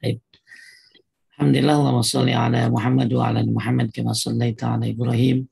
Baik. 0.00 0.24
Alhamdulillah 1.36 1.76
Allahumma 1.76 2.00
salli 2.00 2.32
ala 2.32 2.72
Muhammad 2.72 3.12
wa 3.12 3.28
ala 3.28 3.44
Muhammad 3.44 3.92
kama 3.92 4.16
sallaita 4.16 4.80
ala 4.80 4.88
Ibrahim 4.88 5.44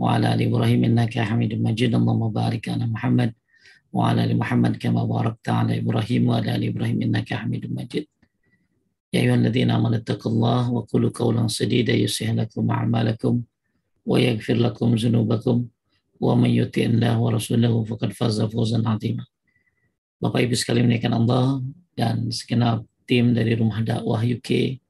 wa 0.00 0.16
ala 0.16 0.32
ali 0.32 0.48
Ibrahim 0.48 0.88
innaka 0.88 1.20
Hamidum 1.28 1.60
Majid. 1.60 1.92
Allahumma 1.92 2.32
barik 2.32 2.72
ala 2.72 2.88
Muhammad 2.88 3.36
wa 3.92 4.08
ala 4.08 4.24
ali 4.24 4.32
Muhammad 4.32 4.80
kama 4.80 5.04
barakta 5.04 5.60
ala 5.60 5.76
Ibrahim 5.76 6.32
wa 6.32 6.40
ala 6.40 6.56
ali 6.56 6.72
Ibrahim 6.72 7.04
innaka 7.04 7.44
Hamidum 7.44 7.76
Majid. 7.76 8.08
Ya 9.12 9.20
ayyuhalladzina 9.20 9.76
amanu 9.76 10.00
taqullaha 10.00 10.72
wa 10.72 10.88
qulu 10.88 11.12
qawlan 11.12 11.52
sadida 11.52 11.92
yuslih 11.92 12.32
lakum 12.32 12.64
a'malakum 12.64 13.44
wa 14.08 14.16
yaghfir 14.16 14.56
lakum 14.56 14.96
dzunubakum 14.96 15.68
wa 16.16 16.32
man 16.32 16.48
yuti'illah 16.48 17.20
wa 17.20 17.28
rasulahu 17.28 17.84
faqad 17.84 18.16
faza 18.16 18.48
fawzan 18.48 18.88
'azima. 18.88 19.28
Bapak 20.16 20.48
Ibu 20.48 20.56
sekalian 20.56 20.88
menaikkan 20.88 21.12
Allah 21.12 21.60
dan 21.92 22.32
segenap 22.32 22.88
tim 23.12 23.36
dari 23.36 23.52
Rumah 23.52 23.84
Dakwah 23.84 24.24
UK. 24.24 24.80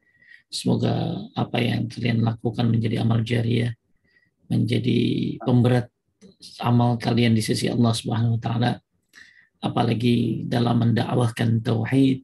Semoga 0.47 1.19
apa 1.35 1.59
yang 1.59 1.91
kalian 1.91 2.23
lakukan 2.23 2.71
menjadi 2.71 3.03
amal 3.03 3.27
jariah, 3.27 3.75
menjadi 4.47 5.01
pemberat 5.43 5.91
amal 6.63 7.03
kalian 7.03 7.35
di 7.35 7.43
sisi 7.43 7.67
Allah 7.67 7.91
Subhanahu 7.91 8.39
wa 8.39 8.41
taala. 8.41 8.73
Apalagi 9.59 10.47
dalam 10.47 10.87
mendakwahkan 10.87 11.67
tauhid, 11.67 12.23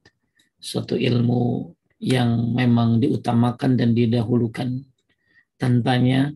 suatu 0.63 0.95
ilmu 0.95 1.75
yang 1.99 2.55
memang 2.55 3.03
diutamakan 3.03 3.75
dan 3.75 3.91
didahulukan. 3.91 4.79
Tanpanya 5.59 6.31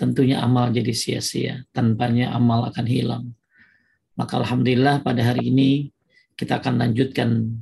tentunya 0.00 0.40
amal 0.40 0.72
jadi 0.72 0.96
sia-sia, 0.96 1.68
tanpanya 1.76 2.32
amal 2.32 2.72
akan 2.72 2.86
hilang. 2.88 3.24
Maka 4.16 4.40
alhamdulillah 4.40 5.04
pada 5.04 5.20
hari 5.20 5.52
ini 5.52 5.92
kita 6.40 6.62
akan 6.62 6.80
lanjutkan 6.80 7.60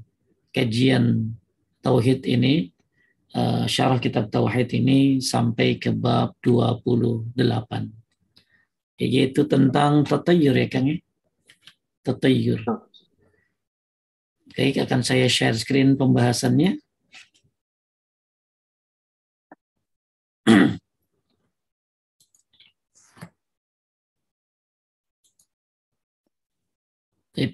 kajian 0.52 1.34
tauhid 1.80 2.29
ini 2.29 2.70
uh, 3.34 3.65
syarah 3.66 3.98
kitab 3.98 4.29
tauhid 4.29 4.70
ini 4.77 5.19
sampai 5.19 5.81
ke 5.81 5.91
bab 5.91 6.36
28 6.44 7.34
yaitu 9.03 9.42
tentang 9.48 10.06
tatayur 10.06 10.55
ya 10.55 10.69
Kang 10.70 10.86
ya 10.86 10.97
tatayur 12.06 12.62
Oke, 14.53 14.77
akan 14.77 15.00
saya 15.00 15.33
share 15.33 15.56
screen 15.56 15.97
pembahasannya. 15.97 16.77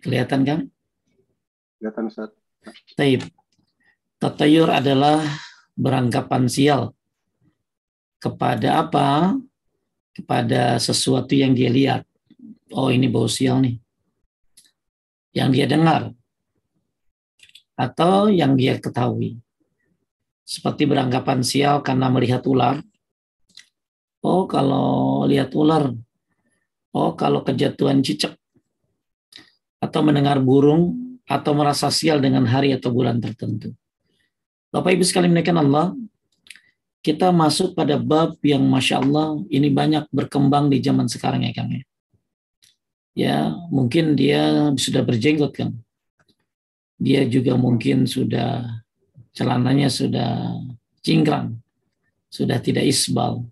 kelihatan 0.02 0.40
kan? 0.42 0.60
Kelihatan 1.78 2.04
Ustaz. 2.10 2.47
Taib. 2.96 3.22
Tatayur 4.18 4.68
adalah 4.74 5.22
beranggapan 5.78 6.50
sial 6.50 6.90
kepada 8.18 8.82
apa? 8.82 9.38
Kepada 10.10 10.82
sesuatu 10.82 11.30
yang 11.30 11.54
dia 11.54 11.70
lihat. 11.70 12.02
Oh 12.74 12.90
ini 12.90 13.06
bau 13.06 13.30
sial 13.30 13.62
nih. 13.62 13.78
Yang 15.30 15.48
dia 15.54 15.66
dengar. 15.70 16.02
Atau 17.78 18.26
yang 18.26 18.58
dia 18.58 18.82
ketahui. 18.82 19.38
Seperti 20.42 20.90
beranggapan 20.90 21.46
sial 21.46 21.78
karena 21.86 22.10
melihat 22.10 22.42
ular. 22.50 22.82
Oh 24.18 24.50
kalau 24.50 25.22
lihat 25.30 25.54
ular. 25.54 25.94
Oh 26.90 27.14
kalau 27.14 27.46
kejatuhan 27.46 28.02
cicak. 28.02 28.34
Atau 29.78 30.02
mendengar 30.02 30.42
burung 30.42 31.07
atau 31.28 31.52
merasa 31.52 31.92
sial 31.92 32.24
dengan 32.24 32.48
hari 32.48 32.72
atau 32.72 32.88
bulan 32.88 33.20
tertentu. 33.20 33.76
Bapak 34.72 34.96
Ibu 34.96 35.04
sekalian 35.04 35.36
menaikkan 35.36 35.60
Allah, 35.60 35.92
kita 37.04 37.28
masuk 37.28 37.76
pada 37.76 38.00
bab 38.00 38.40
yang 38.40 38.64
Masya 38.64 39.04
Allah 39.04 39.36
ini 39.52 39.68
banyak 39.68 40.08
berkembang 40.08 40.72
di 40.72 40.80
zaman 40.80 41.04
sekarang 41.06 41.44
ya 41.44 41.52
Kang 41.52 41.70
ya. 41.70 41.84
Ya, 43.18 43.38
mungkin 43.68 44.16
dia 44.16 44.72
sudah 44.78 45.04
berjenggot 45.04 45.52
kan. 45.52 45.76
Dia 46.98 47.28
juga 47.28 47.54
mungkin 47.60 48.08
sudah 48.08 48.82
celananya 49.36 49.90
sudah 49.90 50.54
cingkrang, 51.04 51.60
sudah 52.30 52.58
tidak 52.58 52.88
isbal. 52.88 53.44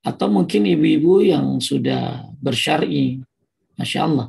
Atau 0.00 0.32
mungkin 0.32 0.64
ibu-ibu 0.64 1.20
yang 1.20 1.60
sudah 1.60 2.24
bersyari, 2.40 3.20
Masya 3.76 4.00
Allah 4.08 4.28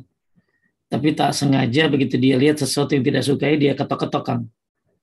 tapi 0.92 1.16
tak 1.16 1.32
sengaja 1.32 1.88
begitu 1.88 2.20
dia 2.20 2.36
lihat 2.36 2.60
sesuatu 2.60 2.92
yang 2.92 3.08
tidak 3.08 3.24
sukai 3.24 3.56
dia 3.56 3.72
ketok-ketokan. 3.72 4.44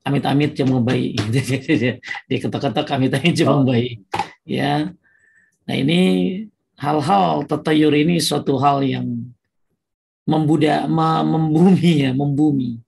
Amit-amit 0.04 0.52
cuma 0.52 0.84
bayi. 0.84 1.16
Dia 2.28 2.38
ketok-ketok 2.40 2.86
amit-amit 2.96 3.34
cuma 3.40 3.60
bayi. 3.60 4.00
Ya. 4.44 4.92
Nah 5.64 5.76
ini 5.76 6.00
hal-hal 6.80 7.44
tetayur 7.44 7.92
ini 7.92 8.16
suatu 8.20 8.56
hal 8.56 8.84
yang 8.84 9.04
membuda 10.28 10.84
membumi 11.24 12.08
ya 12.08 12.12
membumi. 12.12 12.80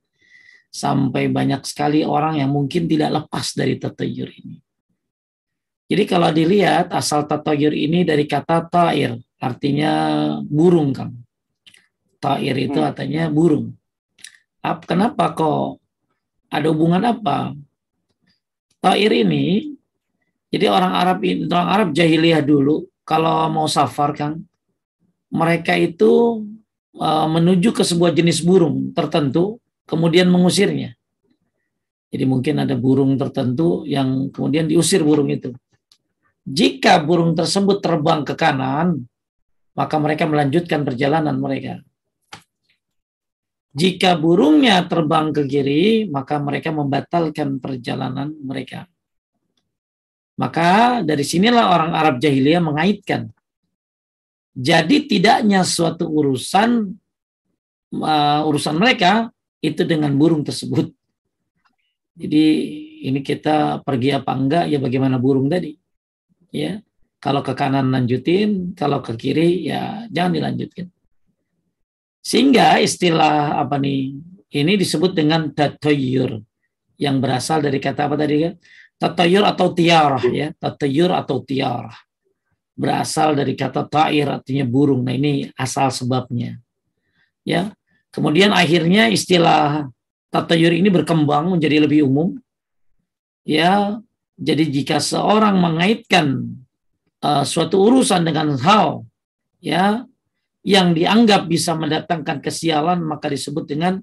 Sampai 0.69 1.29
banyak 1.29 1.61
sekali 1.67 2.05
orang 2.05 2.41
yang 2.41 2.49
mungkin 2.53 2.85
tidak 2.89 3.21
lepas 3.21 3.53
dari 3.53 3.77
tetayur 3.81 4.29
ini. 4.29 4.57
Jadi 5.89 6.03
kalau 6.07 6.31
dilihat 6.31 6.89
asal 6.95 7.27
tatayur 7.27 7.75
ini 7.75 8.01
dari 8.07 8.23
kata 8.25 8.65
ta'ir 8.65 9.17
artinya 9.41 9.93
burung 10.45 10.93
kan 10.95 11.20
Ta'ir 12.21 12.53
itu 12.53 12.77
hmm. 12.77 12.87
artinya 12.93 13.23
burung. 13.33 13.73
Kenapa 14.61 15.33
kok 15.33 15.81
ada 16.53 16.67
hubungan 16.69 17.01
apa? 17.01 17.57
Ta'ir 18.77 19.09
ini, 19.09 19.73
jadi 20.53 20.69
orang 20.69 20.93
Arab 20.93 21.17
orang 21.25 21.69
Arab 21.69 21.87
jahiliyah 21.97 22.45
dulu 22.45 22.85
kalau 23.01 23.49
mau 23.49 23.65
safar 23.65 24.13
kan, 24.13 24.37
mereka 25.33 25.73
itu 25.73 26.45
uh, 27.01 27.25
menuju 27.25 27.73
ke 27.73 27.81
sebuah 27.81 28.13
jenis 28.13 28.45
burung 28.45 28.93
tertentu, 28.93 29.57
kemudian 29.89 30.29
mengusirnya. 30.29 30.93
Jadi 32.11 32.23
mungkin 32.27 32.61
ada 32.61 32.75
burung 32.75 33.15
tertentu 33.15 33.87
yang 33.87 34.29
kemudian 34.29 34.67
diusir 34.69 35.01
burung 35.01 35.31
itu. 35.31 35.55
Jika 36.43 36.99
burung 37.01 37.33
tersebut 37.33 37.79
terbang 37.79 38.27
ke 38.27 38.35
kanan, 38.35 39.07
maka 39.71 39.95
mereka 39.95 40.27
melanjutkan 40.27 40.83
perjalanan 40.83 41.39
mereka. 41.39 41.79
Jika 43.71 44.19
burungnya 44.19 44.83
terbang 44.83 45.31
ke 45.31 45.47
kiri, 45.47 46.03
maka 46.11 46.35
mereka 46.43 46.75
membatalkan 46.75 47.55
perjalanan 47.63 48.35
mereka. 48.43 48.83
Maka 50.35 50.99
dari 51.07 51.23
sinilah 51.23 51.71
orang 51.71 51.91
Arab 51.95 52.15
jahiliyah 52.19 52.59
mengaitkan. 52.59 53.31
Jadi 54.51 55.07
tidaknya 55.07 55.63
suatu 55.63 56.11
urusan 56.11 56.91
uh, 57.95 58.41
urusan 58.43 58.75
mereka 58.75 59.31
itu 59.63 59.87
dengan 59.87 60.11
burung 60.19 60.43
tersebut. 60.43 60.91
Jadi 62.19 62.45
ini 63.07 63.23
kita 63.23 63.79
pergi 63.87 64.19
apa 64.19 64.31
enggak 64.35 64.65
ya 64.67 64.83
bagaimana 64.83 65.15
burung 65.15 65.47
tadi. 65.47 65.71
Ya. 66.51 66.83
Kalau 67.21 67.45
ke 67.45 67.53
kanan 67.53 67.93
lanjutin, 67.93 68.73
kalau 68.73 68.99
ke 68.99 69.13
kiri 69.15 69.63
ya 69.63 70.09
jangan 70.09 70.41
dilanjutkan. 70.41 70.89
Sehingga 72.21 72.77
istilah 72.77 73.57
apa 73.57 73.81
nih 73.81 74.13
ini 74.53 74.73
disebut 74.77 75.17
dengan 75.17 75.49
tatayur 75.49 76.37
yang 77.01 77.17
berasal 77.17 77.65
dari 77.65 77.81
kata 77.81 78.05
apa 78.05 78.15
tadi 78.15 78.35
kan? 78.45 78.53
Tatayur 79.01 79.43
atau 79.49 79.73
tiarah 79.73 80.25
ya, 80.29 80.53
tatayur 80.53 81.09
atau 81.17 81.41
tiarah. 81.41 81.97
Berasal 82.77 83.33
dari 83.33 83.57
kata 83.57 83.89
ta'ir 83.89 84.29
artinya 84.29 84.65
burung. 84.65 85.01
Nah, 85.01 85.17
ini 85.17 85.49
asal 85.57 85.89
sebabnya. 85.89 86.61
Ya. 87.41 87.73
Kemudian 88.13 88.53
akhirnya 88.53 89.09
istilah 89.09 89.89
tatayur 90.29 90.77
ini 90.77 90.93
berkembang 90.93 91.57
menjadi 91.57 91.81
lebih 91.81 92.05
umum. 92.05 92.37
Ya, 93.41 93.97
jadi 94.37 94.69
jika 94.69 95.01
seorang 95.01 95.57
mengaitkan 95.57 96.57
uh, 97.25 97.41
suatu 97.45 97.81
urusan 97.89 98.21
dengan 98.21 98.53
hal 98.61 99.05
ya 99.61 100.05
yang 100.61 100.93
dianggap 100.93 101.49
bisa 101.49 101.73
mendatangkan 101.73 102.37
kesialan 102.37 103.01
maka 103.01 103.29
disebut 103.29 103.65
dengan 103.65 103.97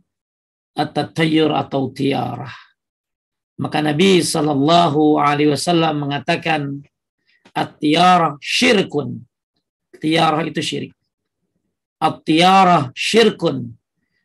at-tayyur 0.74 1.54
atau 1.54 1.90
tiarah. 1.90 2.54
Maka 3.58 3.82
Nabi 3.82 4.22
Shallallahu 4.22 5.18
Alaihi 5.18 5.50
Wasallam 5.50 6.06
mengatakan 6.06 6.78
at-tiarah 7.50 8.38
syirkun. 8.38 9.26
Tiarah 9.98 10.46
itu 10.46 10.62
syirik. 10.62 10.94
At-tiarah 11.98 12.94
syirkun. 12.94 13.74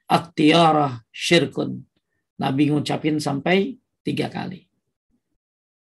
At-tiarah 0.06 1.02
syirkun. 1.10 1.82
Nabi 2.38 2.70
ngucapin 2.70 3.18
sampai 3.18 3.74
tiga 4.06 4.30
kali. 4.30 4.70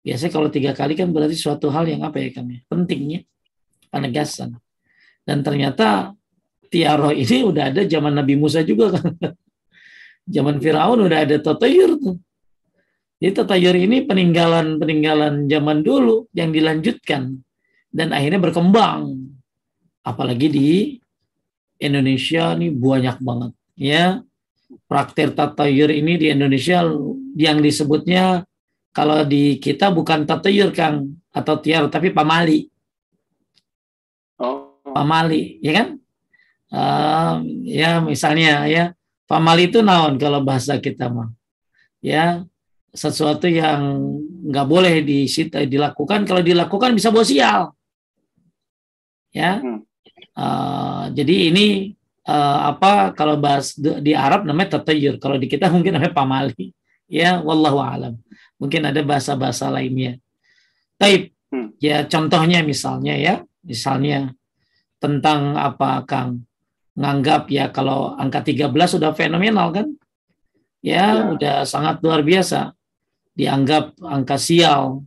Biasanya 0.02 0.32
kalau 0.34 0.50
tiga 0.50 0.74
kali 0.74 0.98
kan 0.98 1.14
berarti 1.14 1.38
suatu 1.38 1.70
hal 1.70 1.86
yang 1.86 2.02
apa 2.02 2.18
ya 2.18 2.34
kami? 2.34 2.66
Pentingnya 2.66 3.22
penegasan. 3.94 4.58
Dan 5.22 5.46
ternyata 5.46 6.17
tiaroh 6.68 7.12
ini 7.12 7.44
udah 7.44 7.72
ada 7.72 7.82
zaman 7.88 8.14
Nabi 8.14 8.36
Musa 8.36 8.62
juga 8.62 8.94
kan. 8.96 9.12
zaman 10.34 10.60
Firaun 10.60 11.08
udah 11.08 11.18
ada 11.24 11.36
tatayur 11.40 11.96
tuh. 11.98 12.16
Jadi 13.18 13.32
tatayur 13.34 13.74
ini 13.74 14.06
peninggalan-peninggalan 14.06 15.50
zaman 15.50 15.82
dulu 15.82 16.30
yang 16.36 16.54
dilanjutkan 16.54 17.42
dan 17.90 18.14
akhirnya 18.14 18.38
berkembang. 18.38 19.26
Apalagi 20.06 20.46
di 20.46 20.70
Indonesia 21.82 22.54
ini 22.54 22.70
banyak 22.70 23.18
banget 23.18 23.52
ya. 23.74 24.22
Praktek 24.68 25.32
tatayur 25.32 25.88
ini 25.88 26.20
di 26.20 26.28
Indonesia 26.28 26.84
yang 27.34 27.58
disebutnya 27.64 28.44
kalau 28.92 29.24
di 29.24 29.56
kita 29.56 29.88
bukan 29.88 30.28
tatayur 30.28 30.70
Kang 30.76 31.18
atau 31.32 31.56
tiar 31.58 31.88
tapi 31.88 32.12
pamali. 32.12 32.68
Oh. 34.38 34.76
Pamali, 34.92 35.58
ya 35.64 35.72
kan? 35.74 35.88
Uh, 36.68 37.40
ya 37.64 38.00
misalnya 38.04 38.68
ya. 38.68 38.84
Pamali 39.28 39.68
itu 39.68 39.84
naon 39.84 40.16
kalau 40.16 40.40
bahasa 40.40 40.80
kita 40.80 41.12
mah. 41.12 41.28
Ya, 42.00 42.48
sesuatu 42.96 43.44
yang 43.44 44.00
nggak 44.48 44.66
boleh 44.68 45.04
disita, 45.04 45.60
dilakukan. 45.68 46.24
Kalau 46.24 46.40
dilakukan 46.40 46.96
bisa 46.96 47.12
bawa 47.12 47.26
sial. 47.28 47.62
Ya. 49.36 49.60
Uh, 50.32 51.12
jadi 51.12 51.52
ini 51.52 51.92
uh, 52.24 52.72
apa 52.72 53.12
kalau 53.12 53.36
bahas 53.36 53.74
di 53.76 54.16
Arab 54.16 54.46
namanya 54.46 54.78
tatayur 54.78 55.18
kalau 55.18 55.36
di 55.36 55.50
kita 55.50 55.68
mungkin 55.74 56.00
namanya 56.00 56.16
pamali. 56.16 56.72
Ya 57.04 57.40
wallahu 57.44 57.84
alam. 57.84 58.16
Mungkin 58.56 58.88
ada 58.88 59.00
bahasa-bahasa 59.04 59.68
lainnya. 59.68 60.16
Taib. 60.96 61.32
Hmm. 61.48 61.72
ya 61.80 62.04
contohnya 62.04 62.60
misalnya 62.64 63.16
ya. 63.16 63.34
Misalnya 63.64 64.32
tentang 64.96 65.56
apa 65.56 66.04
Kang 66.08 66.47
nganggap 66.98 67.46
ya 67.46 67.70
kalau 67.70 68.18
angka 68.18 68.42
13 68.42 68.74
sudah 68.98 69.14
fenomenal 69.14 69.70
kan? 69.70 69.86
Ya, 70.82 71.14
ya. 71.14 71.30
udah 71.34 71.56
sangat 71.62 72.02
luar 72.02 72.26
biasa. 72.26 72.74
Dianggap 73.38 73.94
angka 74.02 74.34
sial. 74.34 75.06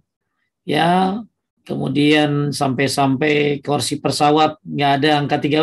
Ya 0.63 1.19
kemudian 1.67 2.55
sampai-sampai 2.55 3.59
kursi 3.61 3.99
pesawat 3.99 4.57
nggak 4.65 4.91
ada 4.97 5.09
angka 5.21 5.37
13 5.37 5.61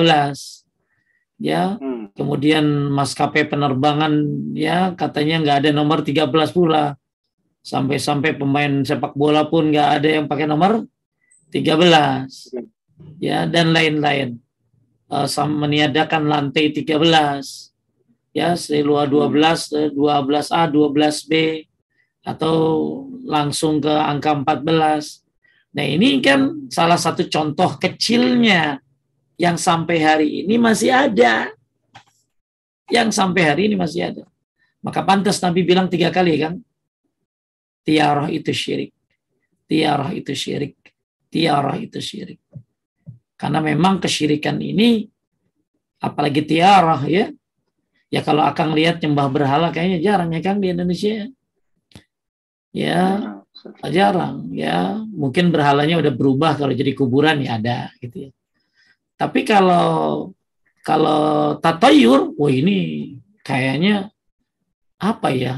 ya 1.43 1.75
hmm. 1.75 2.15
kemudian 2.15 2.65
maskapai 2.95 3.47
penerbangan 3.51 4.13
ya 4.55 4.95
katanya 4.95 5.43
nggak 5.43 5.57
ada 5.65 5.71
nomor 5.73 6.05
13 6.05 6.29
pula. 6.53 6.95
Sampai-sampai 7.59 8.39
pemain 8.39 8.81
sepak 8.81 9.13
bola 9.13 9.45
pun 9.45 9.69
nggak 9.69 9.89
ada 10.01 10.09
yang 10.09 10.25
pakai 10.25 10.47
nomor 10.49 10.89
13 11.53 12.29
ya 13.21 13.45
dan 13.49 13.73
lain-lain 13.73 14.41
uh, 15.13 15.49
meniadakan 15.49 16.29
lantai 16.29 16.73
13 16.73 17.01
ya 18.37 18.55
luar 18.85 19.09
12 19.11 19.97
12A 19.97 20.63
12B 20.71 21.33
atau 22.29 22.57
langsung 23.25 23.81
ke 23.81 23.91
angka 23.91 24.37
14. 24.37 25.75
Nah 25.77 25.87
ini 25.87 26.21
kan 26.21 26.69
salah 26.69 27.01
satu 27.01 27.25
contoh 27.29 27.81
kecilnya 27.81 28.81
yang 29.41 29.57
sampai 29.57 29.97
hari 30.03 30.29
ini 30.45 30.61
masih 30.61 30.93
ada. 30.93 31.49
Yang 32.89 33.21
sampai 33.21 33.43
hari 33.45 33.63
ini 33.69 33.77
masih 33.77 34.13
ada. 34.13 34.25
Maka 34.81 35.05
pantas 35.05 35.41
Nabi 35.45 35.65
bilang 35.65 35.89
tiga 35.93 36.09
kali 36.09 36.41
kan. 36.41 36.57
Tiarah 37.85 38.29
itu 38.29 38.53
syirik. 38.53 38.93
Tiarah 39.69 40.13
itu 40.13 40.33
syirik. 40.33 40.77
Tiarah 41.29 41.77
itu 41.77 42.01
syirik. 42.01 42.41
Karena 43.39 43.63
memang 43.63 44.03
kesyirikan 44.03 44.59
ini 44.59 45.07
apalagi 46.03 46.43
tiarah 46.43 47.07
ya. 47.07 47.31
Ya 48.11 48.21
kalau 48.25 48.43
akan 48.43 48.75
lihat 48.75 48.99
nyembah 48.99 49.29
berhala 49.31 49.69
kayaknya 49.71 50.03
jarang 50.03 50.35
ya 50.35 50.43
kan 50.43 50.59
di 50.59 50.75
Indonesia. 50.75 51.31
Ya 52.75 53.03
jarang 53.87 54.51
ya. 54.51 54.99
Mungkin 55.07 55.55
berhalanya 55.55 56.03
udah 56.03 56.11
berubah 56.11 56.59
kalau 56.59 56.75
jadi 56.75 56.91
kuburan 56.99 57.47
ya 57.47 57.63
ada 57.63 57.95
gitu 58.03 58.27
ya. 58.27 58.31
Tapi 59.15 59.47
kalau 59.47 60.31
kalau 60.83 61.55
tatayur 61.63 62.35
wah 62.35 62.51
ini 62.51 63.15
kayaknya 63.47 64.11
apa 64.99 65.31
ya? 65.31 65.55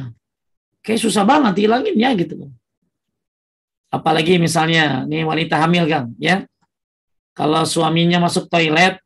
Kayak 0.84 1.00
susah 1.00 1.24
banget 1.24 1.64
hilanginnya 1.64 2.12
gitu. 2.20 2.52
Apalagi 3.88 4.36
misalnya 4.36 5.08
nih 5.08 5.24
wanita 5.24 5.56
hamil 5.64 5.88
kan 5.88 6.12
ya 6.20 6.44
kalau 7.40 7.64
suaminya 7.64 8.20
masuk 8.20 8.52
toilet 8.52 9.00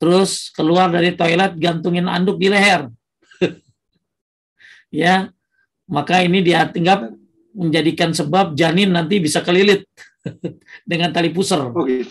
terus 0.00 0.48
keluar 0.56 0.88
dari 0.88 1.12
toilet 1.12 1.52
gantungin 1.60 2.08
anduk 2.08 2.40
di 2.40 2.48
leher 2.48 2.88
ya 5.04 5.28
maka 5.84 6.24
ini 6.24 6.40
dianggap 6.40 7.12
menjadikan 7.56 8.12
sebab 8.12 8.52
janin 8.52 8.92
nanti 8.92 9.16
bisa 9.22 9.40
kelilit 9.40 9.88
dengan 10.90 11.10
tali 11.10 11.32
pusar. 11.32 11.72
Oh, 11.72 11.86
gitu. 11.88 12.04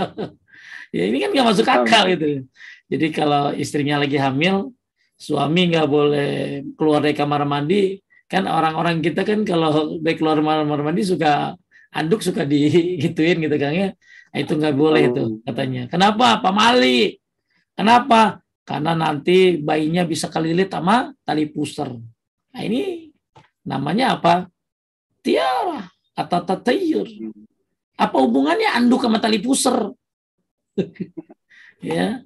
ya 0.96 1.02
ini 1.08 1.18
kan 1.22 1.30
nggak 1.32 1.46
masuk 1.48 1.66
akal 1.66 2.04
itu. 2.12 2.44
Jadi 2.90 3.06
kalau 3.10 3.56
istrinya 3.56 3.96
lagi 3.96 4.20
hamil, 4.20 4.70
suami 5.16 5.72
nggak 5.72 5.88
boleh 5.88 6.30
keluar 6.76 7.00
dari 7.00 7.16
kamar 7.16 7.48
mandi. 7.48 7.98
Kan 8.28 8.44
orang-orang 8.44 9.00
kita 9.00 9.24
kan 9.24 9.46
kalau 9.46 9.96
baik 10.02 10.20
keluar 10.20 10.40
kamar 10.40 10.80
mandi 10.84 11.02
suka 11.06 11.56
anduk 11.94 12.20
suka 12.26 12.42
digituin 12.42 13.38
gitu 13.38 13.56
kan 13.56 13.70
ya. 13.70 13.88
Nah, 14.34 14.38
itu 14.42 14.52
nggak 14.58 14.74
boleh 14.74 15.02
itu 15.14 15.22
oh. 15.22 15.38
katanya. 15.46 15.86
Kenapa? 15.86 16.42
Pak 16.42 16.50
Mali. 16.50 17.22
Kenapa? 17.78 18.42
Karena 18.66 18.98
nanti 18.98 19.62
bayinya 19.62 20.02
bisa 20.02 20.26
kelilit 20.26 20.74
sama 20.74 21.14
tali 21.22 21.46
pusar. 21.46 21.94
Nah 22.50 22.62
ini 22.66 23.14
namanya 23.62 24.18
apa? 24.18 24.50
Tiara 25.22 25.86
atau 26.18 26.40
tatayur. 26.42 27.06
Apa 27.94 28.16
hubungannya 28.18 28.74
anduk 28.74 29.06
sama 29.06 29.22
tali 29.22 29.38
pusar? 29.38 29.94
ya. 31.94 32.24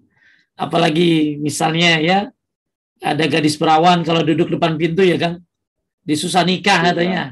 Apalagi 0.59 1.37
misalnya 1.39 2.01
ya 2.01 2.19
ada 2.99 3.25
gadis 3.31 3.55
perawan 3.55 4.03
kalau 4.03 4.27
duduk 4.27 4.59
depan 4.59 4.75
pintu 4.75 5.07
ya 5.07 5.15
kan 5.21 5.39
disusah 6.09 6.43
nikah 6.47 6.81
iya. 6.81 6.87
katanya. 6.89 7.23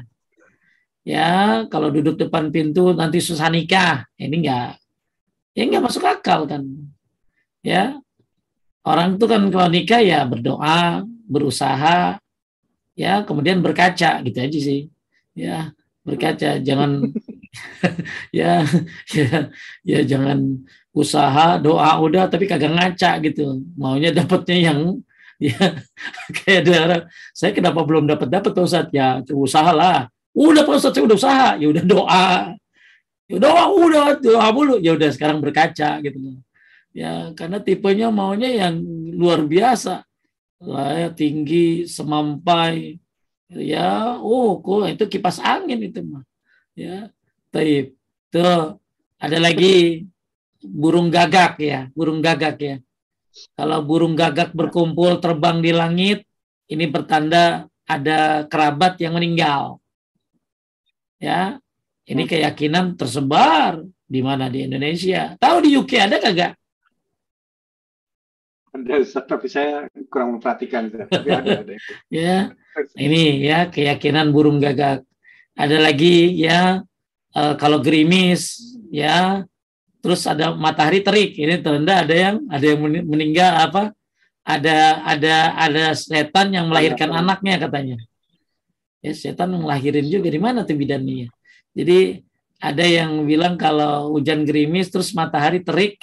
Ya, 1.07 1.63
kalau 1.71 1.87
duduk 1.87 2.19
depan 2.19 2.51
pintu 2.51 2.91
nanti 2.91 3.23
susah 3.23 3.47
nikah. 3.47 4.03
Ini 4.19 4.35
enggak 4.43 4.75
ya 5.55 5.63
enggak 5.63 5.83
masuk 5.87 6.03
akal 6.03 6.43
kan. 6.43 6.67
Ya. 7.63 7.95
Orang 8.83 9.15
itu 9.15 9.25
kan 9.27 9.47
kalau 9.51 9.67
nikah 9.71 9.99
ya 10.03 10.27
berdoa, 10.27 11.03
berusaha, 11.27 12.19
ya 12.97 13.21
kemudian 13.21 13.61
berkaca 13.61 14.25
gitu 14.25 14.37
aja 14.41 14.59
sih 14.59 14.89
ya 15.37 15.69
berkaca 16.01 16.57
jangan 16.57 17.13
ya 18.33 18.65
ya 19.13 19.53
ya 19.85 19.99
jangan 20.01 20.65
usaha 20.89 21.61
doa 21.61 21.93
udah 22.01 22.25
tapi 22.25 22.49
kagak 22.49 22.73
ngaca 22.73 23.21
gitu 23.21 23.61
maunya 23.77 24.09
dapatnya 24.09 24.73
yang 24.73 24.79
ya 25.37 25.77
kayak 26.41 26.61
ada 26.65 27.05
saya 27.37 27.53
kenapa 27.53 27.85
belum 27.85 28.09
dapat 28.09 28.33
dapat 28.33 28.51
tuh 28.57 28.65
saat 28.65 28.89
ya 28.89 29.21
usaha 29.29 29.69
lah 29.69 30.09
udah 30.37 30.61
Pak 30.69 30.77
Ustadz 30.77 30.95
saya 31.01 31.05
udah 31.09 31.17
usaha. 31.17 31.49
Ya 31.57 31.67
udah 31.73 31.83
doa. 31.85 32.29
Ya 33.25 33.37
doa 33.41 33.63
udah 33.73 34.03
doa 34.21 34.47
dulu 34.53 34.75
ya 34.77 34.93
udah 34.93 35.09
sekarang 35.09 35.41
berkaca 35.41 35.97
gitu. 36.05 36.17
Ya 36.93 37.33
karena 37.33 37.57
tipenya 37.57 38.13
maunya 38.13 38.49
yang 38.53 38.77
luar 39.17 39.41
biasa. 39.41 40.05
Lah 40.61 40.93
ya 40.93 41.09
tinggi 41.09 41.89
semampai. 41.89 43.01
Ya 43.49 44.21
oh 44.21 44.61
kok 44.61 44.85
itu 44.93 45.03
kipas 45.17 45.41
angin 45.41 45.89
itu 45.89 46.05
mah. 46.05 46.21
Ya 46.77 47.09
taib. 47.49 47.97
Tuh 48.29 48.77
ada 49.17 49.37
lagi. 49.41 50.05
Burung 50.61 51.09
gagak 51.09 51.57
ya. 51.61 51.89
Burung 51.97 52.21
gagak 52.21 52.57
ya. 52.61 52.75
Kalau 53.53 53.81
burung 53.85 54.17
gagak 54.17 54.53
berkumpul 54.53 55.17
terbang 55.21 55.61
di 55.61 55.71
langit 55.73 56.25
ini 56.69 56.85
bertanda 56.89 57.69
ada 57.87 58.43
kerabat 58.49 58.99
yang 58.99 59.15
meninggal 59.15 59.79
ya 61.17 61.57
ini 62.07 62.23
keyakinan 62.23 62.95
tersebar 62.95 63.83
di 64.07 64.21
mana 64.23 64.47
di 64.47 64.65
Indonesia 64.65 65.35
tahu 65.35 65.67
di 65.67 65.75
UK 65.75 65.91
ada 65.99 66.17
kagak 66.21 66.53
tapi 69.25 69.47
saya 69.49 69.89
kurang 70.11 70.37
memperhatikan. 70.37 70.91
Tapi 70.91 71.29
ada, 71.29 71.51
ada. 71.65 71.73
ya, 72.11 72.53
ini 72.99 73.41
ya 73.41 73.69
keyakinan 73.71 74.29
burung 74.29 74.61
gagak. 74.61 75.01
Ada 75.57 75.81
lagi 75.81 76.37
ya 76.37 76.85
uh, 77.33 77.53
kalau 77.57 77.81
gerimis 77.81 78.61
ya, 78.93 79.41
terus 80.05 80.21
ada 80.29 80.53
matahari 80.53 81.01
terik. 81.01 81.33
Ini 81.33 81.65
tanda 81.65 82.05
ada 82.05 82.13
yang 82.13 82.45
ada 82.45 82.65
yang 82.65 82.79
meninggal 82.85 83.51
apa? 83.57 83.83
Ada 84.47 85.03
ada 85.03 85.35
ada 85.57 85.83
setan 85.97 86.53
yang 86.53 86.69
melahirkan 86.69 87.09
ya, 87.11 87.15
anaknya 87.19 87.55
katanya. 87.57 87.97
Ya 89.01 89.13
setan 89.13 89.53
melahirin 89.53 90.07
juga 90.09 90.27
di 90.27 90.41
mana 90.41 90.65
tuh 90.65 90.73
bidannya. 90.73 91.29
Jadi 91.77 92.25
ada 92.57 92.85
yang 92.85 93.23
bilang 93.29 93.53
kalau 93.53 94.17
hujan 94.17 94.41
gerimis 94.41 94.89
terus 94.89 95.13
matahari 95.13 95.61
terik, 95.61 96.01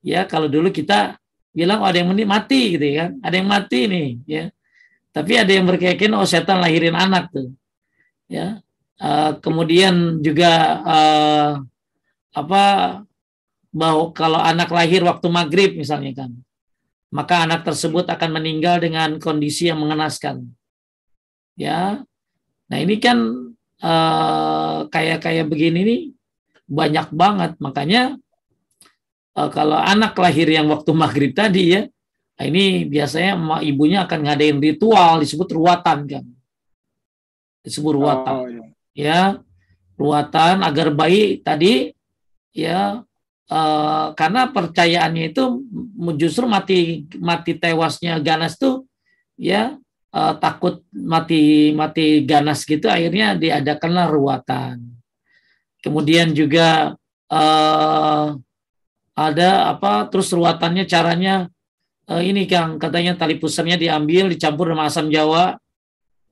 ya 0.00 0.22
kalau 0.24 0.46
dulu 0.46 0.70
kita 0.70 1.18
bilang 1.50 1.82
oh, 1.82 1.88
ada 1.90 1.98
yang 1.98 2.14
mati 2.30 2.78
gitu 2.78 2.86
ya 2.86 2.94
kan 3.02 3.10
ada 3.26 3.34
yang 3.34 3.48
mati 3.50 3.90
nih 3.90 4.08
ya 4.22 4.44
Tapi 5.10 5.34
ada 5.34 5.50
yang 5.50 5.66
berkeyakinan 5.66 6.22
oh 6.22 6.28
setan 6.28 6.62
lahirin 6.62 6.94
anak 6.94 7.34
tuh. 7.34 7.50
Ya. 8.30 8.62
Uh, 8.94 9.34
kemudian 9.42 10.22
juga 10.22 10.78
uh, 10.86 11.50
apa 12.30 12.64
bahwa 13.74 14.14
kalau 14.14 14.38
anak 14.38 14.70
lahir 14.70 15.02
waktu 15.02 15.26
maghrib 15.26 15.74
misalnya 15.74 16.14
kan, 16.14 16.30
maka 17.10 17.42
anak 17.42 17.66
tersebut 17.66 18.06
akan 18.06 18.38
meninggal 18.38 18.78
dengan 18.78 19.18
kondisi 19.18 19.66
yang 19.66 19.82
mengenaskan. 19.82 20.46
Ya, 21.58 22.06
nah 22.70 22.78
ini 22.78 23.02
kan 23.02 23.18
uh, 23.82 24.86
kayak 24.86 25.26
kayak 25.26 25.50
begini 25.50 25.80
nih 25.82 26.00
banyak 26.70 27.10
banget, 27.10 27.58
makanya 27.58 28.14
uh, 29.34 29.50
kalau 29.50 29.74
anak 29.74 30.14
lahir 30.14 30.46
yang 30.46 30.70
waktu 30.70 30.94
maghrib 30.94 31.34
tadi 31.34 31.74
ya, 31.74 31.82
nah 32.38 32.44
ini 32.46 32.86
biasanya 32.86 33.34
emak 33.34 33.60
ibunya 33.66 33.98
akan 34.06 34.20
ngadain 34.30 34.62
ritual 34.62 35.18
disebut 35.18 35.50
ruatan 35.50 35.98
kan, 36.06 36.24
disebut 37.66 37.92
ruatan. 37.98 38.34
Oh, 38.38 38.46
iya. 38.46 38.64
Ya 38.94 39.20
ruatan 40.00 40.64
agar 40.64 40.94
bayi 40.96 41.44
tadi 41.44 41.92
ya 42.56 43.04
uh, 43.52 44.06
karena 44.16 44.48
percayaannya 44.48 45.36
itu 45.36 45.60
justru 46.16 46.48
mati 46.48 47.04
mati 47.20 47.52
tewasnya 47.54 48.16
ganas 48.24 48.56
tuh 48.56 48.88
ya 49.36 49.76
uh, 50.14 50.34
takut 50.38 50.82
mati 50.92 51.70
mati 51.74 52.22
ganas 52.26 52.66
gitu 52.66 52.86
akhirnya 52.90 53.38
diadakanlah 53.38 54.06
ruatan. 54.10 55.00
Kemudian 55.80 56.36
juga 56.36 56.94
uh, 57.32 58.26
ada 59.16 59.50
apa 59.72 60.08
terus 60.12 60.32
ruatannya 60.32 60.84
caranya 60.84 61.48
uh, 62.10 62.22
ini 62.22 62.44
Kang 62.44 62.76
katanya 62.76 63.16
tali 63.16 63.40
pusarnya 63.40 63.80
diambil 63.80 64.28
dicampur 64.28 64.72
dengan 64.72 64.88
asam 64.90 65.08
jawa 65.08 65.56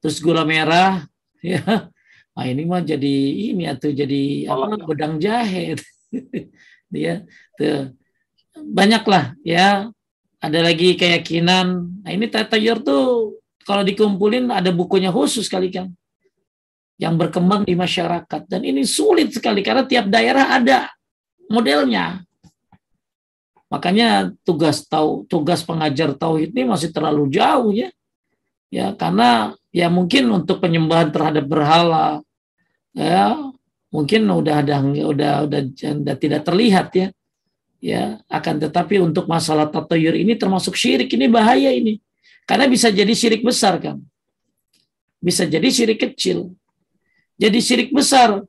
terus 0.02 0.20
gula 0.20 0.44
merah 0.44 1.06
ya. 1.42 1.90
Ah 2.38 2.46
ini 2.46 2.70
mah 2.70 2.86
jadi 2.86 3.16
ini 3.50 3.66
atau 3.66 3.90
jadi 3.90 4.46
apa 4.46 4.78
bedang 4.86 5.18
jahe 5.18 5.74
dia 6.92 7.26
tuh. 7.58 7.94
Banyaklah 8.58 9.38
ya. 9.42 9.90
Ada 10.38 10.62
lagi 10.62 10.94
keyakinan. 10.94 11.98
Nah 12.06 12.10
ini 12.14 12.30
tatayur 12.30 12.78
tuh 12.86 13.37
kalau 13.68 13.84
dikumpulin 13.84 14.48
ada 14.48 14.72
bukunya 14.72 15.12
khusus 15.12 15.44
kali 15.44 15.68
kan 15.68 15.92
yang 16.96 17.20
berkembang 17.20 17.68
di 17.68 17.76
masyarakat. 17.76 18.48
Dan 18.48 18.64
ini 18.64 18.88
sulit 18.88 19.36
sekali 19.36 19.60
karena 19.60 19.84
tiap 19.84 20.08
daerah 20.08 20.56
ada 20.56 20.88
modelnya. 21.52 22.24
Makanya 23.68 24.32
tugas 24.40 24.88
tahu 24.88 25.28
tugas 25.28 25.60
pengajar 25.60 26.16
tauhid 26.16 26.56
ini 26.56 26.64
masih 26.64 26.88
terlalu 26.88 27.28
jauh 27.28 27.68
ya. 27.76 27.92
Ya 28.72 28.96
karena 28.96 29.52
ya 29.68 29.92
mungkin 29.92 30.32
untuk 30.32 30.64
penyembahan 30.64 31.12
terhadap 31.12 31.44
berhala 31.44 32.24
ya 32.96 33.36
mungkin 33.92 34.24
udah 34.24 34.64
ada 34.64 34.80
udah 34.80 35.32
udah 35.44 35.60
udah 35.76 36.16
tidak 36.16 36.40
terlihat 36.40 36.88
ya. 36.96 37.08
Ya 37.84 38.24
akan 38.32 38.64
tetapi 38.64 38.96
untuk 38.96 39.28
masalah 39.28 39.68
tatayur 39.68 40.16
ini 40.16 40.40
termasuk 40.40 40.72
syirik 40.72 41.12
ini 41.12 41.28
bahaya 41.28 41.68
ini 41.68 42.00
karena 42.48 42.66
bisa 42.66 42.88
jadi 42.88 43.12
syirik 43.12 43.44
besar 43.44 43.76
kan 43.84 44.00
bisa 45.20 45.44
jadi 45.44 45.68
syirik 45.68 46.00
kecil 46.00 46.56
jadi 47.36 47.58
syirik 47.60 47.92
besar 47.92 48.42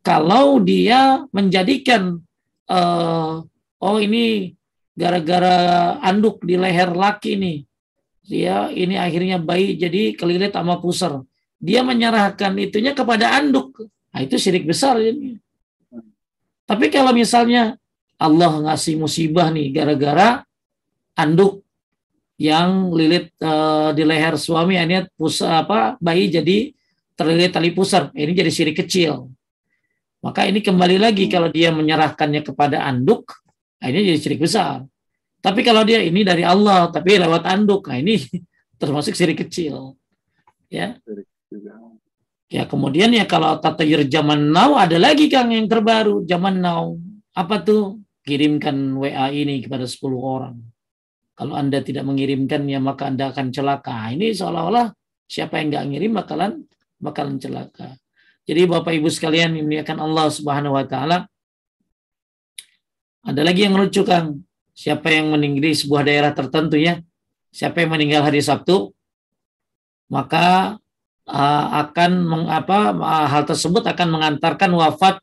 kalau 0.00 0.58
dia 0.64 1.22
menjadikan 1.36 2.18
uh, 2.66 3.44
oh 3.78 3.98
ini 4.00 4.56
gara-gara 4.96 6.00
anduk 6.00 6.40
di 6.48 6.56
leher 6.56 6.90
laki 6.96 7.36
nih 7.36 7.58
ya 8.26 8.72
ini 8.72 8.96
akhirnya 8.96 9.36
bayi 9.36 9.76
jadi 9.76 10.16
kelilit 10.16 10.56
sama 10.56 10.80
pusar 10.80 11.20
dia 11.62 11.86
menyerahkan 11.86 12.58
itunya 12.58 12.90
kepada 12.90 13.38
anduk. 13.38 13.86
Nah, 14.10 14.20
itu 14.20 14.34
syirik 14.34 14.66
besar. 14.66 14.98
Ini. 14.98 15.38
Tapi 16.66 16.90
kalau 16.90 17.14
misalnya 17.14 17.78
Allah 18.18 18.66
ngasih 18.66 18.98
musibah 18.98 19.54
nih 19.54 19.70
gara-gara 19.70 20.42
anduk 21.14 21.62
yang 22.42 22.90
lilit 22.90 23.30
uh, 23.38 23.94
di 23.94 24.02
leher 24.02 24.34
suami 24.34 24.74
ini 24.74 25.06
pusat 25.14 25.62
apa 25.62 25.94
bayi 26.02 26.26
jadi 26.26 26.74
terlilit 27.14 27.54
tali 27.54 27.70
pusar. 27.70 28.10
Ini 28.10 28.34
jadi 28.34 28.50
syirik 28.50 28.82
kecil. 28.82 29.30
Maka 30.26 30.50
ini 30.50 30.58
kembali 30.58 30.98
lagi 30.98 31.30
kalau 31.30 31.46
dia 31.54 31.70
menyerahkannya 31.70 32.42
kepada 32.42 32.82
anduk 32.82 33.30
ini 33.78 34.10
jadi 34.10 34.18
syirik 34.18 34.42
besar. 34.42 34.82
Tapi 35.42 35.62
kalau 35.62 35.86
dia 35.86 36.02
ini 36.02 36.26
dari 36.26 36.42
Allah 36.42 36.90
tapi 36.90 37.18
lewat 37.18 37.46
anduk 37.46 37.86
nah 37.86 37.98
ini 37.98 38.18
termasuk 38.82 39.14
syirik 39.14 39.46
kecil. 39.46 39.94
Ya. 40.66 40.98
Ya. 42.50 42.66
Kemudian 42.66 43.14
ya 43.14 43.22
kalau 43.22 43.58
tatayur 43.62 44.02
zaman 44.10 44.50
now 44.50 44.74
ada 44.78 44.98
lagi 44.98 45.30
Kang 45.30 45.54
yang 45.54 45.70
terbaru 45.70 46.26
zaman 46.26 46.58
now. 46.58 46.98
Apa 47.38 47.62
tuh? 47.62 48.02
Kirimkan 48.22 48.94
WA 49.02 49.34
ini 49.34 49.66
kepada 49.66 49.82
10 49.82 49.98
orang. 50.14 50.54
Kalau 51.42 51.58
Anda 51.58 51.82
tidak 51.82 52.06
mengirimkan 52.06 52.70
ya 52.70 52.78
maka 52.78 53.10
Anda 53.10 53.34
akan 53.34 53.50
celaka. 53.50 54.14
Ini 54.14 54.30
seolah-olah 54.30 54.94
siapa 55.26 55.58
yang 55.58 55.74
nggak 55.74 55.84
ngirim 55.90 56.12
bakalan 56.14 56.62
bakalan 57.02 57.42
celaka. 57.42 57.98
Jadi 58.46 58.70
Bapak 58.70 58.94
Ibu 58.94 59.10
sekalian 59.10 59.58
ini 59.58 59.82
akan 59.82 59.98
Allah 60.06 60.30
Subhanahu 60.30 60.78
wa 60.78 60.86
taala 60.86 61.26
ada 63.26 63.42
lagi 63.42 63.66
yang 63.66 63.74
lucu 63.74 64.06
Kang. 64.06 64.46
Siapa 64.70 65.10
yang 65.10 65.34
meninggal 65.34 65.66
di 65.66 65.74
sebuah 65.74 66.06
daerah 66.06 66.30
tertentu 66.30 66.78
ya. 66.78 67.02
Siapa 67.50 67.82
yang 67.82 67.90
meninggal 67.98 68.22
hari 68.22 68.38
Sabtu, 68.38 68.94
maka 70.14 70.78
uh, 71.26 71.66
akan 71.82 72.10
mengapa 72.22 72.94
uh, 72.94 73.26
hal 73.26 73.50
tersebut 73.50 73.82
akan 73.82 74.14
mengantarkan 74.14 74.70
wafat 74.78 75.18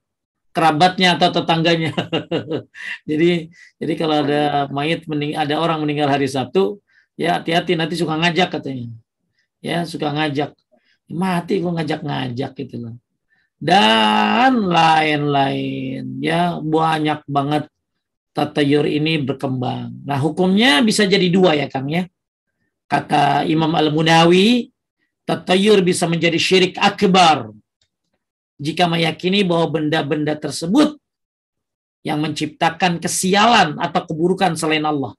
kerabatnya 0.51 1.15
atau 1.17 1.29
tetangganya. 1.33 1.93
jadi 3.09 3.49
jadi 3.77 3.93
kalau 3.97 4.25
ada 4.25 4.67
mening 4.71 5.37
ada 5.37 5.55
orang 5.61 5.83
meninggal 5.83 6.09
hari 6.09 6.25
Sabtu, 6.25 6.81
ya 7.15 7.39
hati-hati 7.39 7.77
nanti 7.77 7.95
suka 7.95 8.17
ngajak 8.17 8.59
katanya. 8.59 8.89
Ya, 9.59 9.83
suka 9.83 10.09
ngajak. 10.15 10.55
Mati 11.09 11.59
kok 11.59 11.73
ngajak-ngajak 11.73 12.51
gitu 12.53 12.75
loh. 12.79 12.95
Dan 13.59 14.71
lain-lain 14.71 16.21
ya 16.23 16.63
banyak 16.63 17.27
banget 17.27 17.67
tatayur 18.31 18.87
ini 18.87 19.19
berkembang. 19.19 19.91
Nah, 20.07 20.15
hukumnya 20.21 20.79
bisa 20.79 21.03
jadi 21.03 21.27
dua 21.27 21.59
ya 21.59 21.67
Kang 21.67 21.91
ya. 21.91 22.07
Kata 22.87 23.45
Imam 23.45 23.69
Al-Munawi 23.75 24.71
Tatayur 25.29 25.85
bisa 25.85 26.09
menjadi 26.09 26.41
syirik 26.41 26.73
akbar 26.81 27.53
jika 28.59 28.85
meyakini 28.91 29.47
bahwa 29.47 29.79
benda-benda 29.79 30.35
tersebut 30.35 30.99
yang 32.03 32.19
menciptakan 32.19 32.99
kesialan 32.99 33.79
atau 33.79 34.03
keburukan 34.03 34.55
selain 34.59 34.83
Allah. 34.83 35.15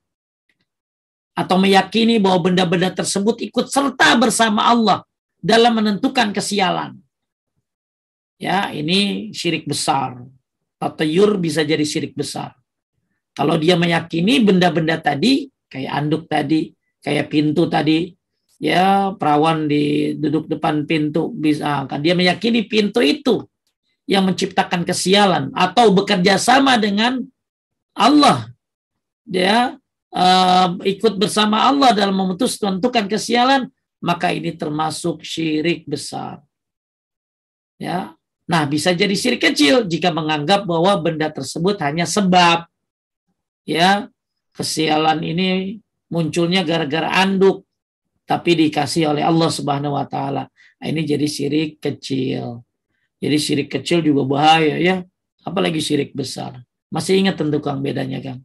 Atau 1.33 1.57
meyakini 1.57 2.21
bahwa 2.21 2.51
benda-benda 2.51 2.93
tersebut 2.93 3.41
ikut 3.41 3.67
serta 3.73 4.13
bersama 4.21 4.69
Allah 4.69 5.01
dalam 5.41 5.81
menentukan 5.81 6.29
kesialan. 6.29 7.01
Ya, 8.37 8.69
ini 8.73 9.29
syirik 9.33 9.65
besar. 9.65 10.21
Tatayur 10.77 11.37
bisa 11.37 11.61
jadi 11.61 11.85
syirik 11.85 12.13
besar. 12.17 12.57
Kalau 13.33 13.57
dia 13.57 13.77
meyakini 13.77 14.41
benda-benda 14.41 14.97
tadi, 15.01 15.49
kayak 15.69 15.91
anduk 15.93 16.25
tadi, 16.25 16.73
kayak 16.99 17.29
pintu 17.31 17.69
tadi, 17.69 18.11
ya 18.61 19.17
perawan 19.17 19.65
di 19.65 20.13
duduk 20.13 20.45
depan 20.45 20.85
pintu 20.85 21.33
bisa 21.33 21.89
kan. 21.89 21.97
Dia 21.97 22.13
meyakini 22.13 22.69
pintu 22.69 23.01
itu 23.01 23.41
yang 24.05 24.29
menciptakan 24.29 24.85
kesialan 24.85 25.49
atau 25.57 25.89
bekerja 25.89 26.37
sama 26.37 26.77
dengan 26.77 27.25
Allah. 27.97 28.53
Dia 29.25 29.81
uh, 30.13 30.77
ikut 30.85 31.17
bersama 31.17 31.65
Allah 31.65 31.97
dalam 31.97 32.13
memutus 32.13 32.61
menentukan 32.61 33.09
kesialan 33.09 33.65
maka 33.97 34.29
ini 34.29 34.53
termasuk 34.53 35.25
syirik 35.25 35.89
besar. 35.89 36.45
Ya 37.81 38.13
nah 38.45 38.67
bisa 38.69 38.93
jadi 38.93 39.15
syirik 39.17 39.41
kecil 39.41 39.89
jika 39.89 40.13
menganggap 40.13 40.69
bahwa 40.69 41.01
benda 41.01 41.33
tersebut 41.33 41.81
hanya 41.81 42.05
sebab. 42.05 42.69
Ya 43.65 44.05
kesialan 44.53 45.25
ini 45.25 45.81
munculnya 46.13 46.61
gara-gara 46.61 47.09
anduk 47.25 47.65
tapi 48.31 48.55
dikasih 48.55 49.11
oleh 49.11 49.27
Allah 49.27 49.51
Subhanahu 49.51 49.99
wa 49.99 50.07
taala. 50.07 50.47
Nah, 50.79 50.87
ini 50.87 51.03
jadi 51.03 51.27
syirik 51.27 51.83
kecil. 51.83 52.63
Jadi 53.19 53.35
syirik 53.35 53.67
kecil 53.67 53.99
juga 53.99 54.23
bahaya 54.23 54.79
ya, 54.79 55.03
apalagi 55.43 55.83
syirik 55.83 56.15
besar. 56.15 56.63
Masih 56.87 57.19
ingat 57.19 57.35
tentu 57.35 57.59
Kang 57.59 57.83
bedanya 57.83 58.23
Kang? 58.23 58.39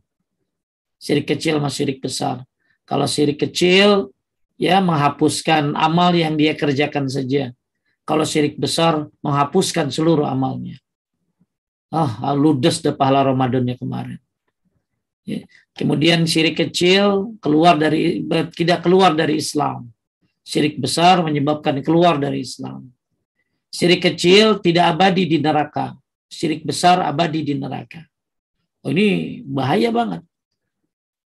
Syirik 0.99 1.31
kecil 1.31 1.63
sama 1.63 1.71
syirik 1.71 2.03
besar. 2.03 2.43
Kalau 2.83 3.07
syirik 3.07 3.39
kecil 3.39 4.11
ya 4.59 4.83
menghapuskan 4.83 5.79
amal 5.79 6.11
yang 6.19 6.35
dia 6.35 6.59
kerjakan 6.59 7.07
saja. 7.07 7.55
Kalau 8.03 8.27
syirik 8.27 8.59
besar 8.59 9.07
menghapuskan 9.23 9.95
seluruh 9.95 10.27
amalnya. 10.27 10.83
Ah, 11.95 12.35
ludes 12.35 12.83
deh 12.83 12.91
pahala 12.91 13.23
Ramadannya 13.23 13.79
kemarin. 13.79 14.19
Ya. 15.23 15.47
Kemudian 15.77 16.25
syirik 16.25 16.57
kecil 16.57 17.37
keluar 17.37 17.77
dari 17.77 18.25
tidak 18.57 18.81
keluar 18.81 19.13
dari 19.13 19.37
Islam. 19.37 19.93
Syirik 20.41 20.81
besar 20.81 21.21
menyebabkan 21.21 21.85
keluar 21.85 22.17
dari 22.17 22.41
Islam. 22.41 22.89
Syirik 23.69 24.01
kecil 24.01 24.65
tidak 24.65 24.97
abadi 24.97 25.29
di 25.29 25.37
neraka. 25.37 25.93
Syirik 26.33 26.65
besar 26.65 27.05
abadi 27.05 27.45
di 27.45 27.55
neraka. 27.61 28.01
Oh, 28.81 28.89
ini 28.89 29.43
bahaya 29.45 29.93
banget. 29.93 30.25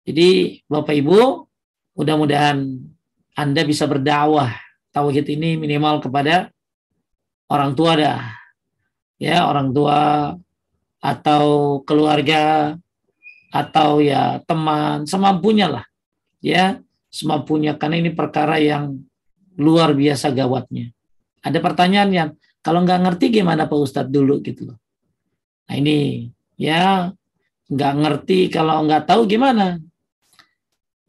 Jadi 0.10 0.64
Bapak 0.66 0.98
Ibu, 0.98 1.46
mudah-mudahan 1.94 2.58
Anda 3.38 3.62
bisa 3.62 3.86
berdakwah 3.86 4.50
tauhid 4.90 5.30
ini 5.30 5.62
minimal 5.62 6.02
kepada 6.02 6.50
orang 7.54 7.78
tua 7.78 7.94
dah. 7.94 8.22
Ya, 9.22 9.46
orang 9.46 9.70
tua 9.76 10.34
atau 11.04 11.44
keluarga 11.86 12.74
atau 13.50 14.02
ya 14.02 14.42
teman 14.46 15.06
semampunya 15.10 15.68
lah. 15.70 15.86
Ya, 16.40 16.80
semampunya 17.12 17.76
karena 17.76 18.00
ini 18.00 18.12
perkara 18.16 18.62
yang 18.62 19.02
luar 19.60 19.92
biasa 19.92 20.32
gawatnya. 20.32 20.94
Ada 21.44 21.60
pertanyaan 21.60 22.12
yang 22.14 22.30
kalau 22.64 22.84
nggak 22.86 23.02
ngerti 23.04 23.42
gimana 23.42 23.68
Pak 23.68 23.80
Ustadz 23.80 24.12
dulu 24.12 24.40
gitu 24.40 24.72
loh. 24.72 24.78
Nah 25.68 25.76
ini 25.76 26.30
ya 26.56 27.12
nggak 27.70 27.94
ngerti 28.02 28.50
kalau 28.50 28.82
nggak 28.88 29.06
tahu 29.06 29.30
gimana 29.30 29.78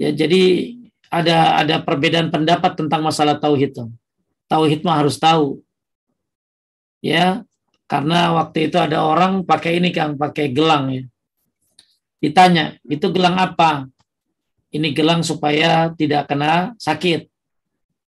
Ya, 0.00 0.08
jadi 0.16 0.72
ada 1.12 1.60
ada 1.60 1.76
perbedaan 1.84 2.32
pendapat 2.32 2.72
tentang 2.72 3.04
masalah 3.04 3.36
tauhid. 3.36 3.76
Tauhid 4.48 4.80
mah 4.80 4.96
harus 5.04 5.20
tahu. 5.20 5.60
Ya, 7.04 7.44
karena 7.84 8.32
waktu 8.32 8.72
itu 8.72 8.80
ada 8.80 9.04
orang 9.04 9.44
pakai 9.44 9.76
ini 9.76 9.92
Kang, 9.92 10.16
pakai 10.16 10.56
gelang 10.56 10.88
ya. 10.88 11.04
Ditanya, 12.20 12.76
itu 12.84 13.08
gelang 13.08 13.40
apa? 13.40 13.88
Ini 14.70 14.92
gelang 14.92 15.24
supaya 15.24 15.90
tidak 15.96 16.28
kena 16.28 16.76
sakit. 16.76 17.26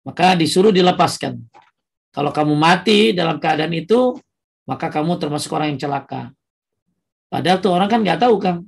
Maka 0.03 0.35
disuruh 0.35 0.69
dilepaskan. 0.69 1.39
Kalau 2.11 2.29
kamu 2.35 2.53
mati 2.59 3.15
dalam 3.15 3.39
keadaan 3.39 3.71
itu, 3.71 4.19
maka 4.67 4.91
kamu 4.91 5.15
termasuk 5.15 5.49
orang 5.55 5.73
yang 5.73 5.79
celaka. 5.79 6.35
Padahal 7.31 7.63
tuh 7.63 7.71
orang 7.71 7.87
kan 7.87 8.03
nggak 8.03 8.19
tahu 8.19 8.35
Kang, 8.43 8.67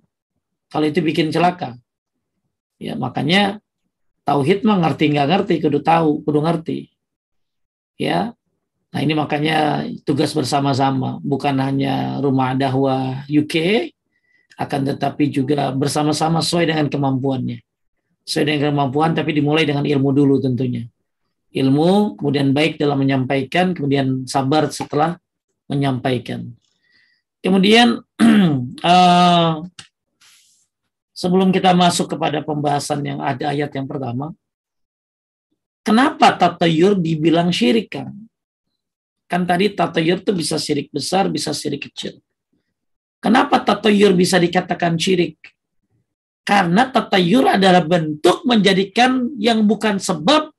kalau 0.72 0.88
itu 0.88 1.04
bikin 1.04 1.28
celaka. 1.30 1.76
Ya, 2.80 2.96
makanya 2.96 3.60
tauhid 4.24 4.64
mah 4.64 4.80
ngerti 4.80 5.12
nggak 5.12 5.28
ngerti, 5.28 5.54
kudu 5.60 5.84
tahu, 5.84 6.24
kudu 6.24 6.40
ngerti. 6.40 6.88
Ya. 8.00 8.32
Nah, 8.94 9.00
ini 9.02 9.18
makanya 9.18 9.84
tugas 10.08 10.32
bersama-sama, 10.32 11.20
bukan 11.20 11.58
hanya 11.60 12.22
rumah 12.24 12.54
dakwah 12.54 13.26
UK 13.26 13.90
akan 14.58 14.82
tetapi 14.94 15.34
juga 15.34 15.74
bersama-sama 15.74 16.40
sesuai 16.40 16.70
dengan 16.70 16.88
kemampuannya. 16.90 17.60
Sesuai 18.24 18.46
dengan 18.48 18.62
kemampuan 18.74 19.12
tapi 19.18 19.36
dimulai 19.36 19.68
dengan 19.68 19.84
ilmu 19.84 20.10
dulu 20.14 20.40
tentunya. 20.40 20.86
Ilmu, 21.54 22.18
kemudian 22.18 22.50
baik 22.50 22.82
dalam 22.82 22.98
menyampaikan, 22.98 23.78
kemudian 23.78 24.26
sabar 24.26 24.70
setelah 24.74 25.22
menyampaikan. 25.70 26.50
Kemudian 27.44 28.02
uh, 28.82 29.54
sebelum 31.22 31.52
kita 31.52 31.76
masuk 31.76 32.16
kepada 32.16 32.42
pembahasan 32.42 33.04
yang 33.04 33.20
ada 33.20 33.52
ayat 33.52 33.70
yang 33.76 33.86
pertama, 33.86 34.32
kenapa 35.84 36.34
tatayur 36.40 36.96
dibilang 36.96 37.52
syirik 37.52 38.00
kan? 38.00 38.16
Kan 39.28 39.44
tadi 39.44 39.76
tatayur 39.76 40.24
itu 40.24 40.32
bisa 40.32 40.56
syirik 40.56 40.88
besar, 40.90 41.28
bisa 41.28 41.52
syirik 41.52 41.92
kecil. 41.92 42.23
Kenapa 43.24 43.63
tatayur 43.63 44.12
bisa 44.12 44.36
dikatakan 44.36 45.00
syirik? 45.00 45.39
Karena 46.44 46.92
tatayur 46.92 47.56
adalah 47.56 47.80
bentuk 47.80 48.44
menjadikan 48.44 49.32
yang 49.39 49.63
bukan 49.63 49.96
sebab 49.96 50.51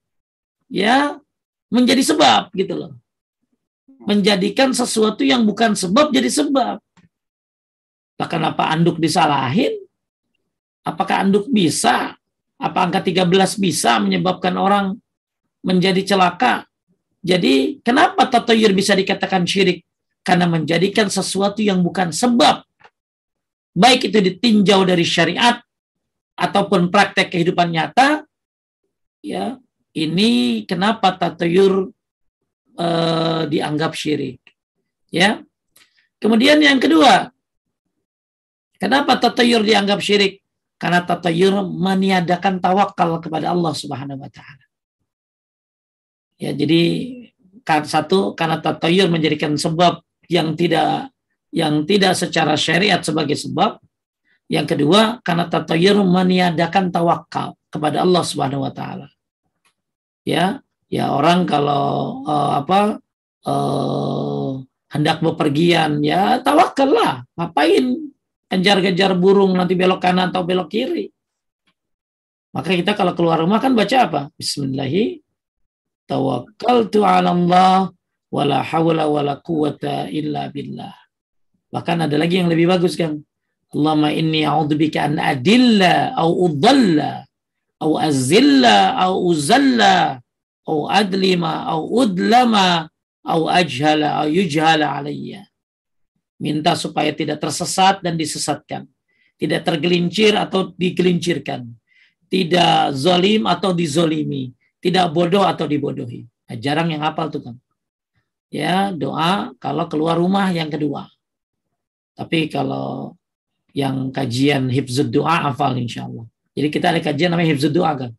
ya 0.72 1.20
menjadi 1.68 2.00
sebab 2.00 2.48
gitu 2.56 2.72
loh. 2.72 2.96
Menjadikan 4.08 4.72
sesuatu 4.72 5.20
yang 5.20 5.44
bukan 5.44 5.76
sebab 5.76 6.08
jadi 6.08 6.32
sebab. 6.32 6.80
Lah 8.16 8.28
kenapa 8.32 8.72
anduk 8.72 8.96
disalahin? 8.96 9.76
Apakah 10.88 11.20
anduk 11.20 11.52
bisa? 11.52 12.16
Apa 12.56 12.88
angka 12.88 13.04
13 13.04 13.60
bisa 13.60 14.00
menyebabkan 14.00 14.56
orang 14.56 14.96
menjadi 15.60 16.16
celaka? 16.16 16.64
Jadi 17.20 17.84
kenapa 17.84 18.24
tatayur 18.24 18.72
bisa 18.72 18.96
dikatakan 18.96 19.44
syirik? 19.44 19.84
Karena 20.24 20.48
menjadikan 20.48 21.12
sesuatu 21.12 21.60
yang 21.60 21.84
bukan 21.84 22.08
sebab. 22.08 22.64
Baik 23.76 24.08
itu 24.08 24.18
ditinjau 24.24 24.88
dari 24.88 25.04
syariat 25.04 25.60
ataupun 26.34 26.88
praktek 26.88 27.28
kehidupan 27.28 27.74
nyata, 27.74 28.24
ya 29.20 29.58
ini 29.94 30.62
kenapa 30.66 31.14
tatayur 31.14 31.90
eh, 32.78 33.42
dianggap 33.50 33.92
syirik? 33.94 34.42
Ya. 35.14 35.42
Kemudian 36.18 36.58
yang 36.58 36.80
kedua, 36.80 37.30
kenapa 38.80 39.20
tatayur 39.20 39.60
dianggap 39.60 40.00
syirik? 40.00 40.40
Karena 40.78 41.00
tatayur 41.00 41.64
meniadakan 41.64 42.60
tawakal 42.60 43.22
kepada 43.22 43.54
Allah 43.54 43.72
Subhanahu 43.72 44.20
wa 44.20 44.30
taala. 44.30 44.64
Ya, 46.36 46.52
jadi 46.52 46.82
satu 47.64 48.36
karena 48.36 48.60
tatayur 48.60 49.08
menjadikan 49.08 49.56
sebab 49.56 50.03
yang 50.28 50.54
tidak 50.58 51.14
yang 51.54 51.86
tidak 51.86 52.18
secara 52.18 52.58
syariat 52.58 52.98
sebagai 53.00 53.38
sebab. 53.38 53.78
Yang 54.44 54.76
kedua, 54.76 55.24
karena 55.24 55.48
tatayur 55.48 56.04
meniadakan 56.04 56.92
tawakal 56.92 57.56
kepada 57.72 58.04
Allah 58.04 58.22
Subhanahu 58.26 58.68
wa 58.68 58.72
taala. 58.74 59.08
Ya, 60.26 60.60
ya 60.92 61.14
orang 61.16 61.48
kalau 61.48 62.20
uh, 62.28 62.60
apa 62.60 63.00
uh, 63.48 64.60
hendak 64.92 65.24
bepergian 65.24 66.04
ya 66.04 66.44
tawakallah. 66.44 67.24
Ngapain 67.40 68.12
kejar-kejar 68.52 69.16
burung 69.16 69.56
nanti 69.56 69.72
belok 69.74 70.04
kanan 70.04 70.28
atau 70.28 70.44
belok 70.44 70.68
kiri. 70.68 71.08
Maka 72.54 72.70
kita 72.70 72.94
kalau 72.94 73.16
keluar 73.16 73.42
rumah 73.42 73.58
kan 73.58 73.74
baca 73.74 73.96
apa? 74.06 74.22
Bismillahi 74.38 75.24
tawakkaltu 76.06 77.00
'ala 77.02 77.32
Allah 77.32 77.90
wala 78.34 78.58
hawla 78.70 79.04
wala 79.06 79.38
quwata 79.38 80.10
illa 80.10 80.50
billah. 80.50 80.94
Bahkan 81.70 82.10
ada 82.10 82.16
lagi 82.18 82.42
yang 82.42 82.50
lebih 82.50 82.66
bagus 82.66 82.98
kan. 82.98 83.22
Allahumma 83.74 84.10
inni 84.14 84.42
a'udzubika 84.46 85.06
an 85.06 85.18
adilla 85.18 86.14
au 86.18 86.46
udalla 86.46 87.26
au 87.82 87.98
azilla 87.98 88.94
au 88.98 89.14
uzalla 89.30 90.18
au 90.66 90.86
adlima 90.86 91.66
au 91.66 91.82
udlama 92.02 92.86
au 93.26 93.50
ajhala 93.50 94.22
au 94.22 94.28
yujhala 94.30 94.86
alayya. 94.98 95.42
Minta 96.38 96.74
supaya 96.74 97.14
tidak 97.14 97.38
tersesat 97.38 98.02
dan 98.02 98.14
disesatkan. 98.18 98.86
Tidak 99.38 99.62
tergelincir 99.66 100.34
atau 100.38 100.70
digelincirkan. 100.74 101.66
Tidak 102.30 102.94
zolim 102.94 103.46
atau 103.46 103.70
dizolimi. 103.74 104.50
Tidak 104.78 105.06
bodoh 105.14 105.46
atau 105.46 105.66
dibodohi. 105.66 106.26
Nah, 106.50 106.56
jarang 106.58 106.90
yang 106.94 107.02
hafal 107.02 107.30
tuh 107.30 107.42
kan. 107.42 107.56
Ya, 108.48 108.90
doa 108.94 109.52
kalau 109.62 109.84
keluar 109.90 110.16
rumah 110.18 110.50
yang 110.50 110.70
kedua. 110.70 111.10
Tapi 112.14 112.46
kalau 112.46 113.18
yang 113.74 114.14
kajian 114.14 114.70
hifzud 114.70 115.10
doa 115.10 115.50
hafal 115.50 115.74
insya 115.76 116.06
Allah. 116.06 116.24
Jadi 116.54 116.68
kita 116.70 116.94
ada 116.94 117.00
kajian 117.02 117.34
namanya 117.34 117.50
hifzud 117.50 117.74
doa 117.74 117.92
kan. 117.98 118.10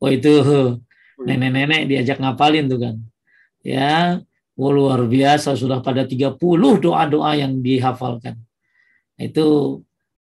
Oh 0.00 0.08
itu 0.08 0.32
nenek-nenek 1.20 1.84
diajak 1.84 2.16
ngapalin 2.16 2.70
tuh 2.70 2.80
kan. 2.80 2.96
Ya, 3.60 4.24
Oh, 4.58 4.74
luar 4.74 5.06
biasa 5.06 5.54
sudah 5.54 5.78
pada 5.78 6.02
30 6.02 6.34
doa-doa 6.82 7.30
yang 7.38 7.62
dihafalkan. 7.62 8.34
Itu 9.14 9.78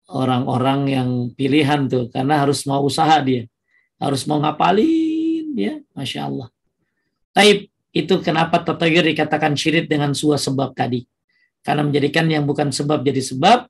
orang-orang 0.06 0.80
yang 0.86 1.10
pilihan 1.34 1.90
tuh 1.90 2.14
karena 2.14 2.46
harus 2.46 2.62
mau 2.70 2.86
usaha 2.86 3.18
dia. 3.26 3.50
Harus 3.98 4.30
mau 4.30 4.38
ngapalin 4.38 5.50
ya, 5.58 5.82
Masya 5.98 6.30
Allah. 6.30 6.48
Taib 7.34 7.74
itu 7.90 8.22
kenapa 8.22 8.62
tatayur 8.62 9.02
dikatakan 9.02 9.58
syirik 9.58 9.90
dengan 9.90 10.14
sebuah 10.14 10.38
sebab 10.38 10.70
tadi. 10.78 11.06
Karena 11.66 11.84
menjadikan 11.84 12.30
yang 12.30 12.46
bukan 12.46 12.70
sebab 12.70 13.02
jadi 13.02 13.22
sebab. 13.22 13.66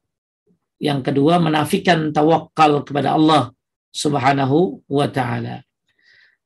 Yang 0.80 1.12
kedua 1.12 1.44
menafikan 1.44 2.12
tawakal 2.16 2.88
kepada 2.88 3.16
Allah 3.16 3.52
subhanahu 3.92 4.80
wa 4.88 5.08
ta'ala. 5.12 5.60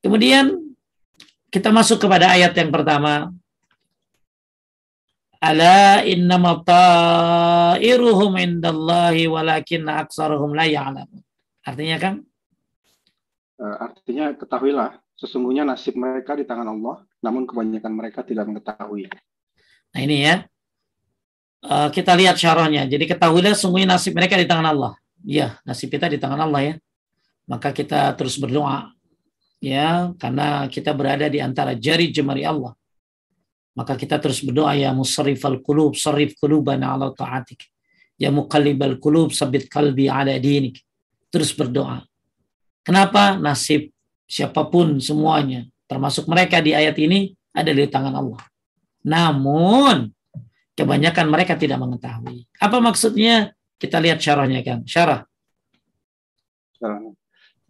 Kemudian 0.01 0.57
kita 1.53 1.69
masuk 1.69 2.01
kepada 2.01 2.33
ayat 2.33 2.57
yang 2.57 2.73
pertama 2.73 3.29
Ala 5.43 6.07
innama 6.07 6.63
ta'iruhum 6.63 8.31
indallahi 8.39 9.27
walakin 9.27 9.83
aksaruhum 9.91 10.55
la 10.55 10.63
ya'lamun. 10.63 11.19
Artinya 11.67 11.97
kan? 11.99 12.15
artinya 13.63 14.35
ketahuilah 14.35 14.99
sesungguhnya 15.15 15.63
nasib 15.63 15.95
mereka 15.95 16.35
di 16.35 16.43
tangan 16.43 16.67
Allah, 16.67 17.03
namun 17.23 17.47
kebanyakan 17.47 17.91
mereka 17.95 18.21
tidak 18.21 18.45
mengetahui. 18.51 19.07
Nah 19.95 19.99
ini 20.03 20.27
ya. 20.27 20.35
Uh, 21.63 21.87
kita 21.95 22.11
lihat 22.11 22.35
syarahnya. 22.35 22.83
Jadi 22.91 23.07
ketahuilah 23.07 23.55
sesungguhnya 23.55 23.95
nasib 23.95 24.11
mereka 24.11 24.35
di 24.35 24.43
tangan 24.43 24.67
Allah. 24.67 24.99
Ya, 25.23 25.55
nasib 25.63 25.87
kita 25.87 26.11
di 26.11 26.19
tangan 26.19 26.43
Allah 26.43 26.61
ya. 26.61 26.75
Maka 27.47 27.71
kita 27.71 28.11
terus 28.19 28.35
berdoa. 28.35 28.91
ya 29.63 30.11
karena 30.19 30.67
kita 30.67 30.91
berada 30.91 31.31
di 31.31 31.39
antara 31.39 31.71
jari 31.71 32.11
jemari 32.11 32.43
Allah 32.43 32.75
maka 33.73 33.95
kita 33.95 34.19
terus 34.21 34.43
berdoa 34.43 34.75
ya 34.75 34.91
musarrifal 34.93 35.63
qulub 35.63 35.95
sarrif 35.95 36.37
qulubana 36.37 36.93
ala 36.93 37.15
ta'atik 37.15 37.71
ya 38.19 38.29
muqallibal 38.29 38.99
qulub 38.99 39.33
sabit 39.33 39.71
qalbi 39.71 40.11
ala 40.11 40.35
dinik 40.37 40.83
terus 41.31 41.55
berdoa 41.55 42.05
kenapa 42.85 43.39
nasib 43.39 43.89
siapa 44.29 44.67
pun 44.69 45.01
semuanya 45.01 45.65
termasuk 45.87 46.25
mereka 46.29 46.59
di 46.63 46.71
ayat 46.75 46.95
ini 46.99 47.33
ada 47.53 47.71
di 47.71 47.85
tangan 47.87 48.15
Allah. 48.15 48.41
Namun 49.05 50.09
kebanyakan 50.73 51.27
mereka 51.29 51.53
tidak 51.59 51.77
mengetahui. 51.79 52.47
Apa 52.57 52.81
maksudnya? 52.81 53.53
Kita 53.77 53.99
lihat 53.99 54.23
syarahnya 54.23 54.63
kan 54.63 54.79
syarah. 54.87 55.27
Syarahnya. 56.79 57.13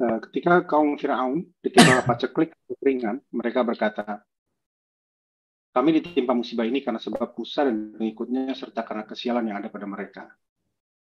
Eh, 0.03 0.17
ketika 0.29 0.65
kaum 0.65 0.97
Firaun 0.97 1.47
ditimpa 1.61 2.03
paceklik 2.09 2.53
ringan, 2.81 3.21
mereka 3.33 3.65
berkata, 3.65 4.21
kami 5.73 5.89
ditimpa 5.97 6.37
musibah 6.37 6.69
ini 6.69 6.85
karena 6.85 7.01
sebab 7.01 7.33
Musa 7.33 7.65
dan 7.65 7.97
pengikutnya 7.97 8.53
serta 8.53 8.85
karena 8.85 9.09
kesialan 9.09 9.49
yang 9.49 9.57
ada 9.57 9.73
pada 9.73 9.89
mereka. 9.89 10.29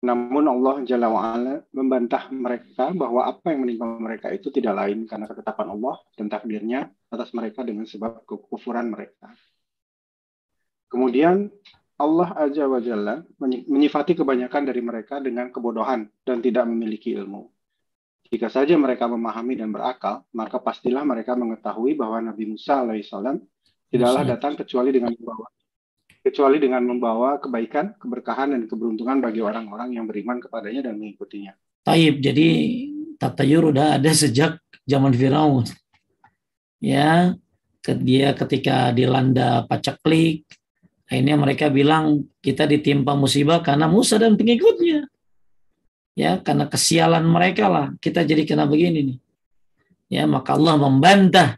Namun 0.03 0.51
Allah 0.51 0.83
Jalla 0.83 1.07
wa'ala 1.07 1.62
membantah 1.71 2.27
mereka 2.35 2.91
bahwa 2.91 3.23
apa 3.23 3.55
yang 3.55 3.62
menimpa 3.62 3.87
mereka 3.87 4.35
itu 4.35 4.51
tidak 4.51 4.75
lain 4.75 5.07
karena 5.07 5.31
ketetapan 5.31 5.79
Allah 5.79 5.95
dan 6.19 6.27
takdirnya 6.27 6.91
atas 7.07 7.31
mereka 7.31 7.62
dengan 7.62 7.87
sebab 7.87 8.27
kekufuran 8.27 8.91
mereka. 8.91 9.31
Kemudian 10.91 11.47
Allah 12.03 12.35
Azza 12.35 12.67
wa 12.67 12.83
Jalla 12.83 13.23
menyifati 13.38 14.19
kebanyakan 14.19 14.62
dari 14.67 14.83
mereka 14.83 15.23
dengan 15.23 15.55
kebodohan 15.55 16.11
dan 16.27 16.43
tidak 16.43 16.67
memiliki 16.67 17.15
ilmu. 17.15 17.47
Jika 18.27 18.51
saja 18.51 18.75
mereka 18.75 19.07
memahami 19.07 19.55
dan 19.55 19.71
berakal, 19.71 20.27
maka 20.35 20.59
pastilah 20.59 21.07
mereka 21.07 21.38
mengetahui 21.38 21.95
bahwa 21.95 22.19
Nabi 22.19 22.51
Musa 22.51 22.83
alaihissalam 22.83 23.38
tidaklah 23.87 24.25
datang 24.27 24.59
kecuali 24.59 24.91
dengan 24.91 25.15
membawa 25.15 25.47
kecuali 26.22 26.62
dengan 26.62 26.87
membawa 26.87 27.42
kebaikan, 27.42 27.98
keberkahan 27.98 28.54
dan 28.54 28.70
keberuntungan 28.70 29.18
bagi 29.18 29.42
orang-orang 29.42 29.98
yang 29.98 30.06
beriman 30.06 30.38
kepadanya 30.38 30.90
dan 30.90 31.02
mengikutinya. 31.02 31.52
Taib, 31.82 32.22
jadi 32.22 32.48
tatayur 33.18 33.74
udah 33.74 33.98
ada 33.98 34.11
sejak 34.14 34.62
zaman 34.87 35.11
Firaun. 35.12 35.66
Ya, 36.78 37.35
dia 37.82 38.35
ketika 38.38 38.94
dilanda 38.94 39.66
pacaklik, 39.66 40.46
akhirnya 41.11 41.37
mereka 41.37 41.66
bilang 41.68 42.30
kita 42.38 42.64
ditimpa 42.64 43.12
musibah 43.18 43.61
karena 43.61 43.90
Musa 43.90 44.16
dan 44.16 44.38
pengikutnya 44.38 45.12
ya 46.12 46.40
karena 46.40 46.68
kesialan 46.68 47.24
mereka 47.24 47.68
lah 47.68 47.87
kita 48.00 48.24
jadi 48.24 48.44
kena 48.44 48.68
begini 48.68 49.12
nih 49.12 49.18
ya 50.12 50.22
maka 50.28 50.56
Allah 50.56 50.76
membantah 50.76 51.56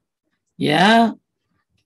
ya 0.55 1.11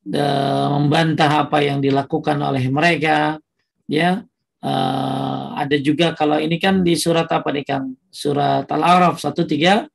membantah 0.08 1.44
apa 1.44 1.60
yang 1.60 1.84
dilakukan 1.84 2.40
oleh 2.40 2.64
mereka 2.72 3.36
ya. 3.84 4.24
Uh, 4.58 5.54
ada 5.54 5.78
juga 5.78 6.10
kalau 6.18 6.34
ini 6.42 6.58
kan 6.58 6.82
di 6.82 6.98
surat 6.98 7.30
apa 7.30 7.52
nih 7.54 7.62
Kang? 7.62 7.94
Surat 8.10 8.66
Al-A'raf 8.66 9.20
131 9.20 9.86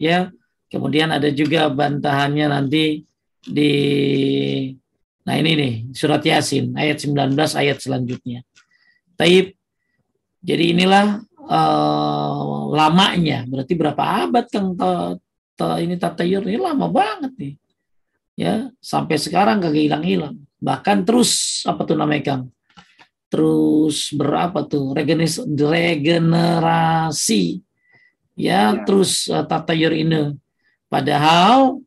ya. 0.00 0.30
Kemudian 0.70 1.12
ada 1.12 1.28
juga 1.30 1.68
bantahannya 1.68 2.46
nanti 2.50 3.04
di 3.44 3.72
nah 5.24 5.40
ini 5.40 5.56
nih 5.56 5.74
surat 5.96 6.20
Yasin 6.20 6.76
ayat 6.76 7.02
19 7.02 7.36
ayat 7.36 7.78
selanjutnya. 7.82 8.46
Taib. 9.18 9.52
Jadi 10.44 10.76
inilah 10.76 11.24
uh, 11.48 12.68
lamanya. 12.72 13.48
Berarti 13.48 13.72
berapa 13.72 14.28
abad 14.28 14.44
kang 14.52 14.76
ta, 14.76 15.16
ta, 15.56 15.80
ini 15.80 15.96
tatayur? 15.96 16.44
Ini 16.44 16.60
lama 16.60 16.92
banget 16.92 17.32
nih 17.40 17.54
ya 18.34 18.70
sampai 18.82 19.16
sekarang 19.18 19.62
gak 19.62 19.74
hilang-hilang 19.74 20.36
bahkan 20.58 21.06
terus 21.06 21.62
apa 21.66 21.86
tuh 21.86 21.96
namanya 21.98 22.22
kang 22.22 22.44
terus 23.30 24.14
berapa 24.14 24.62
tuh 24.66 24.94
regenerasi 24.94 26.22
ya, 28.38 28.74
ya. 28.74 28.82
terus 28.86 29.26
uh, 29.30 29.42
tatayur 29.46 29.90
ini 29.94 30.34
padahal 30.86 31.82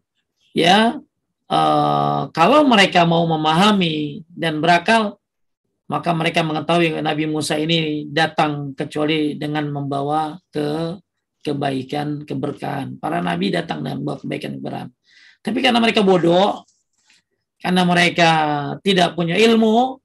ya 0.51 0.99
uh, 1.47 2.21
kalau 2.35 2.67
mereka 2.67 3.07
mau 3.07 3.23
memahami 3.27 4.23
dan 4.27 4.59
berakal 4.59 5.15
maka 5.87 6.11
mereka 6.11 6.43
mengetahui 6.43 6.99
Nabi 6.99 7.31
Musa 7.31 7.55
ini 7.55 8.11
datang 8.11 8.75
kecuali 8.75 9.39
dengan 9.39 9.71
membawa 9.71 10.35
ke 10.51 10.99
kebaikan, 11.47 12.27
keberkahan. 12.27 12.99
Para 12.99 13.23
nabi 13.23 13.55
datang 13.55 13.79
dengan 13.79 14.03
membawa 14.03 14.19
kebaikan, 14.19 14.59
keberkahan. 14.59 14.89
Tapi 15.47 15.63
karena 15.63 15.79
mereka 15.79 16.03
bodoh, 16.03 16.67
karena 17.63 17.87
mereka 17.87 18.31
tidak 18.83 19.15
punya 19.15 19.39
ilmu, 19.39 19.95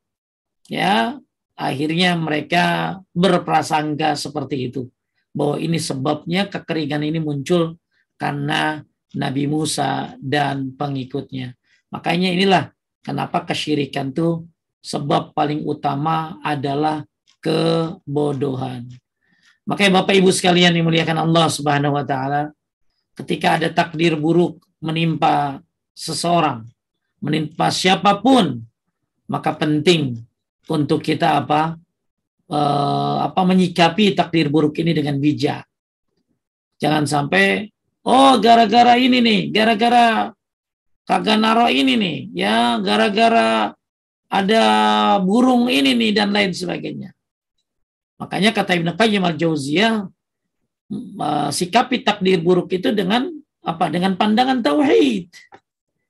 ya 0.70 1.18
akhirnya 1.58 2.14
mereka 2.14 2.96
berprasangka 3.10 4.14
seperti 4.14 4.70
itu 4.70 4.86
bahwa 5.34 5.58
ini 5.58 5.82
sebabnya 5.82 6.46
kekeringan 6.46 7.02
ini 7.02 7.18
muncul 7.18 7.74
karena 8.14 8.86
Nabi 9.18 9.50
Musa 9.50 10.14
dan 10.22 10.78
pengikutnya. 10.78 11.58
Makanya 11.90 12.30
inilah 12.30 12.64
kenapa 13.02 13.42
kesyirikan 13.42 14.14
tuh 14.14 14.46
sebab 14.78 15.34
paling 15.34 15.66
utama 15.66 16.38
adalah 16.38 17.02
kebodohan. 17.42 18.86
Makanya 19.66 20.06
Bapak 20.06 20.14
Ibu 20.14 20.30
sekalian 20.30 20.70
yang 20.70 20.86
muliakan 20.86 21.18
Allah 21.18 21.50
Subhanahu 21.50 21.98
wa 21.98 22.06
taala, 22.06 22.54
ketika 23.18 23.58
ada 23.58 23.68
takdir 23.74 24.14
buruk 24.14 24.62
menimpa 24.82 25.62
seseorang, 25.94 26.66
menimpa 27.22 27.70
siapa 27.70 28.18
pun, 28.18 28.60
maka 29.30 29.54
penting 29.54 30.18
untuk 30.66 31.00
kita 31.00 31.40
apa? 31.40 31.78
Eh, 32.52 33.16
apa 33.24 33.40
menyikapi 33.48 34.12
takdir 34.12 34.52
buruk 34.52 34.76
ini 34.82 34.92
dengan 34.92 35.16
bijak. 35.16 35.64
Jangan 36.76 37.06
sampai 37.08 37.70
oh 38.04 38.36
gara-gara 38.42 38.98
ini 38.98 39.22
nih, 39.22 39.40
gara-gara 39.48 40.34
kagak 41.06 41.38
naro 41.38 41.70
ini 41.70 41.94
nih, 41.96 42.18
ya 42.34 42.76
gara-gara 42.82 43.72
ada 44.28 44.64
burung 45.22 45.72
ini 45.72 45.96
nih 45.96 46.10
dan 46.12 46.28
lain 46.34 46.52
sebagainya. 46.52 47.14
Makanya 48.20 48.50
kata 48.52 48.76
Ibn 48.76 49.00
Qayyim 49.00 49.22
al-Jauziyah 49.22 49.94
sikapi 51.50 52.04
takdir 52.04 52.38
buruk 52.44 52.68
itu 52.70 52.92
dengan 52.92 53.32
apa? 53.62 53.88
Dengan 53.88 54.18
pandangan 54.18 54.58
tauhid. 54.60 55.30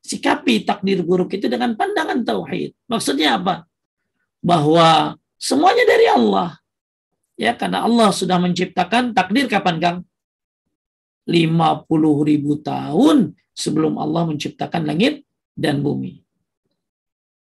Sikapi 0.03 0.67
takdir 0.67 1.05
buruk 1.07 1.31
itu 1.37 1.47
dengan 1.47 1.77
pandangan 1.79 2.25
tauhid. 2.25 2.75
Maksudnya 2.89 3.39
apa? 3.39 3.69
Bahwa 4.43 5.15
semuanya 5.39 5.85
dari 5.87 6.07
Allah. 6.11 6.59
Ya, 7.39 7.57
karena 7.57 7.87
Allah 7.87 8.11
sudah 8.13 8.37
menciptakan 8.37 9.17
takdir 9.17 9.49
kapan, 9.49 9.77
Kang? 9.81 9.99
50 11.27 11.87
ribu 12.29 12.59
tahun 12.59 13.39
sebelum 13.55 13.95
Allah 14.01 14.27
menciptakan 14.27 14.83
langit 14.89 15.23
dan 15.55 15.85
bumi. 15.85 16.23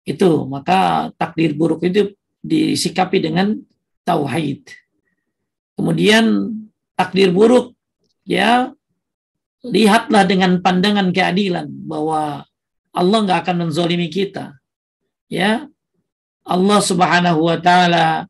Itu 0.05 0.45
maka 0.45 1.09
takdir 1.17 1.57
buruk 1.57 1.81
itu 1.85 2.13
disikapi 2.41 3.21
dengan 3.21 3.57
tauhid. 4.05 4.69
Kemudian 5.77 6.53
takdir 6.97 7.33
buruk 7.33 7.73
ya 8.25 8.73
lihatlah 9.65 10.25
dengan 10.25 10.57
pandangan 10.61 11.13
keadilan 11.13 11.69
bahwa 11.85 12.45
Allah 12.91 13.17
nggak 13.23 13.39
akan 13.47 13.57
menzolimi 13.67 14.11
kita. 14.11 14.57
Ya, 15.31 15.69
Allah 16.43 16.79
Subhanahu 16.83 17.47
Wa 17.47 17.57
Taala 17.61 18.27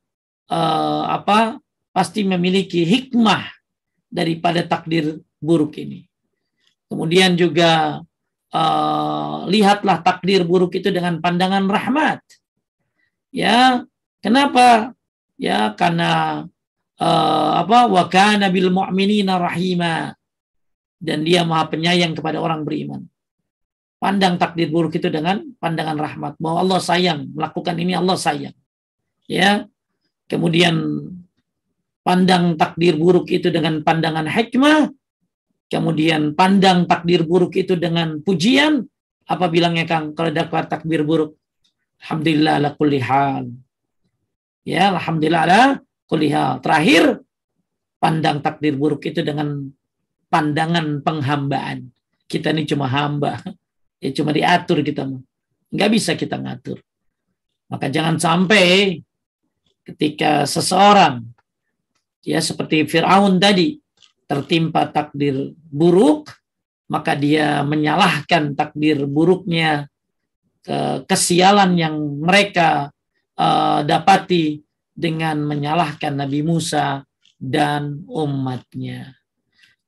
uh, 0.52 1.04
apa 1.10 1.58
pasti 1.96 2.22
memiliki 2.28 2.86
hikmah 2.86 3.41
daripada 4.12 4.62
takdir 4.67 5.24
buruk 5.39 5.80
ini. 5.80 6.06
Kemudian 6.91 7.39
juga 7.39 8.04
uh, 8.52 9.48
lihatlah 9.48 10.04
takdir 10.04 10.44
buruk 10.44 10.76
itu 10.76 10.91
dengan 10.91 11.24
pandangan 11.24 11.65
rahmat. 11.65 12.20
Ya, 13.32 13.88
kenapa? 14.20 14.91
Ya, 15.39 15.72
karena 15.74 16.46
uh, 17.00 17.52
apa? 17.63 17.88
Wa 17.88 18.06
kana 18.12 18.52
bil 18.52 18.70
mu'minina 18.70 19.39
rahima. 19.39 20.13
Dan 21.02 21.26
dia 21.26 21.42
Maha 21.42 21.66
Penyayang 21.66 22.14
kepada 22.14 22.38
orang 22.38 22.62
beriman. 22.62 23.02
Pandang 23.98 24.38
takdir 24.38 24.70
buruk 24.70 24.94
itu 24.98 25.10
dengan 25.10 25.42
pandangan 25.58 25.98
rahmat 25.98 26.34
bahwa 26.38 26.62
Allah 26.62 26.80
sayang, 26.82 27.34
melakukan 27.34 27.74
ini 27.82 27.98
Allah 27.98 28.18
sayang. 28.18 28.54
Ya. 29.26 29.66
Kemudian 30.30 30.78
pandang 32.06 32.54
takdir 32.56 32.98
buruk 32.98 33.30
itu 33.34 33.50
dengan 33.50 33.82
pandangan 33.82 34.30
hikmah 34.30 34.94
kemudian 35.72 36.36
pandang 36.36 36.84
takdir 36.84 37.24
buruk 37.24 37.56
itu 37.56 37.80
dengan 37.80 38.20
pujian, 38.20 38.84
apa 39.24 39.48
bilangnya 39.48 39.88
Kang 39.88 40.12
kalau 40.12 40.36
dapat 40.36 40.68
takdir 40.68 41.08
buruk? 41.08 41.40
Alhamdulillah 42.04 42.60
ala 42.60 42.70
kulli. 42.76 43.00
Ya, 44.68 44.92
alhamdulillah 44.92 45.42
ala 45.48 45.62
kulli. 46.12 46.36
Terakhir, 46.60 47.24
pandang 48.04 48.44
takdir 48.44 48.76
buruk 48.76 49.08
itu 49.08 49.24
dengan 49.24 49.72
pandangan 50.32 51.04
penghambaan. 51.04 51.91
Kita 52.26 52.56
ini 52.56 52.63
cuma 52.63 52.88
hamba. 52.88 53.44
Ya 54.00 54.15
cuma 54.15 54.32
diatur 54.32 54.80
kita. 54.82 55.04
Nggak 55.70 55.89
bisa 55.91 56.15
kita 56.15 56.39
ngatur. 56.39 56.80
Maka 57.67 57.91
jangan 57.91 58.15
sampai 58.15 58.98
ketika 59.84 60.48
seseorang 60.48 61.28
ya 62.24 62.39
seperti 62.39 62.88
Firaun 62.88 63.41
tadi 63.41 63.82
tertimpa 64.30 64.88
takdir 64.88 65.52
buruk 65.58 66.32
maka 66.91 67.15
dia 67.15 67.63
menyalahkan 67.63 68.52
takdir 68.52 69.08
buruknya 69.08 69.88
ke 70.62 71.08
kesialan 71.08 71.74
yang 71.80 71.96
mereka 72.20 72.91
uh, 73.39 73.82
dapati 73.82 74.60
dengan 74.91 75.39
menyalahkan 75.48 76.13
Nabi 76.13 76.44
Musa 76.44 77.02
dan 77.39 78.04
umatnya. 78.06 79.21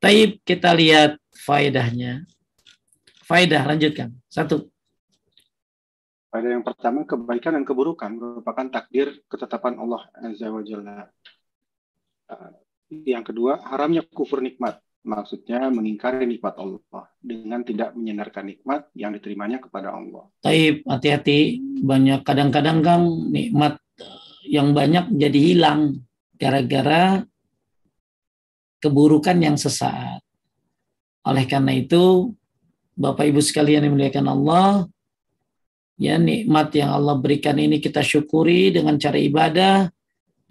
Taib 0.03 0.43
kita 0.43 0.75
lihat 0.75 1.15
faedahnya. 1.31 2.27
Faedah 3.23 3.63
lanjutkan. 3.63 4.11
Satu. 4.27 4.67
Faedah 6.27 6.59
yang 6.59 6.65
pertama 6.67 7.07
kebaikan 7.07 7.55
dan 7.55 7.63
keburukan 7.63 8.11
merupakan 8.11 8.67
takdir 8.67 9.23
ketetapan 9.31 9.79
Allah 9.79 10.03
Azza 10.19 10.51
wa 10.51 10.59
Jalla. 10.59 11.07
Uh, 12.27 12.51
yang 13.07 13.23
kedua 13.23 13.63
haramnya 13.63 14.03
kufur 14.03 14.43
nikmat 14.43 14.83
maksudnya 15.07 15.71
mengingkari 15.71 16.27
nikmat 16.27 16.59
Allah 16.59 17.07
dengan 17.23 17.63
tidak 17.63 17.95
menyendarkan 17.95 18.43
nikmat 18.51 18.91
yang 18.99 19.15
diterimanya 19.15 19.63
kepada 19.63 19.95
Allah. 19.95 20.27
Taib, 20.43 20.83
hati-hati. 20.83 21.63
Banyak 21.79 22.27
kadang-kadang 22.27 22.83
kan 22.83 23.07
nikmat 23.31 23.79
yang 24.51 24.75
banyak 24.75 25.15
jadi 25.15 25.39
hilang 25.39 26.03
gara-gara 26.35 27.23
keburukan 28.83 29.39
yang 29.39 29.55
sesaat. 29.55 30.19
Oleh 31.23 31.47
karena 31.47 31.71
itu, 31.71 32.35
Bapak 32.99 33.23
Ibu 33.23 33.39
sekalian 33.39 33.87
yang 33.87 33.95
dimuliakan 33.95 34.27
Allah, 34.27 34.91
ya 35.95 36.19
nikmat 36.19 36.75
yang 36.75 36.91
Allah 36.91 37.15
berikan 37.15 37.55
ini 37.55 37.79
kita 37.79 38.03
syukuri 38.03 38.75
dengan 38.75 38.99
cara 38.99 39.15
ibadah, 39.15 39.87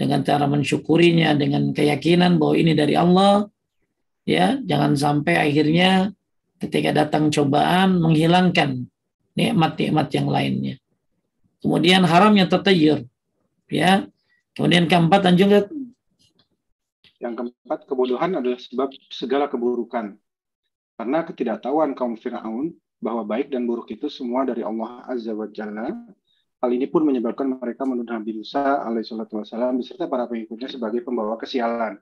dengan 0.01 0.25
cara 0.25 0.49
mensyukurinya 0.49 1.37
dengan 1.37 1.77
keyakinan 1.77 2.41
bahwa 2.41 2.55
ini 2.57 2.73
dari 2.73 2.97
Allah 2.97 3.47
ya. 4.25 4.57
Jangan 4.65 4.97
sampai 4.97 5.37
akhirnya 5.37 6.11
ketika 6.57 6.91
datang 6.97 7.29
cobaan 7.29 8.01
menghilangkan 8.01 8.89
nikmat-nikmat 9.37 10.09
yang 10.17 10.29
lainnya. 10.33 10.75
Kemudian 11.61 12.03
haramnya 12.09 12.49
tatayur 12.49 13.05
ya. 13.69 14.09
Kemudian 14.57 14.89
keempat 14.89 15.21
dan 15.29 15.35
juga 15.37 15.69
yang 17.23 17.39
keempat 17.39 17.87
kebodohan 17.87 18.35
adalah 18.35 18.59
sebab 18.59 18.91
segala 19.15 19.47
keburukan 19.47 20.19
karena 20.99 21.19
ketidaktahuan 21.23 21.95
kaum 21.95 22.19
Firaun 22.19 22.75
bahwa 22.99 23.23
baik 23.23 23.55
dan 23.55 23.67
buruk 23.67 23.91
itu 23.95 24.11
semua 24.11 24.43
dari 24.43 24.67
Allah 24.67 25.07
Azza 25.07 25.31
wa 25.35 25.47
Jalla 25.47 25.91
Hal 26.63 26.71
ini 26.71 26.87
pun 26.87 27.03
menyebabkan 27.03 27.59
mereka 27.59 27.83
menuduh 27.83 28.15
Nabi 28.15 28.39
Musa 28.39 28.87
alaihissalam 28.87 29.83
beserta 29.83 30.07
para 30.07 30.31
pengikutnya 30.31 30.71
sebagai 30.71 31.03
pembawa 31.03 31.35
kesialan. 31.35 31.99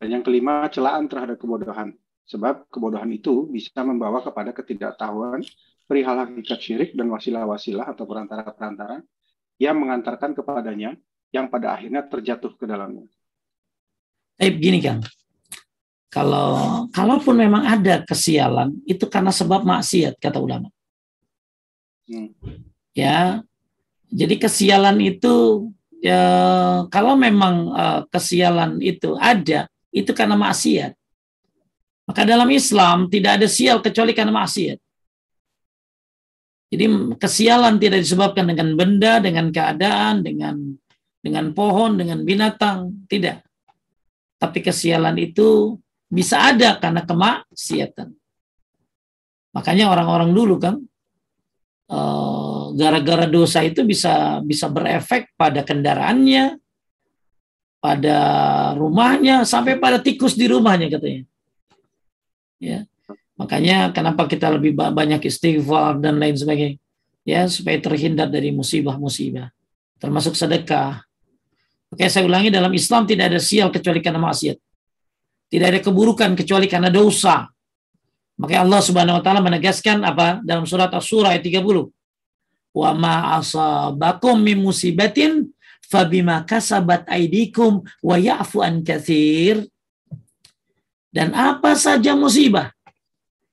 Dan 0.00 0.08
yang 0.08 0.24
kelima, 0.24 0.64
celaan 0.72 1.04
terhadap 1.04 1.36
kebodohan. 1.36 1.92
Sebab 2.24 2.72
kebodohan 2.72 3.12
itu 3.12 3.52
bisa 3.52 3.84
membawa 3.84 4.24
kepada 4.24 4.56
ketidaktahuan 4.56 5.44
perihal 5.84 6.24
hakikat 6.24 6.56
syirik 6.56 6.90
dan 6.96 7.12
wasilah-wasilah 7.12 7.84
atau 7.84 8.08
perantara-perantara 8.08 9.04
yang 9.60 9.76
mengantarkan 9.76 10.32
kepadanya 10.32 10.96
yang 11.36 11.52
pada 11.52 11.76
akhirnya 11.76 12.08
terjatuh 12.08 12.56
ke 12.56 12.64
dalamnya. 12.64 13.04
Eh, 14.40 14.48
begini 14.48 14.80
kan, 14.80 15.04
kalau 16.08 16.88
kalaupun 16.90 17.36
memang 17.36 17.62
ada 17.68 18.00
kesialan 18.02 18.72
itu 18.88 19.04
karena 19.04 19.28
sebab 19.28 19.68
maksiat 19.68 20.16
kata 20.16 20.40
ulama. 20.40 20.72
Hmm. 22.08 22.32
Ya, 22.96 23.44
jadi 24.08 24.34
kesialan 24.40 24.98
itu 24.98 25.68
ya 26.00 26.24
kalau 26.88 27.14
memang 27.14 27.68
uh, 27.70 28.00
kesialan 28.08 28.80
itu 28.80 29.14
ada 29.20 29.68
itu 29.92 30.10
karena 30.16 30.34
maksiat. 30.34 30.96
Maka 32.08 32.26
dalam 32.26 32.48
Islam 32.50 33.06
tidak 33.06 33.38
ada 33.38 33.46
sial 33.46 33.78
kecuali 33.78 34.10
karena 34.10 34.34
maksiat. 34.34 34.80
Jadi 36.70 36.84
kesialan 37.18 37.78
tidak 37.78 38.02
disebabkan 38.02 38.50
dengan 38.50 38.74
benda, 38.74 39.20
dengan 39.22 39.52
keadaan, 39.52 40.26
dengan 40.26 40.74
dengan 41.20 41.52
pohon, 41.54 42.00
dengan 42.00 42.24
binatang, 42.24 43.04
tidak. 43.04 43.46
Tapi 44.40 44.58
kesialan 44.64 45.20
itu 45.20 45.76
bisa 46.08 46.40
ada 46.40 46.80
karena 46.80 47.04
kemaksiatan. 47.04 48.08
Makanya 49.52 49.92
orang-orang 49.92 50.32
dulu 50.32 50.56
kan 50.56 50.80
eh, 51.92 52.62
gara-gara 52.74 53.28
dosa 53.28 53.60
itu 53.60 53.84
bisa 53.84 54.40
bisa 54.40 54.72
berefek 54.72 55.36
pada 55.36 55.60
kendaraannya, 55.60 56.56
pada 57.84 58.18
rumahnya 58.80 59.44
sampai 59.44 59.76
pada 59.76 60.00
tikus 60.00 60.34
di 60.40 60.48
rumahnya 60.48 60.88
katanya. 60.88 61.28
Ya. 62.60 62.88
Makanya 63.40 63.96
kenapa 63.96 64.28
kita 64.28 64.52
lebih 64.52 64.76
banyak 64.76 65.24
istighfar 65.24 65.96
dan 65.96 66.20
lain 66.20 66.36
sebagainya. 66.36 66.76
Ya, 67.24 67.48
supaya 67.48 67.80
terhindar 67.80 68.28
dari 68.28 68.52
musibah-musibah. 68.52 69.48
Termasuk 69.96 70.36
sedekah. 70.36 71.04
Oke, 71.90 72.06
saya 72.06 72.22
ulangi 72.22 72.54
dalam 72.54 72.70
Islam 72.70 73.02
tidak 73.02 73.34
ada 73.34 73.40
sial 73.42 73.74
kecuali 73.74 73.98
karena 73.98 74.22
maksiat. 74.22 74.58
Tidak 75.50 75.66
ada 75.66 75.80
keburukan 75.82 76.38
kecuali 76.38 76.70
karena 76.70 76.86
dosa. 76.86 77.50
Maka 78.38 78.62
Allah 78.62 78.80
Subhanahu 78.80 79.18
wa 79.18 79.22
taala 79.26 79.42
menegaskan 79.42 80.00
apa 80.06 80.38
dalam 80.46 80.64
surat 80.64 80.88
Asy-Syura 80.94 81.34
ayat 81.34 81.42
30. 81.42 81.90
Wa 82.70 82.94
ma 82.94 83.36
asabakum 83.42 84.38
min 84.38 84.62
musibatin 84.62 85.50
fabima 85.90 86.46
kasabat 86.46 87.10
aidikum 87.10 87.82
wa 88.00 88.16
ya'fu 88.16 88.62
an 88.62 88.86
kathir. 88.86 89.66
Dan 91.10 91.34
apa 91.34 91.74
saja 91.74 92.14
musibah 92.14 92.70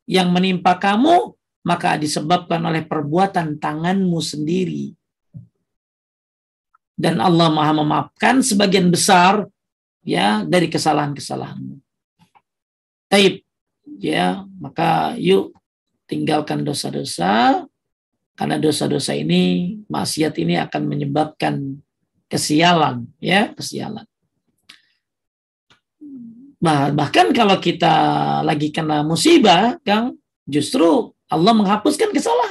yang 0.05 0.29
menimpa 0.29 0.77
kamu, 0.77 1.33
maka 1.65 1.97
disebabkan 1.97 2.61
oleh 2.61 2.85
perbuatan 2.85 3.57
tanganmu 3.57 4.21
sendiri. 4.21 4.96
Dan 6.97 7.21
Allah 7.21 7.53
maha 7.53 7.77
memaafkan 7.77 8.41
sebagian 8.41 8.89
besar 8.89 9.45
ya 10.01 10.41
dari 10.41 10.65
kesalahan-kesalahanmu. 10.65 11.77
Taib, 13.05 13.45
ya 14.01 14.45
maka 14.57 15.13
yuk 15.17 15.53
tinggalkan 16.07 16.63
dosa-dosa 16.63 17.65
karena 18.37 18.55
dosa-dosa 18.61 19.17
ini 19.17 19.75
maksiat 19.89 20.37
ini 20.37 20.55
akan 20.61 20.83
menyebabkan 20.85 21.81
kesialan 22.29 23.09
ya 23.17 23.51
kesialan 23.57 24.05
bah, 26.61 26.93
bahkan 26.93 27.33
kalau 27.33 27.57
kita 27.57 27.95
lagi 28.45 28.69
kena 28.69 29.01
musibah 29.01 29.75
Kang 29.81 30.15
justru 30.47 31.11
Allah 31.27 31.51
menghapuskan 31.51 32.13
kesalahan 32.13 32.46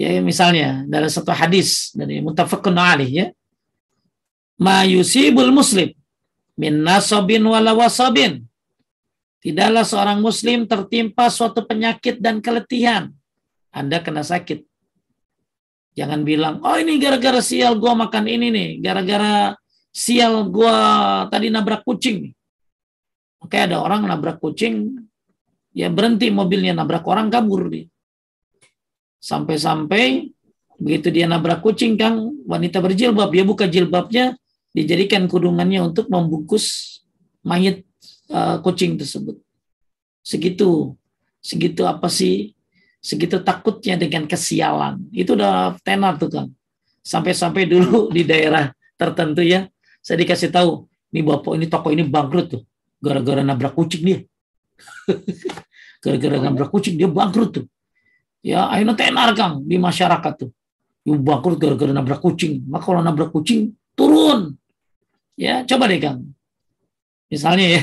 ya 0.00 0.16
misalnya 0.24 0.88
dalam 0.88 1.12
satu 1.12 1.28
hadis 1.36 1.92
dari 1.92 2.24
mutafakun 2.24 2.72
alih 2.80 3.10
ya 3.10 3.26
ma 4.56 4.88
yusibul 4.88 5.52
muslim 5.52 5.92
min 6.56 6.80
nasabin 6.80 7.44
wala 7.44 7.76
wasabin 7.76 8.48
tidaklah 9.44 9.84
seorang 9.84 10.24
muslim 10.24 10.64
tertimpa 10.64 11.28
suatu 11.28 11.68
penyakit 11.68 12.16
dan 12.16 12.40
keletihan 12.40 13.12
anda 13.68 14.00
kena 14.00 14.24
sakit 14.24 14.64
Jangan 15.90 16.22
bilang, 16.22 16.62
oh 16.62 16.78
ini 16.78 17.02
gara-gara 17.02 17.42
sial 17.42 17.74
gua 17.76 17.98
makan 17.98 18.30
ini 18.30 18.48
nih, 18.54 18.68
gara-gara 18.78 19.58
sial 19.90 20.46
gua 20.46 20.74
tadi 21.26 21.50
nabrak 21.50 21.82
kucing. 21.82 22.30
Oke 23.42 23.58
ada 23.58 23.82
orang 23.82 24.06
nabrak 24.06 24.38
kucing, 24.38 24.96
ya 25.74 25.90
berhenti 25.90 26.30
mobilnya 26.30 26.78
nabrak 26.78 27.02
orang 27.10 27.26
kabur 27.26 27.66
dia. 27.66 27.90
Sampai-sampai 29.20 30.32
begitu 30.80 31.12
dia 31.12 31.28
nabrak 31.28 31.60
kucing 31.60 31.94
kang 32.00 32.40
wanita 32.48 32.80
berjilbab 32.80 33.28
dia 33.28 33.44
buka 33.44 33.68
jilbabnya 33.68 34.32
dijadikan 34.72 35.28
kudungannya 35.28 35.84
untuk 35.84 36.08
membungkus 36.08 36.98
mayat 37.44 37.84
uh, 38.32 38.56
kucing 38.64 38.96
tersebut 38.96 39.36
segitu 40.24 40.96
segitu 41.44 41.84
apa 41.84 42.08
sih 42.08 42.56
segitu 43.00 43.40
takutnya 43.40 43.96
dengan 43.96 44.28
kesialan. 44.28 45.00
Itu 45.10 45.34
udah 45.34 45.80
tenar 45.80 46.20
tuh 46.20 46.30
kan. 46.30 46.46
Sampai-sampai 47.00 47.64
dulu 47.64 48.06
di 48.16 48.22
daerah 48.28 48.70
tertentu 49.00 49.40
ya, 49.40 49.66
saya 50.04 50.20
dikasih 50.20 50.52
tahu, 50.52 50.84
nih 51.16 51.24
bapak 51.24 51.56
ini 51.56 51.66
toko 51.66 51.88
ini 51.88 52.04
bangkrut 52.04 52.46
tuh, 52.52 52.62
gara-gara 53.00 53.40
nabrak 53.40 53.72
kucing 53.72 54.04
dia. 54.04 54.18
gara-gara 56.04 56.36
nabrak 56.36 56.68
kucing 56.68 57.00
dia 57.00 57.08
bangkrut 57.08 57.50
tuh. 57.56 57.66
Ya, 58.40 58.72
akhirnya 58.72 58.96
tenar 58.96 59.30
kang 59.36 59.64
di 59.68 59.76
masyarakat 59.76 60.32
tuh. 60.36 60.50
Yang 61.04 61.20
bangkrut 61.20 61.58
gara-gara 61.60 61.92
nabrak 61.92 62.20
kucing. 62.24 62.64
Maka 62.68 62.84
kalau 62.88 63.00
nabrak 63.04 63.32
kucing 63.32 63.76
turun. 63.92 64.56
Ya, 65.36 65.64
coba 65.64 65.88
deh 65.88 66.00
kang. 66.00 66.32
Misalnya 67.28 67.66
ya, 67.78 67.82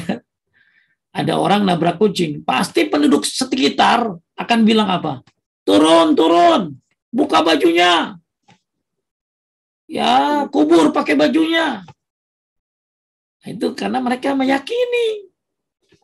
ada 1.20 1.34
orang 1.38 1.66
nabrak 1.66 1.98
kucing, 2.02 2.42
pasti 2.46 2.90
penduduk 2.90 3.26
sekitar 3.26 4.18
akan 4.38 4.60
bilang 4.66 4.90
apa? 4.90 5.22
Turun, 5.66 6.14
turun, 6.14 6.78
buka 7.10 7.42
bajunya. 7.42 8.18
Ya, 9.88 10.46
kubur 10.52 10.92
pakai 10.92 11.16
bajunya. 11.16 11.82
Nah, 13.42 13.48
itu 13.48 13.72
karena 13.72 14.04
mereka 14.04 14.36
meyakini 14.36 15.32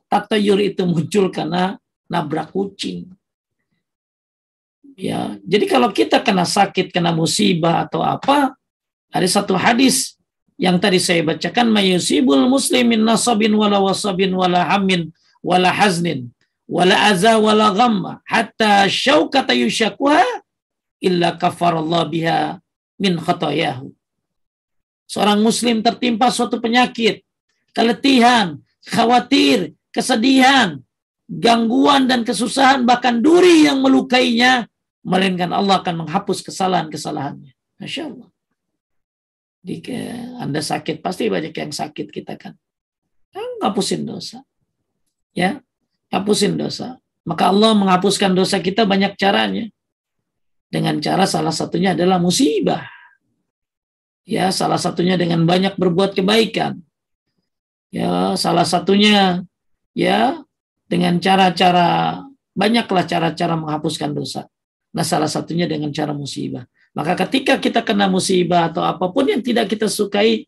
tatayur 0.07 0.61
itu 0.63 0.87
muncul 0.87 1.27
karena 1.27 1.75
nabrak 2.07 2.55
kucing. 2.55 3.11
Ya, 4.93 5.41
jadi 5.41 5.65
kalau 5.65 5.89
kita 5.89 6.21
kena 6.21 6.45
sakit, 6.45 6.93
kena 6.93 7.09
musibah 7.09 7.89
atau 7.89 8.05
apa, 8.05 8.53
ada 9.09 9.25
satu 9.25 9.57
hadis 9.57 10.17
yang 10.57 10.77
tadi 10.77 11.01
saya 11.01 11.25
bacakan 11.25 11.73
mayusibul 11.73 12.45
muslimin 12.45 13.01
nasabin 13.01 13.53
wala 13.57 13.81
wasabin 13.81 14.33
wala 14.37 14.61
hamin 14.69 15.09
wala 15.41 15.73
haznin 15.73 16.29
wala 16.69 17.09
aza 17.09 17.41
wala 17.41 17.73
ghamma 17.73 18.21
hatta 18.25 18.85
syaukata 18.85 19.57
yushakuha 19.57 20.21
illa 21.01 21.35
kafarallah 21.35 22.05
biha 22.07 22.61
min 23.01 23.17
khatayahu. 23.17 23.91
Seorang 25.09 25.41
muslim 25.43 25.83
tertimpa 25.85 26.31
suatu 26.31 26.57
penyakit, 26.57 27.21
keletihan, 27.75 28.61
khawatir, 28.87 29.75
kesedihan, 29.91 30.79
gangguan 31.27 32.07
dan 32.07 32.21
kesusahan 32.25 32.87
bahkan 32.87 33.19
duri 33.19 33.67
yang 33.67 33.83
melukainya 33.83 34.69
melainkan 35.03 35.51
Allah 35.51 35.83
akan 35.83 36.07
menghapus 36.07 36.41
kesalahan-kesalahannya. 36.47 37.51
Masya 37.79 38.03
Allah. 38.09 38.29
Jika 39.63 39.95
Anda 40.43 40.59
sakit, 40.59 40.99
pasti 40.99 41.31
banyak 41.31 41.55
yang 41.55 41.71
sakit 41.71 42.11
kita 42.11 42.35
kan. 42.35 42.55
Hapusin 43.63 44.03
dosa. 44.03 44.43
Ya, 45.31 45.63
hapusin 46.11 46.59
dosa. 46.59 46.99
Maka 47.23 47.47
Allah 47.47 47.71
menghapuskan 47.71 48.35
dosa 48.35 48.59
kita 48.59 48.83
banyak 48.83 49.15
caranya. 49.15 49.71
Dengan 50.67 50.99
cara 50.99 51.23
salah 51.23 51.55
satunya 51.55 51.95
adalah 51.95 52.19
musibah. 52.19 52.83
Ya, 54.27 54.51
salah 54.51 54.79
satunya 54.79 55.15
dengan 55.15 55.47
banyak 55.47 55.79
berbuat 55.79 56.15
kebaikan. 56.15 56.83
Ya, 57.93 58.35
salah 58.35 58.67
satunya 58.67 59.47
ya 59.95 60.43
dengan 60.89 61.21
cara-cara 61.23 62.19
banyaklah 62.57 63.05
cara-cara 63.07 63.53
menghapuskan 63.55 64.11
dosa. 64.11 64.49
Nah, 64.93 65.01
salah 65.01 65.27
satunya 65.27 65.65
dengan 65.65 65.89
cara 65.89 66.13
musibah. 66.13 66.69
Maka 66.93 67.17
ketika 67.25 67.57
kita 67.57 67.81
kena 67.81 68.05
musibah 68.05 68.69
atau 68.69 68.85
apa 68.85 69.09
pun 69.09 69.25
yang 69.25 69.41
tidak 69.41 69.73
kita 69.73 69.89
sukai, 69.89 70.45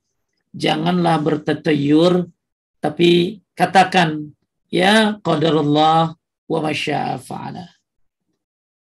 janganlah 0.54 1.18
bertetayur, 1.18 2.30
tapi 2.78 3.42
katakan, 3.58 4.30
ya 4.70 5.18
qadarullah 5.26 6.14
wa 6.46 6.60
masya'afa'ala. 6.62 7.66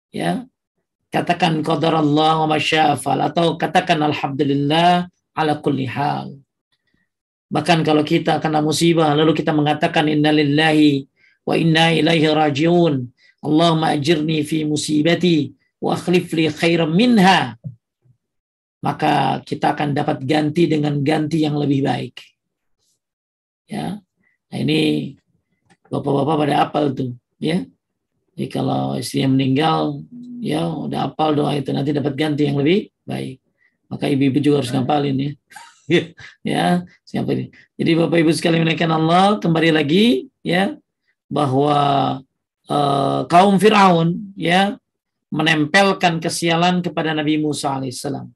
Ya, 0.09 0.49
katakan 1.13 1.61
qadarullah 1.61 2.49
wa 2.49 2.57
masya'afa'ala. 2.57 3.29
Atau 3.29 3.61
katakan 3.61 4.01
alhamdulillah 4.01 5.13
ala 5.37 5.53
kulli 5.61 5.85
hal. 5.85 6.33
Bahkan 7.53 7.85
kalau 7.85 8.01
kita 8.01 8.41
kena 8.41 8.65
musibah, 8.65 9.13
lalu 9.13 9.37
kita 9.37 9.53
mengatakan 9.53 10.09
innalillahi 10.09 11.05
wa 11.45 11.53
inna 11.53 11.93
ilaihi 11.93 12.33
rajiun. 12.33 13.13
Allahumma 13.43 13.93
ajirni 13.99 14.47
fi 14.47 14.63
musibati 14.63 15.51
wa 15.83 15.99
li 15.99 16.47
khairan 16.49 16.95
minha 16.95 17.59
maka 18.83 19.39
kita 19.47 19.79
akan 19.79 19.95
dapat 19.95 20.27
ganti 20.27 20.67
dengan 20.67 20.99
ganti 21.07 21.47
yang 21.47 21.55
lebih 21.55 21.87
baik. 21.87 22.19
Ya. 23.71 24.03
Nah, 24.51 24.59
ini 24.59 25.15
bapak-bapak 25.87 26.35
pada 26.35 26.55
apal 26.67 26.91
tuh, 26.91 27.15
ya. 27.39 27.63
Jadi 28.35 28.47
kalau 28.51 28.99
istrinya 28.99 29.39
meninggal, 29.39 30.03
ya 30.43 30.67
udah 30.67 31.15
apal 31.15 31.31
doa 31.39 31.55
itu 31.55 31.71
nanti 31.71 31.95
dapat 31.95 32.19
ganti 32.19 32.51
yang 32.51 32.59
lebih 32.59 32.91
baik. 33.07 33.39
Maka 33.87 34.11
ibu-ibu 34.11 34.43
juga 34.43 34.67
harus 34.67 34.75
ngapalin 34.75 35.17
ya. 35.17 35.31
ya, 36.57 36.65
siapa 37.07 37.37
ini? 37.37 37.53
Jadi 37.77 37.91
Bapak 37.99 38.19
Ibu 38.19 38.31
sekalian 38.33 38.65
menaikkan 38.65 38.89
Allah, 38.89 39.37
kembali 39.37 39.71
lagi 39.75 40.33
ya 40.41 40.75
bahwa 41.29 41.79
uh, 42.69 43.25
kaum 43.27 43.59
Firaun 43.59 44.35
ya 44.39 44.77
menempelkan 45.33 46.21
kesialan 46.21 46.85
kepada 46.85 47.17
Nabi 47.17 47.41
Musa 47.41 47.81
alaihissalam. 47.81 48.29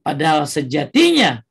Padahal 0.00 0.48
sejatinya 0.48 1.44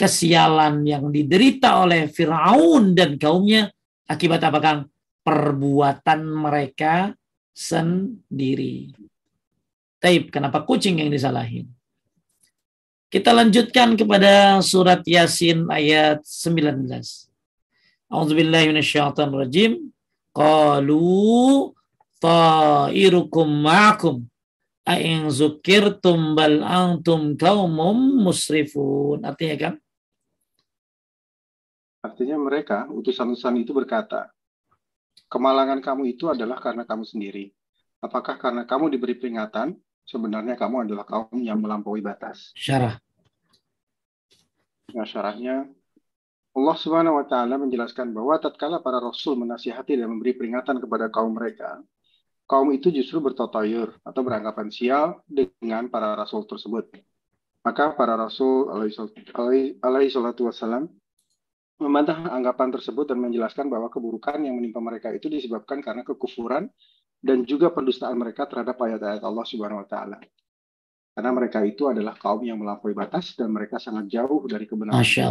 kesialan 0.00 0.80
yang 0.88 1.12
diderita 1.12 1.84
oleh 1.84 2.08
Firaun 2.08 2.96
dan 2.96 3.20
kaumnya 3.20 3.68
akibat 4.08 4.40
apa 4.40 4.58
Kang? 4.58 4.80
Perbuatan 5.20 6.24
mereka 6.24 7.12
sendiri. 7.52 8.88
Taib, 10.00 10.32
kenapa 10.32 10.64
kucing 10.64 11.04
yang 11.04 11.12
disalahin? 11.12 11.68
Kita 13.12 13.36
lanjutkan 13.36 14.00
kepada 14.00 14.64
surat 14.64 15.04
Yasin 15.04 15.68
ayat 15.68 16.24
19. 16.24 16.88
A'udzubillahi 18.08 18.72
minasyaitonir 18.72 19.76
Qalu 20.40 21.68
ta'irukum 22.16 23.48
ma'akum 23.60 24.24
aing 24.88 25.28
zukirtum 25.28 26.32
bal 26.32 26.64
antum 26.64 27.36
kaumum 27.36 28.24
musrifun. 28.24 29.20
Artinya 29.20 29.56
kan? 29.68 29.74
Artinya 32.00 32.40
mereka, 32.40 32.88
utusan-utusan 32.88 33.60
itu 33.60 33.76
berkata, 33.76 34.32
kemalangan 35.28 35.84
kamu 35.84 36.16
itu 36.16 36.32
adalah 36.32 36.56
karena 36.56 36.88
kamu 36.88 37.04
sendiri. 37.04 37.52
Apakah 38.00 38.40
karena 38.40 38.64
kamu 38.64 38.88
diberi 38.96 39.20
peringatan, 39.20 39.76
sebenarnya 40.08 40.56
kamu 40.56 40.88
adalah 40.88 41.04
kaum 41.04 41.36
yang 41.44 41.60
melampaui 41.60 42.00
batas. 42.00 42.56
Syarah. 42.56 42.96
Nah, 44.96 45.04
syarahnya, 45.04 45.68
Allah 46.50 46.76
Subhanahu 46.76 47.22
wa 47.22 47.26
taala 47.30 47.54
menjelaskan 47.62 48.10
bahwa 48.10 48.34
tatkala 48.42 48.82
para 48.82 48.98
rasul 48.98 49.38
menasihati 49.38 49.94
dan 49.94 50.10
memberi 50.10 50.34
peringatan 50.34 50.82
kepada 50.82 51.06
kaum 51.06 51.30
mereka, 51.30 51.78
kaum 52.50 52.74
itu 52.74 52.90
justru 52.90 53.22
bertotayur 53.22 53.94
atau 54.02 54.20
beranggapan 54.26 54.66
sial 54.74 55.22
dengan 55.30 55.86
para 55.86 56.18
rasul 56.18 56.42
tersebut. 56.50 56.90
Maka 57.62 57.94
para 57.94 58.18
rasul 58.18 58.66
alaihi 58.66 60.10
salatu 60.10 60.50
wassalam 60.50 60.90
membantah 61.80 62.28
anggapan 62.28 62.74
tersebut 62.74 63.08
dan 63.08 63.22
menjelaskan 63.22 63.70
bahwa 63.70 63.86
keburukan 63.88 64.36
yang 64.42 64.58
menimpa 64.58 64.82
mereka 64.82 65.14
itu 65.14 65.30
disebabkan 65.30 65.80
karena 65.80 66.02
kekufuran 66.02 66.68
dan 67.22 67.46
juga 67.46 67.70
pendustaan 67.70 68.16
mereka 68.18 68.50
terhadap 68.50 68.76
ayat-ayat 68.80 69.22
Allah 69.22 69.46
Subhanahu 69.46 69.86
wa 69.86 69.88
taala. 69.88 70.18
Karena 71.14 71.30
mereka 71.30 71.62
itu 71.62 71.86
adalah 71.86 72.16
kaum 72.18 72.42
yang 72.42 72.58
melampaui 72.58 72.96
batas 72.96 73.36
dan 73.36 73.52
mereka 73.52 73.78
sangat 73.78 74.08
jauh 74.08 74.44
dari 74.50 74.64
kebenaran. 74.66 74.98
Masya. 74.98 75.30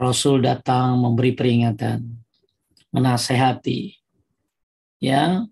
Rasul 0.00 0.40
datang 0.40 0.96
memberi 0.96 1.36
peringatan, 1.36 2.00
menasehati, 2.88 4.00
ya 4.96 5.44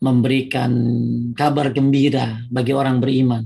memberikan 0.00 0.72
kabar 1.36 1.76
gembira 1.76 2.40
bagi 2.48 2.72
orang 2.72 3.04
beriman, 3.04 3.44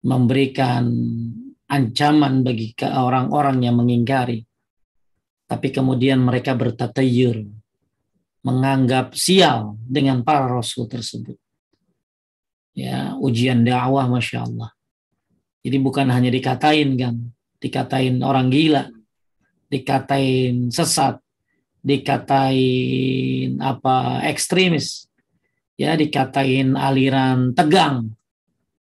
memberikan 0.00 0.88
ancaman 1.68 2.40
bagi 2.40 2.72
orang-orang 2.88 3.68
yang 3.68 3.76
mengingkari. 3.76 4.48
Tapi 5.44 5.68
kemudian 5.68 6.24
mereka 6.24 6.56
bertatayur, 6.56 7.44
menganggap 8.48 9.12
sial 9.12 9.76
dengan 9.84 10.24
para 10.24 10.48
rasul 10.48 10.88
tersebut. 10.88 11.36
Ya, 12.72 13.12
ujian 13.20 13.60
dakwah 13.60 14.08
Masya 14.08 14.48
Allah. 14.48 14.72
Jadi 15.60 15.76
bukan 15.84 16.08
hanya 16.08 16.32
dikatain 16.32 16.96
kan, 16.96 17.14
dikatain 17.60 18.24
orang 18.24 18.48
gila, 18.48 18.93
dikatain 19.68 20.68
sesat, 20.72 21.20
dikatain 21.84 23.60
apa 23.60 24.24
ekstremis, 24.28 25.08
ya 25.76 25.94
dikatain 25.98 26.74
aliran 26.78 27.52
tegang. 27.52 28.14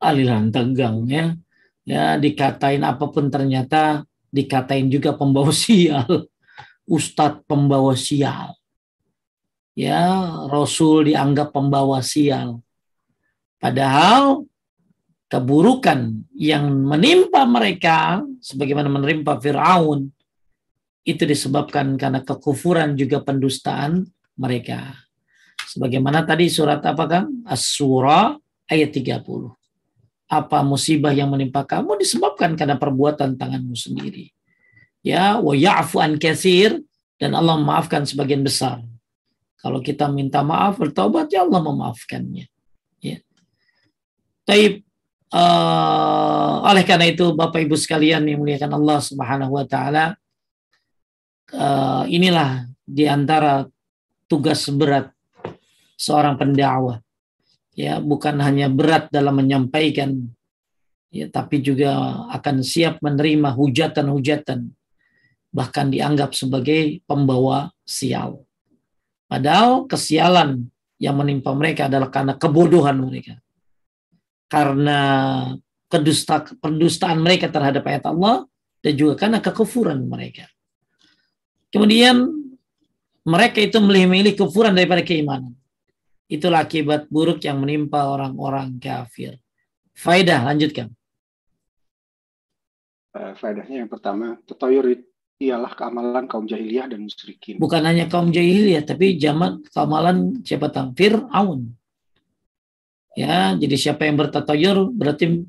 Aliran 0.03 0.51
tegang 0.51 1.07
ya. 1.07 1.35
Ya 1.83 2.15
dikatain 2.15 2.87
apa 2.87 3.11
pun 3.11 3.27
ternyata 3.27 4.07
dikatain 4.31 4.87
juga 4.91 5.15
pembawa 5.15 5.51
sial. 5.63 6.31
Ustadz 6.87 7.47
pembawa 7.47 7.95
sial. 7.95 8.55
Ya 9.73 10.29
rasul 10.51 11.11
dianggap 11.11 11.55
pembawa 11.55 12.05
sial. 12.05 12.61
Padahal 13.63 14.45
keburukan 15.33 16.29
yang 16.37 16.69
menimpa 16.85 17.49
mereka 17.49 18.21
sebagaimana 18.43 18.93
menimpa 18.93 19.41
Firaun 19.41 20.13
itu 21.03 21.27
disebabkan 21.27 21.99
karena 21.99 22.23
kekufuran 22.23 22.95
juga 22.95 23.23
pendustaan 23.23 24.07
mereka 24.39 25.03
Sebagaimana 25.73 26.27
tadi 26.29 26.53
surat 26.53 26.85
apa 26.85 27.05
kan? 27.09 27.25
As-Surah 27.49 28.37
ayat 28.69 28.93
30. 28.93 29.25
Apa 30.29 30.61
musibah 30.61 31.17
yang 31.17 31.33
menimpa 31.33 31.65
kamu 31.65 31.97
disebabkan 31.97 32.57
karena 32.57 32.77
perbuatan 32.77 33.41
tanganmu 33.41 33.73
sendiri. 33.73 34.33
Ya, 35.01 35.41
wa 35.41 35.57
ya'fu 35.57 35.97
an 35.97 36.21
katsir 36.21 36.77
dan 37.17 37.33
Allah 37.33 37.57
memaafkan 37.57 38.05
sebagian 38.05 38.45
besar. 38.45 38.85
Kalau 39.65 39.81
kita 39.81 40.13
minta 40.13 40.45
maaf, 40.45 40.77
bertobat, 40.77 41.33
ya 41.33 41.47
Allah 41.47 41.65
memaafkannya. 41.65 42.47
Ya. 43.01 43.19
Taib, 44.45 44.85
uh, 45.33 46.69
oleh 46.69 46.85
karena 46.85 47.09
itu 47.09 47.31
Bapak 47.33 47.65
Ibu 47.65 47.79
sekalian 47.79 48.29
yang 48.29 48.45
muliakan 48.45 48.77
Allah 48.77 48.99
Subhanahu 49.01 49.57
wa 49.57 49.65
taala, 49.65 50.19
uh, 51.55 52.05
inilah 52.09 52.69
di 52.83 53.05
antara 53.07 53.65
tugas 54.27 54.67
berat 54.73 55.13
seorang 55.97 56.37
pendakwah. 56.41 56.99
Ya, 57.73 58.01
bukan 58.05 58.37
hanya 58.45 58.69
berat 58.69 59.09
dalam 59.09 59.41
menyampaikan 59.41 60.29
ya, 61.09 61.29
tapi 61.33 61.65
juga 61.65 62.25
akan 62.29 62.61
siap 62.61 63.01
menerima 63.01 63.57
hujatan-hujatan 63.57 64.69
bahkan 65.53 65.93
dianggap 65.93 66.33
sebagai 66.33 67.05
pembawa 67.05 67.73
sial. 67.85 68.45
Padahal 69.29 69.89
kesialan 69.89 70.69
yang 71.01 71.17
menimpa 71.17 71.53
mereka 71.53 71.89
adalah 71.89 72.09
karena 72.09 72.37
kebodohan 72.37 73.01
mereka. 73.01 73.41
Karena 74.49 75.01
kedusta, 75.89 76.45
pendustaan 76.61 77.21
mereka 77.21 77.49
terhadap 77.49 77.85
ayat 77.89 78.05
Allah 78.09 78.45
dan 78.85 78.93
juga 78.97 79.17
karena 79.17 79.41
kekufuran 79.41 80.05
mereka. 80.09 80.52
Kemudian 81.73 82.29
mereka 83.25 83.59
itu 83.65 83.81
memilih 83.81 84.37
kufuran 84.37 84.77
daripada 84.77 85.01
keimanan. 85.01 85.57
Itulah 86.29 86.69
akibat 86.69 87.09
buruk 87.09 87.41
yang 87.45 87.65
menimpa 87.65 88.09
orang-orang 88.09 88.77
kafir. 88.77 89.41
Faidah, 89.97 90.45
lanjutkan. 90.49 90.93
Uh, 93.13 93.37
faedahnya 93.37 93.85
yang 93.85 93.91
pertama, 93.93 94.41
tatoyur 94.49 94.97
ialah 95.37 95.77
keamalan 95.77 96.25
kaum 96.25 96.49
jahiliyah 96.49 96.89
dan 96.89 97.05
musyrikin. 97.05 97.61
Bukan 97.61 97.85
hanya 97.85 98.09
kaum 98.09 98.33
jahiliyah, 98.33 98.87
tapi 98.89 99.21
zaman 99.21 99.61
keamalan 99.69 100.41
siapa 100.47 100.73
tahu 100.73 100.97
Fir'aun. 100.97 101.77
Ya, 103.13 103.53
jadi 103.61 103.77
siapa 103.77 104.09
yang 104.09 104.17
bertatayur 104.17 104.89
berarti 104.89 105.45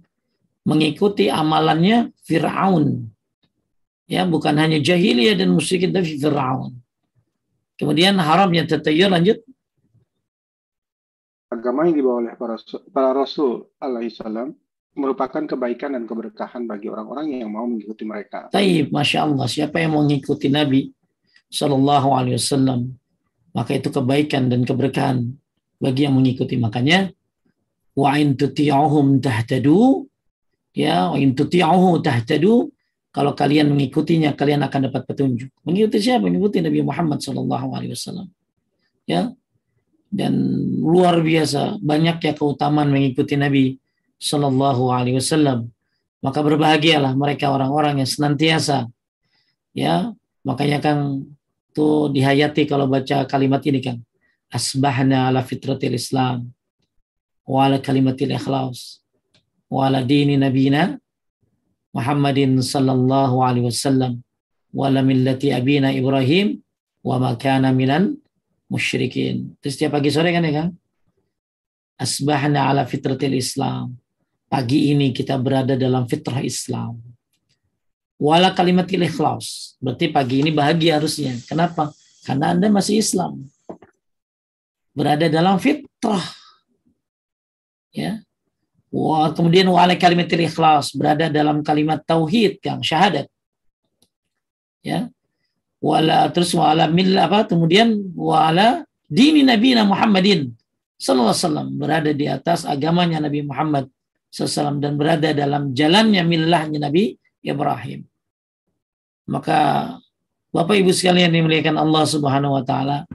mengikuti 0.68 1.32
amalannya 1.32 2.12
Fir'aun. 2.28 3.13
Ya, 4.04 4.28
bukan 4.28 4.60
hanya 4.60 4.84
jahiliyah 4.84 5.40
dan 5.40 5.56
musyrikin 5.56 5.96
tapi 5.96 6.20
Fir'aun. 6.20 6.76
Kemudian 7.80 8.20
haramnya 8.20 8.68
tatayur 8.68 9.10
lanjut. 9.10 9.42
Agama 11.50 11.86
yang 11.86 11.96
dibawa 11.96 12.18
oleh 12.22 12.34
para, 12.36 12.58
para 12.90 13.10
rasul 13.14 13.70
alaihi 13.78 14.12
salam 14.12 14.58
merupakan 14.94 15.42
kebaikan 15.46 15.98
dan 15.98 16.06
keberkahan 16.06 16.70
bagi 16.70 16.90
orang-orang 16.90 17.42
yang 17.42 17.50
mau 17.50 17.66
mengikuti 17.66 18.06
mereka. 18.06 18.50
Taib, 18.54 18.94
masya 18.94 19.26
Allah. 19.26 19.46
Siapa 19.50 19.82
yang 19.82 19.98
mau 19.98 20.06
mengikuti 20.06 20.50
Nabi 20.50 20.90
Shallallahu 21.54 22.10
Alaihi 22.14 22.38
Wasallam, 22.38 22.98
maka 23.54 23.78
itu 23.78 23.94
kebaikan 23.94 24.50
dan 24.50 24.66
keberkahan 24.66 25.34
bagi 25.78 26.10
yang 26.10 26.18
mengikuti. 26.18 26.58
Makanya, 26.58 27.14
wa 27.94 28.18
in 28.18 28.34
tuti'uhum 28.34 29.22
tahtadu, 29.22 30.10
ya, 30.74 31.14
wa 31.14 31.18
in 31.22 31.38
tuti'uhu 31.38 32.02
tahtadu, 32.02 32.73
kalau 33.14 33.38
kalian 33.38 33.70
mengikutinya, 33.70 34.34
kalian 34.34 34.66
akan 34.66 34.90
dapat 34.90 35.06
petunjuk. 35.06 35.54
Mengikuti 35.62 36.02
siapa? 36.02 36.26
Mengikuti 36.26 36.66
Nabi 36.66 36.82
Muhammad 36.82 37.22
Shallallahu 37.22 37.68
Alaihi 37.78 37.94
Wasallam. 37.94 38.28
Ya, 39.06 39.30
dan 40.10 40.34
luar 40.82 41.22
biasa 41.22 41.78
banyaknya 41.78 42.34
keutamaan 42.34 42.90
mengikuti 42.90 43.38
Nabi 43.38 43.78
Shallallahu 44.18 44.90
Alaihi 44.90 45.22
Wasallam. 45.22 45.70
Maka 46.26 46.40
berbahagialah 46.42 47.14
mereka 47.14 47.54
orang-orang 47.54 48.02
yang 48.02 48.10
senantiasa 48.10 48.88
ya 49.76 50.14
makanya 50.46 50.80
kan 50.80 50.98
tuh 51.74 52.14
dihayati 52.14 52.70
kalau 52.70 52.86
baca 52.86 53.26
kalimat 53.26 53.60
ini 53.66 53.82
kan 53.82 53.98
asbahna 54.54 55.34
ala 55.34 55.42
fitratil 55.42 55.98
Islam 55.98 56.54
wa 57.50 57.66
ala 57.66 57.82
kalimatil 57.82 58.32
ikhlas 58.38 59.02
wa 59.68 59.90
ala 59.90 60.06
dini 60.06 60.38
nabina 60.38 60.96
Muhammadin 61.94 62.58
sallallahu 62.58 63.46
alaihi 63.46 63.70
wasallam 63.70 64.26
wa 64.74 64.90
ala 64.90 65.06
millati 65.06 65.54
abina 65.54 65.94
Ibrahim 65.94 66.58
wa 67.06 67.22
ma 67.22 67.32
kana 67.38 67.70
minan 67.70 68.18
musyrikin. 68.68 69.54
Terus 69.62 69.78
setiap 69.78 69.98
pagi 70.02 70.10
sore 70.10 70.34
kan 70.34 70.42
ya 70.42 70.54
kan? 70.66 70.70
Asbahna 72.02 72.74
ala 72.74 72.90
fitratil 72.90 73.38
Islam 73.38 74.04
Pagi 74.54 74.94
ini 74.94 75.10
kita 75.10 75.34
berada 75.42 75.74
dalam 75.74 76.06
fitrah 76.06 76.38
Islam. 76.46 77.02
Wala 78.22 78.54
kalimat 78.54 78.86
ikhlas. 78.86 79.74
Berarti 79.82 80.14
pagi 80.14 80.46
ini 80.46 80.54
bahagia 80.54 81.02
harusnya. 81.02 81.34
Kenapa? 81.50 81.90
Karena 82.22 82.54
Anda 82.54 82.70
masih 82.70 83.02
Islam. 83.02 83.50
Berada 84.94 85.26
dalam 85.26 85.58
fitrah. 85.58 86.22
Ya. 87.98 88.22
Wah, 88.94 89.34
kemudian 89.34 89.66
wala 89.74 89.98
kalimat 89.98 90.30
ikhlas. 90.30 90.94
Berada 90.94 91.26
dalam 91.26 91.66
kalimat 91.66 92.06
tauhid 92.06 92.62
yang 92.62 92.86
syahadat. 92.86 93.26
Ya. 94.86 95.10
Wala 95.82 96.30
terus 96.30 96.54
wala 96.54 96.86
mil 96.86 97.18
apa? 97.18 97.50
Kemudian 97.50 98.14
wala 98.14 98.86
dini 99.10 99.42
Nabi 99.42 99.74
Muhammadin 99.82 100.54
sallallahu 101.02 101.34
alaihi 101.34 101.44
wasallam 101.44 101.70
berada 101.76 102.12
di 102.14 102.26
atas 102.30 102.64
agamanya 102.70 103.20
Nabi 103.20 103.44
Muhammad 103.44 103.90
SAW 104.34 104.82
dan 104.82 104.98
berada 104.98 105.30
dalam 105.30 105.78
jalannya 105.78 106.26
millahnya 106.26 106.90
Nabi 106.90 107.14
Ibrahim. 107.46 108.02
Maka 109.30 109.94
Bapak 110.50 110.74
Ibu 110.74 110.90
sekalian 110.90 111.30
dimuliakan 111.30 111.78
Allah 111.78 112.04
Subhanahu 112.10 112.58
wa 112.58 112.64
taala, 112.66 113.06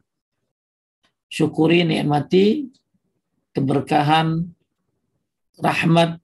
syukuri 1.27 1.83
nikmati 1.83 2.71
keberkahan 3.51 4.47
rahmat 5.59 6.23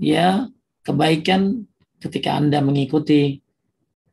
ya 0.00 0.48
kebaikan 0.82 1.68
ketika 2.00 2.36
Anda 2.36 2.60
mengikuti 2.64 3.40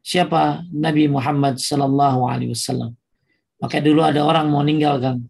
siapa 0.03 0.63
Nabi 0.71 1.07
Muhammad 1.07 1.59
sallallahu 1.59 2.27
alaihi 2.27 2.53
wasallam. 2.53 2.95
Maka 3.61 3.77
dulu 3.77 4.01
ada 4.01 4.25
orang 4.25 4.49
mau 4.49 4.65
meninggalkan 4.65 5.27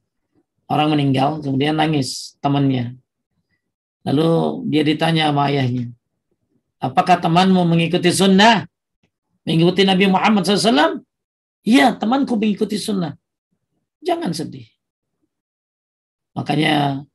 orang 0.72 0.88
meninggal 0.96 1.44
kemudian 1.44 1.76
nangis 1.76 2.40
temannya 2.40 3.02
Lalu 4.02 4.30
dia 4.74 4.82
ditanya 4.82 5.30
sama 5.30 5.54
ayahnya, 5.54 5.94
apakah 6.82 7.22
temanmu 7.22 7.62
mengikuti 7.70 8.10
sunnah? 8.10 8.66
Mengikuti 9.46 9.86
Nabi 9.86 10.06
Muhammad 10.10 10.46
SAW? 10.46 11.06
Iya, 11.62 11.94
temanku 11.98 12.34
mengikuti 12.34 12.82
sunnah. 12.82 13.14
Jangan 14.02 14.34
sedih. 14.34 14.66
Makanya 16.34 17.06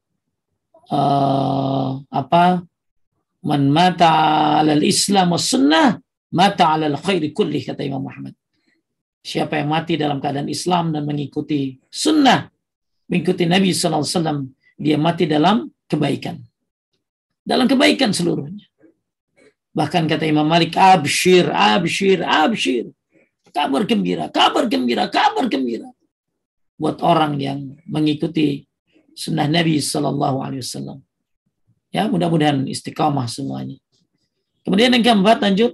uh, 0.90 1.90
apa? 2.10 2.62
Man 3.46 3.70
mata 3.70 4.10
alal 4.58 4.82
Islam 4.82 5.34
wa 5.34 5.40
sunnah 5.40 5.94
mata 6.34 6.74
alal 6.74 6.98
khairi 6.98 7.30
kulli 7.30 7.62
kata 7.62 7.86
Imam 7.86 8.02
Muhammad. 8.02 8.34
Siapa 9.22 9.58
yang 9.58 9.70
mati 9.70 9.98
dalam 9.98 10.22
keadaan 10.22 10.46
Islam 10.50 10.94
dan 10.94 11.02
mengikuti 11.02 11.78
sunnah, 11.90 12.46
mengikuti 13.10 13.42
Nabi 13.42 13.74
SAW, 13.74 14.46
dia 14.78 14.94
mati 14.98 15.26
dalam 15.26 15.66
kebaikan 15.90 16.38
dalam 17.46 17.70
kebaikan 17.70 18.10
seluruhnya. 18.10 18.66
Bahkan 19.70 20.10
kata 20.10 20.26
Imam 20.26 20.44
Malik, 20.50 20.74
abshir, 20.74 21.46
abshir, 21.46 22.26
abshir. 22.26 22.90
Kabar 23.54 23.86
gembira, 23.86 24.26
kabar 24.28 24.66
gembira, 24.66 25.06
kabar 25.06 25.46
gembira. 25.46 25.88
Buat 26.76 27.00
orang 27.00 27.38
yang 27.40 27.78
mengikuti 27.88 28.65
sunnah 29.16 29.48
Nabi 29.48 29.80
Sallallahu 29.80 30.44
Alaihi 30.44 30.60
Wasallam. 30.60 31.00
Ya, 31.88 32.04
mudah-mudahan 32.12 32.68
istiqamah 32.68 33.24
semuanya. 33.24 33.80
Kemudian 34.60 34.92
yang 34.92 35.00
keempat, 35.00 35.40
lanjut. 35.40 35.72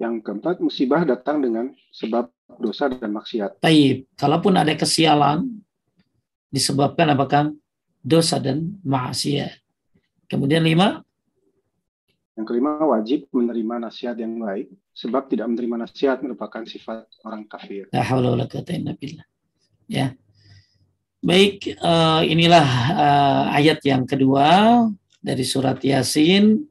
Yang 0.00 0.14
keempat, 0.24 0.64
musibah 0.64 1.04
datang 1.04 1.44
dengan 1.44 1.76
sebab 1.92 2.32
dosa 2.56 2.88
dan 2.88 3.12
maksiat. 3.12 3.60
Taib. 3.60 4.08
Kalaupun 4.16 4.56
ada 4.56 4.72
kesialan, 4.72 5.44
disebabkan 6.48 7.12
apakah 7.12 7.52
dosa 8.00 8.40
dan 8.40 8.80
maksiat. 8.80 9.60
Kemudian 10.32 10.64
lima. 10.64 11.04
Yang 12.38 12.46
kelima, 12.54 12.78
wajib 12.86 13.26
menerima 13.34 13.90
nasihat 13.90 14.16
yang 14.16 14.38
baik, 14.38 14.70
sebab 14.94 15.26
tidak 15.26 15.50
menerima 15.50 15.84
nasihat 15.84 16.22
merupakan 16.22 16.62
sifat 16.64 17.04
orang 17.26 17.44
kafir. 17.50 17.90
La 17.90 18.06
Ya. 19.88 20.14
Baik, 21.28 21.76
uh, 21.84 22.24
inilah 22.24 22.68
uh, 22.96 23.44
ayat 23.52 23.84
yang 23.84 24.08
kedua 24.08 24.80
dari 25.20 25.44
surat 25.44 25.76
Yasin 25.76 26.64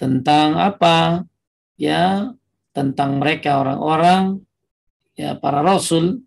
tentang 0.00 0.56
apa? 0.56 1.28
Ya, 1.76 2.32
tentang 2.72 3.20
mereka 3.20 3.60
orang-orang 3.60 4.40
ya 5.12 5.36
para 5.36 5.60
rasul 5.60 6.24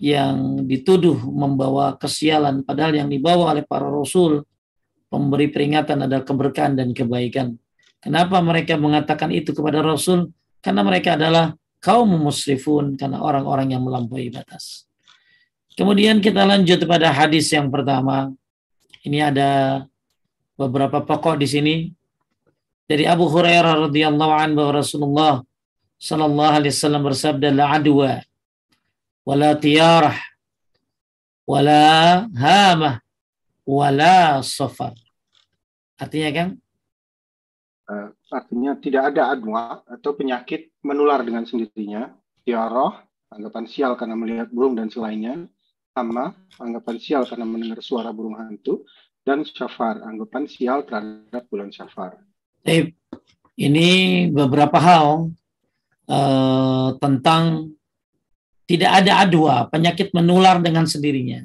yang 0.00 0.64
dituduh 0.64 1.20
membawa 1.20 2.00
kesialan 2.00 2.64
padahal 2.64 2.96
yang 2.96 3.12
dibawa 3.12 3.52
oleh 3.52 3.68
para 3.68 3.84
rasul 3.84 4.48
pemberi 5.12 5.52
peringatan 5.52 6.08
adalah 6.08 6.24
keberkahan 6.24 6.80
dan 6.80 6.96
kebaikan. 6.96 7.60
Kenapa 8.00 8.40
mereka 8.40 8.80
mengatakan 8.80 9.28
itu 9.36 9.52
kepada 9.52 9.84
rasul? 9.84 10.32
Karena 10.64 10.80
mereka 10.80 11.20
adalah 11.20 11.52
kaum 11.76 12.08
musrifun 12.08 12.96
karena 12.96 13.20
orang-orang 13.20 13.76
yang 13.76 13.84
melampaui 13.84 14.32
batas. 14.32 14.89
Kemudian 15.78 16.18
kita 16.18 16.44
lanjut 16.46 16.82
pada 16.84 17.10
hadis 17.10 17.50
yang 17.50 17.70
pertama. 17.70 18.34
Ini 19.00 19.32
ada 19.32 19.50
beberapa 20.58 21.00
pokok 21.00 21.40
di 21.40 21.48
sini 21.48 21.74
dari 22.84 23.08
Abu 23.08 23.30
Hurairah 23.30 23.88
radhiyallahu 23.88 24.32
anhu 24.34 24.56
bahwa 24.60 24.72
Rasulullah 24.82 25.34
sallallahu 25.96 26.54
alaihi 26.58 26.74
wasallam 26.74 27.02
bersabda 27.06 27.48
la 27.54 27.66
adwa 27.80 28.20
wala 29.24 29.50
tiyarah 29.56 30.18
wala 31.48 31.82
hamah 32.34 33.00
wala 33.64 34.42
safar. 34.44 34.92
Artinya 35.96 36.30
kan 36.34 36.48
artinya 38.30 38.78
tidak 38.78 39.14
ada 39.14 39.34
adwa 39.34 39.82
atau 39.86 40.14
penyakit 40.14 40.70
menular 40.82 41.22
dengan 41.26 41.42
sendirinya. 41.42 42.14
Tiaroh, 42.46 42.94
anggapan 43.30 43.64
sial 43.68 43.94
karena 43.98 44.16
melihat 44.16 44.48
burung 44.50 44.78
dan 44.78 44.88
selainnya. 44.88 45.46
Sama, 45.90 46.32
anggapan 46.56 46.96
sial 47.02 47.22
karena 47.26 47.46
mendengar 47.46 47.82
suara 47.82 48.14
burung 48.14 48.38
hantu. 48.38 48.86
Dan 49.20 49.44
syafar, 49.44 50.00
anggapan 50.00 50.48
sial 50.48 50.88
terhadap 50.88 51.44
bulan 51.52 51.68
syafar. 51.68 52.16
Eh, 52.64 52.96
ini 53.60 53.88
beberapa 54.32 54.80
hal 54.80 55.28
uh, 56.08 56.88
tentang 56.96 57.74
tidak 58.64 59.04
ada 59.04 59.28
adwa, 59.28 59.68
penyakit 59.68 60.14
menular 60.16 60.56
dengan 60.62 60.88
sendirinya. 60.88 61.44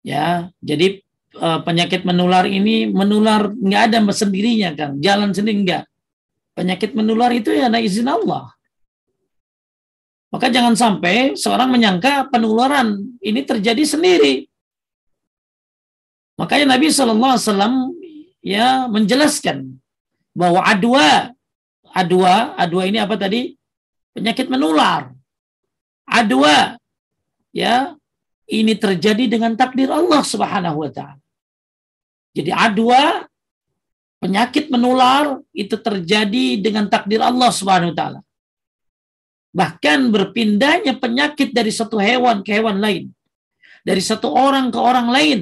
Ya, 0.00 0.48
jadi 0.64 1.04
uh, 1.38 1.60
penyakit 1.62 2.06
menular 2.06 2.46
ini 2.46 2.86
menular 2.90 3.50
nggak 3.50 3.82
ada 3.90 3.98
sendirinya 4.14 4.70
kan 4.74 4.90
jalan 5.02 5.34
sendiri 5.34 5.58
enggak 5.64 5.84
penyakit 6.54 6.94
menular 6.94 7.30
itu 7.34 7.50
ya 7.50 7.66
ada 7.66 7.82
izin 7.82 8.06
Allah 8.06 8.54
maka 10.34 10.50
jangan 10.50 10.74
sampai 10.74 11.38
seorang 11.38 11.70
menyangka 11.70 12.26
penularan 12.34 12.98
ini 13.22 13.46
terjadi 13.46 13.86
sendiri 13.86 14.50
makanya 16.34 16.74
Nabi 16.74 16.90
Shallallahu 16.90 17.32
Alaihi 17.38 17.46
Wasallam 17.46 17.74
ya 18.42 18.90
menjelaskan 18.90 19.78
bahwa 20.34 20.66
adwa 20.66 21.30
adwa 21.94 22.58
adwa 22.58 22.82
ini 22.82 22.98
apa 22.98 23.14
tadi 23.14 23.54
penyakit 24.10 24.50
menular 24.50 25.14
adwa 26.04 26.74
ya 27.54 27.94
ini 28.48 28.76
terjadi 28.76 29.24
dengan 29.24 29.56
takdir 29.56 29.88
Allah 29.88 30.20
Subhanahu 30.20 30.84
wa 30.84 30.90
taala. 30.92 31.20
Jadi 32.36 32.50
adwa 32.52 33.24
penyakit 34.20 34.68
menular 34.68 35.40
itu 35.54 35.76
terjadi 35.78 36.60
dengan 36.60 36.90
takdir 36.90 37.24
Allah 37.24 37.48
Subhanahu 37.48 37.92
wa 37.94 37.96
taala. 37.96 38.20
Bahkan 39.54 40.10
berpindahnya 40.10 40.98
penyakit 40.98 41.54
dari 41.54 41.70
satu 41.70 42.02
hewan 42.02 42.42
ke 42.42 42.50
hewan 42.58 42.82
lain. 42.82 43.14
Dari 43.86 44.02
satu 44.02 44.34
orang 44.34 44.74
ke 44.74 44.78
orang 44.82 45.08
lain. 45.14 45.40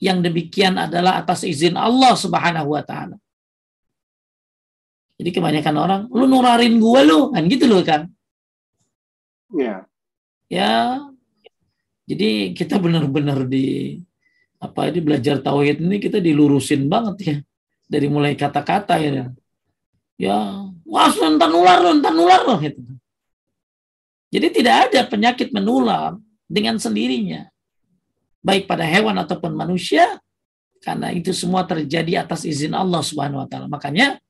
Yang 0.00 0.30
demikian 0.30 0.78
adalah 0.78 1.18
atas 1.20 1.42
izin 1.44 1.74
Allah 1.74 2.14
Subhanahu 2.14 2.72
wa 2.72 2.82
taala. 2.86 3.18
Jadi 5.20 5.30
kebanyakan 5.36 5.76
orang, 5.76 6.00
lu 6.08 6.24
nurarin 6.24 6.80
gua 6.80 7.04
lu, 7.04 7.28
kan 7.28 7.44
gitu 7.44 7.68
loh 7.68 7.84
kan. 7.84 8.08
Iya. 9.52 9.84
Ya. 10.48 11.04
Jadi 12.08 12.56
kita 12.56 12.80
benar-benar 12.80 13.44
di 13.44 14.00
apa 14.60 14.92
ini 14.92 15.00
belajar 15.00 15.40
tauhid 15.40 15.80
ini 15.80 15.96
kita 15.96 16.20
dilurusin 16.20 16.84
banget 16.84 17.16
ya 17.24 17.36
dari 17.88 18.06
mulai 18.12 18.36
kata-kata 18.36 19.00
ya 19.00 19.32
ya 20.20 20.68
wah 20.84 21.08
ntar 21.08 21.48
nular 21.48 21.80
ntar 21.96 22.12
nular 22.12 22.44
loh 22.44 22.60
gitu 22.60 22.76
jadi 24.30 24.46
tidak 24.54 24.74
ada 24.88 25.00
penyakit 25.10 25.50
menular 25.50 26.14
dengan 26.46 26.78
sendirinya. 26.78 27.50
Baik 28.40 28.70
pada 28.70 28.86
hewan 28.86 29.18
ataupun 29.18 29.52
manusia 29.52 30.22
karena 30.80 31.12
itu 31.12 31.34
semua 31.34 31.66
terjadi 31.66 32.24
atas 32.24 32.46
izin 32.46 32.72
Allah 32.72 33.02
Subhanahu 33.02 33.42
wa 33.44 33.48
taala. 33.50 33.66
Makanya 33.66 34.22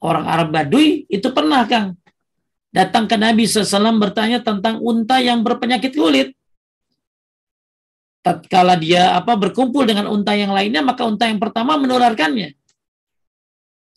orang 0.00 0.24
Arab 0.24 0.48
Baduy 0.54 1.04
itu 1.10 1.28
pernah 1.34 1.66
Kang 1.66 1.98
datang 2.70 3.10
ke 3.10 3.18
Nabi 3.18 3.44
SAW 3.50 3.98
bertanya 3.98 4.38
tentang 4.40 4.78
unta 4.78 5.18
yang 5.18 5.42
berpenyakit 5.42 5.92
kulit. 5.98 6.32
Tatkala 8.22 8.78
dia 8.78 9.18
apa 9.18 9.34
berkumpul 9.34 9.82
dengan 9.82 10.06
unta 10.06 10.36
yang 10.38 10.54
lainnya 10.54 10.80
maka 10.80 11.04
unta 11.04 11.26
yang 11.26 11.42
pertama 11.42 11.74
menularkannya. 11.74 12.54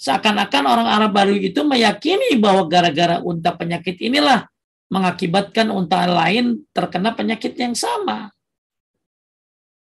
Seakan-akan 0.01 0.63
orang 0.65 0.87
Arab 0.89 1.11
baru 1.13 1.37
itu 1.37 1.61
meyakini 1.61 2.35
bahwa 2.41 2.65
gara-gara 2.67 3.21
unta 3.21 3.53
penyakit 3.53 4.01
inilah 4.01 4.49
mengakibatkan 4.93 5.73
unta 5.73 6.05
lain 6.05 6.61
terkena 6.69 7.17
penyakit 7.17 7.57
yang 7.57 7.73
sama 7.73 8.29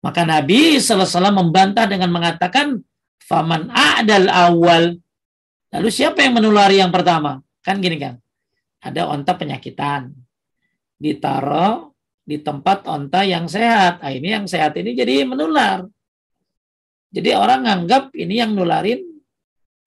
maka 0.03 0.27
Nabi 0.27 0.75
SAW 0.77 1.31
membantah 1.31 1.87
dengan 1.87 2.11
mengatakan 2.11 2.83
faman 3.23 3.71
a'dal 3.71 4.27
awal 4.27 4.99
lalu 5.71 5.87
siapa 5.87 6.19
yang 6.27 6.35
menulari 6.35 6.83
yang 6.83 6.91
pertama 6.91 7.39
kan 7.63 7.79
gini 7.79 7.95
kan 7.95 8.19
ada 8.83 9.07
unta 9.07 9.31
penyakitan 9.33 10.11
ditaruh 10.99 11.93
di 12.27 12.43
tempat 12.43 12.83
onta 12.91 13.23
yang 13.23 13.47
sehat. 13.47 14.03
Nah, 14.03 14.11
ini 14.11 14.35
yang 14.35 14.43
sehat 14.43 14.75
ini 14.75 14.91
jadi 14.91 15.23
menular. 15.23 15.87
Jadi 17.07 17.31
orang 17.31 17.63
nganggap 17.63 18.11
ini 18.19 18.43
yang 18.43 18.51
nularin 18.51 18.99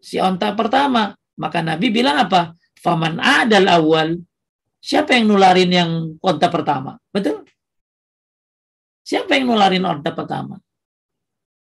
si 0.00 0.16
onta 0.16 0.56
pertama. 0.56 1.12
Maka 1.36 1.60
Nabi 1.60 1.92
bilang 1.92 2.16
apa? 2.16 2.56
Faman 2.80 3.20
adal 3.20 3.68
awal. 3.68 4.16
Siapa 4.80 5.12
yang 5.12 5.28
nularin 5.28 5.70
yang 5.70 5.90
onta 6.24 6.48
pertama? 6.48 6.96
Betul? 7.12 7.44
Siapa 9.04 9.36
yang 9.36 9.52
nularin 9.52 9.84
onta 9.84 10.12
pertama? 10.16 10.56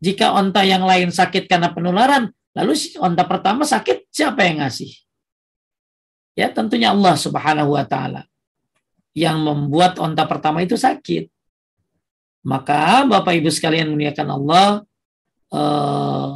Jika 0.00 0.32
onta 0.36 0.64
yang 0.64 0.84
lain 0.84 1.12
sakit 1.12 1.48
karena 1.48 1.72
penularan, 1.72 2.32
lalu 2.56 2.72
si 2.76 2.96
onta 2.96 3.24
pertama 3.28 3.64
sakit, 3.64 4.08
siapa 4.08 4.44
yang 4.44 4.64
ngasih? 4.64 4.92
Ya 6.34 6.50
tentunya 6.50 6.90
Allah 6.90 7.14
subhanahu 7.14 7.78
wa 7.78 7.84
ta'ala 7.86 8.26
yang 9.14 9.38
membuat 9.40 10.02
onta 10.02 10.26
pertama 10.26 10.60
itu 10.64 10.74
sakit. 10.74 11.30
Maka 12.44 13.06
Bapak 13.08 13.32
Ibu 13.38 13.48
sekalian 13.48 13.94
muliakan 13.94 14.28
Allah 14.28 14.68
eh, 15.54 16.30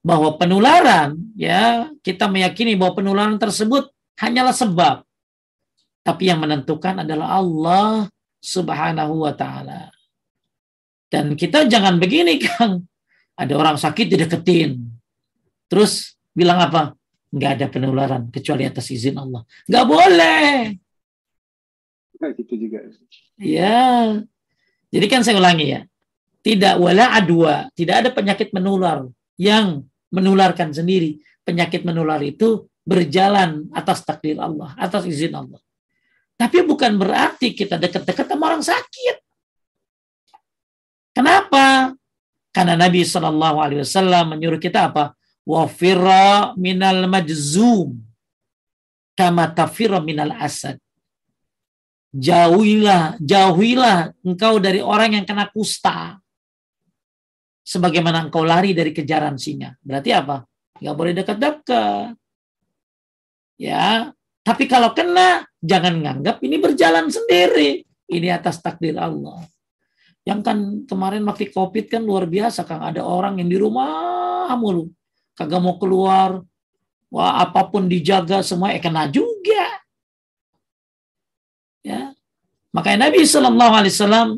bahwa 0.00 0.30
penularan 0.40 1.14
ya 1.36 1.92
kita 2.00 2.26
meyakini 2.26 2.74
bahwa 2.74 2.96
penularan 2.98 3.36
tersebut 3.36 3.92
hanyalah 4.18 4.56
sebab. 4.56 5.04
Tapi 6.00 6.32
yang 6.32 6.40
menentukan 6.40 7.04
adalah 7.04 7.38
Allah 7.40 8.08
Subhanahu 8.40 9.24
wa 9.28 9.34
taala. 9.36 9.92
Dan 11.10 11.34
kita 11.36 11.66
jangan 11.68 12.00
begini 12.00 12.40
Kang. 12.40 12.86
Ada 13.36 13.56
orang 13.56 13.76
sakit 13.80 14.06
dideketin. 14.08 14.80
Terus 15.68 16.16
bilang 16.32 16.60
apa? 16.60 16.92
Enggak 17.30 17.50
ada 17.56 17.66
penularan 17.70 18.28
kecuali 18.28 18.68
atas 18.68 18.90
izin 18.90 19.16
Allah. 19.16 19.44
Enggak 19.68 19.86
boleh 19.86 20.50
gitu 22.28 22.68
juga. 22.68 22.84
Ya. 23.40 24.20
Jadi 24.92 25.06
kan 25.08 25.24
saya 25.24 25.40
ulangi 25.40 25.72
ya. 25.72 25.80
Tidak 26.40 26.80
wala 26.80 27.16
adwa, 27.16 27.68
tidak 27.76 28.04
ada 28.04 28.10
penyakit 28.12 28.48
menular 28.56 29.04
yang 29.36 29.84
menularkan 30.08 30.72
sendiri. 30.72 31.20
Penyakit 31.44 31.84
menular 31.84 32.20
itu 32.24 32.68
berjalan 32.84 33.68
atas 33.76 34.04
takdir 34.04 34.40
Allah, 34.40 34.72
atas 34.76 35.04
izin 35.04 35.36
Allah. 35.36 35.60
Tapi 36.40 36.64
bukan 36.64 36.96
berarti 36.96 37.52
kita 37.52 37.76
dekat-dekat 37.76 38.24
sama 38.24 38.56
orang 38.56 38.64
sakit. 38.64 39.16
Kenapa? 41.12 41.92
Karena 42.48 42.80
Nabi 42.80 43.04
Shallallahu 43.04 43.56
Alaihi 43.60 43.84
Wasallam 43.84 44.32
menyuruh 44.32 44.56
kita 44.56 44.88
apa? 44.88 45.12
Wafira 45.44 46.56
minal 46.56 47.04
majzum 47.04 48.00
kama 49.12 49.52
tafira 49.52 50.00
minal 50.00 50.32
asad 50.40 50.80
jauhilah, 52.14 53.18
jauhilah 53.22 54.10
engkau 54.26 54.58
dari 54.58 54.82
orang 54.82 55.18
yang 55.18 55.26
kena 55.26 55.46
kusta. 55.50 56.18
Sebagaimana 57.62 58.26
engkau 58.26 58.42
lari 58.42 58.74
dari 58.74 58.90
kejaran 58.90 59.38
singa. 59.38 59.78
Berarti 59.78 60.10
apa? 60.10 60.42
Gak 60.82 60.96
boleh 60.96 61.14
dekat-dekat. 61.14 62.18
Ya, 63.60 64.10
tapi 64.40 64.64
kalau 64.64 64.96
kena, 64.96 65.44
jangan 65.60 66.00
nganggap 66.00 66.40
ini 66.40 66.56
berjalan 66.56 67.12
sendiri. 67.12 67.84
Ini 68.10 68.28
atas 68.34 68.58
takdir 68.58 68.96
Allah. 68.96 69.44
Yang 70.24 70.40
kan 70.42 70.58
kemarin 70.88 71.22
waktu 71.28 71.52
COVID 71.52 71.86
kan 71.92 72.02
luar 72.02 72.26
biasa, 72.26 72.64
Kang. 72.64 72.82
Ada 72.82 73.04
orang 73.04 73.38
yang 73.38 73.48
di 73.52 73.58
rumah 73.60 74.50
mulu. 74.56 74.90
Kagak 75.36 75.60
mau 75.60 75.76
keluar. 75.76 76.42
Wah, 77.10 77.42
apa 77.42 77.66
pun 77.68 77.86
dijaga 77.86 78.40
semua, 78.40 78.72
eh 78.72 78.82
kena 78.82 79.06
juga. 79.10 79.82
Ya. 81.84 82.14
Makanya 82.70 83.10
Nabi 83.10 83.26
Shallallahu 83.26 83.74
Alaihi 83.74 83.94
Wasallam 83.98 84.28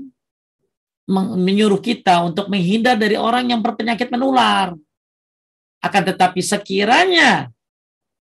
menyuruh 1.37 1.83
kita 1.83 2.25
untuk 2.25 2.49
menghindar 2.49 2.97
dari 2.97 3.19
orang 3.19 3.53
yang 3.53 3.61
berpenyakit 3.61 4.09
menular. 4.09 4.73
Akan 5.83 6.03
tetapi 6.07 6.41
sekiranya 6.41 7.51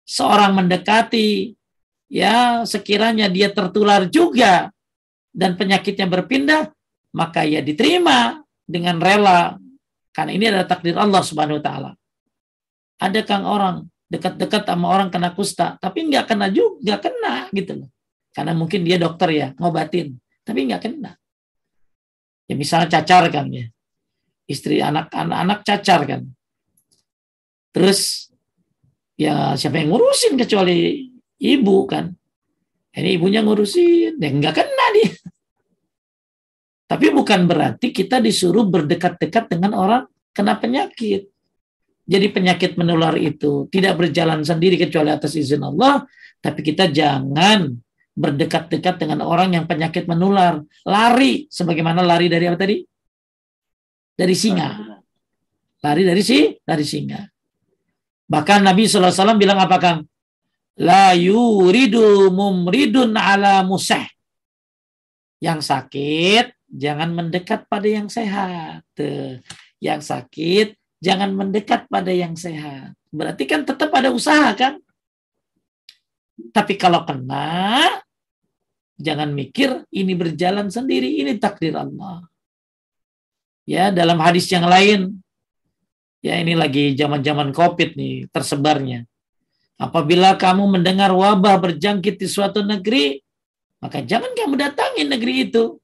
seorang 0.07 0.55
mendekati 0.55 1.53
ya 2.11 2.67
sekiranya 2.67 3.31
dia 3.31 3.47
tertular 3.55 4.03
juga 4.11 4.67
dan 5.31 5.55
penyakitnya 5.55 6.11
berpindah, 6.11 6.67
maka 7.15 7.47
ya 7.47 7.63
diterima 7.63 8.43
dengan 8.67 8.99
rela 8.99 9.55
karena 10.11 10.31
ini 10.35 10.45
adalah 10.51 10.67
takdir 10.67 10.99
Allah 10.99 11.23
Subhanahu 11.23 11.63
wa 11.63 11.63
taala. 11.63 11.91
Ada 12.99 13.23
kang 13.23 13.47
orang 13.47 13.87
dekat-dekat 14.11 14.67
sama 14.67 14.91
orang 14.91 15.07
kena 15.07 15.31
kusta, 15.31 15.79
tapi 15.79 16.11
nggak 16.11 16.35
kena 16.35 16.51
juga, 16.51 16.77
nggak 16.83 17.01
kena 17.07 17.33
gitu 17.55 17.73
loh. 17.79 17.89
Karena 18.35 18.51
mungkin 18.51 18.83
dia 18.83 18.99
dokter 18.99 19.31
ya, 19.31 19.47
ngobatin, 19.55 20.19
tapi 20.43 20.67
nggak 20.67 20.83
kena. 20.83 21.15
Ya 22.51 22.59
misalnya 22.59 22.91
cacar 22.99 23.31
kan 23.31 23.47
ya. 23.47 23.71
Istri 24.51 24.83
anak-anak 24.83 25.63
cacar 25.63 26.03
kan. 26.03 26.27
Terus 27.71 28.27
ya 29.15 29.55
siapa 29.55 29.79
yang 29.79 29.95
ngurusin 29.95 30.35
kecuali 30.35 31.10
ibu 31.41 31.89
kan. 31.89 32.13
Ini 32.91 33.17
ibunya 33.17 33.41
ngurusin, 33.41 34.19
ya 34.19 34.29
nggak 34.29 34.53
kena 34.53 34.85
dia. 34.93 35.11
Tapi 36.91 37.07
bukan 37.07 37.47
berarti 37.47 37.95
kita 37.95 38.19
disuruh 38.19 38.67
berdekat-dekat 38.67 39.47
dengan 39.47 39.71
orang 39.79 40.03
kena 40.35 40.59
penyakit. 40.59 41.31
Jadi 42.03 42.27
penyakit 42.27 42.75
menular 42.75 43.15
itu 43.15 43.71
tidak 43.71 43.95
berjalan 43.95 44.43
sendiri 44.43 44.75
kecuali 44.75 45.07
atas 45.07 45.39
izin 45.39 45.63
Allah, 45.63 46.03
tapi 46.43 46.59
kita 46.59 46.91
jangan 46.91 47.71
berdekat-dekat 48.11 48.99
dengan 48.99 49.23
orang 49.23 49.55
yang 49.55 49.65
penyakit 49.71 50.03
menular. 50.11 50.59
Lari, 50.83 51.47
sebagaimana 51.47 52.03
lari 52.03 52.27
dari 52.27 52.45
apa 52.51 52.59
tadi? 52.59 52.83
Dari 54.11 54.35
singa. 54.35 54.69
Lari 55.79 56.03
dari 56.03 56.19
si, 56.19 56.51
dari 56.59 56.83
singa. 56.83 57.23
Bahkan 58.27 58.59
Nabi 58.67 58.83
SAW 58.91 59.39
bilang 59.39 59.63
apa 59.63 59.79
Kang? 59.79 60.10
La 60.79 61.11
yuridu 61.11 62.31
mumridun 62.31 63.11
ala 63.17 63.65
museh. 63.67 64.07
Yang 65.41 65.67
sakit 65.67 66.61
jangan 66.71 67.11
mendekat 67.11 67.67
pada 67.67 67.87
yang 67.87 68.07
sehat. 68.07 68.87
Yang 69.83 70.01
sakit, 70.07 70.67
jangan 71.03 71.35
mendekat 71.35 71.91
pada 71.91 72.13
yang 72.15 72.39
sehat. 72.39 72.95
Berarti 73.11 73.43
kan 73.43 73.67
tetap 73.67 73.91
ada 73.91 74.07
usaha 74.13 74.55
kan? 74.55 74.79
Tapi 76.55 76.79
kalau 76.79 77.03
kena, 77.03 78.01
jangan 78.95 79.35
mikir 79.35 79.83
ini 79.91 80.15
berjalan 80.15 80.71
sendiri, 80.71 81.21
ini 81.21 81.35
takdir 81.37 81.75
Allah. 81.75 82.23
Ya, 83.67 83.93
dalam 83.93 84.17
hadis 84.23 84.49
yang 84.49 84.65
lain, 84.65 85.21
ya 86.23 86.39
ini 86.39 86.57
lagi 86.57 86.97
zaman-zaman 86.97 87.53
Covid 87.53 87.93
nih 87.93 88.31
tersebarnya. 88.31 89.05
Apabila 89.81 90.37
kamu 90.37 90.77
mendengar 90.77 91.09
wabah 91.09 91.57
berjangkit 91.57 92.21
di 92.21 92.29
suatu 92.29 92.61
negeri, 92.61 93.17
maka 93.81 94.05
jangan 94.05 94.29
kamu 94.37 94.53
datangi 94.61 95.09
negeri 95.09 95.49
itu 95.49 95.81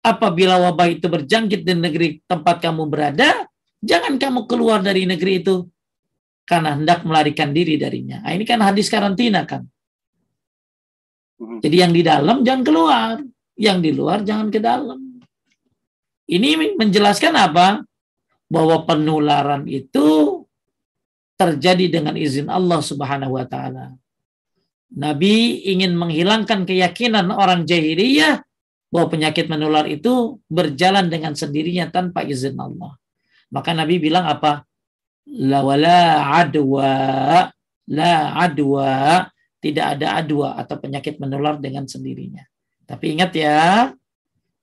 apabila 0.00 0.56
wabah 0.68 0.88
itu 0.88 1.04
berjangkit 1.04 1.60
di 1.60 1.74
negeri 1.76 2.08
tempat 2.24 2.64
kamu 2.64 2.88
berada, 2.88 3.44
jangan 3.84 4.16
kamu 4.16 4.48
keluar 4.48 4.80
dari 4.80 5.04
negeri 5.04 5.44
itu 5.44 5.68
karena 6.48 6.74
hendak 6.74 7.04
melarikan 7.04 7.52
diri 7.52 7.76
darinya. 7.76 8.24
Nah, 8.24 8.32
ini 8.32 8.44
kan 8.48 8.64
hadis 8.64 8.88
karantina 8.88 9.44
kan. 9.44 9.68
Hmm. 11.36 11.60
Jadi 11.60 11.76
yang 11.84 11.92
di 11.92 12.02
dalam 12.02 12.40
jangan 12.40 12.64
keluar, 12.64 13.14
yang 13.60 13.78
di 13.84 13.92
luar 13.92 14.24
jangan 14.24 14.48
ke 14.48 14.60
dalam. 14.60 15.20
Ini 16.30 16.78
menjelaskan 16.78 17.34
apa? 17.34 17.82
Bahwa 18.50 18.82
penularan 18.82 19.66
itu 19.66 20.29
terjadi 21.40 21.88
dengan 21.88 22.12
izin 22.20 22.52
Allah 22.52 22.84
Subhanahu 22.84 23.40
wa 23.40 23.48
taala. 23.48 23.96
Nabi 24.92 25.64
ingin 25.72 25.96
menghilangkan 25.96 26.68
keyakinan 26.68 27.32
orang 27.32 27.64
jahiliyah 27.64 28.44
bahwa 28.92 29.06
penyakit 29.08 29.48
menular 29.48 29.88
itu 29.88 30.42
berjalan 30.50 31.08
dengan 31.08 31.32
sendirinya 31.32 31.88
tanpa 31.88 32.26
izin 32.26 32.60
Allah. 32.60 32.92
Maka 33.48 33.72
Nabi 33.72 33.96
bilang 33.96 34.28
apa? 34.28 34.66
La 35.30 35.62
wala 35.62 36.26
adwa, 36.42 36.92
la 37.86 38.14
adwa, 38.34 39.24
tidak 39.62 39.86
ada 39.96 40.20
adwa 40.20 40.58
atau 40.58 40.76
penyakit 40.76 41.22
menular 41.22 41.56
dengan 41.62 41.86
sendirinya. 41.86 42.42
Tapi 42.84 43.14
ingat 43.14 43.30
ya, 43.38 43.94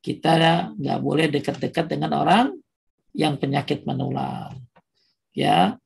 kita 0.03 0.75
nggak 0.75 0.99
boleh 0.99 1.32
dekat-dekat 1.32 1.88
dengan 1.88 2.11
orang 2.19 2.51
yang 3.15 3.39
penyakit 3.39 3.88
menular. 3.88 4.51
Ya, 5.32 5.80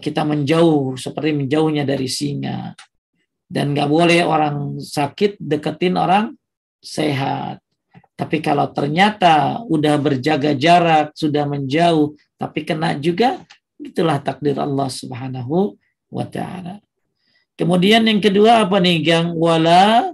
kita 0.00 0.24
menjauh 0.24 0.96
seperti 0.96 1.36
menjauhnya 1.36 1.84
dari 1.84 2.08
singa. 2.08 2.72
Dan 3.48 3.72
nggak 3.72 3.88
boleh 3.88 4.24
orang 4.24 4.76
sakit 4.76 5.40
deketin 5.40 5.96
orang 5.96 6.36
sehat. 6.80 7.64
Tapi 8.12 8.42
kalau 8.44 8.68
ternyata 8.74 9.62
udah 9.64 9.94
berjaga 9.96 10.52
jarak, 10.52 11.14
sudah 11.14 11.46
menjauh, 11.46 12.12
tapi 12.36 12.66
kena 12.66 12.98
juga, 12.98 13.40
itulah 13.78 14.18
takdir 14.20 14.58
Allah 14.58 14.90
Subhanahu 14.90 15.78
wa 16.10 16.26
taala. 16.26 16.82
Kemudian 17.56 18.04
yang 18.04 18.20
kedua 18.20 18.68
apa 18.68 18.82
nih, 18.82 19.00
Gang? 19.00 19.32
Wala 19.38 20.12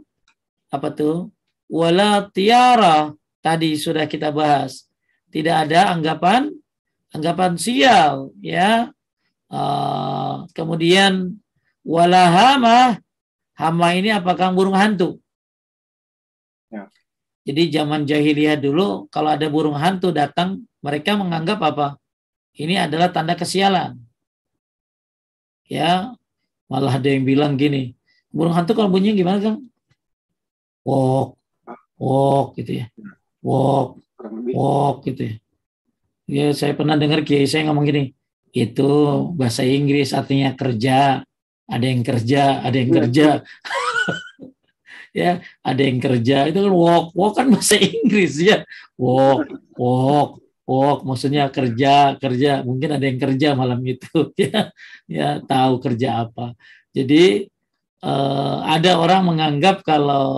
apa 0.70 0.88
tuh? 0.94 1.32
Wala 1.66 2.30
tiara. 2.30 3.10
Tadi 3.42 3.76
sudah 3.76 4.06
kita 4.06 4.30
bahas. 4.30 4.86
Tidak 5.28 5.68
ada 5.68 5.90
anggapan 5.90 6.54
anggapan 7.14 7.54
sial, 7.58 8.30
ya. 8.38 8.93
Uh, 9.54 10.50
kemudian 10.50 11.38
wala 11.86 12.26
hama. 12.26 12.98
Hama 13.54 13.94
ini 13.94 14.10
apakah 14.10 14.50
burung 14.50 14.74
hantu? 14.74 15.22
Ya. 16.66 16.90
Jadi 17.46 17.70
zaman 17.70 18.02
jahiliyah 18.02 18.58
dulu 18.58 19.06
kalau 19.14 19.30
ada 19.30 19.46
burung 19.46 19.78
hantu 19.78 20.10
datang, 20.10 20.66
mereka 20.82 21.14
menganggap 21.14 21.62
apa? 21.62 21.94
Ini 22.58 22.90
adalah 22.90 23.14
tanda 23.14 23.38
kesialan. 23.38 23.94
Ya, 25.70 26.18
malah 26.66 26.98
ada 26.98 27.06
yang 27.06 27.22
bilang 27.22 27.54
gini, 27.54 27.94
burung 28.34 28.58
hantu 28.58 28.74
kalau 28.74 28.90
bunyinya 28.90 29.14
gimana 29.14 29.38
kan? 29.38 29.54
Wok, 30.82 31.38
wok 31.94 32.58
gitu 32.58 32.82
ya. 32.82 32.86
Wok, 33.38 34.02
wok 34.50 34.96
gitu 35.06 35.22
ya. 35.30 35.34
Ya, 36.26 36.46
saya 36.56 36.74
pernah 36.74 36.98
dengar 36.98 37.22
kiai 37.22 37.46
saya 37.46 37.70
ngomong 37.70 37.86
gini, 37.86 38.16
itu 38.54 38.90
bahasa 39.34 39.66
Inggris 39.66 40.14
artinya 40.14 40.54
kerja, 40.54 41.26
ada 41.66 41.86
yang 41.90 42.06
kerja, 42.06 42.62
ada 42.62 42.76
yang 42.78 42.92
kerja. 42.94 43.28
ya 45.14 45.42
ada 45.62 45.82
yang 45.82 45.98
kerja. 45.98 46.36
Itu 46.50 46.58
kan 46.62 46.74
walk. 46.74 47.06
Walk 47.18 47.34
kan 47.38 47.46
bahasa 47.50 47.74
Inggris 47.78 48.38
ya. 48.38 48.62
Walk 48.94 49.50
walk 49.74 50.30
walk. 50.70 50.98
Maksudnya 51.02 51.50
kerja 51.50 52.14
kerja. 52.22 52.62
Mungkin 52.62 52.94
ada 52.94 53.04
yang 53.06 53.18
kerja 53.18 53.48
malam 53.58 53.80
itu 53.82 54.30
ya. 54.38 54.70
Ya 55.10 55.42
tahu 55.42 55.82
kerja 55.82 56.30
apa. 56.30 56.54
Jadi 56.94 57.50
eh, 58.06 58.58
ada 58.62 58.90
orang 59.02 59.34
menganggap 59.34 59.82
kalau 59.82 60.30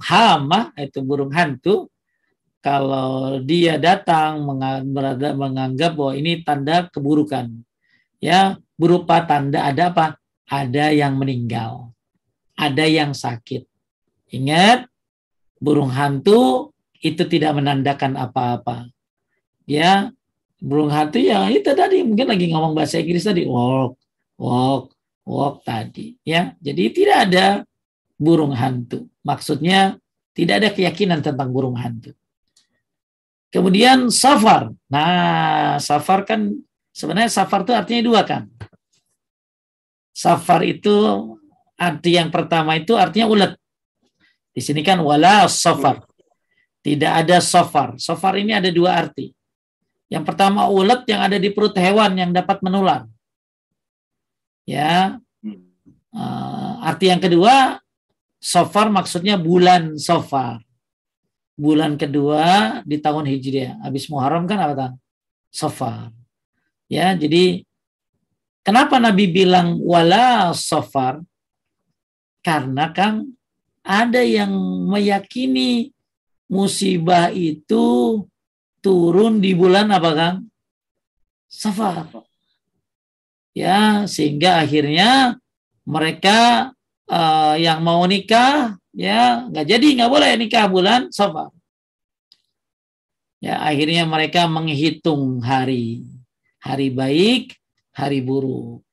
hama 0.00 0.72
itu 0.80 1.04
burung 1.04 1.32
hantu 1.36 1.92
kalau 2.60 3.40
dia 3.40 3.80
datang 3.80 4.44
menganggap 5.34 5.92
bahwa 5.96 6.12
ini 6.16 6.44
tanda 6.44 6.88
keburukan 6.92 7.48
ya 8.20 8.60
berupa 8.76 9.24
tanda 9.24 9.64
ada 9.64 9.92
apa 9.92 10.06
ada 10.44 10.92
yang 10.92 11.16
meninggal 11.16 11.92
ada 12.54 12.84
yang 12.84 13.16
sakit 13.16 13.70
Ingat, 14.30 14.86
burung 15.58 15.90
hantu 15.90 16.70
itu 17.02 17.26
tidak 17.26 17.58
menandakan 17.58 18.14
apa-apa. 18.14 18.86
Ya, 19.66 20.14
burung 20.62 20.90
hantu 20.94 21.18
ya 21.18 21.50
itu 21.50 21.66
tadi 21.74 22.06
mungkin 22.06 22.30
lagi 22.30 22.46
ngomong 22.54 22.78
bahasa 22.78 23.02
Inggris 23.02 23.26
tadi 23.26 23.42
walk, 23.50 23.98
walk, 24.38 24.94
walk 25.26 25.66
tadi. 25.66 26.14
Ya, 26.22 26.54
jadi 26.62 26.94
tidak 26.94 27.18
ada 27.26 27.46
burung 28.14 28.54
hantu. 28.54 29.10
Maksudnya 29.26 29.98
tidak 30.30 30.54
ada 30.62 30.68
keyakinan 30.70 31.18
tentang 31.26 31.50
burung 31.50 31.74
hantu. 31.74 32.14
Kemudian 33.50 34.14
safar. 34.14 34.70
Nah, 34.86 35.76
safar 35.82 36.22
kan 36.22 36.54
sebenarnya 36.94 37.30
safar 37.30 37.66
itu 37.66 37.72
artinya 37.74 38.02
dua 38.06 38.20
kan. 38.22 38.46
Safar 40.14 40.62
itu 40.62 40.94
arti 41.74 42.14
yang 42.14 42.30
pertama 42.30 42.78
itu 42.78 42.94
artinya 42.94 43.26
ulet. 43.26 43.52
Di 44.54 44.62
sini 44.62 44.86
kan 44.86 45.02
wala 45.02 45.50
safar. 45.50 46.06
Tidak 46.80 47.10
ada 47.10 47.42
safar. 47.42 47.98
Safar 47.98 48.38
ini 48.38 48.54
ada 48.54 48.70
dua 48.70 48.94
arti. 48.94 49.34
Yang 50.06 50.24
pertama 50.30 50.70
ulet 50.70 51.02
yang 51.10 51.22
ada 51.26 51.38
di 51.38 51.50
perut 51.50 51.74
hewan 51.74 52.14
yang 52.14 52.30
dapat 52.30 52.62
menular. 52.62 53.06
Ya. 54.62 55.18
Uh, 56.10 56.74
arti 56.82 57.06
yang 57.06 57.22
kedua 57.22 57.78
safar 58.42 58.90
maksudnya 58.90 59.34
bulan 59.38 59.98
safar. 59.98 60.62
Bulan 61.60 62.00
kedua 62.00 62.80
di 62.88 62.96
tahun 62.96 63.28
Hijriah. 63.28 63.84
Habis 63.84 64.08
Muharram 64.08 64.48
kan 64.48 64.56
apa 64.56 64.74
kan? 64.74 64.92
Safar. 65.52 66.08
Ya, 66.88 67.12
jadi 67.12 67.68
kenapa 68.64 68.96
Nabi 68.96 69.28
bilang 69.28 69.76
wala 69.84 70.56
safar? 70.56 71.20
Karena 72.40 72.88
Kang 72.96 73.36
ada 73.84 74.24
yang 74.24 74.48
meyakini 74.88 75.92
musibah 76.48 77.28
itu 77.28 78.24
turun 78.80 79.44
di 79.44 79.52
bulan 79.52 79.92
apa 79.92 80.10
Kang? 80.16 80.36
Safar. 81.44 82.08
Ya, 83.52 84.08
sehingga 84.08 84.64
akhirnya 84.64 85.36
mereka 85.84 86.72
uh, 87.04 87.54
yang 87.60 87.84
mau 87.84 88.00
nikah 88.08 88.79
ya 88.90 89.46
nggak 89.46 89.66
jadi 89.66 89.86
nggak 90.00 90.10
boleh 90.10 90.30
nikah 90.38 90.66
bulan 90.66 91.10
Safar. 91.10 91.50
Ya, 93.40 93.56
akhirnya 93.56 94.04
mereka 94.04 94.44
menghitung 94.44 95.40
hari 95.40 96.04
hari 96.60 96.92
baik, 96.92 97.56
hari 97.96 98.20
buruk. 98.20 98.84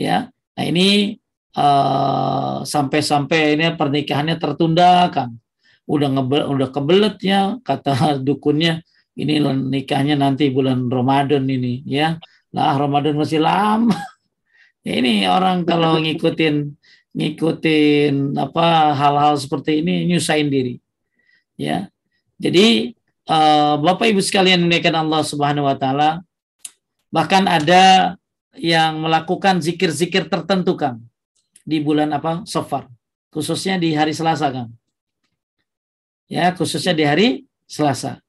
Ya, 0.00 0.32
nah 0.56 0.64
ini 0.64 1.20
uh, 1.52 2.64
sampai-sampai 2.64 3.60
ini 3.60 3.76
pernikahannya 3.76 4.40
tertunda 4.40 5.12
kan. 5.12 5.36
Udah 5.84 6.08
ngebel, 6.08 6.42
udah 6.56 6.68
kebeletnya 6.72 7.60
kata 7.60 8.16
dukunnya 8.26 8.80
ini 9.16 9.40
nikahnya 9.44 10.16
nanti 10.16 10.48
bulan 10.48 10.88
Ramadan 10.88 11.44
ini 11.44 11.84
ya. 11.84 12.16
Lah 12.56 12.80
Ramadan 12.80 13.16
masih 13.16 13.44
lama. 13.44 13.92
ini 14.88 15.28
orang 15.28 15.68
kalau 15.68 16.00
ngikutin 16.00 16.80
ngikutin 17.16 18.36
apa 18.36 18.92
hal-hal 18.92 19.40
seperti 19.40 19.80
ini 19.80 20.04
nyusahin 20.12 20.52
diri. 20.52 20.76
Ya. 21.56 21.88
Jadi 22.36 22.92
uh, 23.24 23.80
Bapak 23.80 24.12
Ibu 24.12 24.20
sekalian 24.20 24.60
menaikkan 24.60 24.92
Allah 24.92 25.24
Subhanahu 25.24 25.64
wa 25.64 25.76
taala 25.80 26.20
bahkan 27.08 27.48
ada 27.48 28.14
yang 28.52 29.00
melakukan 29.00 29.64
zikir-zikir 29.64 30.28
tertentu 30.28 30.76
kan 30.76 31.00
di 31.64 31.80
bulan 31.80 32.12
apa? 32.12 32.44
Safar. 32.44 32.92
Khususnya 33.32 33.80
di 33.80 33.96
hari 33.96 34.12
Selasa 34.12 34.52
kan. 34.52 34.68
Ya, 36.28 36.52
khususnya 36.52 36.92
di 36.92 37.04
hari 37.08 37.28
Selasa. 37.64 38.20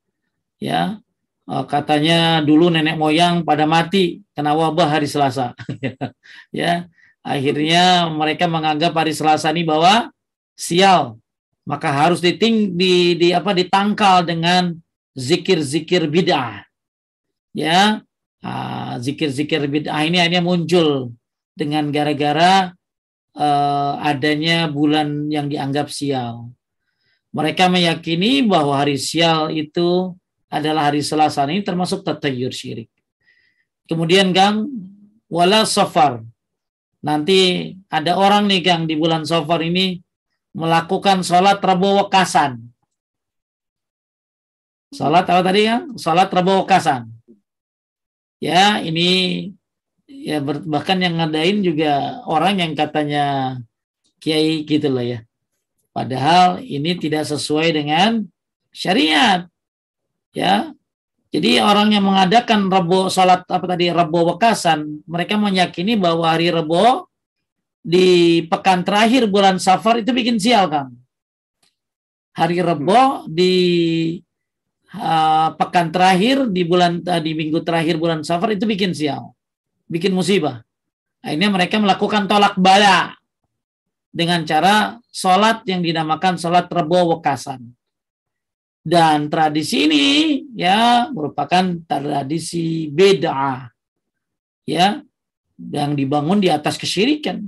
Ya. 0.63 1.03
Uh, 1.43 1.63
katanya 1.67 2.39
dulu 2.39 2.71
nenek 2.71 2.95
moyang 2.99 3.43
pada 3.43 3.67
mati 3.67 4.23
kena 4.31 4.55
wabah 4.55 4.87
hari 4.87 5.11
Selasa. 5.11 5.51
ya. 6.55 6.87
Akhirnya 7.27 8.07
mereka 8.07 8.47
menganggap 8.47 8.95
hari 8.95 9.11
Selasa 9.11 9.51
ini 9.51 9.67
bahwa 9.67 10.07
sial, 10.55 11.19
maka 11.67 11.91
harus 11.91 12.23
diting 12.23 12.71
di, 12.71 13.19
di 13.19 13.35
apa 13.35 13.51
ditangkal 13.51 14.23
dengan 14.23 14.71
zikir-zikir 15.11 16.07
bid'ah. 16.07 16.63
Ya, 17.51 17.99
ah, 18.39 18.95
zikir-zikir 19.03 19.67
bid'ah 19.67 20.07
ini 20.07 20.23
hanya 20.23 20.39
muncul 20.39 21.11
dengan 21.51 21.91
gara-gara 21.91 22.71
uh, 23.37 23.93
adanya 24.01 24.69
bulan 24.69 25.29
yang 25.29 25.47
dianggap 25.47 25.89
sial. 25.93 26.53
Mereka 27.33 27.69
meyakini 27.69 28.41
bahwa 28.45 28.77
hari 28.77 28.97
sial 28.97 29.53
itu 29.53 30.13
adalah 30.49 30.89
hari 30.89 31.05
Selasa 31.05 31.45
ini 31.45 31.61
termasuk 31.61 32.01
tatayur 32.01 32.49
syirik. 32.49 32.89
Kemudian 33.85 34.33
Gang, 34.33 34.69
wala 35.29 35.63
safar. 35.67 36.23
Nanti 37.07 37.71
ada 37.87 38.19
orang 38.19 38.51
nih 38.51 38.59
Gang 38.59 38.83
di 38.83 38.99
bulan 38.99 39.23
safar 39.23 39.63
ini 39.63 40.03
melakukan 40.51 41.23
sholat 41.23 41.63
Wakasan. 41.63 42.67
Sholat 44.91 45.23
apa 45.23 45.41
tadi 45.47 45.61
ya? 45.63 45.87
Sholat 45.95 46.27
Wakasan. 46.27 47.07
Ya, 48.43 48.83
ini 48.83 49.07
ya 50.05 50.43
bahkan 50.43 50.99
yang 50.99 51.15
ngadain 51.15 51.63
juga 51.63 52.19
orang 52.27 52.59
yang 52.59 52.75
katanya 52.75 53.55
kiai 54.19 54.67
gitu 54.67 54.91
loh 54.91 55.01
ya. 55.01 55.23
Padahal 55.95 56.59
ini 56.59 56.93
tidak 56.99 57.23
sesuai 57.23 57.71
dengan 57.71 58.27
syariat. 58.75 59.47
Ya. 60.35 60.76
Jadi 61.27 61.59
orang 61.59 61.91
yang 61.91 62.07
mengadakan 62.07 62.71
Rebo 62.71 63.11
salat 63.11 63.43
apa 63.51 63.65
tadi 63.67 63.91
Rebo 63.91 64.33
Wekasan, 64.35 65.03
mereka 65.03 65.35
meyakini 65.35 65.99
bahwa 65.99 66.31
hari 66.31 66.47
Rebo 66.47 67.11
di 67.83 68.41
pekan 68.47 68.87
terakhir 68.87 69.27
bulan 69.27 69.59
Safar 69.59 69.99
itu 69.99 70.15
bikin 70.15 70.39
sial 70.39 70.71
kan. 70.71 70.87
Hari 72.31 72.63
Rebo 72.63 73.27
di 73.27 73.55
uh, 74.95 75.51
pekan 75.59 75.91
terakhir 75.91 76.47
di 76.47 76.63
bulan 76.63 77.03
uh, 77.03 77.19
di 77.19 77.35
minggu 77.35 77.59
terakhir 77.59 77.99
bulan 77.99 78.23
Safar 78.23 78.55
itu 78.55 78.63
bikin 78.63 78.95
sial, 78.95 79.35
bikin 79.91 80.15
musibah. 80.15 80.63
Akhirnya 81.19 81.51
mereka 81.51 81.75
melakukan 81.75 82.23
tolak 82.23 82.55
bala 82.55 83.11
dengan 84.17 84.41
cara 84.47 84.97
sholat 85.13 85.61
yang 85.69 85.85
dinamakan 85.85 86.39
sholat 86.39 86.65
rebo 86.71 87.17
wekasan. 87.17 87.76
Dan 88.87 89.27
tradisi 89.27 89.83
ini 89.83 90.05
ya 90.55 91.11
merupakan 91.11 91.75
tradisi 91.83 92.87
beda 92.87 93.67
ya 94.63 95.03
yang 95.59 95.91
dibangun 95.91 96.39
di 96.39 96.47
atas 96.47 96.79
kesyirikan 96.79 97.43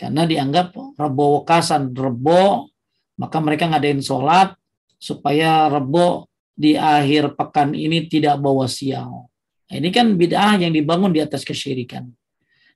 karena 0.00 0.24
dianggap 0.24 0.72
rebo 0.96 1.44
wekasan 1.44 1.92
rebo 1.92 2.72
maka 3.20 3.36
mereka 3.36 3.68
ngadain 3.68 4.00
sholat 4.00 4.56
supaya 4.96 5.68
rebo 5.68 6.32
di 6.56 6.72
akhir 6.72 7.36
pekan 7.36 7.76
ini 7.76 8.08
tidak 8.08 8.40
bawa 8.40 8.64
sial. 8.64 9.28
Nah, 9.68 9.74
ini 9.74 9.90
kan 9.90 10.14
bid'ah 10.14 10.56
yang 10.56 10.70
dibangun 10.70 11.10
di 11.10 11.20
atas 11.20 11.42
kesyirikan. 11.42 12.08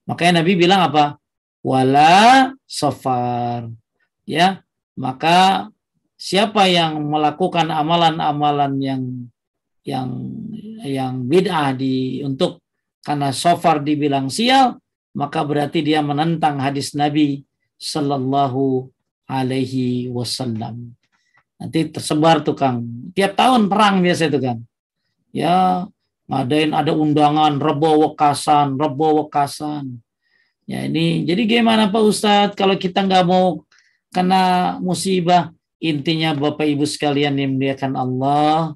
Makanya 0.04 0.42
Nabi 0.42 0.52
bilang 0.58 0.90
apa? 0.90 1.16
Wala 1.62 2.52
safar. 2.66 3.70
Ya, 4.26 4.60
maka 4.98 5.70
siapa 6.18 6.66
yang 6.66 6.98
melakukan 7.06 7.70
amalan-amalan 7.70 8.72
yang 8.82 9.02
yang 9.86 10.10
yang 10.82 11.14
bid'ah 11.24 11.72
di 11.72 12.20
untuk 12.26 12.60
karena 13.06 13.32
safar 13.32 13.80
dibilang 13.80 14.28
sial, 14.28 14.76
maka 15.16 15.40
berarti 15.46 15.80
dia 15.80 16.04
menentang 16.04 16.60
hadis 16.60 16.92
Nabi 16.92 17.46
sallallahu 17.80 18.90
alaihi 19.30 20.12
wasallam. 20.12 20.92
Nanti 21.56 21.88
tersebar 21.88 22.44
tuh 22.44 22.58
Kang. 22.58 22.84
Tiap 23.16 23.32
tahun 23.38 23.70
perang 23.70 24.04
biasa 24.04 24.28
itu 24.28 24.38
kan. 24.38 24.58
Ya, 25.32 25.86
ngadain 26.28 26.76
ada 26.76 26.92
undangan 26.92 27.56
rebo 27.56 28.10
wekasan, 28.10 28.76
rebo 28.76 29.24
wekasan. 29.24 29.98
Ya 30.68 30.84
ini, 30.84 31.24
jadi 31.24 31.48
gimana 31.48 31.88
Pak 31.88 32.02
Ustadz 32.04 32.54
kalau 32.54 32.76
kita 32.76 33.00
nggak 33.08 33.24
mau 33.24 33.64
kena 34.12 34.76
musibah, 34.84 35.48
intinya 35.78 36.34
Bapak 36.34 36.66
Ibu 36.66 36.84
sekalian 36.86 37.38
yang 37.38 37.54
dimuliakan 37.54 37.94
Allah, 37.94 38.74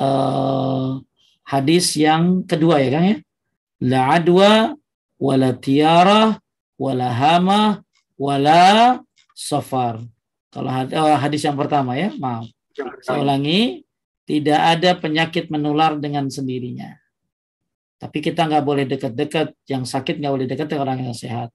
uh, 0.00 0.96
hadis 1.44 1.92
yang 1.96 2.44
kedua 2.48 2.80
ya 2.80 2.90
kan 2.92 3.04
ya 3.04 3.16
la 3.84 4.00
adwa 4.16 4.52
wala 5.20 5.52
tiara 5.52 6.40
wala 6.80 7.08
hama 7.12 7.83
wala 8.18 9.00
sofar. 9.34 10.02
Kalau 10.54 10.70
hadis, 10.70 10.94
oh, 10.94 11.18
hadis 11.18 11.42
yang 11.42 11.58
pertama 11.58 11.98
ya, 11.98 12.14
maaf. 12.14 12.46
Saya 13.02 13.22
ulangi, 13.22 13.82
tidak 14.24 14.60
ada 14.78 14.90
penyakit 14.94 15.50
menular 15.50 15.98
dengan 15.98 16.30
sendirinya. 16.30 16.94
Tapi 17.98 18.18
kita 18.22 18.46
nggak 18.46 18.64
boleh 18.64 18.84
dekat-dekat, 18.86 19.54
yang 19.66 19.82
sakit 19.82 20.22
nggak 20.22 20.32
boleh 20.32 20.46
dekat 20.46 20.66
dengan 20.70 20.84
orang 20.86 20.98
yang 21.10 21.16
sehat. 21.16 21.50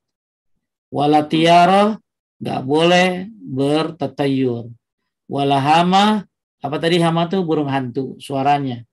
Walatiara 0.91 1.95
nggak 2.39 2.61
boleh 2.65 3.29
bertetayur. 3.29 4.71
Walahama 5.29 6.25
apa 6.59 6.75
tadi 6.75 6.99
hama 6.99 7.29
tuh 7.31 7.45
burung 7.45 7.69
hantu 7.71 8.19
suaranya. 8.19 8.83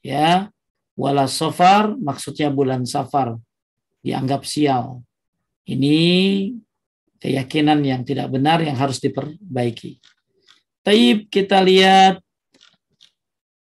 Ya, 0.00 0.48
wala 0.96 1.28
safar 1.28 1.92
maksudnya 1.98 2.48
bulan 2.48 2.88
safar 2.88 3.36
dianggap 4.00 4.46
sial. 4.46 5.02
Ini 5.66 5.98
keyakinan 7.20 7.80
yang 7.82 8.02
tidak 8.04 8.28
benar 8.30 8.60
yang 8.60 8.76
harus 8.76 9.00
diperbaiki. 9.00 9.98
Taib 10.86 11.26
kita 11.32 11.58
lihat 11.64 12.22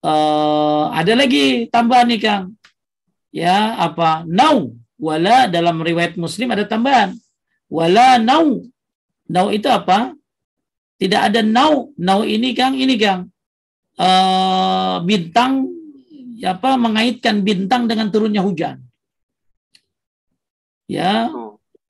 uh, 0.01 0.89
ada 0.91 1.13
lagi 1.13 1.69
tambahan 1.69 2.09
nih 2.09 2.21
Kang. 2.21 2.45
Ya, 3.33 3.77
apa? 3.81 4.25
Nau 4.29 4.77
wala 5.03 5.51
dalam 5.51 5.83
riwayat 5.83 6.15
Muslim 6.15 6.55
ada 6.55 6.63
tambahan. 6.63 7.17
Wala 7.67 8.21
nau. 8.23 8.63
Nau 9.27 9.49
itu 9.51 9.67
apa? 9.67 10.13
Tidak 11.01 11.21
ada 11.33 11.41
nau. 11.43 11.91
Nau 11.99 12.23
ini 12.23 12.55
Kang, 12.55 12.79
ini 12.79 12.95
Kang. 13.01 13.27
Uh, 13.99 15.05
bintang 15.05 15.69
apa 16.43 16.75
mengaitkan 16.75 17.43
bintang 17.43 17.87
dengan 17.87 18.11
turunnya 18.11 18.43
hujan. 18.43 18.83
Ya, 20.91 21.31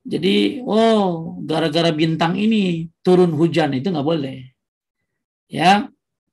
jadi, 0.02 0.66
oh, 0.66 1.38
gara-gara 1.46 1.94
bintang 1.94 2.34
ini 2.34 2.90
turun 3.06 3.30
hujan 3.38 3.70
itu 3.78 3.86
nggak 3.86 4.06
boleh. 4.06 4.50
Ya, 5.46 5.86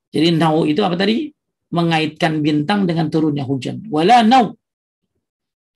jadi 0.10 0.34
nau 0.34 0.66
itu 0.66 0.82
apa 0.82 0.98
tadi? 0.98 1.30
Mengaitkan 1.70 2.42
bintang 2.42 2.90
dengan 2.90 3.14
turunnya 3.14 3.46
hujan. 3.46 3.86
Wala 3.94 4.26
nau. 4.26 4.58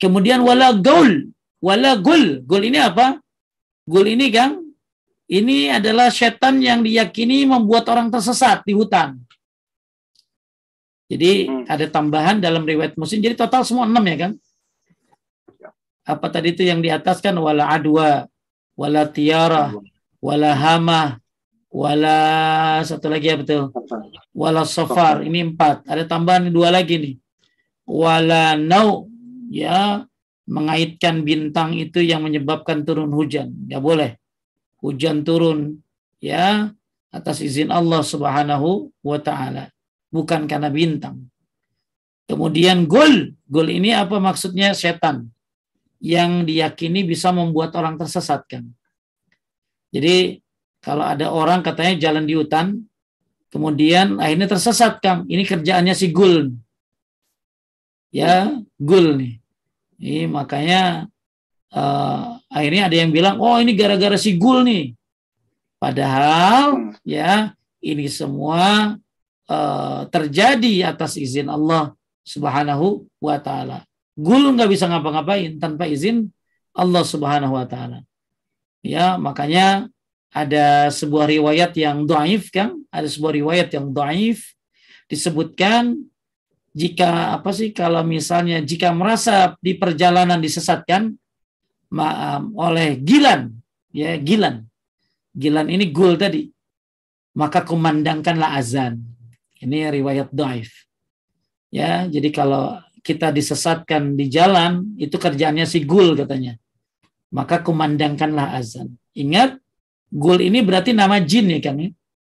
Kemudian 0.02 0.42
wala 0.42 0.74
gaul. 0.74 1.30
Wala 1.62 1.96
gul. 2.02 2.42
Gul 2.42 2.62
ini 2.66 2.82
apa? 2.82 3.22
Gul 3.86 4.10
ini 4.10 4.26
kan, 4.34 4.58
ini 5.30 5.70
adalah 5.70 6.10
setan 6.10 6.58
yang 6.58 6.82
diyakini 6.82 7.46
membuat 7.46 7.86
orang 7.88 8.10
tersesat 8.10 8.66
di 8.66 8.74
hutan. 8.74 9.16
Jadi 11.08 11.46
hmm. 11.46 11.70
ada 11.70 11.86
tambahan 11.88 12.42
dalam 12.42 12.66
riwayat 12.66 12.98
muslim. 12.98 13.22
Jadi 13.22 13.38
total 13.38 13.62
semua 13.62 13.86
enam 13.86 14.02
ya 14.02 14.16
kan? 14.18 14.32
Apa 16.04 16.26
tadi 16.28 16.52
itu 16.52 16.62
yang 16.68 16.84
di 16.84 16.92
atas 16.92 17.24
kan 17.24 17.32
wala 17.40 17.72
adwa, 17.72 18.28
wala 18.76 19.08
tiara, 19.08 19.72
wala 20.20 20.52
hama, 20.52 21.16
wala 21.72 22.18
satu 22.84 23.08
lagi 23.08 23.32
ya 23.32 23.40
betul, 23.40 23.72
wala 24.36 24.68
sofar. 24.68 25.24
Ini 25.24 25.56
empat. 25.56 25.88
Ada 25.88 26.04
tambahan 26.04 26.52
dua 26.52 26.68
lagi 26.68 27.00
nih. 27.00 27.14
Wala 27.88 28.60
nau, 28.60 29.08
ya 29.48 30.04
mengaitkan 30.44 31.24
bintang 31.24 31.72
itu 31.72 32.04
yang 32.04 32.20
menyebabkan 32.20 32.84
turun 32.84 33.08
hujan. 33.16 33.56
Ya 33.64 33.80
boleh. 33.80 34.20
Hujan 34.84 35.24
turun 35.24 35.80
ya 36.20 36.68
atas 37.08 37.40
izin 37.40 37.72
Allah 37.72 38.04
Subhanahu 38.04 38.92
wa 39.00 39.16
taala, 39.16 39.72
bukan 40.12 40.44
karena 40.44 40.68
bintang. 40.68 41.32
Kemudian 42.28 42.84
gol, 42.84 43.32
gol 43.48 43.68
ini 43.72 43.96
apa 43.96 44.20
maksudnya 44.20 44.76
setan 44.76 45.33
yang 46.04 46.44
diyakini 46.44 47.00
bisa 47.08 47.32
membuat 47.32 47.72
orang 47.80 47.96
tersesat 47.96 48.44
kan. 48.44 48.68
Jadi 49.88 50.36
kalau 50.84 51.00
ada 51.00 51.32
orang 51.32 51.64
katanya 51.64 51.96
jalan 51.96 52.28
di 52.28 52.36
hutan, 52.36 52.84
kemudian 53.48 54.20
akhirnya 54.20 54.52
tersesat 54.52 55.00
kan. 55.00 55.24
Ini 55.24 55.48
kerjaannya 55.48 55.96
si 55.96 56.12
Gul. 56.12 56.52
Ya, 58.12 58.52
Gul 58.76 59.16
nih. 59.16 59.34
Ini 59.96 60.28
makanya 60.28 61.08
uh, 61.72 62.36
akhirnya 62.52 62.92
ada 62.92 62.96
yang 63.00 63.08
bilang, 63.08 63.40
oh 63.40 63.56
ini 63.56 63.72
gara-gara 63.72 64.20
si 64.20 64.36
Gul 64.36 64.68
nih. 64.68 64.92
Padahal 65.80 66.92
ya 67.00 67.56
ini 67.80 68.12
semua 68.12 68.92
uh, 69.48 70.00
terjadi 70.12 70.92
atas 70.92 71.16
izin 71.16 71.48
Allah 71.48 71.96
Subhanahu 72.28 73.08
wa 73.24 73.40
taala. 73.40 73.88
Gul 74.14 74.54
nggak 74.54 74.70
bisa 74.70 74.86
ngapa-ngapain 74.86 75.58
tanpa 75.58 75.90
izin 75.90 76.30
Allah 76.74 77.02
Subhanahu 77.02 77.54
wa 77.58 77.66
taala. 77.66 78.06
Ya, 78.84 79.18
makanya 79.18 79.90
ada 80.30 80.90
sebuah 80.90 81.30
riwayat 81.30 81.74
yang 81.74 82.06
dhaif 82.06 82.50
kan? 82.54 82.78
Ada 82.90 83.10
sebuah 83.10 83.32
riwayat 83.42 83.68
yang 83.74 83.90
dhaif 83.90 84.54
disebutkan 85.10 85.98
jika 86.74 87.38
apa 87.38 87.54
sih 87.54 87.70
kalau 87.70 88.02
misalnya 88.02 88.58
jika 88.58 88.90
merasa 88.90 89.54
di 89.62 89.78
perjalanan 89.78 90.42
disesatkan 90.42 91.14
oleh 92.54 92.98
gilan 93.02 93.50
ya 93.94 94.18
gilan. 94.18 94.66
Gilan 95.34 95.66
ini 95.66 95.90
gul 95.90 96.14
tadi. 96.14 96.46
Maka 97.34 97.66
kumandangkanlah 97.66 98.54
azan. 98.54 99.02
Ini 99.58 99.90
riwayat 99.90 100.30
dhaif 100.30 100.84
ya 101.74 102.06
jadi 102.06 102.30
kalau 102.30 102.78
kita 103.04 103.28
disesatkan 103.28 104.16
di 104.16 104.32
jalan, 104.32 104.96
itu 104.96 105.20
kerjaannya 105.20 105.68
si 105.68 105.84
gul 105.84 106.16
katanya. 106.16 106.56
Maka 107.28 107.60
kumandangkanlah 107.60 108.56
azan. 108.56 108.96
Ingat, 109.12 109.60
gul 110.08 110.40
ini 110.40 110.64
berarti 110.64 110.96
nama 110.96 111.20
jin 111.20 111.52
ya 111.52 111.60
kan? 111.60 111.76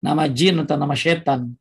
Nama 0.03 0.24
jin 0.28 0.59
atau 0.68 0.76
nama 0.76 0.91
setan. 0.91 1.55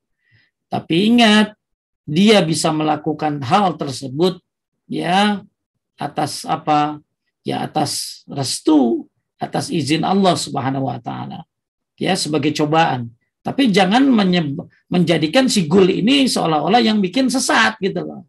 Tapi 0.66 1.14
ingat, 1.14 1.54
dia 2.02 2.42
bisa 2.42 2.74
melakukan 2.74 3.38
hal 3.46 3.78
tersebut 3.78 4.42
ya 4.90 5.46
atas 5.94 6.42
apa? 6.42 6.98
Ya 7.46 7.62
atas 7.62 8.22
restu, 8.26 9.06
atas 9.38 9.70
izin 9.70 10.02
Allah 10.02 10.34
Subhanahu 10.34 10.90
wa 10.90 10.98
taala. 10.98 11.46
Ya 11.94 12.18
sebagai 12.18 12.50
cobaan. 12.50 13.14
Tapi 13.46 13.70
jangan 13.70 14.02
menjadikan 14.90 15.46
si 15.46 15.70
gul 15.70 15.86
ini 15.86 16.26
seolah-olah 16.26 16.82
yang 16.82 16.98
bikin 16.98 17.30
sesat 17.30 17.78
gitu 17.78 18.02
loh. 18.02 18.26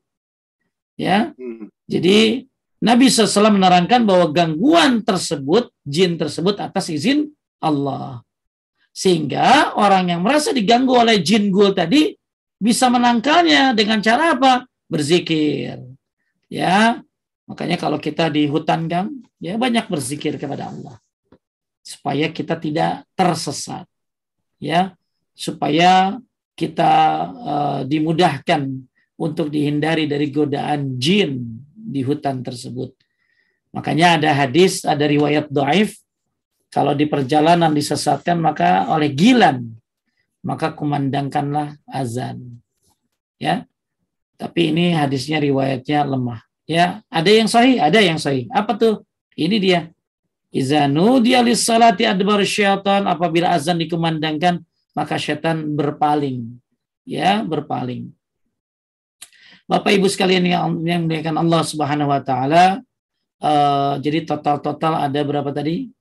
Ya. 0.97 1.31
Hmm. 1.37 1.69
Jadi 1.85 2.49
Nabi 2.81 3.09
SAW 3.09 3.53
menerangkan 3.53 4.05
bahwa 4.05 4.29
gangguan 4.29 5.01
tersebut, 5.01 5.73
jin 5.81 6.17
tersebut 6.17 6.57
atas 6.61 6.89
izin 6.93 7.29
Allah. 7.57 8.21
Sehingga 8.93 9.77
orang 9.77 10.09
yang 10.09 10.21
merasa 10.25 10.49
diganggu 10.49 10.97
oleh 10.97 11.21
jin 11.21 11.53
gul 11.53 11.73
tadi 11.73 12.17
bisa 12.57 12.89
menangkalnya 12.89 13.77
dengan 13.77 14.01
cara 14.01 14.33
apa? 14.33 14.65
Berzikir. 14.89 15.77
Ya. 16.49 17.01
Makanya 17.47 17.79
kalau 17.79 18.01
kita 18.01 18.27
di 18.27 18.49
hutan 18.49 18.89
kan, 18.91 19.07
ya 19.39 19.55
banyak 19.55 19.85
berzikir 19.87 20.35
kepada 20.41 20.73
Allah. 20.73 20.97
Supaya 21.85 22.29
kita 22.33 22.57
tidak 22.57 23.05
tersesat. 23.13 23.85
Ya. 24.57 24.97
Supaya 25.37 26.17
kita 26.57 26.93
uh, 27.37 27.79
dimudahkan 27.85 28.65
untuk 29.17 29.49
dihindari 29.49 30.05
dari 30.05 30.29
godaan 30.29 31.01
jin 31.01 31.41
di 31.73 32.05
hutan 32.05 32.45
tersebut. 32.45 32.93
Makanya 33.73 34.21
ada 34.21 34.29
hadis, 34.33 34.85
ada 34.85 35.03
riwayat 35.03 35.49
doaif, 35.49 35.97
kalau 36.71 36.93
di 36.93 37.09
perjalanan 37.09 37.73
disesatkan 37.73 38.37
maka 38.37 38.87
oleh 38.93 39.11
gilan, 39.11 39.65
maka 40.45 40.71
kumandangkanlah 40.71 41.75
azan. 41.89 42.61
Ya, 43.37 43.65
tapi 44.37 44.73
ini 44.73 44.93
hadisnya 44.93 45.41
riwayatnya 45.41 46.05
lemah. 46.05 46.41
Ya, 46.67 47.01
ada 47.07 47.31
yang 47.31 47.47
sahih, 47.47 47.79
ada 47.79 47.97
yang 47.97 48.19
sahih. 48.21 48.45
Apa 48.53 48.75
tuh? 48.75 49.01
Ini 49.33 49.57
dia. 49.57 49.81
Izanu 50.51 51.19
dia 51.19 51.43
salati 51.53 52.07
adbar 52.07 52.41
syaitan 52.47 53.03
apabila 53.05 53.51
azan 53.51 53.77
dikumandangkan 53.77 54.63
maka 54.97 55.15
syaitan 55.21 55.77
berpaling. 55.77 56.57
Ya, 57.07 57.45
berpaling. 57.45 58.09
Bapak 59.67 59.91
Ibu 59.99 60.07
sekalian 60.07 60.47
yang 60.47 60.79
yang 60.87 61.03
dimuliakan 61.03 61.43
Allah 61.43 61.59
Subhanahu 61.67 62.07
wa 62.07 62.23
taala, 62.23 62.79
uh, 63.43 63.99
jadi 63.99 64.23
total-total 64.23 64.95
ada 64.95 65.19
berapa 65.27 65.51
tadi? 65.51 65.91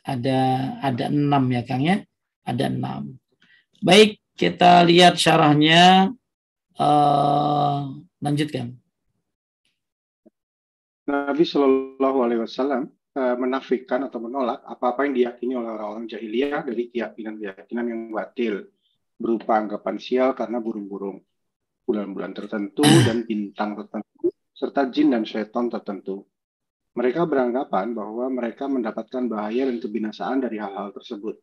Ada 0.00 0.40
ada 0.80 1.12
enam 1.12 1.44
ya 1.52 1.60
Kang 1.68 1.84
ya? 1.84 2.00
Ada 2.48 2.72
enam. 2.72 3.20
Baik, 3.84 4.24
kita 4.40 4.80
lihat 4.88 5.20
syarahnya. 5.20 6.16
Uh, 6.80 8.00
lanjutkan. 8.24 8.72
Nabi 11.04 11.44
Shallallahu 11.44 12.18
Alaihi 12.24 12.40
Wasallam 12.40 12.88
uh, 13.20 13.36
menafikan 13.36 14.00
atau 14.08 14.16
menolak 14.16 14.64
apa-apa 14.64 15.04
yang 15.04 15.12
diyakini 15.12 15.60
oleh 15.60 15.76
orang-orang 15.76 16.08
jahiliyah 16.08 16.64
dari 16.64 16.88
keyakinan-keyakinan 16.88 17.84
yang 17.84 18.00
batil 18.16 18.64
berupa 19.20 19.60
anggapan 19.60 20.00
sial 20.00 20.32
karena 20.32 20.56
burung-burung 20.56 21.20
bulan-bulan 21.90 22.30
tertentu 22.38 22.86
dan 23.06 23.26
bintang 23.26 23.74
tertentu, 23.74 24.30
serta 24.54 24.86
jin 24.94 25.10
dan 25.10 25.26
syaitan 25.26 25.66
tertentu. 25.66 26.22
Mereka 26.94 27.26
beranggapan 27.26 27.90
bahwa 27.94 28.30
mereka 28.30 28.70
mendapatkan 28.70 29.26
bahaya 29.26 29.66
dan 29.66 29.82
kebinasaan 29.82 30.38
dari 30.46 30.62
hal-hal 30.62 30.94
tersebut. 30.94 31.34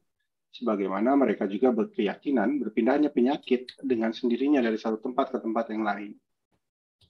sebagaimana 0.48 1.14
mereka 1.14 1.46
juga 1.46 1.70
berkeyakinan 1.70 2.58
berpindahnya 2.58 3.14
penyakit 3.14 3.78
dengan 3.78 4.10
sendirinya 4.10 4.58
dari 4.58 4.80
satu 4.80 4.98
tempat 4.98 5.30
ke 5.30 5.38
tempat 5.44 5.70
yang 5.70 5.86
lain. 5.86 6.18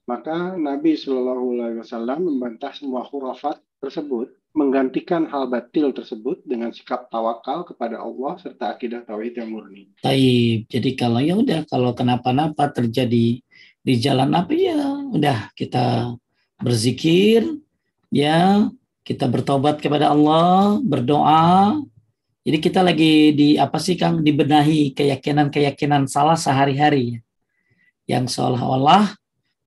Maka 0.08 0.56
Nabi 0.56 1.00
Shallallahu 1.00 1.46
Alaihi 1.56 1.80
Wasallam 1.80 2.28
membantah 2.28 2.76
semua 2.76 3.08
khurafat 3.08 3.60
tersebut, 3.80 4.36
menggantikan 4.58 5.30
hal 5.30 5.46
batil 5.46 5.94
tersebut 5.94 6.42
dengan 6.42 6.74
sikap 6.74 7.14
tawakal 7.14 7.62
kepada 7.62 8.02
Allah 8.02 8.42
serta 8.42 8.74
akidah 8.74 9.06
tauhid 9.06 9.38
yang 9.38 9.54
murni. 9.54 9.94
Taib. 10.02 10.66
Jadi 10.66 10.98
kalau 10.98 11.22
ya 11.22 11.38
udah 11.38 11.62
kalau 11.70 11.94
kenapa-napa 11.94 12.74
terjadi 12.74 13.38
di 13.88 13.94
jalan 14.02 14.34
apa 14.34 14.52
ya 14.58 14.82
udah 15.14 15.54
kita 15.54 16.12
berzikir 16.60 17.46
ya 18.12 18.68
kita 19.08 19.30
bertobat 19.32 19.80
kepada 19.80 20.12
Allah 20.12 20.82
berdoa 20.84 21.80
jadi 22.44 22.58
kita 22.60 22.84
lagi 22.84 23.32
di 23.32 23.56
apa 23.56 23.80
sih 23.80 23.96
Kang 23.96 24.20
dibenahi 24.20 24.92
keyakinan-keyakinan 24.92 26.12
salah 26.12 26.36
sehari-hari 26.36 27.24
yang 28.12 28.28
seolah-olah 28.28 29.16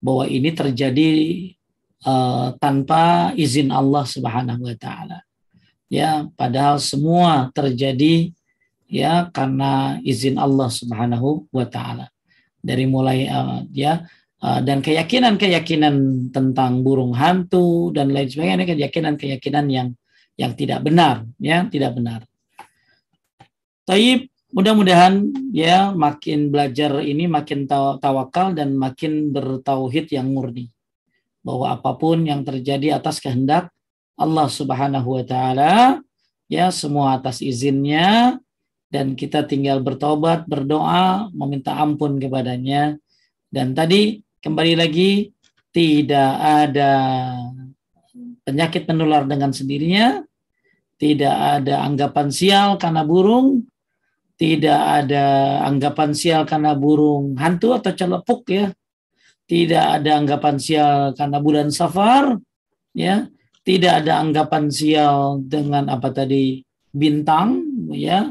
bahwa 0.04 0.24
ini 0.28 0.52
terjadi 0.52 1.12
uh, 2.04 2.56
tanpa 2.56 3.32
izin 3.36 3.68
Allah 3.72 4.04
Subhanahu 4.06 4.62
wa 4.64 4.76
taala. 4.76 5.18
Ya, 5.90 6.30
padahal 6.38 6.78
semua 6.78 7.50
terjadi 7.50 8.30
ya 8.86 9.26
karena 9.34 9.98
izin 10.06 10.38
Allah 10.38 10.70
Subhanahu 10.70 11.50
wa 11.50 11.66
taala. 11.66 12.08
Dari 12.60 12.84
mulai 12.84 13.26
uh, 13.26 13.64
ya 13.72 14.04
uh, 14.44 14.60
dan 14.60 14.84
keyakinan-keyakinan 14.84 16.28
tentang 16.30 16.84
burung 16.84 17.16
hantu 17.16 17.90
dan 17.90 18.12
lain 18.12 18.28
sebagainya 18.28 18.68
keyakinan-keyakinan 18.76 19.66
yang 19.68 19.88
yang 20.38 20.56
tidak 20.56 20.80
benar, 20.80 21.28
ya, 21.36 21.68
tidak 21.68 21.92
benar. 22.00 22.24
Taib 23.84 24.30
mudah-mudahan 24.56 25.28
ya 25.52 25.92
makin 25.92 26.48
belajar 26.48 27.02
ini 27.04 27.28
makin 27.28 27.68
tawakal 28.00 28.56
dan 28.56 28.72
makin 28.74 29.30
bertauhid 29.34 30.10
yang 30.10 30.32
murni 30.32 30.72
bahwa 31.40 31.72
apa 31.72 31.96
pun 31.96 32.24
yang 32.24 32.44
terjadi 32.44 33.00
atas 33.00 33.18
kehendak 33.18 33.72
Allah 34.20 34.48
Subhanahu 34.48 35.16
wa 35.16 35.24
taala 35.24 36.04
ya 36.50 36.68
semua 36.68 37.16
atas 37.16 37.40
izinnya 37.40 38.36
dan 38.90 39.14
kita 39.14 39.46
tinggal 39.46 39.78
bertobat, 39.80 40.44
berdoa, 40.50 41.30
meminta 41.30 41.78
ampun 41.78 42.18
kepadanya. 42.18 42.98
Dan 43.46 43.70
tadi 43.72 44.18
kembali 44.42 44.74
lagi 44.74 45.30
tidak 45.70 46.30
ada 46.42 46.92
penyakit 48.42 48.90
menular 48.90 49.22
dengan 49.30 49.54
sendirinya, 49.54 50.26
tidak 50.98 51.36
ada 51.62 51.86
anggapan 51.86 52.34
sial 52.34 52.74
karena 52.82 53.06
burung, 53.06 53.62
tidak 54.34 55.06
ada 55.06 55.24
anggapan 55.62 56.10
sial 56.10 56.42
karena 56.42 56.74
burung 56.74 57.38
hantu 57.38 57.78
atau 57.78 57.94
celepuk 57.94 58.42
ya. 58.50 58.74
Tidak 59.50 59.84
ada 59.98 60.22
anggapan 60.22 60.62
sial 60.62 61.10
karena 61.18 61.42
bulan 61.42 61.74
safar 61.74 62.38
ya. 62.94 63.26
Tidak 63.66 63.92
ada 64.06 64.22
anggapan 64.22 64.70
sial 64.70 65.42
dengan 65.42 65.90
apa 65.90 66.14
tadi 66.14 66.62
bintang 66.94 67.66
ya. 67.90 68.30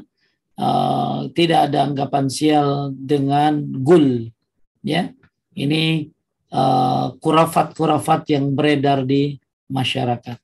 Uh, 0.55 1.27
tidak 1.35 1.71
ada 1.71 1.91
anggapan 1.91 2.31
sial 2.31 2.95
dengan 2.95 3.59
gul 3.83 4.31
ya. 4.79 5.11
Ini 5.59 6.07
uh, 6.55 7.19
kurafat-kurafat 7.19 8.31
yang 8.31 8.55
beredar 8.55 9.03
di 9.03 9.35
masyarakat. 9.67 10.39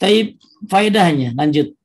Tapi 0.00 0.40
faedahnya 0.72 1.36
lanjut. 1.36 1.76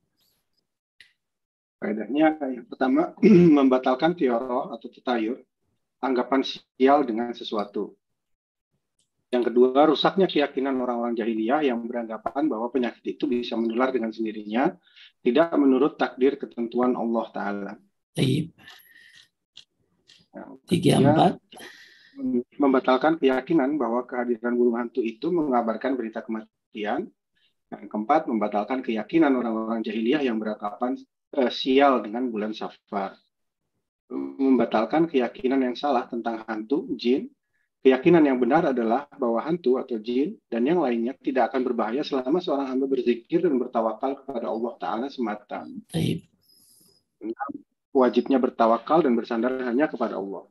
Faedahnya 1.78 2.34
yang 2.40 2.66
pertama 2.66 3.12
membatalkan 3.56 4.16
teoro 4.18 4.74
atau 4.74 4.88
tetayur, 4.90 5.44
anggapan 6.02 6.42
sial 6.46 7.02
dengan 7.02 7.34
sesuatu. 7.34 7.94
Yang 9.28 9.52
kedua, 9.52 9.84
rusaknya 9.92 10.24
keyakinan 10.24 10.72
orang-orang 10.80 11.12
jahiliyah 11.12 11.60
yang 11.60 11.84
beranggapan 11.84 12.48
bahwa 12.48 12.72
penyakit 12.72 13.04
itu 13.04 13.28
bisa 13.28 13.60
menular 13.60 13.92
dengan 13.92 14.08
sendirinya, 14.08 14.72
tidak 15.20 15.52
menurut 15.60 16.00
takdir 16.00 16.40
ketentuan 16.40 16.96
Allah 16.96 17.26
Ta'ala. 17.28 17.72
Tiga 20.64 20.92
empat. 20.96 21.32
Membatalkan 22.56 23.20
keyakinan 23.20 23.76
bahwa 23.76 24.08
kehadiran 24.08 24.56
burung 24.56 24.80
hantu 24.80 25.04
itu 25.04 25.28
mengabarkan 25.28 25.94
berita 25.94 26.24
kematian. 26.24 27.06
Yang 27.68 27.84
keempat, 27.92 28.32
membatalkan 28.32 28.80
keyakinan 28.80 29.36
orang-orang 29.36 29.84
jahiliyah 29.84 30.24
yang 30.24 30.40
beranggapan 30.40 30.96
uh, 31.36 31.52
sial 31.52 32.00
dengan 32.00 32.32
bulan 32.32 32.56
Safar. 32.56 33.12
Membatalkan 34.08 35.04
keyakinan 35.04 35.60
yang 35.60 35.76
salah 35.76 36.08
tentang 36.08 36.40
hantu, 36.48 36.88
jin. 36.96 37.28
Keyakinan 37.78 38.26
yang 38.26 38.42
benar 38.42 38.74
adalah 38.74 39.06
bahwa 39.14 39.38
hantu 39.38 39.78
atau 39.78 40.02
jin 40.02 40.34
dan 40.50 40.66
yang 40.66 40.82
lainnya 40.82 41.14
tidak 41.14 41.54
akan 41.54 41.62
berbahaya 41.62 42.02
selama 42.02 42.42
seorang 42.42 42.66
hamba 42.74 42.90
berzikir 42.90 43.38
dan 43.38 43.54
bertawakal 43.54 44.18
kepada 44.18 44.50
Allah 44.50 44.72
Ta'ala 44.82 45.06
semata. 45.06 45.62
Wajibnya 47.94 48.42
bertawakal 48.42 49.06
dan 49.06 49.14
bersandar 49.14 49.62
hanya 49.62 49.86
kepada 49.86 50.18
Allah. 50.18 50.50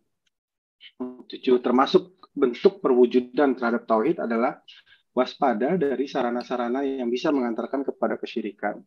Tujuh, 1.28 1.60
termasuk 1.60 2.16
bentuk 2.32 2.80
perwujudan 2.80 3.60
terhadap 3.60 3.84
tauhid 3.84 4.24
adalah 4.24 4.64
waspada 5.12 5.76
dari 5.76 6.08
sarana-sarana 6.08 6.86
yang 6.86 7.12
bisa 7.12 7.34
mengantarkan 7.34 7.84
kepada 7.84 8.16
kesyirikan 8.16 8.80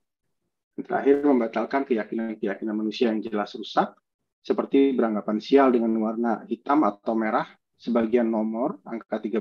terakhir 0.83 1.25
membatalkan 1.25 1.83
keyakinan-keyakinan 1.85 2.77
manusia 2.77 3.13
yang 3.13 3.21
jelas 3.21 3.53
rusak, 3.53 3.93
seperti 4.41 4.97
beranggapan 4.97 5.39
sial 5.39 5.69
dengan 5.73 5.93
warna 6.01 6.43
hitam 6.49 6.85
atau 6.85 7.13
merah, 7.17 7.47
sebagian 7.77 8.29
nomor, 8.29 8.81
angka 8.85 9.21
13, 9.21 9.41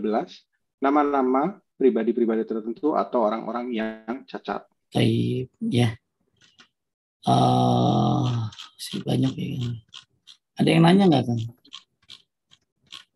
nama-nama 0.84 1.60
pribadi-pribadi 1.80 2.44
tertentu 2.44 2.96
atau 2.96 3.24
orang-orang 3.24 3.72
yang 3.72 4.28
cacat. 4.28 4.68
Baik, 4.92 5.52
ya. 5.64 5.96
Uh, 7.24 8.48
masih 8.80 9.00
banyak 9.04 9.34
ya. 9.36 9.50
Ada 10.60 10.70
yang 10.72 10.84
nanya 10.84 11.04
nggak 11.08 11.24
kan? 11.28 11.40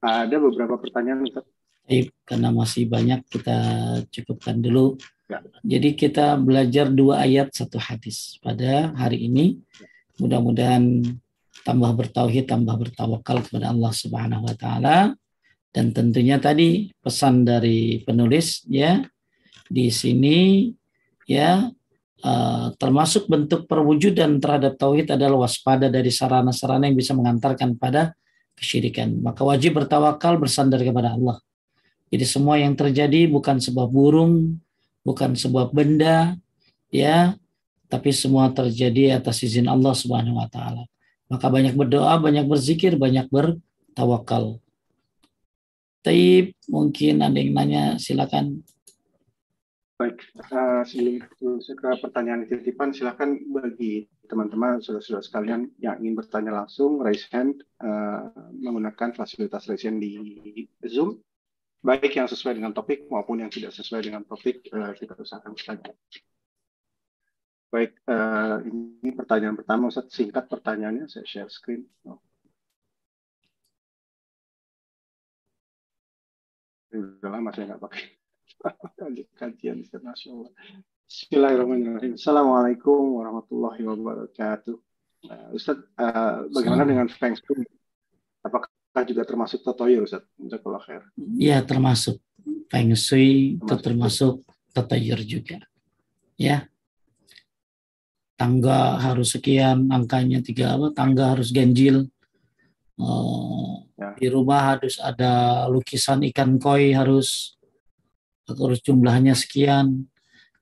Ada 0.03 0.35
beberapa 0.39 0.75
pertanyaan, 0.79 1.23
Ustaz. 1.27 1.47
Baik, 1.83 2.15
karena 2.23 2.49
masih 2.51 2.87
banyak 2.87 3.27
kita 3.27 3.57
cukupkan 4.07 4.59
dulu 4.63 4.95
Ya. 5.31 5.39
Jadi 5.63 5.89
kita 5.95 6.35
belajar 6.35 6.91
dua 6.91 7.23
ayat 7.23 7.55
satu 7.55 7.79
hadis 7.79 8.37
pada 8.43 8.91
hari 8.93 9.31
ini. 9.31 9.63
Mudah-mudahan 10.19 11.01
tambah 11.61 11.93
bertauhid, 11.93 12.49
tambah 12.49 12.73
bertawakal 12.73 13.45
kepada 13.45 13.69
Allah 13.69 13.93
Subhanahu 13.93 14.49
wa 14.49 14.55
taala. 14.57 14.97
Dan 15.73 15.93
tentunya 15.93 16.37
tadi 16.37 16.89
pesan 17.01 17.45
dari 17.45 18.01
penulis 18.05 18.61
ya 18.69 19.01
di 19.69 19.89
sini 19.89 20.69
ya 21.25 21.65
uh, 22.21 22.67
termasuk 22.77 23.25
bentuk 23.25 23.65
perwujudan 23.65 24.37
terhadap 24.37 24.77
tauhid 24.77 25.09
adalah 25.13 25.49
waspada 25.49 25.89
dari 25.89 26.13
sarana-sarana 26.13 26.85
yang 26.85 26.97
bisa 26.97 27.17
mengantarkan 27.17 27.73
pada 27.73 28.13
kesyirikan. 28.53 29.17
Maka 29.17 29.41
wajib 29.41 29.81
bertawakal 29.81 30.37
bersandar 30.37 30.77
kepada 30.81 31.17
Allah. 31.17 31.41
Jadi 32.13 32.25
semua 32.29 32.61
yang 32.61 32.77
terjadi 32.77 33.25
bukan 33.25 33.57
sebuah 33.57 33.89
burung, 33.89 34.61
bukan 35.01 35.33
sebuah 35.33 35.73
benda 35.73 36.37
ya 36.93 37.33
tapi 37.89 38.09
semua 38.09 38.49
terjadi 38.49 39.17
atas 39.17 39.41
izin 39.45 39.69
Allah 39.69 39.93
Subhanahu 39.93 40.37
wa 40.37 40.49
taala. 40.49 40.85
Maka 41.31 41.47
banyak 41.47 41.73
berdoa, 41.75 42.19
banyak 42.19 42.45
berzikir, 42.45 42.99
banyak 42.99 43.27
bertawakal. 43.31 44.59
Taib, 46.03 46.51
mungkin 46.67 47.23
ada 47.23 47.39
yang 47.39 47.55
nanya, 47.55 47.83
silakan. 47.95 48.59
Baik, 49.95 50.19
uh, 50.51 50.83
sebelum 50.83 51.23
ke 51.63 51.89
pertanyaan 52.03 52.43
titipan, 52.43 52.91
silakan 52.91 53.39
bagi 53.55 54.09
teman-teman, 54.27 54.83
saudara-saudara 54.83 55.23
sekalian 55.23 55.71
yang 55.79 55.95
ingin 56.03 56.19
bertanya 56.19 56.51
langsung, 56.65 56.99
raise 56.99 57.23
hand 57.31 57.63
uh, 57.79 58.27
menggunakan 58.59 59.15
fasilitas 59.15 59.69
raise 59.71 59.87
hand 59.87 60.03
di 60.03 60.67
Zoom 60.83 61.23
baik 61.83 62.15
yang 62.15 62.31
sesuai 62.31 62.55
dengan 62.55 62.71
topik 62.71 63.11
maupun 63.11 63.43
yang 63.43 63.51
tidak 63.51 63.75
sesuai 63.75 64.07
dengan 64.07 64.23
topik 64.23 64.63
uh, 64.71 64.95
kita 64.95 65.19
usahakan 65.19 65.51
bertanya. 65.51 65.91
Baik, 67.73 67.97
uh, 68.05 68.61
ini 68.69 69.09
pertanyaan 69.17 69.57
pertama, 69.57 69.89
Ustaz. 69.89 70.13
Singkat 70.13 70.45
pertanyaannya, 70.45 71.09
saya 71.09 71.25
share 71.25 71.49
screen. 71.49 71.89
Oh. 72.05 72.21
Udah 76.93 77.29
lama 77.33 77.49
saya 77.49 77.73
nggak 77.73 77.81
pakai 77.81 78.03
kajian 79.41 79.81
internasional. 79.81 80.53
Bismillahirrahmanirrahim. 81.09 82.13
Assalamualaikum 82.13 83.17
warahmatullahi 83.17 83.81
wabarakatuh. 83.81 84.77
Uh, 85.33 85.49
Ustaz, 85.57 85.81
uh, 85.97 86.45
bagaimana 86.53 86.85
dengan 86.85 87.09
Feng 87.09 87.33
Shui? 87.33 87.65
Apakah 88.45 88.69
juga 89.01 89.25
termasuk 89.25 89.65
tatoyur 89.65 90.05
Ustaz? 90.05 90.21
Jazakallah 90.37 90.81
khair. 90.85 91.01
Iya, 91.17 91.65
termasuk. 91.65 92.21
Feng 92.69 92.93
Shui 92.93 93.57
termasuk, 93.65 93.81
termasuk 93.81 94.33
tatoyur 94.77 95.17
juga. 95.25 95.57
Ya. 96.37 96.69
Tangga 98.43 98.99
harus 98.99 99.39
sekian 99.39 99.87
angkanya 99.87 100.43
tiga 100.43 100.75
apa 100.75 100.91
tangga 100.91 101.31
harus 101.31 101.55
ganjil. 101.55 102.11
Uh, 102.93 103.89
ya. 103.97 104.13
di 104.19 104.27
rumah 104.29 104.75
harus 104.75 105.01
ada 105.01 105.65
lukisan 105.65 106.21
ikan 106.29 106.61
koi 106.61 106.93
harus 106.93 107.57
harus 108.45 108.83
jumlahnya 108.85 109.33
sekian 109.33 110.05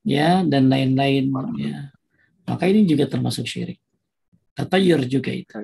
ya 0.05 0.45
dan 0.45 0.69
lain-lain 0.69 1.33
ya. 1.57 1.89
Maka 2.45 2.69
ini 2.69 2.85
juga 2.85 3.09
termasuk 3.09 3.49
syirik. 3.49 3.81
Tatayur 4.53 5.01
juga 5.09 5.33
itu. 5.33 5.57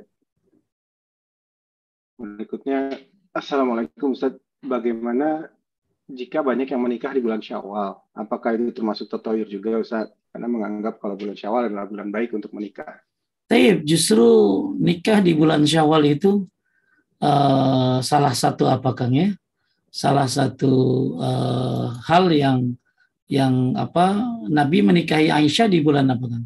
Berikutnya 2.18 2.98
assalamualaikum 3.32 4.18
Ustaz. 4.18 4.34
Bagaimana 4.58 5.54
jika 6.10 6.42
banyak 6.42 6.66
yang 6.74 6.82
menikah 6.82 7.14
di 7.14 7.22
bulan 7.22 7.46
Syawal? 7.46 8.02
Apakah 8.18 8.58
ini 8.58 8.74
termasuk 8.74 9.06
tatayur 9.06 9.46
juga 9.46 9.78
Ustaz 9.78 10.10
karena 10.38 10.46
menganggap 10.46 11.02
kalau 11.02 11.18
bulan 11.18 11.34
Syawal 11.34 11.74
adalah 11.74 11.90
bulan 11.90 12.14
baik 12.14 12.38
untuk 12.38 12.54
menikah 12.54 13.02
tapi 13.50 13.82
justru 13.82 14.30
nikah 14.78 15.18
di 15.26 15.34
bulan 15.34 15.66
Syawal 15.66 16.06
itu 16.14 16.46
uh, 17.26 17.98
salah 18.06 18.38
satu 18.38 18.70
apa 18.70 18.94
Kang 18.94 19.18
ya 19.18 19.34
salah 19.98 20.30
satu 20.30 20.74
uh, 21.18 21.90
hal 22.06 22.30
yang 22.30 22.78
yang 23.28 23.76
apa 23.76 24.24
Nabi 24.48 24.86
menikahi 24.86 25.28
Aisyah 25.28 25.68
di 25.68 25.84
bulan 25.84 26.08
apa 26.08 26.26
kan? 26.32 26.44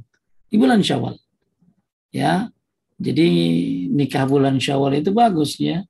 Di 0.50 0.56
bulan 0.58 0.82
Syawal. 0.82 1.16
Ya. 2.12 2.50
Jadi 3.02 3.28
nikah 3.90 4.30
bulan 4.30 4.62
Syawal 4.62 5.02
itu 5.02 5.10
bagus 5.14 5.58
ya. 5.58 5.86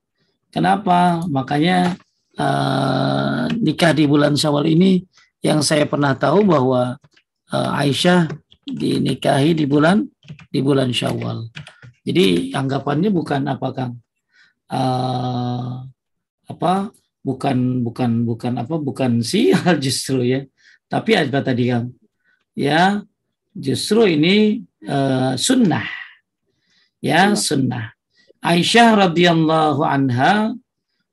Kenapa? 0.52 1.24
Makanya 1.28 1.96
uh, 2.36 3.48
nikah 3.56 3.92
di 3.96 4.04
bulan 4.04 4.36
Syawal 4.36 4.68
ini 4.68 5.04
yang 5.44 5.64
saya 5.64 5.88
pernah 5.88 6.12
tahu 6.16 6.44
bahwa 6.44 7.00
Aisyah 7.52 8.32
dinikahi 8.64 9.52
di 9.52 9.68
bulan 9.68 10.04
di 10.48 10.60
bulan 10.64 10.88
Syawal. 10.88 11.52
Jadi 12.02 12.50
anggapannya 12.56 13.12
bukan 13.12 13.46
apa 13.46 13.68
Kang? 13.76 13.94
Uh, 14.72 15.84
apa? 16.48 16.90
Bukan 17.22 17.86
bukan 17.86 18.24
bukan 18.24 18.52
apa? 18.58 18.74
Bukan 18.80 19.20
sial 19.28 19.76
justru 19.78 20.24
ya 20.24 20.42
tapi 20.92 21.16
apa 21.16 21.40
tadi 21.40 21.72
kan? 21.72 21.88
Ya, 22.52 23.00
justru 23.56 24.04
ini 24.04 24.60
uh, 24.84 25.32
sunnah. 25.40 25.88
Ya, 27.00 27.32
sunnah. 27.32 27.96
Aisyah 28.44 29.08
radhiyallahu 29.08 29.80
anha 29.80 30.52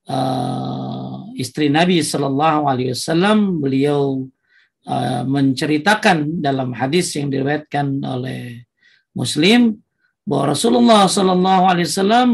uh, 0.03 1.31
istri 1.39 1.71
Nabi 1.71 2.03
Shallallahu 2.03 2.67
alaihi 2.67 2.91
wasallam 2.91 3.63
beliau 3.63 4.27
uh, 4.89 5.21
menceritakan 5.29 6.41
dalam 6.41 6.73
hadis 6.73 7.13
yang 7.13 7.29
diriwayatkan 7.29 8.01
oleh 8.01 8.65
Muslim 9.13 9.77
bahwa 10.25 10.57
Rasulullah 10.57 11.05
Shallallahu 11.05 11.63
alaihi 11.69 11.89
wasallam 11.89 12.29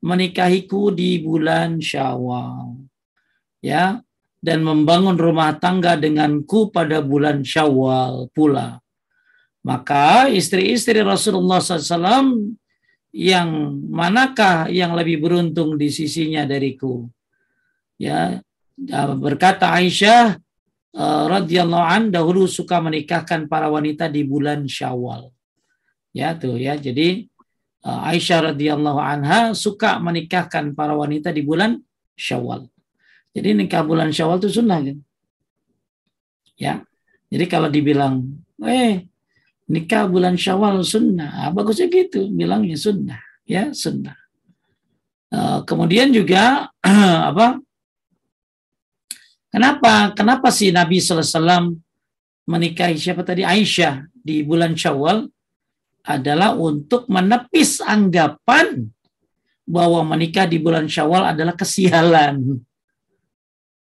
menikahiku 0.00 0.88
di 0.88 1.20
bulan 1.20 1.76
Syawal. 1.76 2.80
Ya, 3.60 4.00
dan 4.40 4.64
membangun 4.64 5.20
rumah 5.20 5.52
tangga 5.60 6.00
denganku 6.00 6.72
pada 6.72 7.04
bulan 7.04 7.44
Syawal 7.44 8.32
pula. 8.32 8.80
Maka 9.60 10.32
istri-istri 10.32 11.04
Rasulullah 11.04 11.60
SAW 11.60 12.56
yang 13.12 13.48
manakah 13.92 14.72
yang 14.72 14.96
lebih 14.96 15.20
beruntung 15.20 15.76
di 15.76 15.92
sisinya 15.92 16.48
dariku? 16.48 17.04
Ya, 18.00 18.40
berkata 19.20 19.76
Aisyah 19.76 20.40
uh, 20.96 21.24
radhiyallahu 21.30 21.86
an 21.86 22.02
dahulu 22.10 22.50
suka 22.50 22.82
menikahkan 22.82 23.46
para 23.46 23.70
wanita 23.70 24.10
di 24.10 24.26
bulan 24.26 24.66
Syawal. 24.66 25.30
Ya 26.10 26.34
tuh 26.34 26.58
ya. 26.58 26.74
Jadi 26.74 27.30
uh, 27.86 28.08
Aisyah 28.10 28.54
radhiyallahu 28.54 28.98
anha 28.98 29.54
suka 29.54 30.00
menikahkan 30.02 30.74
para 30.74 30.94
wanita 30.96 31.30
di 31.30 31.42
bulan 31.44 31.78
Syawal. 32.18 32.66
Jadi 33.30 33.54
nikah 33.54 33.86
bulan 33.86 34.10
Syawal 34.10 34.42
itu 34.42 34.50
sunnah 34.50 34.82
kan? 34.82 34.98
Ya. 36.58 36.74
Jadi 37.30 37.46
kalau 37.46 37.70
dibilang, 37.70 38.26
eh 38.66 39.06
nikah 39.70 40.10
bulan 40.10 40.34
Syawal 40.34 40.82
sunnah, 40.82 41.46
ah, 41.46 41.50
bagusnya 41.54 41.86
gitu, 41.86 42.26
bilangnya 42.26 42.74
sunnah, 42.74 43.22
ya 43.46 43.70
sunnah. 43.70 44.18
Uh, 45.30 45.62
kemudian 45.62 46.10
juga 46.10 46.74
apa? 47.30 47.62
Kenapa? 49.50 50.14
Kenapa 50.14 50.48
sih 50.54 50.70
Nabi 50.70 51.02
SAW 51.02 51.74
menikahi 52.46 52.94
siapa 52.94 53.26
tadi 53.26 53.42
Aisyah 53.42 54.06
di 54.14 54.46
bulan 54.46 54.78
Syawal 54.78 55.26
adalah 56.06 56.54
untuk 56.54 57.10
menepis 57.10 57.82
anggapan 57.82 58.88
bahwa 59.66 60.02
menikah 60.06 60.46
di 60.46 60.58
bulan 60.62 60.86
Syawal 60.86 61.34
adalah 61.34 61.54
kesialan 61.54 62.62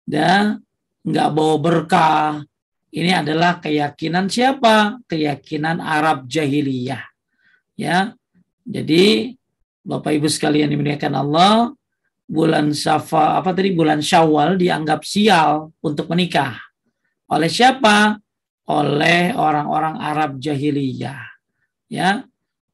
dan 0.08 0.64
nggak 1.04 1.28
bawa 1.32 1.56
berkah. 1.60 2.28
Ini 2.88 3.20
adalah 3.20 3.60
keyakinan 3.60 4.32
siapa? 4.32 4.96
Keyakinan 5.04 5.84
Arab 5.84 6.24
jahiliyah. 6.24 7.04
Ya. 7.76 8.16
Jadi 8.64 9.36
Bapak 9.84 10.16
Ibu 10.16 10.28
sekalian 10.28 10.68
dimuliakan 10.72 11.14
Allah, 11.16 11.72
bulan 12.28 12.76
Safa 12.76 13.40
apa 13.40 13.56
tadi 13.56 13.72
bulan 13.72 14.04
Syawal 14.04 14.60
dianggap 14.60 15.00
sial 15.02 15.72
untuk 15.80 16.12
menikah. 16.12 16.60
Oleh 17.32 17.48
siapa? 17.48 18.20
Oleh 18.68 19.32
orang-orang 19.32 19.96
Arab 19.96 20.36
jahiliyah. 20.36 21.24
Ya. 21.88 22.28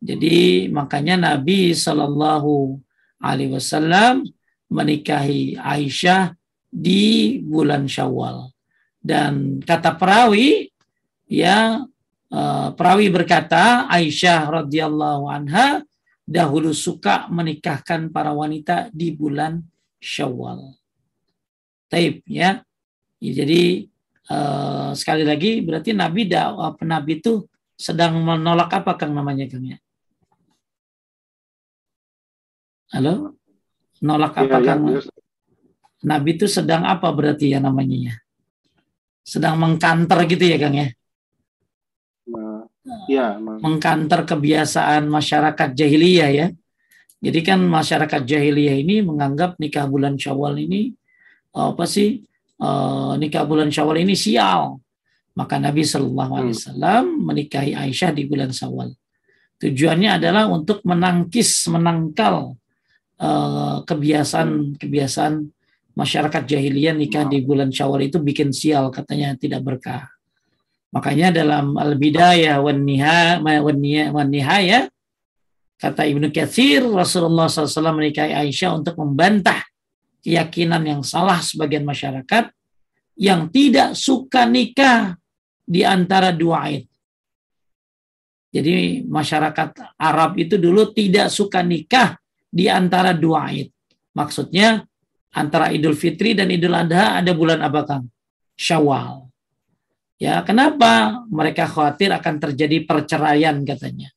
Jadi 0.04 0.68
makanya 0.68 1.16
Nabi 1.16 1.72
Shallallahu 1.72 2.76
alaihi 3.22 3.54
wasallam 3.56 4.26
menikahi 4.68 5.56
Aisyah 5.56 6.34
di 6.68 7.38
bulan 7.40 7.86
Syawal. 7.86 8.50
Dan 8.98 9.62
kata 9.62 9.94
perawi, 9.94 10.68
ya 11.30 11.86
uh, 12.28 12.68
perawi 12.74 13.06
berkata 13.08 13.86
Aisyah 13.86 14.64
radhiyallahu 14.64 15.24
anha 15.30 15.86
dahulu 16.24 16.72
suka 16.72 17.28
menikahkan 17.28 18.08
para 18.08 18.32
wanita 18.32 18.88
di 18.90 19.12
bulan 19.12 19.60
Syawal. 20.00 20.76
Taib 21.88 22.24
ya. 22.24 22.64
Jadi 23.20 23.88
uh, 24.28 24.92
sekali 24.92 25.24
lagi 25.24 25.64
berarti 25.64 25.96
Nabi 25.96 26.28
dakwah 26.28 26.76
Nabi 26.84 27.20
itu 27.20 27.44
sedang 27.76 28.20
menolak 28.20 28.72
apa 28.72 28.96
Kang 29.00 29.16
namanya 29.16 29.48
Kang 29.48 29.64
ya? 29.64 29.78
Halo? 32.92 33.36
Nolak 34.04 34.36
apa 34.36 34.60
ya, 34.60 34.64
Kang? 34.64 34.80
Ya, 34.86 35.00
Nabi 36.04 36.36
itu 36.36 36.46
sedang 36.46 36.84
apa 36.84 37.08
berarti 37.08 37.56
ya 37.56 37.58
namanya 37.64 38.12
ya? 38.12 38.14
Sedang 39.24 39.56
mengkanter 39.56 40.20
gitu 40.28 40.44
ya 40.44 40.60
Kang 40.60 40.76
ya? 40.76 40.92
Ya, 43.08 43.40
mengkanter 43.40 44.28
kebiasaan 44.28 45.08
masyarakat 45.08 45.72
jahiliyah 45.72 46.30
ya. 46.30 46.46
Jadi 47.24 47.40
kan 47.40 47.56
masyarakat 47.64 48.28
jahiliyah 48.28 48.76
ini 48.84 49.00
menganggap 49.00 49.56
nikah 49.56 49.88
bulan 49.88 50.20
Syawal 50.20 50.60
ini 50.60 50.92
apa 51.56 51.88
sih? 51.88 52.20
Uh, 52.60 53.16
nikah 53.16 53.48
bulan 53.48 53.72
Syawal 53.72 54.04
ini 54.04 54.12
sial. 54.12 54.76
Maka 55.34 55.56
Nabi 55.56 55.82
Shallallahu 55.82 56.32
Alaihi 56.36 56.54
hmm. 56.54 56.62
Wasallam 56.62 57.04
menikahi 57.24 57.72
Aisyah 57.72 58.12
di 58.12 58.28
bulan 58.28 58.52
Syawal. 58.52 58.92
Tujuannya 59.58 60.20
adalah 60.20 60.46
untuk 60.52 60.84
menangkis, 60.84 61.66
menangkal 61.72 62.52
uh, 63.18 63.76
kebiasaan 63.88 64.76
kebiasaan 64.76 65.34
masyarakat 65.96 66.42
jahiliyah 66.44 66.92
nikah 66.92 67.24
di 67.24 67.40
bulan 67.40 67.72
Syawal 67.72 68.06
itu 68.06 68.20
bikin 68.20 68.52
sial 68.52 68.92
katanya 68.92 69.32
tidak 69.34 69.64
berkah. 69.64 70.13
Makanya 70.94 71.34
dalam 71.34 71.74
Al-Bidayah 71.74 72.62
wan 72.62 72.86
Nihayah 74.30 74.86
kata 75.74 76.06
Ibnu 76.06 76.30
Katsir 76.30 76.86
Rasulullah 76.86 77.50
SAW 77.50 77.98
menikahi 77.98 78.30
Aisyah 78.30 78.78
untuk 78.78 78.94
membantah 79.02 79.58
keyakinan 80.22 80.86
yang 80.86 81.02
salah 81.02 81.42
sebagian 81.42 81.82
masyarakat 81.82 82.46
yang 83.18 83.50
tidak 83.50 83.98
suka 83.98 84.46
nikah 84.46 85.18
di 85.66 85.82
antara 85.82 86.30
dua 86.30 86.70
Aid. 86.70 86.86
Jadi 88.54 89.02
masyarakat 89.02 89.98
Arab 89.98 90.38
itu 90.38 90.54
dulu 90.62 90.94
tidak 90.94 91.26
suka 91.26 91.58
nikah 91.66 92.14
di 92.46 92.70
antara 92.70 93.10
dua 93.10 93.50
Aid. 93.50 93.66
Maksudnya 94.14 94.86
antara 95.34 95.74
Idul 95.74 95.98
Fitri 95.98 96.38
dan 96.38 96.54
Idul 96.54 96.78
Adha 96.78 97.18
ada 97.18 97.34
bulan 97.34 97.58
apa 97.66 97.82
Kang? 97.82 98.06
Syawal. 98.54 99.26
Ya, 100.24 100.40
kenapa? 100.40 101.20
Mereka 101.28 101.68
khawatir 101.68 102.08
akan 102.08 102.40
terjadi 102.40 102.88
perceraian 102.88 103.60
katanya. 103.60 104.08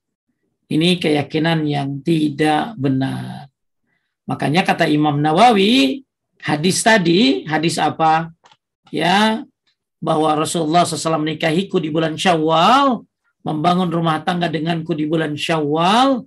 Ini 0.72 1.04
keyakinan 1.04 1.68
yang 1.68 2.00
tidak 2.00 2.80
benar. 2.80 3.52
Makanya 4.24 4.64
kata 4.64 4.88
Imam 4.88 5.20
Nawawi, 5.20 6.08
hadis 6.40 6.80
tadi, 6.80 7.44
hadis 7.44 7.76
apa? 7.76 8.32
Ya, 8.88 9.44
bahwa 10.00 10.32
Rasulullah 10.40 10.88
SAW 10.88 11.28
menikahiku 11.28 11.76
di 11.76 11.92
bulan 11.92 12.16
Syawal 12.16 13.04
membangun 13.44 13.92
rumah 13.92 14.24
tangga 14.24 14.48
denganku 14.48 14.96
di 14.96 15.12
bulan 15.12 15.36
Syawal, 15.36 16.24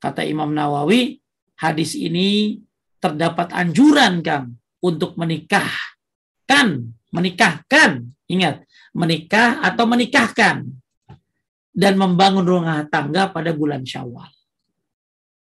kata 0.00 0.24
Imam 0.24 0.56
Nawawi, 0.56 1.20
hadis 1.60 1.92
ini 2.00 2.64
terdapat 2.96 3.52
anjuran 3.52 4.24
Kang 4.24 4.56
untuk 4.80 5.20
menikahkan, 5.20 6.96
menikahkan, 7.12 8.08
ingat, 8.28 8.67
menikah 8.94 9.60
atau 9.64 9.84
menikahkan 9.88 10.64
dan 11.72 11.94
membangun 11.94 12.42
rumah 12.42 12.84
tangga 12.90 13.30
pada 13.30 13.54
bulan 13.54 13.86
Syawal. 13.86 14.28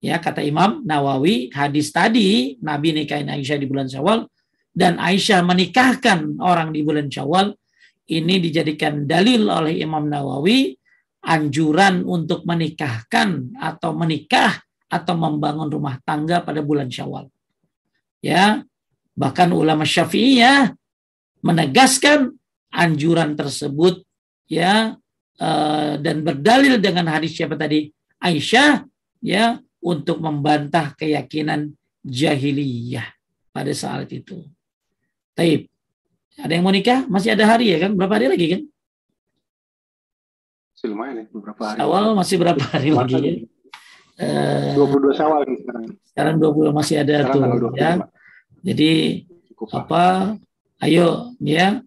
Ya, 0.03 0.19
kata 0.19 0.43
Imam 0.43 0.83
Nawawi, 0.83 1.47
hadis 1.55 1.93
tadi 1.95 2.59
Nabi 2.59 2.91
nikahin 2.91 3.31
Aisyah 3.31 3.55
di 3.55 3.67
bulan 3.69 3.87
Syawal 3.87 4.27
dan 4.73 4.99
Aisyah 4.99 5.45
menikahkan 5.47 6.43
orang 6.43 6.75
di 6.75 6.83
bulan 6.83 7.07
Syawal 7.07 7.55
ini 8.11 8.35
dijadikan 8.43 9.07
dalil 9.07 9.47
oleh 9.47 9.79
Imam 9.79 10.11
Nawawi 10.11 10.75
anjuran 11.23 12.03
untuk 12.03 12.43
menikahkan 12.43 13.55
atau 13.55 13.95
menikah 13.95 14.59
atau 14.91 15.15
membangun 15.15 15.71
rumah 15.71 15.95
tangga 16.03 16.43
pada 16.43 16.59
bulan 16.59 16.91
Syawal. 16.91 17.31
Ya, 18.19 18.67
bahkan 19.15 19.55
ulama 19.55 19.87
Syafi'iyah 19.87 20.75
menegaskan 21.39 22.35
anjuran 22.73 23.37
tersebut 23.37 24.01
ya 24.49 24.97
uh, 25.37 25.93
dan 26.01 26.25
berdalil 26.25 26.81
dengan 26.81 27.05
hadis 27.13 27.37
siapa 27.37 27.53
tadi 27.53 27.93
Aisyah 28.17 28.81
ya 29.21 29.61
untuk 29.83 30.17
membantah 30.23 30.95
keyakinan 30.97 31.75
jahiliyah 32.01 33.05
pada 33.53 33.71
saat 33.75 34.09
itu. 34.09 34.43
Taib. 35.37 35.69
Ada 36.33 36.57
yang 36.57 36.65
mau 36.65 36.73
nikah? 36.73 37.05
Masih 37.05 37.37
ada 37.37 37.45
hari 37.45 37.69
ya 37.69 37.77
kan? 37.77 37.93
Berapa 37.93 38.17
hari 38.17 38.27
lagi 38.31 38.47
kan? 38.57 38.61
Masih 40.73 40.87
lumayan 40.89 41.13
ya, 41.21 41.25
beberapa 41.29 41.61
hari. 41.61 41.77
Awal 41.83 42.03
masih 42.17 42.35
berapa 42.41 42.63
hari 42.73 42.89
lagi 42.89 43.15
ya? 43.21 43.33
Uh, 44.13 44.87
22 44.87 45.17
Syawal 45.19 45.41
nih 45.45 45.57
sekarang. 45.61 45.83
Sekarang 46.05 46.35
20 46.41 46.69
masih 46.73 46.95
ada 47.01 47.15
sekarang 47.25 47.51
tuh 47.57 47.71
ya. 47.77 47.91
Jadi 48.63 48.91
Cukup, 49.49 49.67
apa? 49.73 50.37
Ayo 50.81 51.33
ya 51.39 51.81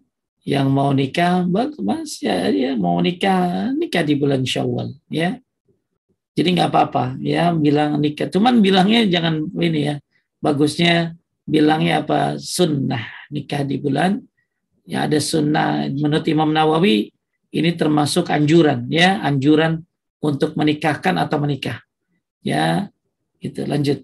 yang 0.47 0.71
mau 0.71 0.95
nikah 0.95 1.43
mas 1.83 2.23
ya, 2.23 2.47
ya 2.47 2.71
mau 2.79 3.03
nikah 3.03 3.75
nikah 3.75 3.99
di 3.99 4.15
bulan 4.15 4.47
Syawal 4.47 4.95
ya. 5.11 5.43
Jadi 6.39 6.55
nggak 6.55 6.71
apa-apa 6.71 7.19
ya 7.19 7.51
bilang 7.51 7.99
nikah. 7.99 8.31
Cuman 8.31 8.63
bilangnya 8.63 9.03
jangan 9.11 9.43
ini 9.59 9.91
ya 9.91 9.95
bagusnya 10.39 11.19
bilangnya 11.43 11.99
apa 12.07 12.39
sunnah 12.39 13.27
nikah 13.27 13.67
di 13.67 13.75
bulan. 13.75 14.23
Ya 14.87 15.03
ada 15.03 15.19
sunnah. 15.19 15.91
Menurut 15.91 16.23
Imam 16.31 16.47
Nawawi 16.55 17.11
ini 17.51 17.71
termasuk 17.75 18.31
anjuran 18.31 18.87
ya 18.87 19.19
anjuran 19.19 19.83
untuk 20.23 20.55
menikahkan 20.55 21.19
atau 21.19 21.43
menikah 21.43 21.83
ya. 22.39 22.87
Itu 23.43 23.67
lanjut. 23.67 23.99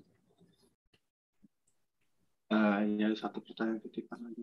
Uh, 2.51 2.83
ya 2.99 3.15
satu 3.15 3.39
pertanyaan 3.39 3.79
titipan 3.79 4.19
lagi 4.27 4.42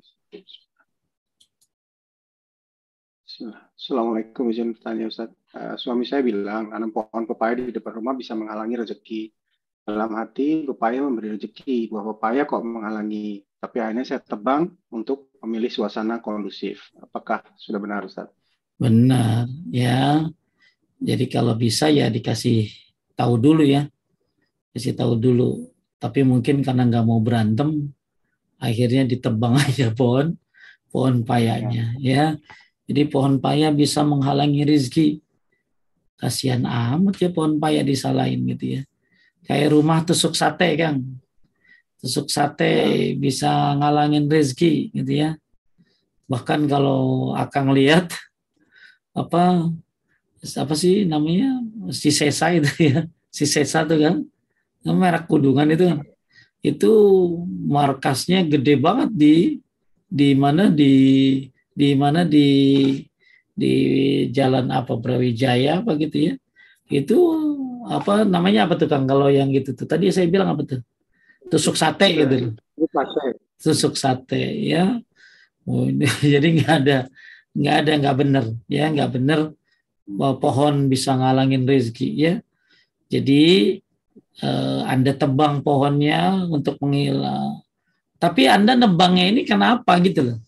Assalamualaikum 3.48 4.52
izin 4.52 4.76
bertanya 4.76 5.08
Ustaz. 5.08 5.32
Uh, 5.56 5.74
suami 5.80 6.04
saya 6.04 6.20
bilang 6.20 6.68
nanam 6.68 6.92
pohon 6.92 7.24
pepaya 7.24 7.56
di 7.56 7.72
depan 7.72 7.96
rumah 7.96 8.12
bisa 8.12 8.36
menghalangi 8.36 8.76
rezeki. 8.76 9.22
Dalam 9.88 10.12
hati 10.12 10.68
pepaya 10.68 11.00
memberi 11.00 11.34
rezeki, 11.34 11.88
bahwa 11.88 12.12
pepaya 12.14 12.44
kok 12.44 12.60
menghalangi. 12.60 13.42
Tapi 13.56 13.76
akhirnya 13.80 14.04
saya 14.04 14.20
tebang 14.20 14.76
untuk 14.92 15.32
memilih 15.40 15.72
suasana 15.72 16.20
kondusif. 16.20 16.92
Apakah 17.00 17.40
sudah 17.56 17.80
benar 17.80 18.04
Ustaz? 18.04 18.28
Benar, 18.76 19.48
ya. 19.72 20.28
Jadi 21.00 21.24
kalau 21.32 21.56
bisa 21.56 21.88
ya 21.88 22.12
dikasih 22.12 22.68
tahu 23.16 23.40
dulu 23.40 23.64
ya. 23.64 23.88
Kasih 24.76 24.92
tahu 24.92 25.16
dulu. 25.16 25.68
Tapi 25.96 26.24
mungkin 26.24 26.60
karena 26.60 26.84
nggak 26.88 27.04
mau 27.08 27.20
berantem, 27.24 27.92
akhirnya 28.60 29.08
ditebang 29.08 29.56
aja 29.64 29.90
pohon 29.96 30.36
pohon 30.90 31.22
payanya 31.22 31.94
ya. 32.02 32.36
ya 32.36 32.40
jadi 32.90 33.06
pohon 33.06 33.38
paya 33.38 33.70
bisa 33.70 34.02
menghalangi 34.02 34.66
rizki. 34.66 35.22
Kasihan 36.18 36.66
amat 36.66 37.22
ya 37.22 37.30
pohon 37.30 37.62
paya 37.62 37.86
disalahin 37.86 38.42
gitu 38.50 38.74
ya. 38.74 38.82
Kayak 39.46 39.78
rumah 39.78 40.02
tusuk 40.02 40.34
sate 40.34 40.74
kan. 40.74 40.98
Tusuk 42.02 42.26
sate 42.26 43.14
bisa 43.14 43.78
ngalangin 43.78 44.26
rezeki 44.26 44.90
gitu 44.90 45.12
ya. 45.22 45.38
Bahkan 46.26 46.66
kalau 46.66 47.30
akan 47.38 47.78
lihat 47.78 48.10
apa 49.14 49.70
apa 50.42 50.74
sih 50.74 51.06
namanya 51.06 51.62
si 51.94 52.10
sesa 52.10 52.50
itu 52.50 52.70
ya 52.90 53.06
si 53.30 53.46
sesa 53.46 53.86
itu 53.86 54.02
kan 54.02 54.26
merek 54.82 55.30
kudungan 55.30 55.68
itu 55.70 55.84
kan 55.94 55.98
itu 56.58 56.92
markasnya 57.70 58.42
gede 58.48 58.74
banget 58.80 59.10
di 59.14 59.34
di 60.10 60.34
mana 60.34 60.72
di 60.72 60.94
di 61.80 61.96
mana 61.96 62.28
di 62.28 62.48
di 63.56 63.74
jalan 64.36 64.68
apa 64.68 65.00
Brawijaya 65.00 65.80
apa 65.80 65.96
gitu 65.96 66.16
ya. 66.28 66.34
Itu 66.92 67.16
apa 67.88 68.28
namanya 68.28 68.68
apa 68.68 68.76
tuh 68.76 68.88
Kang? 68.92 69.08
Kalau 69.08 69.32
yang 69.32 69.48
gitu 69.56 69.72
tuh. 69.72 69.88
Tadi 69.88 70.12
saya 70.12 70.28
bilang 70.28 70.52
apa 70.52 70.62
tuh? 70.68 70.80
Tusuk 71.48 71.74
sate 71.80 72.08
gitu 72.12 72.36
tusuk 73.60 73.96
sate. 73.96 74.44
Ya. 74.60 75.00
Oh, 75.64 75.88
jadi 76.32 76.46
nggak 76.60 76.74
ada 76.84 76.98
nggak 77.56 77.76
ada 77.80 77.92
nggak 78.04 78.16
bener 78.20 78.44
ya. 78.68 78.84
Nggak 78.92 79.10
bener 79.16 79.40
bahwa 80.04 80.36
pohon 80.36 80.74
bisa 80.92 81.16
ngalangin 81.16 81.64
rezeki 81.64 82.08
ya. 82.12 82.34
Jadi 83.08 83.42
eh, 84.44 84.80
anda 84.84 85.16
tebang 85.16 85.64
pohonnya 85.64 86.44
untuk 86.44 86.76
mengilang 86.84 87.64
tapi 88.20 88.44
anda 88.44 88.76
nebangnya 88.76 89.32
ini 89.32 89.48
kenapa 89.48 89.96
gitu 90.04 90.20
loh 90.20 90.38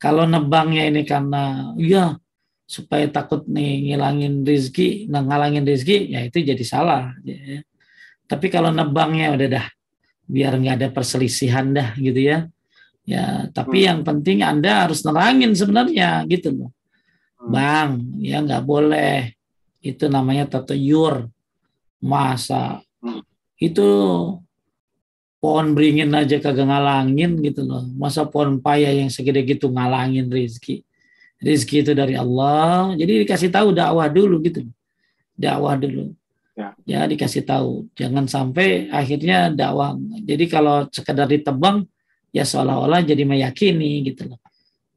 kalau 0.00 0.24
nebangnya 0.24 0.88
ini 0.88 1.04
karena 1.04 1.76
ya 1.76 2.16
supaya 2.64 3.04
takut 3.12 3.44
nih 3.44 3.92
ngilangin 3.92 4.46
rezeki, 4.46 5.12
ngalangin 5.12 5.66
rezeki, 5.68 6.16
ya 6.16 6.24
itu 6.24 6.40
jadi 6.40 6.64
salah. 6.64 7.12
Ya. 7.20 7.60
Tapi 8.24 8.46
kalau 8.48 8.72
nebangnya 8.72 9.36
udah 9.36 9.48
dah, 9.60 9.66
biar 10.24 10.56
nggak 10.56 10.76
ada 10.80 10.88
perselisihan 10.94 11.74
dah 11.76 11.92
gitu 12.00 12.16
ya. 12.16 12.48
Ya, 13.04 13.50
tapi 13.50 13.82
hmm. 13.82 13.86
yang 13.90 14.00
penting 14.06 14.38
Anda 14.46 14.86
harus 14.86 15.02
nerangin 15.02 15.50
sebenarnya 15.52 16.24
gitu 16.30 16.54
loh. 16.54 16.70
Hmm. 17.42 17.50
Bang, 17.50 17.90
ya 18.22 18.38
nggak 18.38 18.62
boleh. 18.62 19.34
Itu 19.82 20.06
namanya 20.06 20.46
tatayur. 20.46 21.26
Masa 22.00 22.80
hmm. 23.02 23.20
itu 23.58 23.88
pohon 25.40 25.72
beringin 25.72 26.12
aja 26.12 26.36
kagak 26.36 26.68
ngalangin 26.68 27.40
gitu 27.40 27.64
loh. 27.64 27.82
Masa 27.96 28.28
pohon 28.28 28.60
paya 28.60 28.92
yang 28.92 29.08
segede 29.08 29.42
gitu 29.48 29.72
ngalangin 29.72 30.28
rizki. 30.28 30.84
Rizki 31.40 31.80
itu 31.80 31.96
dari 31.96 32.14
Allah. 32.14 32.92
Jadi 32.94 33.24
dikasih 33.24 33.48
tahu 33.48 33.72
dakwah 33.72 34.06
dulu 34.12 34.44
gitu. 34.44 34.68
Dakwah 35.34 35.80
dulu. 35.80 36.12
Ya. 36.52 36.76
ya 36.84 37.00
dikasih 37.08 37.48
tahu. 37.48 37.88
Jangan 37.96 38.28
sampai 38.28 38.92
akhirnya 38.92 39.48
dakwah. 39.48 39.96
Jadi 40.20 40.44
kalau 40.44 40.84
sekedar 40.92 41.24
ditebang 41.24 41.88
ya 42.36 42.44
seolah-olah 42.44 43.00
jadi 43.00 43.24
meyakini 43.24 44.04
gitu 44.12 44.28
loh. 44.28 44.40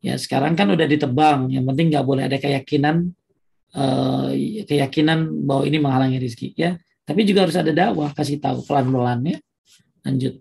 Ya 0.04 0.20
sekarang 0.20 0.60
kan 0.60 0.68
udah 0.68 0.84
ditebang. 0.84 1.56
Yang 1.56 1.72
penting 1.72 1.88
nggak 1.96 2.04
boleh 2.04 2.28
ada 2.28 2.36
keyakinan 2.36 3.16
uh, 3.80 4.36
keyakinan 4.68 5.48
bahwa 5.48 5.64
ini 5.64 5.80
menghalangi 5.80 6.20
rizki 6.20 6.52
ya. 6.60 6.76
Tapi 7.08 7.24
juga 7.24 7.48
harus 7.48 7.56
ada 7.56 7.72
dakwah 7.72 8.12
kasih 8.12 8.44
tahu 8.44 8.68
pelan-pelan 8.68 9.24
ya 9.24 9.40
lanjut. 10.04 10.34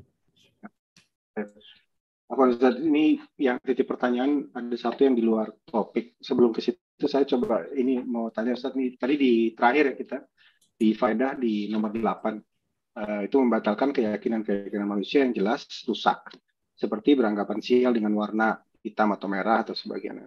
Ini 2.82 3.20
yang 3.36 3.60
titik 3.60 3.84
pertanyaan 3.84 4.48
ada 4.56 4.76
satu 4.76 5.04
yang 5.04 5.12
di 5.12 5.24
luar 5.24 5.52
topik. 5.68 6.16
Sebelum 6.18 6.52
ke 6.52 6.64
situ 6.64 7.04
saya 7.04 7.28
coba 7.28 7.68
ini 7.76 8.00
mau 8.02 8.30
tanya 8.32 8.56
Ustaz 8.56 8.72
nih 8.72 8.96
tadi 8.96 9.14
di 9.18 9.32
terakhir 9.52 9.92
ya 9.92 9.94
kita 9.96 10.18
di 10.82 10.88
faedah 10.96 11.38
di 11.38 11.70
nomor 11.70 11.94
8 11.94 12.02
uh, 12.02 12.10
eh, 12.98 13.20
itu 13.30 13.36
membatalkan 13.38 13.94
keyakinan-keyakinan 13.94 14.88
manusia 14.88 15.22
yang 15.22 15.34
jelas 15.34 15.66
rusak 15.86 16.34
seperti 16.74 17.14
beranggapan 17.14 17.58
sial 17.62 17.92
dengan 17.94 18.16
warna 18.18 18.58
hitam 18.82 19.14
atau 19.14 19.30
merah 19.30 19.62
atau 19.62 19.78
sebagian 19.78 20.26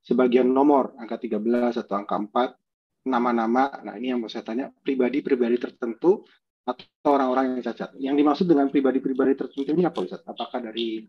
sebagian 0.00 0.48
nomor 0.48 0.96
angka 0.96 1.20
13 1.20 1.84
atau 1.84 1.94
angka 2.00 2.16
4 2.16 3.08
nama-nama 3.12 3.82
nah 3.84 3.94
ini 3.98 4.14
yang 4.14 4.20
mau 4.22 4.30
saya 4.32 4.46
tanya 4.46 4.72
pribadi-pribadi 4.72 5.60
tertentu 5.60 6.24
atau 6.62 7.08
orang-orang 7.10 7.58
yang 7.58 7.62
cacat. 7.66 7.90
Yang 7.98 8.14
dimaksud 8.22 8.46
dengan 8.46 8.66
pribadi-pribadi 8.70 9.32
tertentu 9.34 9.70
ini 9.74 9.86
apa 9.86 9.98
Ustaz? 10.02 10.22
Apakah 10.22 10.62
dari 10.62 11.02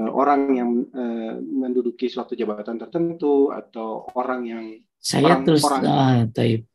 uh, 0.00 0.10
orang 0.12 0.40
yang 0.52 0.70
uh, 0.92 1.34
menduduki 1.40 2.08
suatu 2.08 2.36
jabatan 2.36 2.76
tertentu 2.76 3.48
atau 3.52 4.08
orang 4.16 4.40
yang 4.44 4.64
saya 5.00 5.32
orang, 5.32 5.42
terus 5.48 5.64
orang, 5.64 5.82
ah, 5.88 6.20
taib. 6.28 6.68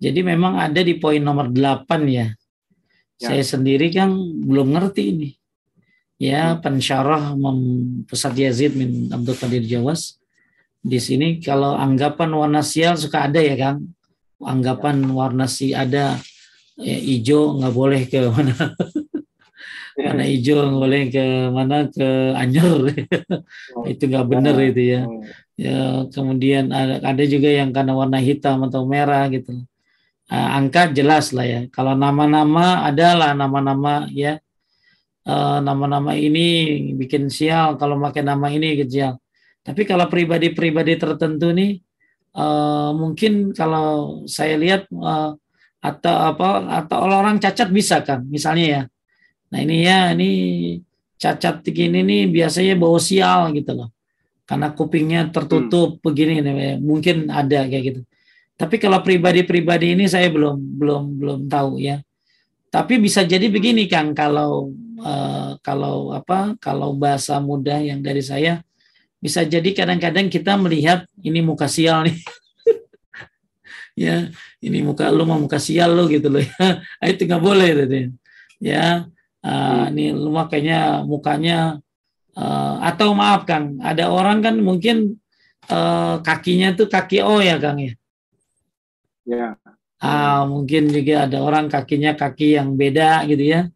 Jadi 0.00 0.20
memang 0.26 0.58
ada 0.58 0.80
di 0.82 0.98
poin 0.98 1.22
nomor 1.22 1.52
8 1.54 1.86
ya. 2.10 2.26
ya. 2.26 2.26
Saya 3.20 3.44
sendiri 3.46 3.94
kan 3.94 4.10
belum 4.42 4.74
ngerti 4.74 5.02
ini. 5.14 5.30
Ya, 6.20 6.52
hmm. 6.52 6.60
pensyarah 6.60 7.32
Pusat 8.04 8.34
Yazid 8.36 8.72
min 8.76 9.08
Abdul 9.08 9.38
Qadir 9.40 9.64
Jawas 9.64 10.20
di 10.80 10.96
sini 10.96 11.36
kalau 11.40 11.76
anggapan 11.76 12.32
warna 12.32 12.64
sial 12.64 12.96
suka 12.96 13.28
ada 13.28 13.40
ya 13.40 13.52
Kang 13.56 13.92
anggapan 14.40 15.04
ya. 15.04 15.12
warna 15.12 15.44
si 15.44 15.76
ada 15.76 16.16
ya, 16.80 16.96
hijau 16.96 17.60
nggak 17.60 17.74
boleh 17.74 18.02
ke 18.08 18.18
mana. 18.28 18.54
Warna 20.00 20.24
hijau 20.24 20.56
nggak 20.64 20.80
boleh 20.80 21.02
ke 21.12 21.24
mana 21.52 21.76
ke 21.92 22.08
Anyer 22.32 22.72
oh. 23.76 23.84
itu 23.84 24.04
nggak 24.08 24.26
benar 24.26 24.56
oh. 24.56 24.64
itu 24.64 24.82
ya. 24.82 25.00
Oh. 25.04 25.22
ya 25.60 25.76
kemudian 26.08 26.72
ada, 26.72 27.04
ada 27.04 27.24
juga 27.28 27.52
yang 27.52 27.70
karena 27.70 27.92
warna 27.92 28.18
hitam 28.18 28.64
atau 28.64 28.88
merah 28.88 29.28
gitu. 29.28 29.60
Uh, 30.30 30.48
angka 30.56 30.88
jelas 30.94 31.36
lah 31.36 31.44
ya. 31.44 31.60
Kalau 31.68 31.92
nama-nama 31.92 32.86
adalah 32.88 33.36
nama-nama 33.36 34.08
ya. 34.10 34.40
Nama 35.20 35.62
nama-nama 35.62 36.16
ini 36.16 36.80
bikin 36.96 37.30
sial 37.30 37.78
kalau 37.78 38.00
pakai 38.00 38.24
nama 38.24 38.50
ini 38.50 38.82
kecil 38.82 39.20
tapi 39.60 39.84
kalau 39.84 40.08
pribadi-pribadi 40.08 40.96
tertentu 40.96 41.52
nih 41.52 41.84
uh, 42.34 42.90
mungkin 42.96 43.52
kalau 43.52 44.24
saya 44.24 44.56
lihat 44.56 44.88
uh, 44.90 45.36
atau 45.80 46.14
apa 46.32 46.68
atau 46.84 47.08
orang 47.08 47.40
cacat 47.40 47.72
bisa 47.72 48.04
kan 48.04 48.20
misalnya 48.28 48.66
ya. 48.68 48.82
Nah 49.50 49.58
ini 49.64 49.76
ya 49.82 50.12
ini 50.12 50.30
cacat 51.16 51.64
begini 51.64 52.04
nih 52.04 52.22
biasanya 52.28 52.76
bawa 52.76 53.00
sial 53.00 53.50
gitu 53.56 53.72
loh. 53.74 53.88
Karena 54.44 54.72
kupingnya 54.72 55.32
tertutup 55.32 55.98
hmm. 55.98 56.02
begini 56.04 56.34
nih 56.44 56.76
mungkin 56.80 57.32
ada 57.32 57.64
kayak 57.64 57.84
gitu. 57.92 58.00
Tapi 58.60 58.76
kalau 58.76 59.00
pribadi-pribadi 59.00 59.96
ini 59.96 60.04
saya 60.04 60.28
belum 60.28 60.56
belum 60.76 61.02
belum 61.16 61.40
tahu 61.48 61.80
ya. 61.80 62.04
Tapi 62.70 63.00
bisa 63.00 63.24
jadi 63.24 63.48
begini 63.48 63.88
Kang 63.88 64.12
kalau 64.12 64.70
uh, 65.00 65.56
kalau 65.64 66.12
apa 66.12 66.54
kalau 66.60 66.92
bahasa 66.92 67.40
mudah 67.40 67.80
yang 67.80 68.04
dari 68.04 68.20
saya 68.20 68.60
bisa 69.20 69.44
jadi 69.44 69.72
kadang-kadang 69.76 70.32
kita 70.32 70.60
melihat 70.60 71.08
ini 71.24 71.40
muka 71.40 71.68
sial 71.68 72.04
nih. 72.04 72.16
ya, 73.96 74.30
ini 74.62 74.78
muka 74.82 75.08
lu 75.10 75.24
mau 75.26 75.38
muka 75.38 75.58
sial 75.58 75.94
lu 75.94 76.10
gitu 76.10 76.28
loh 76.30 76.42
ya. 76.42 76.82
Itu 77.12 77.26
nggak 77.26 77.42
boleh 77.42 77.68
gitu. 77.86 78.14
Ya, 78.60 79.08
uh, 79.44 79.84
ini 79.88 80.12
lu 80.12 80.30
makanya 80.30 81.00
mukanya 81.06 81.80
uh, 82.36 82.76
atau 82.84 83.16
maaf 83.16 83.48
Kang, 83.48 83.80
ada 83.80 84.12
orang 84.12 84.44
kan 84.44 84.54
mungkin 84.60 85.16
uh, 85.72 86.20
kakinya 86.20 86.76
tuh 86.76 86.86
kaki 86.86 87.24
O 87.24 87.40
ya 87.40 87.56
Kang 87.56 87.80
ya. 87.80 87.92
Ya. 89.24 89.48
Ah, 90.00 90.48
mungkin 90.48 90.88
juga 90.88 91.28
ada 91.28 91.44
orang 91.44 91.68
kakinya 91.68 92.16
kaki 92.16 92.56
yang 92.56 92.72
beda 92.72 93.28
gitu 93.28 93.44
ya. 93.44 93.68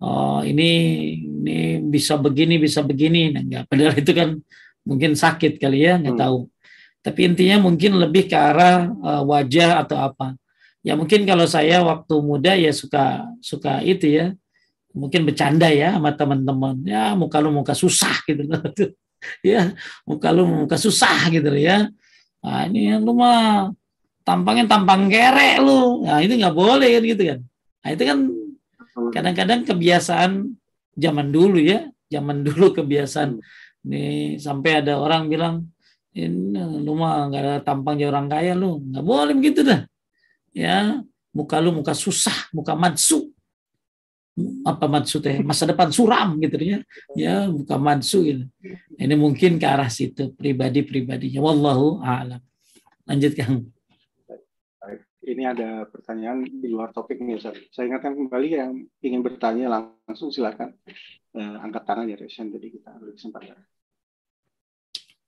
Oh, 0.00 0.40
ini 0.40 0.68
ini 1.20 1.84
bisa 1.84 2.16
begini, 2.16 2.56
bisa 2.56 2.80
begini. 2.80 3.32
Nah, 3.32 3.44
enggak 3.44 3.64
padahal 3.68 3.94
itu 3.96 4.12
kan 4.16 4.40
mungkin 4.86 5.18
sakit 5.18 5.58
kali 5.58 5.82
ya 5.82 5.98
nggak 5.98 6.14
hmm. 6.14 6.22
tahu 6.22 6.38
tapi 7.06 7.30
intinya 7.30 7.62
mungkin 7.62 8.02
lebih 8.02 8.26
ke 8.26 8.34
arah 8.34 8.90
uh, 8.90 9.22
wajah 9.22 9.86
atau 9.86 9.94
apa. 9.94 10.34
Ya 10.82 10.98
mungkin 10.98 11.22
kalau 11.22 11.46
saya 11.46 11.78
waktu 11.86 12.14
muda 12.18 12.58
ya 12.58 12.74
suka 12.74 13.30
suka 13.38 13.78
itu 13.86 14.10
ya. 14.10 14.34
Mungkin 14.90 15.22
bercanda 15.22 15.70
ya 15.70 15.94
sama 15.94 16.10
teman-teman. 16.18 16.82
Ya 16.82 17.14
muka 17.14 17.38
lu 17.38 17.54
muka 17.54 17.78
susah 17.78 18.26
gitu. 18.26 18.42
Ya 19.42 19.74
muka 20.02 20.34
lu 20.34 20.66
muka 20.66 20.74
susah 20.74 21.30
gitu 21.30 21.50
ya. 21.54 21.90
Nah, 22.42 22.66
ini 22.66 22.94
lu 22.98 23.14
mah 23.14 23.70
tampangnya 24.26 24.66
tampang 24.66 25.06
kere 25.06 25.62
lu. 25.62 26.02
Nah 26.02 26.18
itu 26.18 26.34
nggak 26.34 26.54
boleh 26.58 26.90
kan 26.90 27.02
gitu 27.06 27.22
kan. 27.22 27.38
Nah 27.82 27.88
itu 27.94 28.02
kan 28.02 28.18
kadang-kadang 29.14 29.60
kebiasaan 29.62 30.30
zaman 30.98 31.30
dulu 31.30 31.62
ya. 31.62 31.86
Zaman 32.10 32.42
dulu 32.42 32.74
kebiasaan. 32.74 33.38
Ini 33.86 34.36
sampai 34.42 34.82
ada 34.82 34.98
orang 34.98 35.30
bilang, 35.30 35.70
ini 36.16 36.56
lu 36.80 36.96
mah 36.96 37.28
nggak 37.28 37.42
ada 37.44 37.54
tampang 37.60 38.00
jadi 38.00 38.08
orang 38.08 38.32
kaya 38.32 38.56
lu, 38.56 38.80
nggak 38.80 39.04
boleh 39.04 39.34
begitu 39.36 39.60
dah. 39.60 39.84
Ya, 40.56 41.04
muka 41.36 41.60
lu 41.60 41.76
muka 41.76 41.92
susah, 41.92 42.48
muka 42.56 42.72
madsu. 42.72 43.28
Apa 44.64 44.84
madsu 44.88 45.20
teh? 45.20 45.40
Masa 45.44 45.68
depan 45.68 45.92
suram 45.92 46.40
gitu 46.40 46.56
ya. 46.60 46.80
Ya, 47.12 47.48
muka 47.48 47.76
madsu 47.76 48.24
gitu. 48.24 48.44
Ini 48.96 49.12
mungkin 49.16 49.60
ke 49.60 49.64
arah 49.68 49.92
situ 49.92 50.32
pribadi-pribadinya. 50.32 51.40
Wallahu 51.40 52.00
a'lam. 52.00 52.40
Lanjutkan. 53.04 53.64
Ini 55.26 55.42
ada 55.42 55.84
pertanyaan 55.90 56.46
di 56.46 56.68
luar 56.70 56.94
topik 56.94 57.18
nih, 57.18 57.36
Ustaz. 57.36 57.58
Saya 57.74 57.90
ingatkan 57.90 58.14
kembali 58.14 58.48
yang 58.48 58.72
ingin 59.02 59.20
bertanya 59.26 59.66
langsung 60.06 60.30
silakan 60.30 60.72
uh, 61.34 61.56
angkat 61.60 61.82
tangan 61.82 62.06
ya, 62.06 62.16
Resen. 62.16 62.52
Jadi 62.54 62.78
kita 62.78 62.94
ambil 62.94 63.12
kesempatan. 63.12 63.58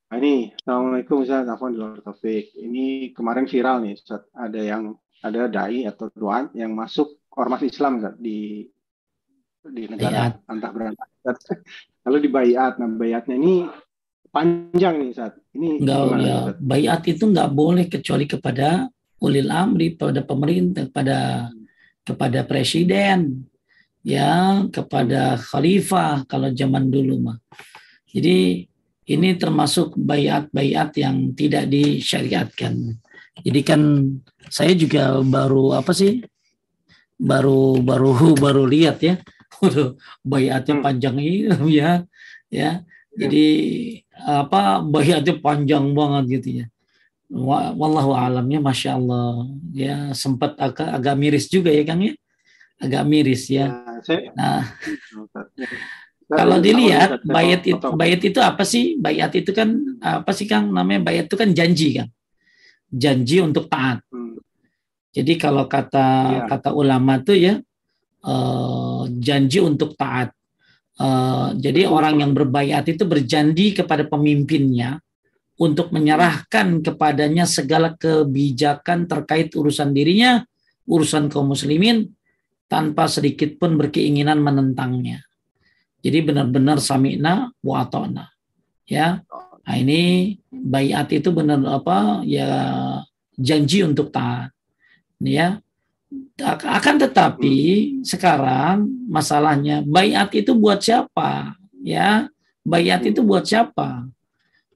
Nah, 0.09 0.17
ini, 0.25 0.57
Assalamualaikum 0.57 1.21
Ustaz, 1.21 1.45
Afwan 1.53 1.77
di 1.77 1.85
luar 1.85 2.01
topik. 2.01 2.57
Ini 2.57 3.13
kemarin 3.13 3.45
viral 3.45 3.85
nih 3.85 3.93
Ustaz, 3.93 4.25
ada 4.33 4.57
yang 4.57 4.97
ada 5.21 5.53
dai 5.53 5.85
atau 5.85 6.09
doan 6.17 6.49
yang 6.57 6.73
masuk 6.73 7.29
ormas 7.37 7.61
Islam 7.61 8.01
Ustaz, 8.01 8.17
di 8.17 8.65
di 9.69 9.85
negara 9.85 10.33
Bayat. 10.33 10.49
antah 10.49 10.73
berantah. 10.73 11.09
Lalu 12.09 12.19
di 12.25 12.29
bayat, 12.33 12.81
nah 12.81 12.89
bayatnya 12.89 13.37
ini 13.37 13.69
panjang 14.33 14.97
nih 14.97 15.09
Ustaz. 15.13 15.37
Ini 15.53 15.85
enggak, 15.85 16.01
ya, 16.25 16.39
bayat 16.57 17.01
itu 17.05 17.25
nggak 17.29 17.51
boleh 17.53 17.85
kecuali 17.93 18.25
kepada 18.25 18.89
ulil 19.21 19.53
amri, 19.53 19.93
pada 19.93 20.25
pemerintah, 20.25 20.89
kepada 20.89 21.19
kepada 22.01 22.49
presiden, 22.49 23.45
ya, 24.01 24.65
kepada 24.73 25.37
khalifah 25.37 26.25
kalau 26.25 26.49
zaman 26.49 26.89
dulu 26.89 27.29
mah. 27.29 27.37
Jadi 28.09 28.65
ini 29.09 29.41
termasuk 29.41 29.97
bayat-bayat 29.97 30.93
yang 31.01 31.33
tidak 31.33 31.65
disyariatkan. 31.73 33.01
Jadi 33.41 33.61
kan 33.65 33.81
saya 34.53 34.77
juga 34.77 35.17
baru 35.25 35.81
apa 35.81 35.97
sih? 35.97 36.21
Baru 37.17 37.81
baru 37.81 38.13
baru 38.45 38.69
lihat 38.69 39.01
ya. 39.01 39.17
Bayatnya 40.21 40.75
hmm. 40.79 40.85
panjang 40.85 41.17
ini 41.17 41.49
ya. 41.73 42.05
Ya. 42.53 42.85
Jadi 43.19 43.47
apa 44.15 44.85
bayatnya 44.85 45.41
panjang 45.41 45.91
banget 45.97 46.25
gitu 46.41 46.49
ya. 46.63 46.67
Wallahu 47.29 48.17
alamnya 48.17 48.61
masya 48.61 48.97
Allah 48.97 49.45
ya 49.77 50.17
sempat 50.17 50.57
agak 50.57 50.89
agak 50.97 51.13
miris 51.13 51.45
juga 51.53 51.69
ya 51.69 51.85
Kang 51.85 52.01
ya 52.01 52.17
agak 52.79 53.05
miris 53.05 53.51
ya. 53.51 53.85
Nah, 54.39 54.63
kalau 56.29 56.61
dilihat 56.61 57.25
bayat 57.25 57.65
itu 57.65 57.87
bayat 57.97 58.21
itu 58.21 58.39
apa 58.45 58.61
sih? 58.69 59.01
Bayat 59.01 59.33
itu 59.33 59.49
kan 59.57 59.73
apa 60.05 60.29
sih 60.37 60.45
Kang? 60.45 60.69
Namanya 60.69 61.01
bayat 61.09 61.25
itu 61.33 61.37
kan 61.41 61.51
janji 61.57 61.97
kan. 61.97 62.09
Janji 62.93 63.41
untuk 63.41 63.73
taat. 63.73 64.05
Hmm. 64.13 64.37
Jadi 65.09 65.41
kalau 65.41 65.65
kata 65.65 66.07
ya. 66.29 66.41
kata 66.45 66.77
ulama 66.77 67.17
tuh 67.25 67.37
ya 67.37 67.55
uh, 68.29 69.09
janji 69.09 69.65
untuk 69.65 69.97
taat. 69.97 70.37
Uh, 70.99 71.55
jadi 71.57 71.87
Betul. 71.89 71.95
orang 71.97 72.15
yang 72.21 72.33
berbayat 72.37 72.85
itu 72.91 73.07
berjanji 73.07 73.73
kepada 73.73 74.05
pemimpinnya 74.05 74.99
untuk 75.59 75.95
menyerahkan 75.95 76.83
kepadanya 76.83 77.47
segala 77.47 77.95
kebijakan 77.95 79.07
terkait 79.09 79.55
urusan 79.55 79.95
dirinya, 79.95 80.43
urusan 80.85 81.31
kaum 81.31 81.55
muslimin 81.55 82.11
tanpa 82.69 83.09
sedikit 83.09 83.57
pun 83.57 83.81
berkeinginan 83.81 84.43
menentangnya. 84.43 85.28
Jadi 85.99 86.19
benar-benar 86.23 86.79
sami'na 86.79 87.51
wa 87.63 87.75
ata'na. 87.83 88.31
Ya. 88.89 89.23
Nah, 89.69 89.77
ini 89.77 90.35
bayat 90.49 91.13
itu 91.13 91.29
benar 91.29 91.61
apa 91.67 92.25
ya 92.25 92.49
janji 93.37 93.85
untuk 93.85 94.15
taat. 94.15 94.55
Ya. 95.21 95.61
Akan 96.65 96.97
tetapi 96.97 97.57
sekarang 98.07 98.89
masalahnya 99.11 99.85
bayat 99.85 100.33
itu 100.33 100.57
buat 100.57 100.81
siapa? 100.81 101.59
Ya. 101.83 102.31
Bayat 102.65 103.05
itu 103.09 103.25
buat 103.25 103.49
siapa? 103.49 104.05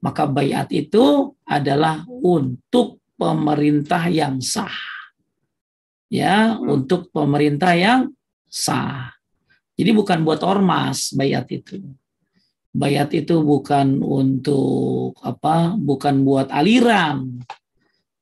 Maka 0.03 0.27
bayat 0.27 0.67
itu 0.75 1.37
adalah 1.47 2.03
untuk 2.09 2.99
pemerintah 3.15 4.11
yang 4.11 4.43
sah. 4.43 4.75
Ya, 6.11 6.59
hmm. 6.59 6.69
untuk 6.69 7.09
pemerintah 7.15 7.73
yang 7.79 8.11
sah. 8.51 9.15
Jadi 9.73 9.91
bukan 9.97 10.21
buat 10.23 10.45
ormas 10.45 11.17
bayat 11.17 11.49
itu. 11.49 11.81
Bayat 12.73 13.13
itu 13.13 13.41
bukan 13.45 14.01
untuk 14.01 15.17
apa? 15.21 15.77
Bukan 15.77 16.25
buat 16.25 16.49
aliran. 16.49 17.41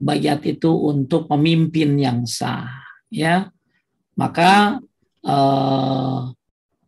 Bayat 0.01 0.43
itu 0.49 0.71
untuk 0.71 1.31
pemimpin 1.31 1.95
yang 1.95 2.27
sah, 2.27 2.67
ya. 3.13 3.47
Maka 4.19 4.83
eh, 5.23 6.21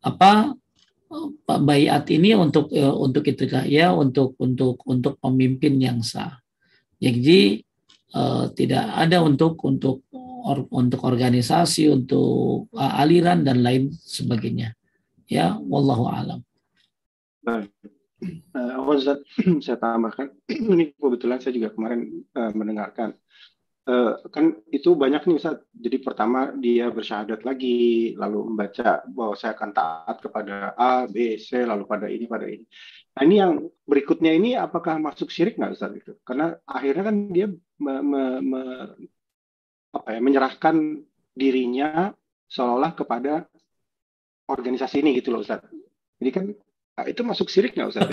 apa? 0.03 0.33
Bayat 1.47 2.09
ini 2.11 2.33
untuk 2.35 2.73
eh, 2.73 2.89
untuk 2.89 3.23
itu 3.29 3.47
ya, 3.69 3.95
untuk 3.95 4.35
untuk 4.43 4.83
untuk 4.89 5.21
pemimpin 5.23 5.79
yang 5.79 6.03
sah. 6.03 6.41
Jadi 6.99 7.63
eh, 8.15 8.45
tidak 8.59 8.85
ada 8.91 9.23
untuk 9.23 9.55
untuk 9.63 10.03
or, 10.43 10.67
untuk 10.75 11.07
organisasi, 11.07 11.89
untuk 11.89 12.67
uh, 12.75 13.01
aliran 13.01 13.47
dan 13.47 13.63
lain 13.63 13.95
sebagainya. 13.95 14.75
Ya, 15.31 15.57
wallahu 15.57 16.11
alam. 16.11 16.43
Baik. 17.47 17.71
Uh, 18.55 18.99
saya 19.65 19.79
tambahkan, 19.79 20.35
ini 20.73 20.95
kebetulan 20.95 21.39
saya 21.39 21.55
juga 21.55 21.75
kemarin 21.75 22.27
uh, 22.35 22.53
mendengarkan 22.55 23.15
Uh, 23.83 24.15
kan 24.31 24.63
itu 24.71 24.95
banyak 24.95 25.27
nih 25.27 25.43
Ustaz. 25.43 25.59
Jadi 25.75 25.99
pertama 26.07 26.55
dia 26.55 26.87
bersyahadat 26.87 27.43
lagi, 27.43 28.15
lalu 28.15 28.55
membaca 28.55 29.03
bahwa 29.11 29.35
saya 29.35 29.59
akan 29.59 29.71
taat 29.75 30.17
kepada 30.23 30.71
A, 30.79 31.11
B, 31.11 31.35
C, 31.35 31.67
lalu 31.67 31.83
pada 31.91 32.07
ini, 32.07 32.31
pada 32.31 32.47
ini. 32.47 32.63
Nah 33.19 33.23
ini 33.27 33.37
yang 33.43 33.67
berikutnya 33.83 34.39
ini 34.39 34.55
apakah 34.55 35.03
masuk 35.03 35.35
syirik 35.35 35.59
nggak 35.59 35.75
Ustaz 35.75 35.99
itu? 35.99 36.15
Karena 36.23 36.55
akhirnya 36.63 37.11
kan 37.11 37.17
dia 37.35 37.47
me, 37.83 37.95
me, 38.07 38.23
me, 38.39 38.63
apa 39.93 40.09
ya, 40.17 40.21
menyerahkan 40.21 41.05
dirinya 41.33 42.13
seolah-olah 42.49 42.93
kepada 42.97 43.33
organisasi 44.49 45.01
ini 45.01 45.17
gitu 45.21 45.33
loh 45.33 45.41
Ustaz. 45.45 45.65
Jadi 46.21 46.31
kan 46.33 46.45
Nah, 46.93 47.09
itu 47.09 47.25
masuk 47.25 47.49
sirik 47.49 47.73
nggak 47.73 47.89
Ustaz? 47.89 48.13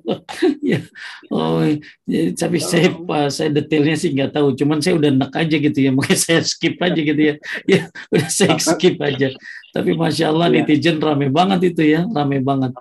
ya. 0.60 0.84
Oh, 1.32 1.64
ya, 2.04 2.20
tapi 2.36 2.60
saya 2.60 2.92
saya 3.32 3.48
detailnya 3.48 3.96
sih 3.96 4.12
nggak 4.12 4.36
tahu. 4.36 4.52
Cuman 4.60 4.84
saya 4.84 5.00
udah 5.00 5.08
enak 5.08 5.32
aja 5.32 5.56
gitu 5.56 5.78
ya. 5.80 5.90
Mungkin 5.96 6.18
saya 6.20 6.44
skip 6.44 6.76
aja 6.84 7.00
gitu 7.00 7.16
ya. 7.16 7.34
Ya, 7.64 7.88
udah 8.12 8.28
saya 8.28 8.60
skip 8.60 9.00
aja. 9.00 9.32
Tapi 9.72 9.96
masya 9.96 10.36
Allah 10.36 10.52
ya. 10.52 10.60
netizen 10.60 11.00
rame 11.00 11.32
banget 11.32 11.72
itu 11.72 11.96
ya, 11.96 12.04
rame 12.12 12.44
banget. 12.44 12.76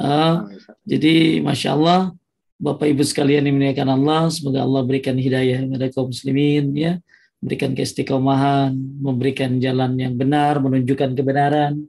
Uh, 0.00 0.48
jadi 0.88 1.44
masya 1.44 1.76
Allah, 1.76 2.16
Bapak 2.56 2.88
Ibu 2.88 3.04
sekalian 3.04 3.44
yang 3.44 3.60
dimuliakan 3.60 4.00
Allah, 4.00 4.32
semoga 4.32 4.64
Allah 4.64 4.80
berikan 4.80 5.12
hidayah 5.12 5.60
kepada 5.60 5.92
kaum 5.92 6.08
muslimin 6.08 6.72
ya, 6.72 6.96
berikan 7.40 7.72
keistiqomahan, 7.72 8.76
memberikan 8.76 9.56
jalan 9.58 9.96
yang 9.96 10.14
benar, 10.14 10.60
menunjukkan 10.60 11.16
kebenaran. 11.16 11.88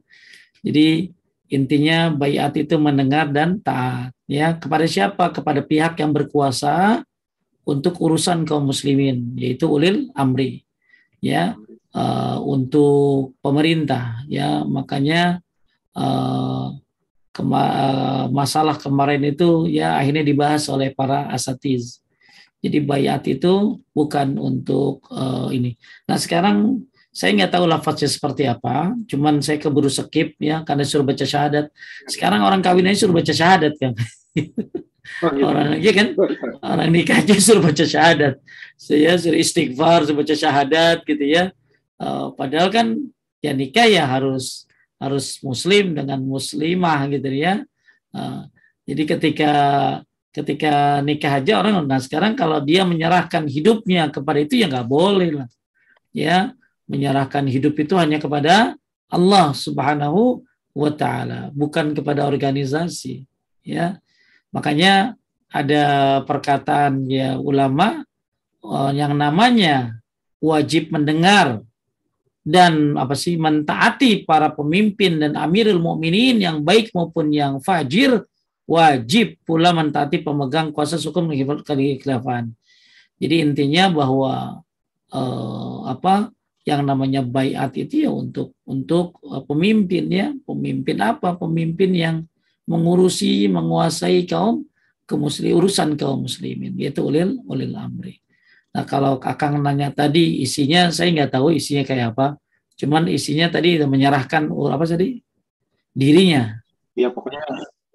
Jadi 0.64 1.12
Intinya 1.52 2.08
bayat 2.08 2.56
itu 2.56 2.80
mendengar 2.80 3.28
dan 3.28 3.60
taat. 3.60 4.16
Ya, 4.24 4.56
kepada 4.56 4.88
siapa? 4.88 5.36
Kepada 5.36 5.60
pihak 5.60 6.00
yang 6.00 6.16
berkuasa 6.16 7.04
untuk 7.68 8.00
urusan 8.00 8.48
kaum 8.48 8.72
muslimin, 8.72 9.36
yaitu 9.36 9.68
ulil 9.68 10.08
amri. 10.16 10.64
Ya, 11.20 11.60
uh, 11.92 12.40
untuk 12.40 13.36
pemerintah. 13.44 14.24
Ya, 14.32 14.64
makanya 14.64 15.44
uh, 15.92 16.72
kema 17.36 17.64
uh, 17.68 18.26
masalah 18.32 18.80
kemarin 18.80 19.20
itu 19.28 19.68
ya 19.68 20.00
akhirnya 20.00 20.24
dibahas 20.24 20.72
oleh 20.72 20.96
para 20.96 21.28
asatiz. 21.36 22.00
Jadi 22.62 22.78
bayat 22.86 23.26
itu 23.26 23.82
bukan 23.90 24.38
untuk 24.38 25.02
uh, 25.10 25.50
ini. 25.50 25.74
Nah 26.06 26.18
sekarang 26.22 26.86
saya 27.12 27.36
nggak 27.36 27.52
tahu 27.58 27.66
lafaznya 27.68 28.08
seperti 28.08 28.48
apa, 28.48 28.96
cuman 29.10 29.44
saya 29.44 29.60
keburu 29.60 29.92
skip 29.92 30.40
ya 30.40 30.64
karena 30.64 30.88
suruh 30.88 31.04
baca 31.04 31.26
syahadat. 31.28 31.68
Sekarang 32.08 32.46
orang 32.46 32.64
kawin 32.64 32.88
aja 32.88 33.04
suruh 33.04 33.18
baca 33.18 33.34
syahadat 33.34 33.74
kan. 33.76 33.94
Oh, 35.20 35.34
gitu. 35.34 35.44
Orang 35.44 35.82
ya 35.82 35.92
kan 35.92 36.16
orang 36.64 36.90
nikah 36.94 37.20
aja 37.20 37.36
suruh 37.36 37.60
baca 37.60 37.84
syahadat. 37.84 38.40
Saya 38.80 39.20
suruh 39.20 39.36
istighfar, 39.36 40.08
suruh 40.08 40.24
baca 40.24 40.34
syahadat 40.38 41.04
gitu 41.04 41.26
ya. 41.26 41.52
Uh, 42.00 42.32
padahal 42.38 42.72
kan 42.72 42.96
ya 43.44 43.52
nikah 43.52 43.90
ya 43.90 44.08
harus 44.08 44.70
harus 45.02 45.42
muslim 45.42 45.98
dengan 45.98 46.22
muslimah 46.22 47.10
gitu 47.10 47.28
ya. 47.28 47.66
Uh, 48.14 48.48
jadi 48.86 49.18
ketika 49.18 49.54
ketika 50.32 51.04
nikah 51.04 51.44
aja 51.44 51.60
orang 51.60 51.84
nah 51.84 52.00
sekarang 52.00 52.40
kalau 52.40 52.64
dia 52.64 52.88
menyerahkan 52.88 53.46
hidupnya 53.48 54.08
kepada 54.08 54.40
itu 54.40 54.60
ya 54.60 54.72
nggak 54.72 54.88
boleh 54.88 55.44
lah. 55.44 55.50
Ya, 56.12 56.52
menyerahkan 56.92 57.48
hidup 57.48 57.80
itu 57.80 57.96
hanya 57.96 58.20
kepada 58.20 58.76
Allah 59.08 59.56
Subhanahu 59.56 60.44
wa 60.76 60.92
taala, 60.92 61.52
bukan 61.56 61.96
kepada 61.96 62.28
organisasi, 62.28 63.24
ya. 63.64 64.00
Makanya 64.52 65.16
ada 65.52 65.84
perkataan 66.24 67.08
ya 67.08 67.36
ulama 67.40 68.04
uh, 68.64 68.92
yang 68.92 69.16
namanya 69.16 70.00
wajib 70.40 70.92
mendengar 70.92 71.60
dan 72.42 72.98
apa 72.98 73.14
sih 73.14 73.38
mentaati 73.38 74.26
para 74.26 74.50
pemimpin 74.50 75.22
dan 75.22 75.38
amirul 75.38 75.78
mukminin 75.78 76.42
yang 76.42 76.58
baik 76.64 76.90
maupun 76.96 77.30
yang 77.30 77.60
fajir 77.62 78.26
wajib 78.70 79.42
pula 79.44 79.76
mentaati 79.76 80.22
pemegang 80.22 80.72
kuasa 80.72 80.98
hukum 81.02 81.32
kekhilafan. 81.34 82.54
Jadi 83.22 83.36
intinya 83.46 83.94
bahwa 83.94 84.66
uh, 85.14 85.78
apa 85.86 86.34
yang 86.66 86.86
namanya 86.86 87.26
bayat 87.26 87.74
itu 87.78 88.06
ya 88.06 88.12
untuk 88.14 88.58
untuk 88.66 89.22
uh, 89.26 89.46
pemimpin 89.46 90.06
ya. 90.10 90.28
Pemimpin 90.46 90.98
apa? 91.02 91.38
Pemimpin 91.38 91.92
yang 91.94 92.16
mengurusi 92.66 93.46
menguasai 93.50 94.26
kaum 94.26 94.66
kemuslim 95.06 95.60
urusan 95.60 96.00
kaum 96.00 96.24
muslimin 96.24 96.72
yaitu 96.80 97.04
ulil 97.04 97.44
ulil 97.46 97.76
amri. 97.76 98.24
Nah 98.72 98.88
kalau 98.88 99.20
akang 99.20 99.60
nanya 99.60 99.92
tadi 99.92 100.40
isinya 100.40 100.88
saya 100.90 101.12
nggak 101.12 101.36
tahu 101.36 101.52
isinya 101.52 101.84
kayak 101.84 102.16
apa. 102.16 102.40
Cuman 102.80 103.06
isinya 103.12 103.52
tadi 103.52 103.78
menyerahkan 103.84 104.50
apa 104.50 104.86
tadi? 104.88 105.22
Dirinya. 105.92 106.58
Ya 106.96 107.12
pokoknya 107.12 107.44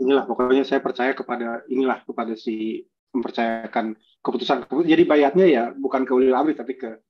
inilah 0.01 0.24
pokoknya 0.28 0.64
saya 0.64 0.81
percaya 0.85 1.16
kepada 1.16 1.64
inilah 1.73 2.05
kepada 2.05 2.36
si 2.36 2.85
mempercayakan 3.16 3.97
keputusan 4.20 4.68
jadi 4.85 5.02
bayatnya 5.09 5.47
ya 5.48 5.64
bukan 5.73 6.05
ke 6.05 6.12
ulil 6.12 6.36
amri 6.36 6.52
tapi 6.52 6.77
ke 6.77 7.01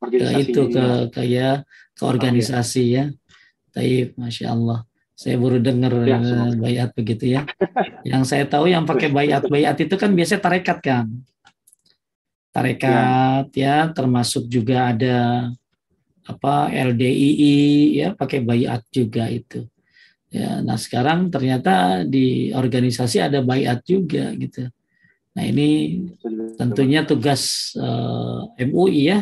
organisasi 0.00 0.50
itu 0.50 0.62
ke 0.72 0.86
ke 1.12 1.22
ya 1.28 1.60
ke 1.94 2.02
organisasi 2.08 2.84
ya. 2.96 3.04
Taib, 3.70 4.18
masya 4.18 4.50
Allah. 4.50 4.82
Saya 5.14 5.36
baru 5.36 5.60
dengar 5.60 5.92
ya, 6.08 6.18
uh, 6.18 6.56
bayat 6.58 6.90
begitu 6.96 7.28
ya. 7.28 7.44
yang 8.08 8.24
saya 8.24 8.48
tahu 8.48 8.66
yang 8.66 8.88
pakai 8.88 9.12
bayat 9.20 9.46
bayat 9.46 9.76
itu 9.78 9.94
kan 9.94 10.10
biasanya 10.16 10.40
tarekat 10.42 10.78
kan. 10.80 11.06
Tarekat 12.50 13.52
ya. 13.54 13.86
ya, 13.86 13.94
termasuk 13.94 14.50
juga 14.50 14.90
ada 14.90 15.46
apa 16.26 16.72
LDII 16.72 17.54
ya 18.00 18.08
pakai 18.16 18.42
bayat 18.42 18.82
juga 18.90 19.30
itu. 19.30 19.69
Ya, 20.30 20.62
nah 20.62 20.78
sekarang 20.78 21.26
ternyata 21.26 22.06
di 22.06 22.54
organisasi 22.54 23.18
ada 23.18 23.42
bayat 23.42 23.82
juga 23.82 24.30
gitu. 24.38 24.70
Nah 25.34 25.44
ini 25.46 25.98
tentunya 26.54 27.02
tugas 27.02 27.74
uh, 27.74 28.46
eh, 28.54 28.66
MUI 28.66 29.10
ya 29.10 29.18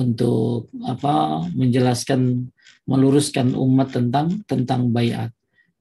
untuk 0.00 0.72
apa 0.88 1.44
menjelaskan 1.52 2.48
meluruskan 2.88 3.52
umat 3.52 3.92
tentang 3.92 4.40
tentang 4.48 4.88
bayat. 4.88 5.28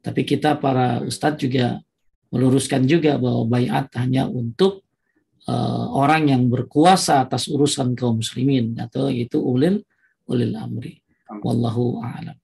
Tapi 0.03 0.27
kita 0.27 0.59
para 0.59 1.03
ustadz 1.07 1.39
juga 1.39 1.79
meluruskan 2.27 2.83
juga 2.83 3.15
bahwa 3.15 3.47
bayat 3.47 3.87
hanya 3.95 4.27
untuk 4.27 4.83
uh, 5.47 5.85
orang 5.95 6.35
yang 6.35 6.43
berkuasa 6.51 7.23
atas 7.23 7.47
urusan 7.47 7.95
kaum 7.95 8.19
muslimin 8.19 8.75
atau 8.75 9.07
itu 9.07 9.39
ulil 9.39 9.79
ulil 10.27 10.55
amri. 10.59 10.99
Wallahu 11.29 12.03
a'lam. 12.03 12.35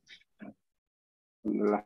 Alhamdulillah. 1.46 1.84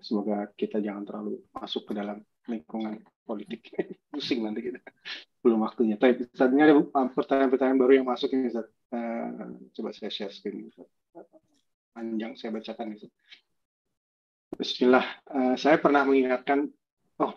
Semoga 0.00 0.48
kita 0.56 0.80
jangan 0.80 1.04
terlalu 1.04 1.44
masuk 1.52 1.84
ke 1.84 1.92
dalam 1.92 2.24
lingkungan 2.48 3.04
politik. 3.28 3.68
Pusing 4.10 4.40
nanti 4.40 4.64
kita. 4.64 4.80
Belum 5.44 5.60
waktunya. 5.60 6.00
Tapi 6.00 6.24
saatnya 6.32 6.72
ada 6.72 6.80
pertanyaan-pertanyaan 7.12 7.76
baru 7.76 7.92
yang 8.00 8.08
masuk 8.08 8.32
ini. 8.32 8.48
Ustaz. 8.48 8.72
Uh, 8.88 9.60
coba 9.76 9.92
saya 9.92 10.08
share 10.08 10.32
screen. 10.32 10.72
Ustaz. 10.72 10.88
Panjang 11.92 12.32
saya 12.40 12.56
bacakan. 12.56 12.96
Ustaz. 12.96 13.12
Bismillah. 14.56 15.04
Uh, 15.28 15.54
saya 15.60 15.76
pernah 15.76 16.08
mengingatkan, 16.08 16.72
oh, 17.20 17.32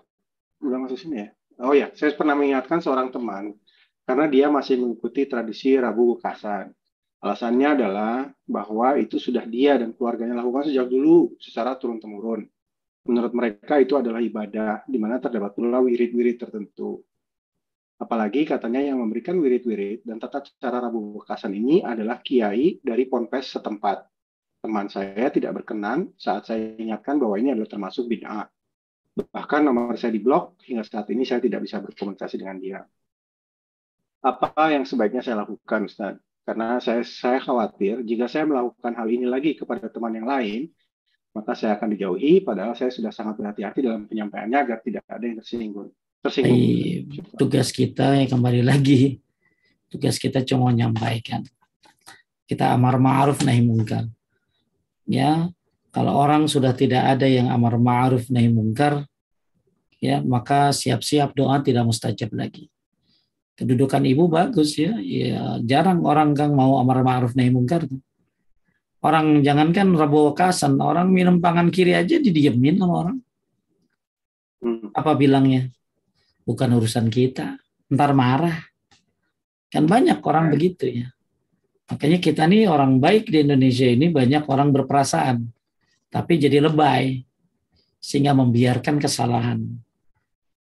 udah 0.64 0.80
masuk 0.88 1.04
sini 1.04 1.28
ya? 1.28 1.30
Oh 1.58 1.74
ya, 1.74 1.90
saya 1.98 2.14
pernah 2.14 2.38
mengingatkan 2.38 2.80
seorang 2.86 3.10
teman 3.10 3.58
karena 4.06 4.26
dia 4.30 4.48
masih 4.48 4.78
mengikuti 4.78 5.26
tradisi 5.26 5.74
Rabu 5.74 6.16
Bekasan. 6.16 6.70
Alasannya 7.18 7.68
adalah 7.82 8.30
bahwa 8.46 8.94
itu 9.02 9.18
sudah 9.18 9.44
dia 9.50 9.78
dan 9.78 9.94
keluarganya 9.98 10.38
lakukan 10.38 10.70
sejak 10.70 10.86
dulu 10.86 11.34
secara 11.42 11.74
turun-temurun 11.76 12.46
menurut 13.08 13.34
mereka 13.34 13.80
itu 13.80 13.96
adalah 13.96 14.20
ibadah 14.20 14.84
di 14.84 15.00
mana 15.00 15.18
terdapat 15.18 15.56
pula 15.56 15.80
wirid-wirid 15.80 16.38
tertentu. 16.38 17.02
Apalagi 17.98 18.46
katanya 18.46 18.84
yang 18.84 19.02
memberikan 19.02 19.42
wirid-wirid 19.42 20.06
dan 20.06 20.22
tata 20.22 20.46
cara 20.62 20.78
Rabu 20.86 21.18
Bekasan 21.18 21.58
ini 21.58 21.82
adalah 21.82 22.22
kiai 22.22 22.78
dari 22.84 23.10
ponpes 23.10 23.58
setempat. 23.58 24.06
Teman 24.62 24.92
saya 24.92 25.34
tidak 25.34 25.64
berkenan 25.64 26.14
saat 26.20 26.46
saya 26.46 26.78
ingatkan 26.78 27.18
bahwa 27.18 27.42
ini 27.42 27.58
adalah 27.58 27.72
termasuk 27.72 28.06
bid'ah. 28.06 28.46
Bahkan 29.18 29.62
nomor 29.66 29.98
saya 29.98 30.14
di 30.14 30.22
blog 30.22 30.62
hingga 30.62 30.86
saat 30.86 31.10
ini 31.10 31.26
saya 31.26 31.42
tidak 31.42 31.66
bisa 31.66 31.82
berkomunikasi 31.82 32.38
dengan 32.38 32.62
dia. 32.62 32.80
Apa 34.22 34.78
yang 34.78 34.86
sebaiknya 34.86 35.26
saya 35.26 35.42
lakukan, 35.42 35.90
Ustaz? 35.90 36.22
Karena 36.48 36.80
saya, 36.80 37.04
saya 37.04 37.44
khawatir 37.44 38.08
jika 38.08 38.32
saya 38.32 38.48
melakukan 38.48 38.96
hal 38.96 39.08
ini 39.12 39.28
lagi 39.28 39.60
kepada 39.60 39.92
teman 39.92 40.16
yang 40.16 40.24
lain, 40.24 40.72
maka 41.36 41.52
saya 41.52 41.76
akan 41.76 41.92
dijauhi 41.92 42.40
padahal 42.40 42.72
saya 42.72 42.88
sudah 42.88 43.12
sangat 43.12 43.36
berhati-hati 43.36 43.84
dalam 43.84 44.08
penyampaiannya 44.08 44.56
agar 44.56 44.80
tidak 44.80 45.04
ada 45.12 45.28
yang 45.28 45.38
tersinggung. 45.44 45.92
Tersinggung. 46.24 47.36
tugas 47.36 47.70
kita 47.70 48.18
ya 48.18 48.26
kembali 48.26 48.66
lagi 48.66 49.22
tugas 49.92 50.20
kita 50.20 50.44
cuma 50.44 50.72
menyampaikan. 50.72 51.44
Kita 52.48 52.72
amar 52.72 52.96
ma'ruf 52.96 53.44
nahi 53.44 53.60
mungkar. 53.60 54.08
Ya, 55.08 55.52
kalau 55.92 56.16
orang 56.16 56.48
sudah 56.48 56.72
tidak 56.72 57.04
ada 57.04 57.28
yang 57.28 57.52
amar 57.52 57.76
ma'ruf 57.76 58.32
nahi 58.32 58.48
mungkar, 58.48 59.04
ya 60.00 60.24
maka 60.24 60.72
siap-siap 60.72 61.36
doa 61.36 61.60
tidak 61.60 61.84
mustajab 61.88 62.32
lagi. 62.32 62.72
Kedudukan 63.58 64.06
ibu 64.06 64.30
bagus 64.30 64.78
ya, 64.78 65.02
ya 65.02 65.58
jarang 65.66 66.06
orang 66.06 66.38
kang 66.38 66.54
mau 66.54 66.78
amar 66.78 67.02
ma'ruf 67.02 67.34
nahi 67.34 67.50
mungkar. 67.50 67.90
Orang 69.02 69.42
jangankan 69.42 69.98
rabu 69.98 70.30
wakasan, 70.30 70.78
orang 70.78 71.10
minum 71.10 71.42
pangan 71.42 71.74
kiri 71.74 71.98
aja 71.98 72.22
didiemin 72.22 72.78
sama 72.78 72.94
orang. 73.02 73.18
Hmm. 74.62 74.94
Apa 74.94 75.18
bilangnya? 75.18 75.74
Bukan 76.46 76.70
urusan 76.78 77.10
kita, 77.10 77.58
ntar 77.90 78.14
marah. 78.14 78.62
Kan 79.74 79.90
banyak 79.90 80.22
orang 80.22 80.54
begitu 80.54 80.86
ya. 81.02 81.08
Makanya 81.90 82.20
kita 82.22 82.46
nih 82.46 82.70
orang 82.70 83.02
baik 83.02 83.32
di 83.32 83.42
Indonesia 83.42 83.88
ini 83.90 84.14
banyak 84.14 84.46
orang 84.46 84.70
berperasaan, 84.70 85.50
tapi 86.14 86.38
jadi 86.38 86.62
lebay 86.62 87.26
sehingga 87.98 88.38
membiarkan 88.38 89.02
kesalahan. 89.02 89.87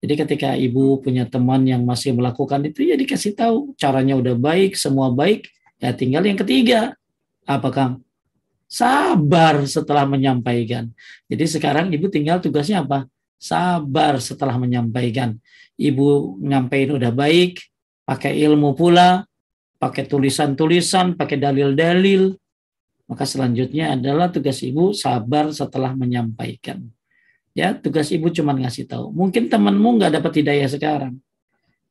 Jadi 0.03 0.19
ketika 0.19 0.59
ibu 0.59 0.99
punya 0.99 1.23
teman 1.23 1.63
yang 1.63 1.87
masih 1.87 2.11
melakukan 2.11 2.59
itu 2.67 2.83
ya 2.91 2.99
dikasih 2.99 3.39
tahu 3.39 3.71
caranya 3.79 4.19
udah 4.19 4.35
baik, 4.35 4.75
semua 4.75 5.07
baik, 5.07 5.47
ya 5.79 5.95
tinggal 5.95 6.27
yang 6.27 6.35
ketiga. 6.35 6.91
Apa 7.47 7.71
Kang? 7.71 7.93
Sabar 8.67 9.63
setelah 9.63 10.03
menyampaikan. 10.03 10.91
Jadi 11.31 11.47
sekarang 11.47 11.87
ibu 11.95 12.11
tinggal 12.11 12.43
tugasnya 12.43 12.83
apa? 12.83 13.07
Sabar 13.39 14.19
setelah 14.19 14.59
menyampaikan. 14.59 15.39
Ibu 15.79 16.35
nyampaikan 16.43 16.99
udah 16.99 17.11
baik, 17.15 17.63
pakai 18.03 18.43
ilmu 18.43 18.75
pula, 18.75 19.23
pakai 19.79 20.03
tulisan-tulisan, 20.03 21.15
pakai 21.15 21.39
dalil-dalil. 21.39 22.35
Maka 23.07 23.23
selanjutnya 23.23 23.95
adalah 23.95 24.27
tugas 24.27 24.59
ibu 24.67 24.91
sabar 24.91 25.47
setelah 25.55 25.95
menyampaikan. 25.95 26.83
Ya, 27.53 27.77
tugas 27.77 28.09
ibu 28.09 28.33
cuma 28.33 28.57
ngasih 28.57 28.89
tahu. 28.89 29.13
Mungkin 29.13 29.45
temanmu 29.45 30.01
nggak 30.01 30.17
dapat 30.17 30.41
hidayah 30.41 30.65
sekarang. 30.65 31.21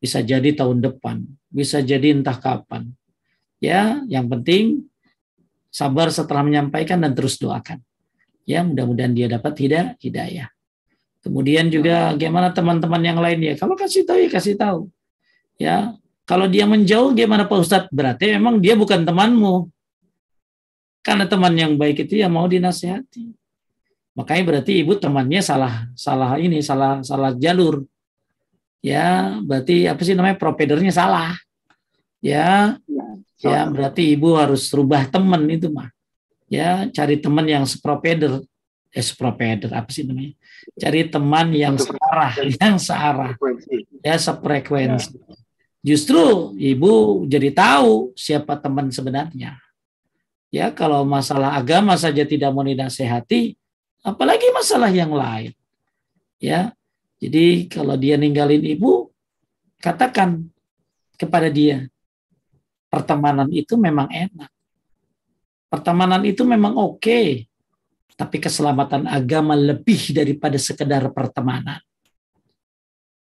Bisa 0.02 0.18
jadi 0.18 0.50
tahun 0.58 0.82
depan, 0.82 1.22
bisa 1.46 1.78
jadi 1.78 2.18
entah 2.18 2.34
kapan. 2.34 2.90
Ya, 3.62 4.02
yang 4.10 4.26
penting 4.26 4.90
sabar 5.70 6.10
setelah 6.10 6.42
menyampaikan 6.42 6.98
dan 6.98 7.14
terus 7.14 7.38
doakan. 7.38 7.78
Ya, 8.42 8.66
mudah-mudahan 8.66 9.14
dia 9.14 9.30
dapat 9.30 9.54
hidayah. 10.02 10.50
Kemudian 11.22 11.70
juga 11.70 12.10
gimana 12.18 12.50
teman-teman 12.50 12.98
yang 12.98 13.22
lainnya? 13.22 13.54
Kalau 13.54 13.78
kasih 13.78 14.02
tahu 14.02 14.18
ya 14.26 14.30
kasih 14.34 14.58
tahu. 14.58 14.90
Ya, 15.54 15.94
kalau 16.26 16.50
dia 16.50 16.66
menjauh 16.66 17.14
gimana 17.14 17.46
Pak 17.46 17.58
Ustadz? 17.62 17.90
Berarti 17.94 18.34
memang 18.34 18.58
dia 18.58 18.74
bukan 18.74 19.06
temanmu. 19.06 19.70
Karena 21.02 21.30
teman 21.30 21.54
yang 21.54 21.78
baik 21.78 22.10
itu 22.10 22.18
ya 22.18 22.26
mau 22.26 22.50
dinasihati. 22.50 23.41
Makanya 24.12 24.44
berarti 24.44 24.84
ibu 24.84 24.92
temannya 24.96 25.40
salah 25.40 25.88
salah 25.96 26.36
ini 26.36 26.60
salah 26.60 27.00
salah 27.00 27.32
jalur. 27.32 27.84
Ya, 28.82 29.38
berarti 29.40 29.86
apa 29.86 30.02
sih 30.02 30.12
namanya 30.12 30.36
providernya 30.36 30.90
salah. 30.90 31.38
Ya, 32.18 32.76
ya, 32.86 33.06
ya 33.40 33.60
berarti 33.70 34.12
ibu 34.14 34.34
harus 34.34 34.68
rubah 34.74 35.06
teman 35.08 35.46
itu 35.48 35.70
mah. 35.70 35.88
Ya, 36.50 36.84
cari 36.92 37.16
teman 37.16 37.48
yang 37.48 37.64
sepropeder, 37.64 38.44
eh 38.92 39.04
sepropeder 39.04 39.72
apa 39.72 39.88
sih 39.88 40.04
namanya? 40.04 40.36
Cari 40.76 41.08
teman 41.08 41.48
yang 41.56 41.80
searah, 41.80 42.32
yang 42.60 42.76
searah. 42.76 43.32
Ya, 44.04 44.18
sefrekuensi. 44.20 45.16
Ya. 45.16 45.34
Justru 45.82 46.54
ibu 46.62 47.24
jadi 47.26 47.50
tahu 47.50 48.14
siapa 48.14 48.54
teman 48.60 48.92
sebenarnya. 48.94 49.58
Ya, 50.52 50.68
kalau 50.68 51.02
masalah 51.02 51.56
agama 51.56 51.96
saja 51.96 52.22
tidak 52.28 52.52
mau 52.52 52.62
dinasehati, 52.62 53.56
apalagi 54.02 54.50
masalah 54.52 54.90
yang 54.90 55.14
lain. 55.14 55.54
Ya. 56.42 56.74
Jadi 57.22 57.70
kalau 57.70 57.94
dia 57.94 58.18
ninggalin 58.18 58.60
ibu, 58.66 59.14
katakan 59.78 60.42
kepada 61.14 61.46
dia, 61.46 61.86
pertemanan 62.90 63.46
itu 63.54 63.78
memang 63.78 64.10
enak. 64.10 64.50
Pertemanan 65.70 66.26
itu 66.26 66.42
memang 66.42 66.76
oke, 66.76 66.98
okay, 66.98 67.46
tapi 68.18 68.42
keselamatan 68.42 69.08
agama 69.08 69.56
lebih 69.56 70.12
daripada 70.12 70.58
sekedar 70.60 71.08
pertemanan. 71.14 71.80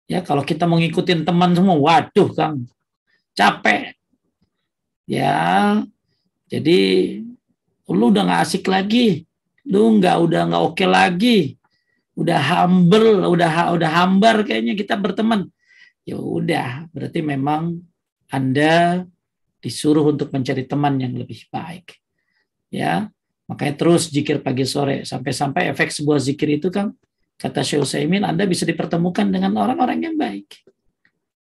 Ya, 0.08 0.24
kalau 0.24 0.48
kita 0.48 0.64
mau 0.64 0.80
ngikutin 0.80 1.28
teman 1.28 1.52
semua, 1.52 1.76
waduh 1.76 2.32
Kang, 2.32 2.64
capek. 3.36 3.92
Ya, 5.04 5.84
jadi 6.48 6.80
lu 7.92 8.12
udah 8.12 8.24
gak 8.24 8.42
asik 8.48 8.72
lagi 8.72 9.27
lu 9.68 10.00
nggak 10.00 10.18
udah 10.24 10.42
nggak 10.48 10.64
oke 10.64 10.74
okay 10.76 10.88
lagi. 10.88 11.40
Udah 12.18 12.40
humble 12.40 13.30
udah 13.30 13.78
udah 13.78 13.90
hambar 13.94 14.42
kayaknya 14.48 14.74
kita 14.74 14.98
berteman. 14.98 15.52
Ya 16.08 16.18
udah 16.18 16.88
berarti 16.96 17.20
memang 17.20 17.84
anda 18.32 19.04
disuruh 19.60 20.08
untuk 20.08 20.32
mencari 20.32 20.64
teman 20.64 20.98
yang 20.98 21.14
lebih 21.14 21.46
baik. 21.52 22.00
Ya 22.72 23.12
makanya 23.46 23.76
terus 23.76 24.10
zikir 24.10 24.40
pagi 24.40 24.64
sore. 24.64 25.04
Sampai-sampai 25.04 25.72
efek 25.76 25.92
sebuah 25.92 26.20
zikir 26.24 26.58
itu 26.58 26.72
kan 26.72 26.96
kata 27.38 27.62
Syekh 27.62 27.86
Utsaimin 27.86 28.26
Anda 28.26 28.50
bisa 28.50 28.66
dipertemukan 28.66 29.30
dengan 29.30 29.54
orang-orang 29.60 30.00
yang 30.00 30.16
baik. 30.18 30.64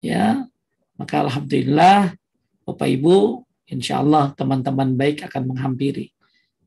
Ya 0.04 0.46
maka 0.94 1.26
alhamdulillah 1.26 2.14
Bapak 2.62 2.86
Ibu 2.86 3.42
insya 3.66 3.98
Allah 4.04 4.30
teman-teman 4.36 4.94
baik 4.94 5.26
akan 5.26 5.50
menghampiri 5.50 6.12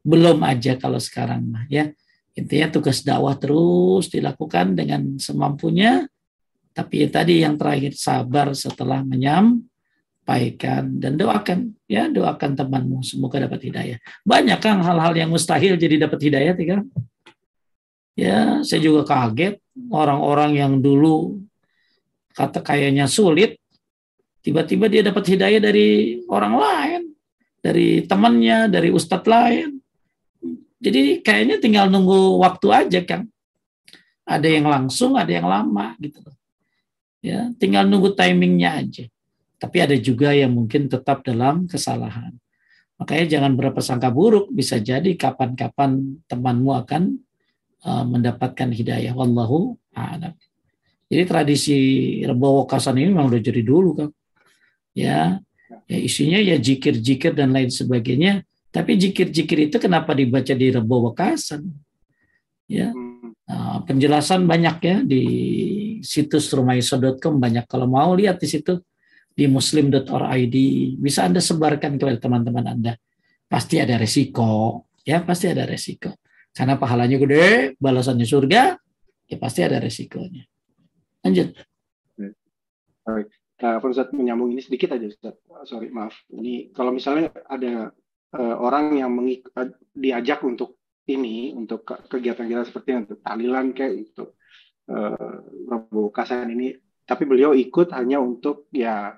belum 0.06 0.46
aja 0.46 0.78
kalau 0.78 1.02
sekarang 1.02 1.50
mah 1.50 1.66
ya. 1.66 1.90
Intinya 2.36 2.68
tugas 2.70 3.02
dakwah 3.02 3.34
terus 3.40 4.12
dilakukan 4.12 4.78
dengan 4.78 5.18
semampunya. 5.18 6.06
Tapi 6.76 7.08
tadi 7.08 7.40
yang 7.42 7.56
terakhir 7.56 7.96
sabar 7.96 8.52
setelah 8.52 9.00
menyampaikan 9.02 11.00
dan 11.00 11.16
doakan 11.16 11.72
ya 11.88 12.12
doakan 12.12 12.52
temanmu 12.60 13.00
semoga 13.02 13.40
dapat 13.40 13.72
hidayah. 13.72 13.98
Banyak 14.28 14.60
kan 14.60 14.84
hal-hal 14.84 15.16
yang 15.16 15.32
mustahil 15.32 15.80
jadi 15.80 16.06
dapat 16.06 16.20
hidayah 16.20 16.54
tiga. 16.54 16.84
Ya, 18.16 18.64
saya 18.64 18.80
juga 18.84 19.08
kaget 19.08 19.60
orang-orang 19.92 20.56
yang 20.60 20.74
dulu 20.80 21.40
kata 22.36 22.60
kayaknya 22.64 23.08
sulit 23.08 23.60
tiba-tiba 24.44 24.92
dia 24.92 25.02
dapat 25.02 25.24
hidayah 25.24 25.58
dari 25.64 26.20
orang 26.28 26.54
lain, 26.60 27.02
dari 27.64 28.04
temannya, 28.04 28.68
dari 28.68 28.92
ustadz 28.92 29.26
lain. 29.26 29.85
Jadi 30.80 31.24
kayaknya 31.24 31.58
tinggal 31.64 31.88
nunggu 31.88 32.40
waktu 32.44 32.68
aja 32.72 33.02
kan. 33.08 33.22
Ada 34.26 34.48
yang 34.50 34.66
langsung, 34.66 35.16
ada 35.16 35.30
yang 35.30 35.46
lama 35.46 35.94
gitu 36.02 36.20
Ya, 37.26 37.50
tinggal 37.58 37.90
nunggu 37.90 38.14
timingnya 38.14 38.86
aja. 38.86 39.10
Tapi 39.58 39.82
ada 39.82 39.98
juga 39.98 40.30
yang 40.30 40.54
mungkin 40.54 40.86
tetap 40.86 41.26
dalam 41.26 41.66
kesalahan. 41.66 42.38
Makanya 43.02 43.26
jangan 43.26 43.58
berprasangka 43.58 44.14
buruk, 44.14 44.54
bisa 44.54 44.78
jadi 44.78 45.10
kapan-kapan 45.18 46.22
temanmu 46.30 46.72
akan 46.86 47.18
uh, 47.82 48.06
mendapatkan 48.06 48.70
hidayah. 48.70 49.18
Wallahu 49.18 49.74
a'lam. 49.98 50.38
Jadi 51.10 51.24
tradisi 51.26 51.78
Rebo 52.22 52.70
Kasan 52.70 53.02
ini 53.02 53.10
memang 53.10 53.34
udah 53.34 53.42
jadi 53.42 53.62
dulu 53.66 54.06
kan. 54.06 54.10
Ya, 54.94 55.42
ya 55.90 55.98
isinya 55.98 56.38
ya 56.38 56.62
jikir-jikir 56.62 57.34
dan 57.34 57.58
lain 57.58 57.74
sebagainya 57.74 58.46
tapi 58.76 59.00
jikir-jikir 59.00 59.72
itu 59.72 59.80
kenapa 59.80 60.12
dibaca 60.12 60.52
di 60.52 60.68
Rebo 60.68 61.08
Wekasan? 61.08 61.64
Ya, 62.68 62.92
nah, 63.48 63.80
penjelasan 63.88 64.44
banyak 64.44 64.78
ya 64.84 64.98
di 65.00 65.24
situs 66.04 66.52
rumaiso.com 66.52 67.40
banyak. 67.40 67.64
Kalau 67.72 67.88
mau 67.88 68.12
lihat 68.12 68.44
di 68.44 68.52
situ 68.52 68.84
di 69.32 69.48
muslim.org 69.48 70.56
bisa 71.00 71.24
Anda 71.24 71.40
sebarkan 71.40 71.96
kepada 71.96 72.20
teman-teman 72.20 72.68
Anda. 72.68 73.00
Pasti 73.48 73.80
ada 73.80 73.96
resiko, 73.96 74.84
ya 75.08 75.24
pasti 75.24 75.56
ada 75.56 75.64
resiko. 75.64 76.12
Karena 76.52 76.76
pahalanya 76.76 77.16
gede, 77.16 77.80
balasannya 77.80 78.28
surga, 78.28 78.76
ya 79.32 79.36
pasti 79.40 79.64
ada 79.64 79.80
resikonya. 79.80 80.44
Lanjut. 81.24 81.56
Baik. 83.08 83.32
Nah, 83.56 83.80
Ustaz 83.80 84.12
menyambung 84.12 84.52
ini 84.52 84.60
sedikit 84.60 84.92
aja 84.92 85.08
Ustaz. 85.08 85.40
Sorry, 85.64 85.88
maaf. 85.88 86.12
Ini 86.28 86.76
kalau 86.76 86.92
misalnya 86.92 87.32
ada 87.48 87.96
uh, 88.34 88.56
orang 88.58 88.98
yang 88.98 89.12
mengik 89.14 89.52
uh, 89.54 89.70
diajak 89.94 90.42
untuk 90.42 90.82
ini 91.06 91.54
untuk 91.54 91.86
kegiatan-kegiatan 91.86 92.66
seperti 92.66 92.90
untuk 92.98 93.20
tahlilan 93.22 93.78
kayak 93.78 94.10
itu 94.10 94.26
uh, 94.90 96.10
Kasan 96.10 96.50
ini 96.50 96.74
tapi 97.06 97.30
beliau 97.30 97.54
ikut 97.54 97.94
hanya 97.94 98.18
untuk 98.18 98.66
ya 98.74 99.14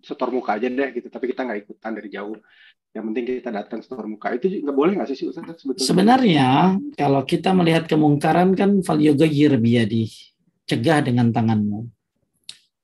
setor 0.00 0.32
muka 0.32 0.56
aja 0.56 0.70
deh 0.70 0.88
gitu. 0.96 1.12
Tapi 1.12 1.24
kita 1.28 1.44
nggak 1.44 1.68
ikutan 1.68 1.92
dari 1.92 2.08
jauh. 2.08 2.38
Yang 2.96 3.04
penting 3.12 3.24
kita 3.28 3.50
datang 3.52 3.80
setor 3.84 4.08
muka. 4.08 4.32
Itu 4.32 4.48
nggak 4.48 4.76
boleh 4.76 4.92
nggak 4.96 5.08
sih 5.12 5.28
Ustaz 5.28 5.44
sebetulnya? 5.60 5.84
Sebenarnya 5.84 6.48
kalau 6.96 7.22
kita 7.28 7.52
melihat 7.52 7.84
kemungkaran 7.84 8.56
kan 8.56 8.80
fal 8.80 8.96
yoga 8.96 9.28
biyadi 9.60 10.08
cegah 10.64 11.04
dengan 11.04 11.30
tanganmu. 11.30 11.80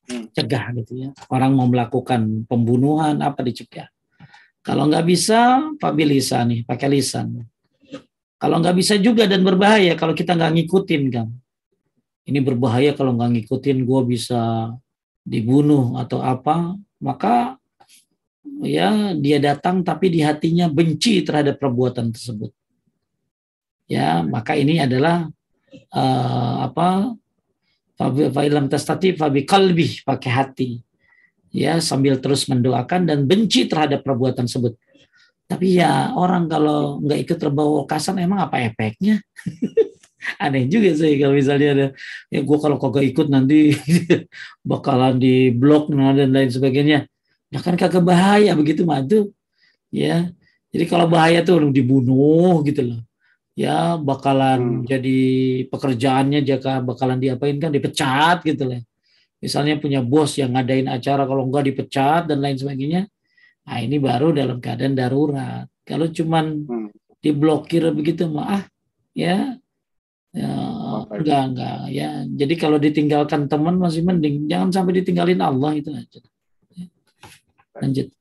Hmm. 0.03 0.27
cegah 0.35 0.75
gitu 0.83 0.99
ya. 0.99 1.11
Orang 1.31 1.55
mau 1.55 1.71
melakukan 1.71 2.45
pembunuhan 2.51 3.23
apa 3.23 3.39
dicegah 3.47 3.92
kalau 4.63 4.87
nggak 4.87 5.07
bisa, 5.07 5.59
Pak 5.75 5.93
lisan 5.99 6.55
nih, 6.55 6.61
pakai 6.63 6.87
lisan. 6.87 7.43
Kalau 8.39 8.63
nggak 8.63 8.77
bisa 8.79 8.95
juga 8.99 9.27
dan 9.27 9.43
berbahaya 9.43 9.95
kalau 9.99 10.15
kita 10.15 10.35
nggak 10.35 10.53
ngikutin 10.59 11.05
kan. 11.11 11.29
ini 12.23 12.39
berbahaya 12.39 12.95
kalau 12.95 13.19
nggak 13.19 13.35
ngikutin 13.35 13.83
gue 13.83 14.01
bisa 14.07 14.71
dibunuh 15.27 15.99
atau 15.99 16.23
apa, 16.23 16.79
maka 17.03 17.59
ya 18.63 19.11
dia 19.19 19.43
datang 19.43 19.83
tapi 19.83 20.07
di 20.07 20.23
hatinya 20.23 20.71
benci 20.71 21.27
terhadap 21.27 21.59
perbuatan 21.59 22.15
tersebut. 22.15 22.55
Ya, 23.91 24.23
maka 24.23 24.55
ini 24.55 24.79
adalah 24.79 25.27
uh, 25.91 26.55
apa? 26.63 27.11
Fa'ilam 27.99 28.71
tastati 28.71 29.19
fabi 29.19 29.43
kalbi 29.43 30.03
pakai 30.07 30.31
hati. 30.31 30.71
Ya, 31.53 31.79
sambil 31.85 32.17
terus 32.17 32.49
mendoakan 32.49 33.05
dan 33.05 33.29
benci 33.29 33.69
terhadap 33.69 34.01
perbuatan 34.01 34.49
tersebut. 34.49 34.73
Tapi 35.53 35.77
ya 35.77 36.17
orang 36.17 36.49
kalau 36.49 36.97
nggak 37.05 37.29
ikut 37.29 37.39
terbawa 37.39 37.85
kasan 37.85 38.17
emang 38.25 38.41
apa 38.41 38.57
efeknya? 38.65 39.21
Aneh 40.41 40.71
juga 40.71 40.97
sih 40.97 41.19
kalau 41.19 41.35
misalnya 41.37 41.69
ada 41.75 41.87
ya 42.31 42.41
gue 42.41 42.59
kalau 42.63 42.79
kagak 42.79 43.05
ikut 43.11 43.27
nanti 43.29 43.75
bakalan 44.71 45.21
di 45.21 45.53
blok 45.53 45.93
dan 45.93 46.33
lain 46.33 46.49
sebagainya. 46.49 47.05
Ya 47.53 47.59
kan 47.61 47.77
kagak 47.77 48.01
bahaya 48.01 48.57
begitu 48.57 48.89
maju. 48.89 49.29
Ya. 49.93 50.33
Jadi 50.73 50.85
kalau 50.89 51.05
bahaya 51.05 51.45
tuh 51.45 51.69
dibunuh 51.69 52.65
gitu 52.65 52.81
loh. 52.95 53.01
Ya 53.53 54.01
bakalan 54.01 54.81
hmm. 54.81 54.85
jadi 54.89 55.19
pekerjaannya 55.69 56.41
jika 56.49 56.81
bakalan 56.81 57.21
diapain 57.21 57.61
kan 57.61 57.69
dipecat 57.69 58.41
gitu 58.47 58.73
loh. 58.73 58.81
Misalnya 59.43 59.83
punya 59.83 60.01
bos 60.01 60.39
yang 60.39 60.55
ngadain 60.55 60.87
acara 60.87 61.27
kalau 61.27 61.51
enggak 61.51 61.67
dipecat 61.75 62.31
dan 62.31 62.39
lain 62.39 62.55
sebagainya. 62.55 63.11
Nah 63.67 63.79
ini 63.83 63.99
baru 63.99 64.31
dalam 64.31 64.63
keadaan 64.63 64.95
darurat. 64.95 65.67
Kalau 65.83 66.07
cuman 66.07 66.63
hmm. 66.63 66.89
diblokir 67.19 67.83
begitu 67.91 68.31
mah 68.31 68.63
ah 68.63 68.65
ya 69.19 69.59
ya 70.31 70.53
enggak 71.11 71.43
enggak 71.51 71.81
ya. 71.91 72.23
Jadi 72.31 72.55
kalau 72.55 72.79
ditinggalkan 72.79 73.51
teman 73.51 73.83
masih 73.83 74.07
mending. 74.07 74.47
Jangan 74.47 74.71
sampai 74.71 75.03
ditinggalin 75.03 75.43
Allah 75.43 75.75
itu 75.75 75.91
aja. 75.91 76.23
Lanjut. 77.83 78.15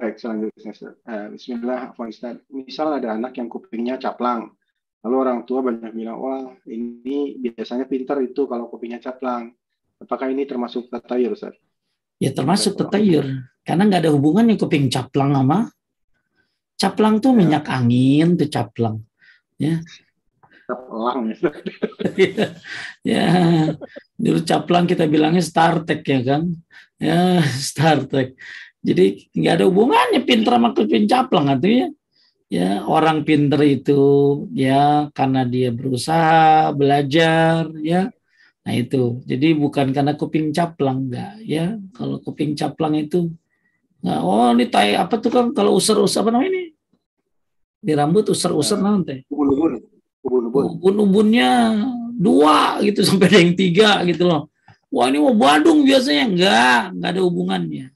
Baik, 0.00 0.16
selanjutnya. 0.16 0.72
Uh, 1.04 1.26
Bismillah, 1.36 1.92
Ustaz. 1.92 2.40
Misal 2.48 2.96
ada 2.96 3.20
anak 3.20 3.36
yang 3.36 3.52
kupingnya 3.52 4.00
caplang. 4.00 4.48
Lalu 5.04 5.16
orang 5.16 5.38
tua 5.44 5.60
banyak 5.60 5.92
bilang, 5.92 6.16
wah 6.20 6.56
ini 6.68 7.36
biasanya 7.36 7.84
pintar 7.84 8.20
itu 8.24 8.48
kalau 8.48 8.68
kupingnya 8.72 9.00
caplang. 9.00 9.52
Apakah 10.00 10.32
ini 10.32 10.48
termasuk 10.48 10.88
tatayur, 10.88 11.36
Ustaz? 11.36 11.54
Ya 12.16 12.32
termasuk 12.32 12.76
tatayur. 12.76 13.44
Karena 13.64 13.84
nggak 13.86 14.08
ada 14.08 14.12
hubungannya 14.12 14.56
kuping 14.56 14.88
caplang 14.88 15.36
sama 15.36 15.68
caplang 16.80 17.20
tuh 17.20 17.36
ya. 17.36 17.38
minyak 17.44 17.64
angin 17.68 18.40
tuh 18.40 18.48
caplang. 18.48 19.04
Ya. 19.60 19.84
Caplang. 20.64 21.36
ya. 21.36 22.48
ya. 23.12 23.26
Dulu 24.16 24.40
caplang 24.48 24.88
kita 24.88 25.04
bilangnya 25.04 25.44
startek 25.44 26.00
ya 26.08 26.20
kan 26.24 26.42
ya 26.96 27.44
Star 27.68 28.08
Trek. 28.08 28.32
Jadi 28.80 29.28
nggak 29.36 29.54
ada 29.60 29.64
hubungannya 29.68 30.24
pinter 30.24 30.56
sama 30.56 30.72
kuping 30.72 31.04
caplang 31.04 31.52
artinya 31.52 31.92
ya 32.50 32.82
orang 32.88 33.22
pinter 33.28 33.60
itu 33.62 34.00
ya 34.56 35.12
karena 35.12 35.44
dia 35.44 35.68
berusaha 35.70 36.72
belajar 36.72 37.68
ya 37.84 38.08
nah 38.60 38.72
itu. 38.76 39.24
Jadi 39.24 39.56
bukan 39.56 39.92
karena 39.92 40.12
kuping 40.14 40.52
caplang 40.52 41.08
enggak 41.08 41.40
ya. 41.44 41.76
Kalau 41.96 42.20
kuping 42.20 42.52
caplang 42.54 42.94
itu 42.96 43.32
nggak 44.00 44.20
oh 44.24 44.48
ini 44.56 44.64
tai 44.72 44.96
apa 44.96 45.20
tuh 45.20 45.28
kan 45.28 45.46
kalau 45.52 45.76
usar-usar 45.76 46.24
apa 46.24 46.30
namanya 46.32 46.50
ini? 46.56 46.64
Di 47.80 47.92
rambut 47.96 48.28
usar-usar 48.28 48.80
nah, 48.80 48.96
nanti 48.96 49.24
ubun-ubun. 49.32 49.72
Ubun-ubun. 50.20 50.62
Ubun-ubunnya 50.76 51.50
dua 52.20 52.84
gitu 52.84 53.00
sampai 53.08 53.32
ada 53.32 53.38
yang 53.40 53.56
tiga 53.56 54.04
gitu 54.04 54.28
loh. 54.28 54.52
Wah 54.90 55.06
ini 55.06 55.22
mau 55.22 55.32
Badung 55.32 55.86
biasanya. 55.86 56.24
Enggak, 56.26 56.82
enggak 56.92 57.10
ada 57.14 57.20
hubungannya. 57.22 57.86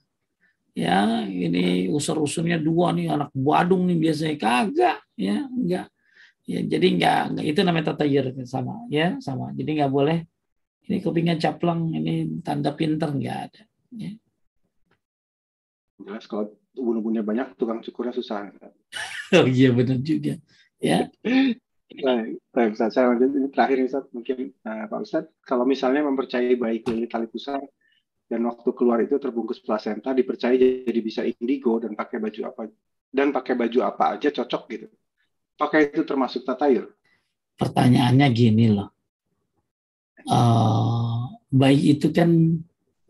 Ya, 0.74 1.22
ini 1.30 1.86
usur-usurnya 1.90 2.58
dua 2.58 2.90
nih 2.94 3.10
anak 3.10 3.30
Badung 3.34 3.90
nih 3.90 3.98
biasanya. 3.98 4.36
Kagak, 4.38 4.98
ya 5.18 5.42
enggak. 5.50 5.86
Ya, 6.46 6.60
jadi 6.62 6.86
enggak, 6.94 7.22
enggak. 7.34 7.44
Itu 7.50 7.60
namanya 7.66 7.86
tatayir 7.92 8.24
sama, 8.46 8.86
ya 8.88 9.18
sama. 9.18 9.50
Jadi 9.58 9.70
enggak 9.74 9.90
boleh 9.90 10.18
ini 10.84 11.00
kupingnya 11.00 11.40
caplang, 11.40 11.92
ini 11.96 12.40
tanda 12.44 12.76
pinter 12.76 13.08
enggak 13.08 13.38
ada. 13.50 13.62
Ya. 13.94 14.12
Jelas 15.96 16.24
kalau 16.28 16.52
ubun-ubunnya 16.76 17.24
banyak, 17.24 17.56
tukang 17.56 17.80
cukurnya 17.80 18.12
susah. 18.12 18.52
oh 19.38 19.48
iya 19.48 19.72
benar 19.72 19.98
juga. 20.04 20.36
Ya. 20.76 21.08
Baik, 22.52 22.74
Ustaz. 22.74 22.98
Saya 22.98 23.14
lanjut 23.14 23.30
ini 23.32 23.48
terakhir 23.48 23.78
Ustaz. 23.86 24.04
Mungkin 24.10 24.52
uh, 24.66 24.84
Pak 24.90 25.00
Ustaz, 25.04 25.24
kalau 25.46 25.64
misalnya 25.64 26.02
mempercayai 26.04 26.58
bayi 26.58 26.82
kulit 26.82 27.08
tali 27.08 27.30
pusar 27.30 27.62
dan 28.26 28.40
waktu 28.48 28.70
keluar 28.72 28.98
itu 29.04 29.20
terbungkus 29.20 29.60
plasenta 29.60 30.16
dipercaya 30.16 30.56
jadi 30.56 31.00
bisa 31.04 31.22
indigo 31.22 31.76
dan 31.78 31.92
pakai 31.92 32.18
baju 32.18 32.40
apa 32.50 32.62
dan 33.14 33.30
pakai 33.30 33.54
baju 33.54 33.78
apa 33.84 34.18
aja 34.18 34.28
cocok 34.34 34.62
gitu. 34.74 34.86
Pakai 35.54 35.94
itu 35.94 36.02
termasuk 36.02 36.42
tatayur? 36.42 36.90
Pertanyaannya 37.54 38.26
gini 38.34 38.74
loh. 38.74 38.93
Uh, 40.24 41.28
bayi 41.52 41.94
itu 41.94 42.08
kan 42.08 42.28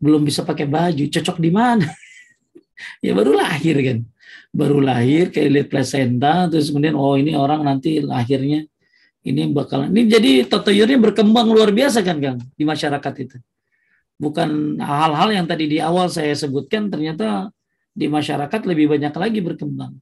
belum 0.02 0.26
bisa 0.26 0.42
pakai 0.42 0.66
baju, 0.66 1.04
cocok 1.06 1.38
di 1.38 1.50
mana? 1.54 1.86
ya 3.04 3.14
baru 3.14 3.38
lahir 3.38 3.78
kan 3.80 3.98
baru 4.54 4.78
lahir 4.78 5.34
kayak 5.34 5.50
lihat 5.50 5.68
plasenta 5.70 6.46
terus 6.46 6.70
kemudian 6.70 6.94
oh 6.94 7.18
ini 7.18 7.34
orang 7.34 7.66
nanti 7.66 7.98
lahirnya 7.98 8.66
ini 9.24 9.50
bakalan 9.50 9.90
ini 9.90 10.06
jadi 10.06 10.32
tatayurnya 10.46 11.00
berkembang 11.00 11.48
luar 11.48 11.72
biasa 11.72 12.04
kan 12.04 12.20
Kang 12.20 12.38
di 12.54 12.64
masyarakat 12.68 13.14
itu. 13.24 13.36
Bukan 14.14 14.78
hal-hal 14.78 15.32
yang 15.32 15.46
tadi 15.48 15.66
di 15.66 15.80
awal 15.80 16.06
saya 16.12 16.36
sebutkan 16.36 16.92
ternyata 16.92 17.50
di 17.96 18.06
masyarakat 18.06 18.60
lebih 18.68 18.94
banyak 18.94 19.16
lagi 19.16 19.40
berkembang. 19.40 19.96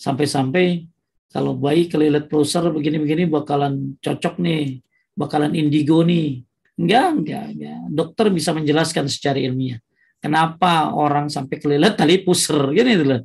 Sampai-sampai 0.00 0.90
kalau 1.28 1.54
bayi 1.54 1.86
kelilit 1.92 2.26
pulsar 2.26 2.66
begini-begini 2.72 3.28
bakalan 3.28 4.00
cocok 4.00 4.40
nih, 4.40 4.80
bakalan 5.14 5.54
indigo 5.54 6.02
nih. 6.02 6.42
Enggak, 6.74 7.08
enggak, 7.14 7.44
enggak. 7.54 7.80
Dokter 7.90 8.26
bisa 8.34 8.50
menjelaskan 8.50 9.06
secara 9.06 9.38
ilmiah. 9.38 9.78
Kenapa 10.18 10.90
orang 10.90 11.30
sampai 11.30 11.56
kelilit 11.60 11.94
tali 11.94 12.20
pusar 12.22 12.72
gini 12.74 12.98
gitu 12.98 13.06
loh. 13.06 13.22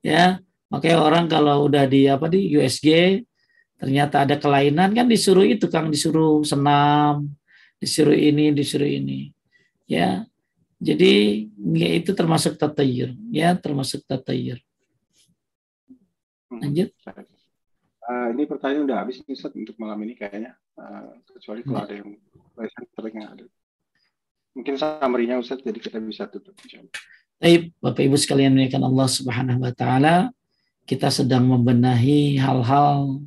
Ya, 0.00 0.38
makanya 0.70 0.98
orang 1.02 1.24
kalau 1.26 1.66
udah 1.66 1.84
di 1.90 2.06
apa 2.06 2.30
di 2.30 2.54
USG 2.54 3.20
ternyata 3.76 4.24
ada 4.24 4.40
kelainan 4.40 4.96
kan 4.96 5.04
disuruh 5.04 5.44
itu 5.44 5.68
Kang 5.68 5.92
disuruh 5.92 6.40
senam, 6.46 7.28
disuruh 7.76 8.14
ini, 8.16 8.54
disuruh 8.54 8.88
ini. 8.88 9.34
Ya. 9.84 10.24
Jadi 10.76 11.48
ya 11.72 11.88
itu 11.96 12.12
termasuk 12.12 12.60
tatayur, 12.60 13.16
ya, 13.32 13.56
termasuk 13.56 14.04
tatayur. 14.04 14.60
Hmm. 16.52 16.60
Lanjut. 16.62 16.92
Uh, 18.06 18.30
ini 18.38 18.46
pertanyaan 18.46 18.86
udah 18.86 18.96
habis 19.02 19.18
nih 19.26 19.34
Ustaz 19.34 19.50
untuk 19.58 19.74
malam 19.82 19.98
ini 20.06 20.14
kayaknya. 20.14 20.54
Uh, 20.78 21.18
kecuali 21.34 21.66
kalau 21.66 21.82
ada 21.82 21.94
yang 21.98 22.10
lain 22.54 23.26
ada. 23.26 23.44
Mungkin 24.54 24.74
summary-nya 24.78 25.42
Ustaz 25.42 25.58
jadi 25.60 25.76
kita 25.82 25.98
bisa 25.98 26.30
tutup 26.30 26.54
Baik, 27.36 27.74
Bapak 27.82 28.00
Ibu 28.00 28.16
sekalian 28.16 28.56
menaikkan 28.56 28.80
Allah 28.80 29.04
Subhanahu 29.10 29.60
wa 29.60 29.72
taala, 29.74 30.32
kita 30.88 31.12
sedang 31.12 31.44
membenahi 31.44 32.40
hal-hal 32.40 33.20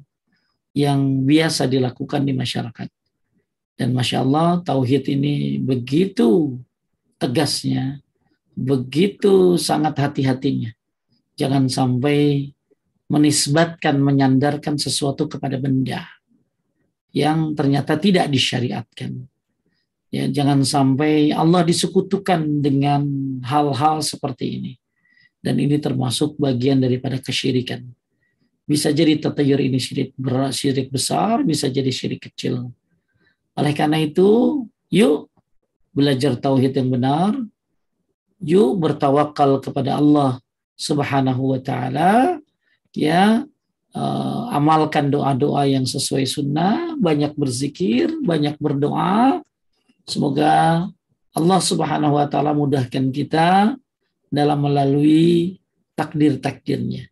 yang 0.73 1.27
biasa 1.27 1.69
dilakukan 1.69 2.25
di 2.25 2.33
masyarakat. 2.33 2.89
Dan 3.77 3.93
Masya 3.93 4.25
Allah, 4.25 4.63
Tauhid 4.65 5.11
ini 5.11 5.61
begitu 5.61 6.57
tegasnya, 7.21 8.01
begitu 8.55 9.59
sangat 9.61 9.99
hati-hatinya. 9.99 10.71
Jangan 11.37 11.69
sampai 11.69 12.49
menisbatkan, 13.09 13.97
menyandarkan 13.97 14.77
sesuatu 14.77 15.25
kepada 15.25 15.57
benda 15.57 16.05
yang 17.09 17.57
ternyata 17.57 17.97
tidak 17.97 18.29
disyariatkan. 18.29 19.25
Ya, 20.09 20.25
jangan 20.29 20.65
sampai 20.65 21.33
Allah 21.33 21.61
disekutukan 21.65 22.61
dengan 22.61 23.05
hal-hal 23.45 24.01
seperti 24.01 24.45
ini. 24.61 24.73
Dan 25.39 25.61
ini 25.61 25.77
termasuk 25.77 26.37
bagian 26.37 26.81
daripada 26.81 27.21
kesyirikan. 27.21 27.85
Bisa 28.65 28.93
jadi 28.93 29.17
tatayur 29.17 29.57
ini 29.57 29.81
syirik, 29.81 30.13
syirik 30.53 30.93
besar, 30.93 31.41
bisa 31.41 31.65
jadi 31.69 31.89
syirik 31.89 32.29
kecil. 32.29 32.69
Oleh 33.57 33.73
karena 33.73 33.97
itu, 33.97 34.61
yuk 34.93 35.29
belajar 35.89 36.37
tauhid 36.37 36.77
yang 36.77 36.89
benar, 36.93 37.33
yuk 38.41 38.77
bertawakal 38.77 39.57
kepada 39.61 39.97
Allah 39.97 40.37
Subhanahu 40.77 41.57
wa 41.57 41.59
taala, 41.61 42.37
ya 42.95 43.45
uh, 43.93 44.41
amalkan 44.53 45.09
doa-doa 45.13 45.65
yang 45.69 45.85
sesuai 45.85 46.25
sunnah, 46.25 46.95
banyak 46.97 47.33
berzikir, 47.37 48.09
banyak 48.21 48.55
berdoa. 48.57 49.41
Semoga 50.09 50.85
Allah 51.33 51.59
Subhanahu 51.61 52.17
wa 52.17 52.25
taala 52.25 52.57
mudahkan 52.57 53.13
kita 53.13 53.77
dalam 54.29 54.59
melalui 54.61 55.61
takdir-takdirnya. 55.93 57.09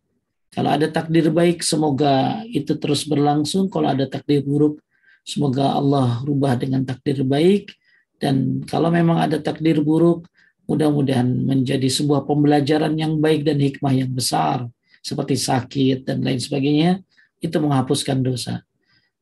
Kalau 0.50 0.74
ada 0.74 0.90
takdir 0.90 1.30
baik, 1.30 1.62
semoga 1.62 2.42
itu 2.50 2.74
terus 2.74 3.06
berlangsung. 3.06 3.70
Kalau 3.70 3.94
ada 3.94 4.10
takdir 4.10 4.42
buruk, 4.42 4.82
Semoga 5.28 5.76
Allah 5.76 6.24
rubah 6.24 6.56
dengan 6.56 6.88
takdir 6.88 7.20
baik 7.20 7.76
dan 8.16 8.64
kalau 8.64 8.88
memang 8.88 9.20
ada 9.20 9.36
takdir 9.36 9.76
buruk, 9.84 10.24
mudah-mudahan 10.64 11.28
menjadi 11.44 11.84
sebuah 11.84 12.24
pembelajaran 12.24 12.96
yang 12.96 13.20
baik 13.20 13.44
dan 13.44 13.60
hikmah 13.60 13.92
yang 13.92 14.08
besar 14.08 14.64
seperti 15.00 15.38
sakit 15.38 16.08
dan 16.08 16.22
lain 16.22 16.38
sebagainya 16.38 17.02
itu 17.38 17.56
menghapuskan 17.58 18.22
dosa. 18.22 18.62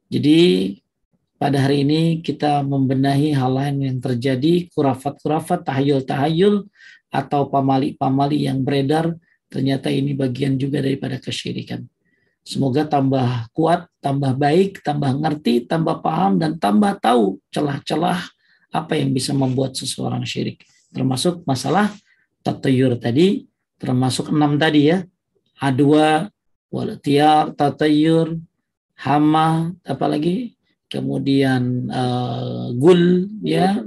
Jadi 0.09 0.73
pada 1.37 1.69
hari 1.69 1.85
ini 1.85 2.25
kita 2.25 2.65
membenahi 2.65 3.37
hal 3.37 3.53
lain 3.53 3.77
yang 3.85 3.99
terjadi, 4.01 4.73
kurafat-kurafat, 4.73 5.69
tahayul-tahayul, 5.69 6.65
atau 7.13 7.49
pamali-pamali 7.49 8.49
yang 8.49 8.65
beredar, 8.65 9.15
ternyata 9.53 9.93
ini 9.93 10.17
bagian 10.17 10.57
juga 10.57 10.81
daripada 10.81 11.21
kesyirikan. 11.21 11.85
Semoga 12.47 12.87
tambah 12.87 13.51
kuat, 13.51 13.91
tambah 13.99 14.39
baik, 14.39 14.81
tambah 14.87 15.11
ngerti, 15.19 15.67
tambah 15.67 15.99
paham, 15.99 16.39
dan 16.39 16.55
tambah 16.57 16.95
tahu 17.03 17.43
celah-celah 17.51 18.23
apa 18.71 18.93
yang 18.95 19.11
bisa 19.11 19.35
membuat 19.35 19.75
seseorang 19.75 20.23
syirik. 20.23 20.63
Termasuk 20.95 21.43
masalah 21.43 21.91
tatayur 22.47 22.95
tadi, 23.03 23.51
termasuk 23.83 24.31
enam 24.31 24.55
tadi 24.57 24.95
ya. 24.95 25.03
A2, 25.61 25.83
walatiar, 26.69 27.57
tatayur, 27.57 28.37
hama, 28.97 29.73
apalagi 29.85 30.57
kemudian 30.89 31.89
uh, 31.89 32.73
gul 32.77 33.31
ya, 33.41 33.81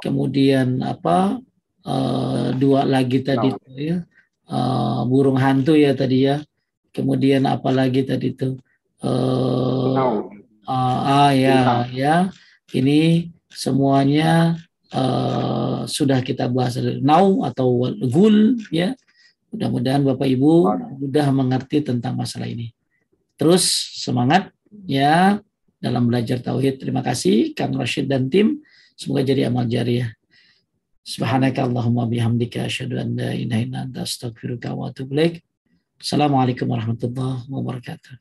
kemudian 0.00 0.84
apa? 0.84 1.40
Uh, 1.84 2.56
dua 2.56 2.88
lagi 2.88 3.20
tadi 3.20 3.52
ya, 3.76 4.00
uh, 4.48 5.04
burung 5.04 5.36
hantu 5.36 5.76
ya 5.76 5.92
tadi 5.92 6.24
ya, 6.24 6.40
kemudian 6.96 7.44
apalagi 7.44 8.08
tadi 8.08 8.32
itu 8.32 8.56
uh, 9.04 10.24
uh, 10.64 10.98
ah 11.04 11.32
ya 11.36 11.84
ya. 11.92 12.14
Ini 12.72 13.28
semuanya 13.52 14.56
uh, 14.96 15.84
sudah 15.84 16.24
kita 16.24 16.48
bahas. 16.48 16.80
Now 17.04 17.44
atau 17.44 17.84
gul 18.08 18.56
ya 18.72 18.96
mudah-mudahan 19.54 20.02
bapak 20.02 20.28
ibu 20.28 20.68
mudah 20.98 21.26
mengerti 21.30 21.80
tentang 21.86 22.18
masalah 22.18 22.50
ini 22.50 22.74
terus 23.38 23.64
semangat 23.94 24.50
ya 24.84 25.38
dalam 25.78 26.10
belajar 26.10 26.42
tauhid 26.42 26.82
terima 26.82 27.00
kasih 27.00 27.54
Kang 27.54 27.74
Rashid 27.78 28.10
dan 28.10 28.26
tim 28.26 28.60
semoga 28.98 29.22
jadi 29.22 29.48
amal 29.48 29.70
jariah 29.70 30.10
Subhanaka 31.04 31.68
Allahumma 31.68 32.08
bihamdika 32.08 32.64
asyhadu 32.64 32.96
an 32.96 33.12
la 33.12 33.36
ilaha 33.36 33.60
illa 33.60 33.78
anta 33.84 34.08
astaghfiruka 34.08 34.72
wa 34.72 34.88
atubu 34.88 35.12
ilaik. 35.12 35.44
Assalamualaikum 36.00 36.64
warahmatullahi 36.64 37.44
wabarakatuh. 37.44 38.16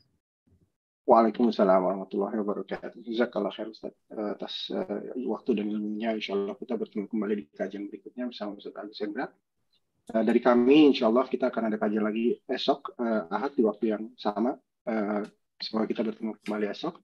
Waalaikumsalam 1.08 1.80
warahmatullahi 1.80 2.36
wabarakatuh. 2.44 3.00
Jazakallah 3.08 3.56
khair 3.56 3.72
Ustaz 3.72 3.96
atas 4.12 4.68
uh, 4.76 5.16
waktu 5.32 5.64
dan 5.64 5.72
ilmunya. 5.72 6.12
Insya 6.12 6.36
Allah 6.36 6.60
kita 6.60 6.76
bertemu 6.76 7.08
kembali 7.08 7.34
di 7.40 7.44
kajian 7.56 7.88
berikutnya 7.88 8.28
bersama 8.28 8.60
Ustaz 8.60 8.76
Agus 8.76 9.00
Hendra. 9.00 9.32
Uh, 10.12 10.20
dari 10.20 10.44
kami, 10.44 10.92
insya 10.92 11.08
Allah 11.08 11.24
kita 11.32 11.48
akan 11.48 11.72
ada 11.72 11.80
kajian 11.80 12.04
lagi 12.04 12.36
esok, 12.44 13.00
uh, 13.00 13.32
Ahad 13.32 13.56
di 13.56 13.64
waktu 13.64 13.96
yang 13.96 14.12
sama. 14.20 14.60
Uh, 14.84 15.24
semoga 15.64 15.88
kita 15.88 16.04
bertemu 16.04 16.36
kembali 16.44 16.66
esok. 16.76 17.00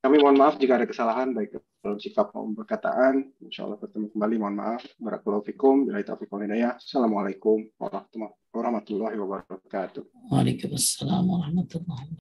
Kami 0.00 0.16
mohon 0.22 0.40
maaf 0.40 0.56
jika 0.56 0.80
ada 0.80 0.88
kesalahan, 0.88 1.36
baik 1.36 1.60
dalam 1.84 2.00
sikap 2.00 2.32
maupun 2.32 2.56
perkataan. 2.56 3.28
Insya 3.44 3.68
Allah 3.68 3.76
bertemu 3.76 4.08
kembali, 4.16 4.34
mohon 4.40 4.56
maaf. 4.56 4.82
Barakallahu 4.96 5.44
fikum. 5.44 5.84
Bila 5.84 6.00
taufiq. 6.00 6.32
Assalamualaikum 6.80 7.68
warahmatullahi 7.76 9.20
wabarakatuh. 9.20 10.32
Waalaikumsalam 10.32 11.28
warahmatullahi 11.28 12.08
wabarakatuh. 12.08 12.16